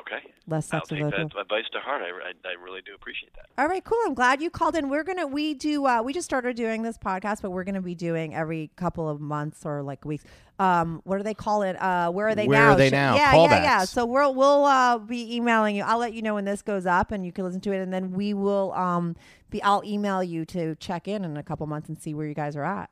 okay. 0.00 0.32
less 0.46 0.72
I'll 0.72 0.80
sex 0.80 0.90
with 0.90 0.98
take 0.98 1.06
other 1.06 1.16
that 1.18 1.26
people. 1.28 1.40
advice 1.40 1.64
to 1.72 1.80
heart. 1.80 2.02
I, 2.02 2.06
I, 2.06 2.50
I 2.50 2.62
really 2.62 2.80
do 2.82 2.94
appreciate 2.94 3.32
that. 3.34 3.46
All 3.56 3.68
right, 3.68 3.84
cool. 3.84 3.98
I'm 4.06 4.14
glad 4.14 4.40
you 4.40 4.50
called 4.50 4.76
in. 4.76 4.88
We're 4.88 5.04
gonna 5.04 5.26
we 5.26 5.54
do 5.54 5.86
uh 5.86 6.02
we 6.02 6.12
just 6.12 6.24
started 6.24 6.56
doing 6.56 6.82
this 6.82 6.98
podcast, 6.98 7.42
but 7.42 7.50
we're 7.50 7.64
gonna 7.64 7.82
be 7.82 7.94
doing 7.94 8.34
every 8.34 8.70
couple 8.76 9.08
of 9.08 9.20
months 9.20 9.64
or 9.64 9.82
like 9.82 10.04
weeks. 10.04 10.24
Um, 10.58 11.00
what 11.04 11.18
do 11.18 11.22
they 11.22 11.34
call 11.34 11.62
it? 11.62 11.80
Uh, 11.80 12.10
where 12.10 12.28
are 12.28 12.34
they 12.34 12.46
Where 12.46 12.58
now? 12.58 12.72
are 12.72 12.76
they 12.76 12.90
now? 12.90 13.14
Yeah, 13.14 13.34
yeah, 13.34 13.62
yeah. 13.62 13.84
So 13.84 14.04
we'll 14.04 14.34
we'll 14.34 14.64
uh 14.64 14.98
be 14.98 15.36
emailing 15.36 15.76
you. 15.76 15.84
I'll 15.84 15.98
let 15.98 16.12
you 16.14 16.22
know 16.22 16.34
when 16.34 16.44
this 16.44 16.62
goes 16.62 16.86
up, 16.86 17.12
and 17.12 17.24
you 17.24 17.32
can 17.32 17.44
listen 17.44 17.60
to 17.62 17.72
it, 17.72 17.78
and 17.78 17.92
then 17.92 18.12
we 18.12 18.34
will 18.34 18.72
um 18.72 19.16
be 19.50 19.62
I'll 19.62 19.84
email 19.84 20.22
you 20.22 20.44
to 20.46 20.74
check 20.76 21.08
in 21.08 21.24
in 21.24 21.36
a 21.36 21.42
couple 21.42 21.66
months 21.66 21.88
and 21.88 22.00
see 22.00 22.14
where 22.14 22.26
you 22.26 22.34
guys 22.34 22.56
are 22.56 22.64
at. 22.64 22.90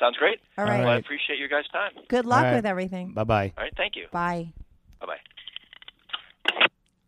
Sounds 0.00 0.16
great. 0.16 0.40
All 0.58 0.64
All 0.64 0.70
right. 0.70 0.80
Well, 0.80 0.88
I 0.88 0.96
appreciate 0.96 1.38
your 1.38 1.48
guys' 1.48 1.64
time. 1.72 1.92
Good 2.08 2.26
luck 2.26 2.38
All 2.38 2.44
right. 2.44 2.56
with 2.56 2.66
everything. 2.66 3.12
Bye 3.12 3.24
bye. 3.24 3.52
All 3.56 3.64
right, 3.64 3.72
thank 3.76 3.94
you. 3.94 4.06
Bye. 4.10 4.52
Bye 5.00 5.06
bye. 5.06 5.31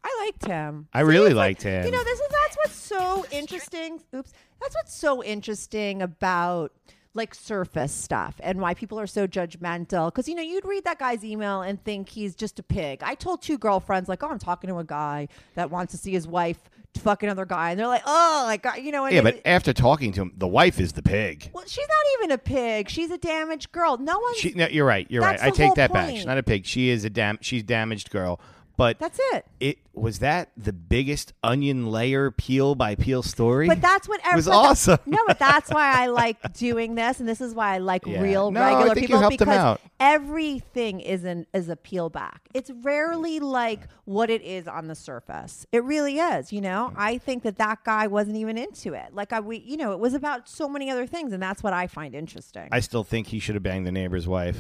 I 0.07 0.25
liked 0.27 0.45
him. 0.47 0.87
I 0.93 1.01
really 1.01 1.33
liked 1.35 1.63
him. 1.63 1.85
You 1.87 1.91
know, 1.91 2.05
this 2.05 2.21
is 2.21 2.29
that's 2.31 2.57
what's 2.59 2.77
so 2.77 3.25
interesting. 3.33 4.01
Oops, 4.15 4.33
that's 4.61 4.75
what's 4.75 4.95
so 4.95 5.25
interesting 5.25 6.03
about 6.03 6.73
like 7.15 7.33
surface 7.35 7.93
stuff 7.93 8.35
and 8.43 8.61
why 8.61 8.75
people 8.75 8.99
are 9.01 9.07
so 9.07 9.27
judgmental. 9.27 10.09
Because 10.09 10.29
you 10.29 10.35
know, 10.35 10.43
you'd 10.43 10.65
read 10.65 10.85
that 10.85 10.99
guy's 10.99 11.25
email 11.25 11.63
and 11.63 11.83
think 11.85 12.09
he's 12.11 12.35
just 12.35 12.59
a 12.59 12.63
pig. 12.63 13.01
I 13.03 13.15
told 13.15 13.41
two 13.41 13.57
girlfriends 13.57 14.09
like, 14.09 14.23
"Oh, 14.23 14.29
I'm 14.29 14.39
talking 14.39 14.69
to 14.69 14.79
a 14.79 14.85
guy 14.85 15.29
that 15.55 15.71
wants 15.71 15.93
to 15.93 15.99
see 15.99 16.13
his 16.13 16.27
wife 16.29 16.59
fuck 16.97 17.23
another 17.23 17.47
guy," 17.47 17.71
and 17.71 17.81
they're 17.81 17.87
like, 17.87 18.03
"Oh, 18.05 18.43
like 18.47 18.67
uh, 18.67 18.73
you 18.77 18.93
know." 18.93 19.07
Yeah, 19.07 19.21
it- 19.21 19.23
but 19.25 19.41
after 19.47 19.73
talking 19.73 20.13
to 20.13 20.23
him, 20.23 20.33
the 20.37 20.49
wife 20.49 20.79
is 20.81 20.93
the 20.93 21.03
pig. 21.03 21.51
well, 21.55 21.65
she's 21.67 21.87
not 21.89 22.19
even 22.25 22.31
a 22.33 22.39
pig. 22.39 22.91
She's 22.91 23.11
a 23.11 23.19
damaged 23.19 23.73
girl. 23.73 23.97
No. 23.97 24.21
She, 24.37 24.53
no, 24.53 24.67
you're 24.67 24.85
right. 24.87 25.07
You're 25.09 25.23
right. 25.23 25.41
I 25.43 25.51
take 25.51 25.75
that 25.77 25.93
back. 25.93 26.11
She's 26.11 26.27
not 26.27 26.37
a 26.39 26.43
pig. 26.43 26.67
She 26.67 26.91
is 26.91 27.05
a 27.05 27.11
dam. 27.11 27.39
She's 27.41 27.63
damaged 27.63 28.11
girl. 28.11 28.39
But 28.77 28.99
that's 28.99 29.21
it. 29.33 29.47
it 29.61 29.79
was 29.93 30.19
that 30.19 30.51
the 30.57 30.73
biggest 30.73 31.33
onion 31.45 31.87
layer 31.93 32.33
peel 32.33 32.75
by 32.75 32.97
peel 32.97 33.23
story. 33.23 33.69
But 33.69 33.81
that's 33.81 34.09
what 34.09 34.21
It 34.27 34.35
was 34.35 34.47
but 34.47 34.51
that- 34.51 34.57
awesome. 34.57 34.99
no, 35.07 35.19
but 35.29 35.39
that's 35.39 35.71
why 35.71 36.03
I 36.03 36.07
like 36.23 36.53
doing 36.55 36.97
this, 36.97 37.21
and 37.21 37.29
this 37.29 37.41
is 37.41 37.55
why 37.55 37.75
I 37.75 37.79
like 37.79 38.05
Yeah. 38.05 38.21
real 38.21 38.51
No, 38.51 38.61
regular 38.61 38.95
people 38.97 39.21
them 39.21 39.29
because 39.29 39.49
out. 39.49 39.81
everything 40.01 41.01
is 41.01 41.23
an 41.25 41.47
is 41.55 41.69
a 41.69 41.77
peel 41.77 42.09
back. 42.11 42.49
It's 42.55 42.71
rarely 42.83 43.39
like 43.41 43.83
what 44.07 44.31
it 44.31 44.43
is 44.43 44.67
on 44.67 44.89
the 44.89 44.95
surface. 44.95 45.67
It 45.71 45.85
really 45.85 46.19
is. 46.19 46.53
You 46.53 46.61
know, 46.61 46.89
hmm. 46.89 46.97
I 46.99 47.19
think 47.19 47.43
that 47.45 47.57
that 47.59 47.85
guy 47.85 48.07
wasn't 48.09 48.37
even 48.39 48.59
into 48.59 48.93
it. 48.95 49.15
Like 49.15 49.33
I, 49.33 49.41
we, 49.41 49.59
you 49.59 49.77
know, 49.77 49.93
it 49.93 50.01
was 50.01 50.15
about 50.15 50.49
so 50.49 50.69
many 50.69 50.91
other 50.91 51.07
things, 51.07 51.33
and 51.33 51.43
that's 51.43 51.63
what 51.63 51.73
I 51.73 51.87
find 51.87 52.15
interesting. 52.15 52.69
I 52.73 52.81
still 52.81 53.05
think 53.05 53.29
he 53.29 53.39
should 53.39 53.55
have 53.55 53.63
banged 53.63 53.87
the 53.87 53.93
neighbor's 53.93 54.27
wife. 54.27 54.59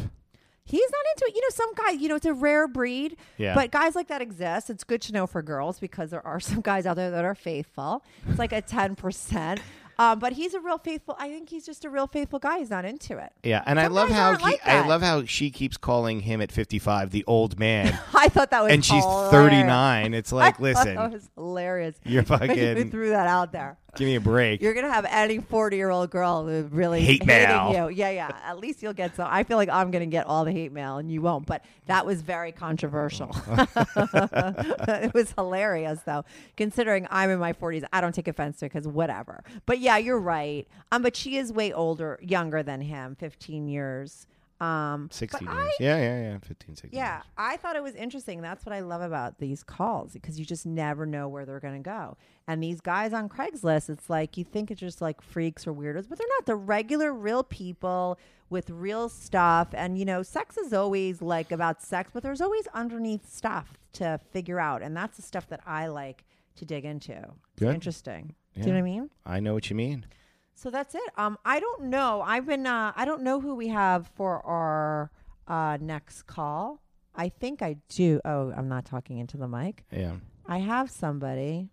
He's 0.67 0.91
not 0.91 1.01
into 1.15 1.27
it. 1.31 1.35
You 1.37 1.43
know, 1.43 1.49
some 1.51 1.75
guys, 1.75 2.01
you 2.01 2.09
know, 2.09 2.15
it's 2.17 2.27
a 2.27 2.33
rare 2.33 2.67
breed. 2.67 3.17
Yeah. 3.37 3.55
But 3.55 3.71
guys 3.71 3.95
like 3.95 4.09
that 4.09 4.23
exist. 4.23 4.71
It's 4.71 4.85
good 4.85 5.03
to 5.03 5.13
know 5.13 5.27
for 5.27 5.43
girls 5.43 5.79
because 5.79 6.11
there 6.11 6.27
are 6.27 6.41
some 6.51 6.61
guys 6.61 6.87
out 6.87 6.97
there 6.97 7.11
that 7.11 7.25
are 7.25 7.35
faithful. 7.35 8.03
It's 8.29 8.39
like 8.39 8.53
a 8.53 8.63
10%. 8.97 9.59
Um, 9.99 10.19
but 10.19 10.33
he's 10.33 10.55
a 10.55 10.61
real 10.61 10.79
faithful. 10.79 11.15
I 11.19 11.29
think 11.29 11.49
he's 11.49 11.65
just 11.65 11.85
a 11.85 11.91
real 11.91 12.07
faithful 12.07 12.39
guy. 12.39 12.59
He's 12.59 12.71
not 12.71 12.85
into 12.85 13.17
it. 13.19 13.33
Yeah, 13.45 13.63
and 13.65 13.79
I 13.79 13.87
love 13.87 14.09
how 14.11 14.37
he, 14.37 14.43
like 14.43 14.67
I 14.67 14.85
love 14.87 15.03
how 15.03 15.25
she 15.25 15.51
keeps 15.51 15.77
calling 15.77 16.21
him 16.21 16.41
at 16.41 16.51
55 16.51 17.11
the 17.11 17.25
old 17.29 17.61
man, 17.61 17.97
I 18.15 18.29
thought 18.29 18.51
that 18.51 18.65
was 18.65 18.73
and 18.73 18.85
she's 18.85 19.05
39. 19.05 20.15
It's 20.15 20.33
like, 20.33 20.59
listen, 20.59 20.97
that 20.97 21.13
was 21.13 21.31
hilarious. 21.37 21.95
you're 22.05 22.25
fucking 22.25 22.91
threw 22.91 23.11
that 23.11 23.29
out 23.29 23.53
there. 23.53 23.79
Give 23.97 24.07
me 24.07 24.15
a 24.17 24.21
break. 24.21 24.61
You're 24.63 24.75
gonna 24.75 24.93
have 24.93 25.07
any 25.09 25.39
40 25.39 25.77
year 25.77 25.91
old 25.91 26.11
girl 26.11 26.47
who 26.47 26.65
really 26.65 27.01
Hate 27.01 27.23
hating 27.23 27.27
mail. 27.27 27.73
you. 27.91 27.97
Yeah, 27.97 28.11
yeah. 28.11 28.31
At 28.45 28.59
least 28.59 28.83
you'll 28.83 28.93
get 28.93 29.17
some. 29.17 29.29
I 29.31 29.45
feel 29.45 29.57
like 29.57 29.69
I'm 29.69 29.91
gonna 29.91 30.07
get 30.07 30.27
all 30.27 30.45
the 30.45 30.53
hate 30.53 30.73
mail 30.73 30.99
and 30.99 31.11
you 31.11 31.23
won't. 31.23 31.47
But 31.47 31.65
that 31.87 32.05
was 32.07 32.23
very 32.23 32.53
controversial. 32.53 33.31
it 33.47 35.15
was 35.15 35.33
hilarious 35.33 36.01
though, 36.05 36.25
considering 36.57 37.07
I'm 37.11 37.31
in 37.31 37.39
my 37.39 37.53
40s. 37.53 37.85
I 37.93 38.01
don't 38.01 38.15
take 38.15 38.29
offense 38.29 38.59
to 38.61 38.67
it 38.67 38.73
because 38.73 38.87
whatever. 38.89 39.45
But 39.67 39.79
yeah, 39.79 39.97
you're 39.99 40.19
right. 40.19 40.67
Um, 40.93 41.03
but 41.03 41.17
she 41.17 41.37
is 41.37 41.53
way 41.53 41.73
older, 41.73 42.19
younger 42.23 42.63
than 42.63 42.81
him, 42.81 43.17
15 43.19 43.69
years. 43.69 44.27
Um, 44.65 45.09
16 45.11 45.47
but 45.47 45.55
years. 45.55 45.67
I- 45.67 45.83
yeah, 45.83 45.97
yeah, 45.97 46.23
yeah. 46.23 46.39
15, 46.39 46.77
16 46.77 46.91
yeah, 46.93 47.17
years. 47.17 47.25
I 47.37 47.57
thought 47.57 47.77
it 47.77 47.83
was 47.83 47.95
interesting. 47.95 48.41
That's 48.41 48.65
what 48.65 48.73
I 48.73 48.81
love 48.81 49.03
about 49.03 49.39
these 49.39 49.63
calls 49.63 50.13
because 50.13 50.39
you 50.39 50.45
just 50.45 50.67
never 50.67 51.07
know 51.07 51.29
where 51.29 51.45
they're 51.45 51.61
going 51.61 51.83
to 51.83 51.89
go. 51.89 52.17
And 52.47 52.63
these 52.63 52.81
guys 52.81 53.13
on 53.13 53.29
Craigslist, 53.29 53.89
it's 53.91 54.11
like 54.11 54.37
you 54.37 54.45
think 54.45 54.71
it's 54.71 54.81
just 54.81 55.01
like 55.01 55.21
freaks 55.21 55.67
or 55.67 55.73
weirdos, 55.73 56.09
but 56.09 56.19
they're 56.19 56.29
not. 56.39 56.47
They're 56.47 56.57
regular, 56.57 57.13
real 57.13 57.43
people 57.43 58.19
with 58.51 58.71
real 58.71 59.09
stuff. 59.09 59.69
And, 59.73 59.99
you 59.99 60.05
know, 60.05 60.23
sex 60.23 60.57
is 60.57 60.73
always 60.73 61.23
like 61.23 61.53
about 61.53 61.83
sex, 61.83 62.11
but 62.13 62.23
there's 62.23 62.41
always 62.41 62.67
underneath 62.75 63.33
stuff 63.33 63.79
to 63.95 64.21
figure 64.31 64.61
out. 64.61 64.83
And 64.83 64.97
that's 64.97 65.17
the 65.17 65.23
stuff 65.23 65.49
that 65.49 65.61
I 65.67 65.87
like 65.87 66.25
to 66.57 66.65
dig 66.65 66.85
into. 66.85 67.31
Good. 67.57 67.75
interesting. 67.75 68.35
Do 68.55 68.61
you 68.61 68.67
know 68.67 68.73
what 68.75 68.79
I 68.79 68.83
mean? 68.83 69.11
I 69.27 69.41
know 69.41 69.55
what 69.55 69.69
you 69.69 69.77
mean. 69.77 70.07
So 70.55 70.71
that's 70.71 70.95
it. 70.95 71.03
Um, 71.17 71.39
I 71.45 71.61
don't 71.61 71.85
know. 71.85 72.23
I've 72.23 72.47
been. 72.47 72.67
Uh, 72.67 72.93
I 72.97 73.05
don't 73.05 73.23
know 73.23 73.41
who 73.41 73.55
we 73.55 73.69
have 73.69 74.09
for 74.15 74.45
our 74.47 75.11
uh, 75.49 75.79
next 75.81 76.23
call. 76.23 76.81
I 77.15 77.29
think 77.29 77.63
I 77.63 77.77
do. 77.89 78.21
Oh, 78.25 78.53
I'm 78.57 78.69
not 78.69 78.85
talking 78.85 79.19
into 79.19 79.37
the 79.37 79.49
mic. 79.49 79.85
Yeah. 79.91 80.17
I 80.47 80.59
have 80.59 80.91
somebody 80.91 81.71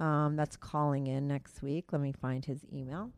um, 0.00 0.36
that's 0.36 0.56
calling 0.56 1.06
in 1.06 1.26
next 1.28 1.62
week. 1.62 1.92
Let 1.92 2.00
me 2.00 2.12
find 2.12 2.44
his 2.44 2.64
email. 2.72 3.10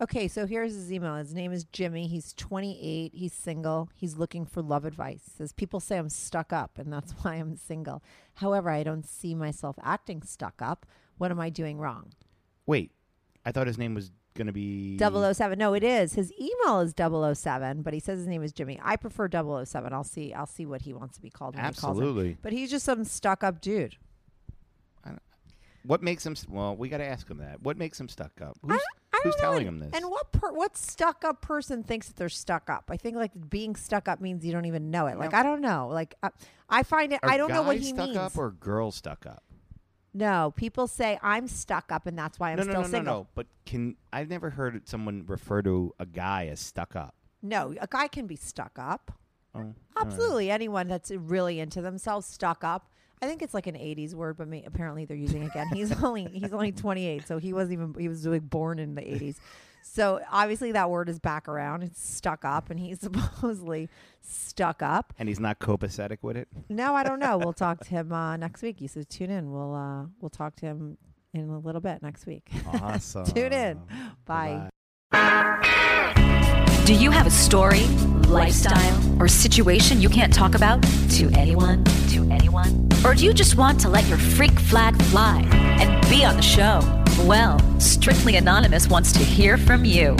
Okay, 0.00 0.26
so 0.26 0.46
here's 0.46 0.74
his 0.74 0.92
email. 0.92 1.14
His 1.14 1.32
name 1.32 1.52
is 1.52 1.62
Jimmy. 1.64 2.08
He's 2.08 2.32
28. 2.32 3.12
He's 3.14 3.32
single. 3.32 3.88
He's 3.94 4.16
looking 4.16 4.44
for 4.44 4.60
love 4.60 4.84
advice. 4.84 5.22
Says 5.36 5.52
people 5.52 5.78
say 5.78 5.96
I'm 5.96 6.08
stuck 6.08 6.52
up, 6.52 6.78
and 6.78 6.92
that's 6.92 7.12
why 7.22 7.34
I'm 7.34 7.56
single. 7.56 8.02
However, 8.34 8.70
I 8.70 8.82
don't 8.82 9.06
see 9.06 9.34
myself 9.34 9.76
acting 9.82 10.22
stuck 10.22 10.60
up. 10.60 10.86
What 11.18 11.30
am 11.30 11.38
I 11.38 11.50
doing 11.50 11.78
wrong? 11.78 12.12
Wait, 12.66 12.90
I 13.44 13.52
thought 13.52 13.66
his 13.66 13.78
name 13.78 13.94
was 13.94 14.10
going 14.34 14.46
to 14.46 14.52
be 14.52 14.96
007. 14.98 15.58
No, 15.58 15.74
it 15.74 15.82
is. 15.84 16.14
His 16.14 16.32
email 16.40 16.80
is 16.80 16.94
007, 16.96 17.82
but 17.82 17.92
he 17.92 18.00
says 18.00 18.18
his 18.20 18.28
name 18.28 18.42
is 18.42 18.52
Jimmy. 18.52 18.78
I 18.82 18.96
prefer 18.96 19.28
007. 19.28 19.92
I'll 19.92 20.04
see. 20.04 20.32
I'll 20.32 20.46
see 20.46 20.64
what 20.64 20.82
he 20.82 20.92
wants 20.92 21.16
to 21.16 21.22
be 21.22 21.28
called. 21.30 21.56
When 21.56 21.64
He 21.64 21.72
calls 21.72 21.96
Absolutely. 21.98 22.28
him. 22.30 22.38
But 22.42 22.52
he's 22.52 22.70
just 22.70 22.84
some 22.84 23.04
stuck 23.04 23.42
up 23.44 23.60
dude. 23.60 23.96
What 25.84 26.00
makes 26.00 26.24
him? 26.24 26.36
Well, 26.48 26.76
we 26.76 26.88
got 26.88 26.98
to 26.98 27.04
ask 27.04 27.28
him 27.28 27.38
that. 27.38 27.60
What 27.60 27.76
makes 27.76 27.98
him 27.98 28.08
stuck 28.08 28.40
up? 28.40 28.56
Who's, 28.62 28.70
I, 28.70 29.16
I 29.16 29.20
who's 29.24 29.34
don't 29.34 29.42
know. 29.42 29.48
telling 29.50 29.66
And- 29.66 29.82
him 29.82 29.90
this? 29.90 30.00
And 30.00 30.08
what 30.12 30.30
per, 30.30 30.52
what 30.52 30.76
stuck 30.76 31.24
up 31.24 31.42
person 31.42 31.82
thinks 31.82 32.06
that 32.06 32.14
they're 32.16 32.28
stuck 32.28 32.70
up? 32.70 32.84
I 32.88 32.96
think 32.96 33.16
like 33.16 33.32
being 33.50 33.74
stuck 33.74 34.06
up 34.06 34.20
means 34.20 34.46
you 34.46 34.52
don't 34.52 34.66
even 34.66 34.92
know 34.92 35.06
it. 35.08 35.18
Like 35.18 35.32
No. 35.32 35.38
I 35.38 35.42
don't 35.42 35.60
know. 35.60 35.88
Like 35.92 36.14
uh, 36.22 36.30
I 36.70 36.84
find 36.84 37.12
it. 37.12 37.18
Are 37.24 37.30
I 37.30 37.36
don't 37.36 37.50
know 37.50 37.62
what 37.62 37.78
guys 37.78 37.82
he 37.86 37.88
stuck 37.94 38.06
means. 38.06 38.16
up 38.16 38.38
or 38.38 38.52
girls 38.52 38.94
stuck 38.94 39.26
up? 39.26 39.42
No, 40.14 40.52
people 40.56 40.86
say 40.86 41.18
I'm 41.22 41.48
stuck 41.48 41.90
up, 41.90 42.06
and 42.06 42.18
that's 42.18 42.38
why 42.38 42.50
I'm 42.52 42.58
no, 42.58 42.62
still 42.62 42.74
no, 42.74 42.80
no, 42.80 42.86
single. 42.86 43.14
no, 43.14 43.20
no. 43.20 43.26
But 43.34 43.46
can 43.64 43.96
I've 44.12 44.28
never 44.28 44.50
heard 44.50 44.88
someone 44.88 45.24
refer 45.26 45.62
to 45.62 45.94
a 45.98 46.06
guy 46.06 46.48
as 46.50 46.60
stuck 46.60 46.94
up. 46.94 47.14
No, 47.42 47.74
a 47.80 47.86
guy 47.86 48.08
can 48.08 48.26
be 48.26 48.36
stuck 48.36 48.78
up. 48.78 49.12
Oh, 49.54 49.58
all 49.58 49.64
right. 49.64 49.74
Absolutely, 49.96 50.50
anyone 50.50 50.88
that's 50.88 51.10
really 51.10 51.60
into 51.60 51.80
themselves, 51.80 52.26
stuck 52.26 52.62
up. 52.64 52.90
I 53.20 53.26
think 53.26 53.40
it's 53.42 53.54
like 53.54 53.66
an 53.66 53.74
'80s 53.74 54.14
word, 54.14 54.36
but 54.36 54.48
me, 54.48 54.64
apparently 54.66 55.04
they're 55.04 55.16
using 55.16 55.42
it 55.42 55.46
again. 55.46 55.68
He's 55.72 55.92
only 56.04 56.26
he's 56.26 56.52
only 56.52 56.72
28, 56.72 57.26
so 57.26 57.38
he 57.38 57.52
wasn't 57.52 57.74
even 57.74 57.94
he 57.98 58.08
was 58.08 58.26
like 58.26 58.48
born 58.48 58.78
in 58.78 58.94
the 58.94 59.02
'80s. 59.02 59.36
So 59.82 60.20
obviously 60.30 60.72
that 60.72 60.90
word 60.90 61.08
is 61.08 61.18
back 61.18 61.48
around. 61.48 61.82
It's 61.82 62.02
stuck 62.02 62.44
up, 62.44 62.70
and 62.70 62.78
he's 62.80 63.00
supposedly 63.02 63.88
stuck 64.20 64.82
up. 64.82 65.12
And 65.18 65.28
he's 65.28 65.40
not 65.40 65.58
copacetic 65.58 66.18
with 66.22 66.36
it. 66.36 66.48
No, 66.68 66.94
I 66.94 67.02
don't 67.02 67.18
know. 67.18 67.38
We'll 67.38 67.52
talk 67.66 67.80
to 67.80 67.90
him 67.90 68.12
uh, 68.12 68.36
next 68.36 68.62
week. 68.62 68.80
You 68.80 68.88
said 68.88 69.08
tune 69.08 69.30
in. 69.30 69.52
We'll 69.52 69.74
uh, 69.74 70.06
we'll 70.20 70.30
talk 70.30 70.56
to 70.56 70.66
him 70.66 70.98
in 71.34 71.48
a 71.48 71.58
little 71.58 71.80
bit 71.80 72.02
next 72.02 72.26
week. 72.26 72.50
Awesome. 72.82 73.26
tune 73.26 73.52
in. 73.52 73.80
Bye. 74.24 74.68
Do 76.84 76.94
you 76.94 77.10
have 77.10 77.26
a 77.26 77.30
story, 77.30 77.86
lifestyle, 78.28 79.22
or 79.22 79.28
situation 79.28 80.00
you 80.00 80.08
can't 80.08 80.32
talk 80.32 80.54
about 80.54 80.82
to 81.10 81.30
anyone? 81.36 81.84
To 82.10 82.28
anyone? 82.30 82.88
Or 83.04 83.14
do 83.14 83.24
you 83.24 83.32
just 83.32 83.56
want 83.56 83.78
to 83.80 83.88
let 83.88 84.06
your 84.08 84.18
freak 84.18 84.58
flag 84.58 85.00
fly 85.04 85.46
and 85.52 86.08
be 86.10 86.24
on 86.24 86.36
the 86.36 86.42
show? 86.42 87.01
Well, 87.24 87.58
Strictly 87.78 88.36
Anonymous 88.36 88.88
wants 88.88 89.12
to 89.12 89.20
hear 89.20 89.56
from 89.56 89.84
you. 89.84 90.16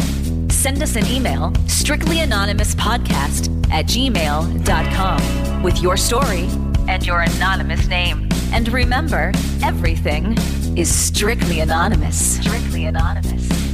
Send 0.51 0.81
us 0.83 0.95
an 0.95 1.05
email, 1.07 1.51
strictlyanonymouspodcast 1.67 3.73
at 3.73 3.87
gmail.com, 3.87 5.63
with 5.65 5.83
your 5.83 5.97
story 5.97 6.49
and 6.89 7.05
your 7.05 7.23
anonymous 7.23 7.89
name. 7.89 8.29
And 8.53 8.73
remember, 8.73 9.33
everything 9.65 10.39
is 10.77 10.95
strictly 10.95 11.59
anonymous. 11.59 12.39
Strictly 12.41 12.85
anonymous. 12.85 13.72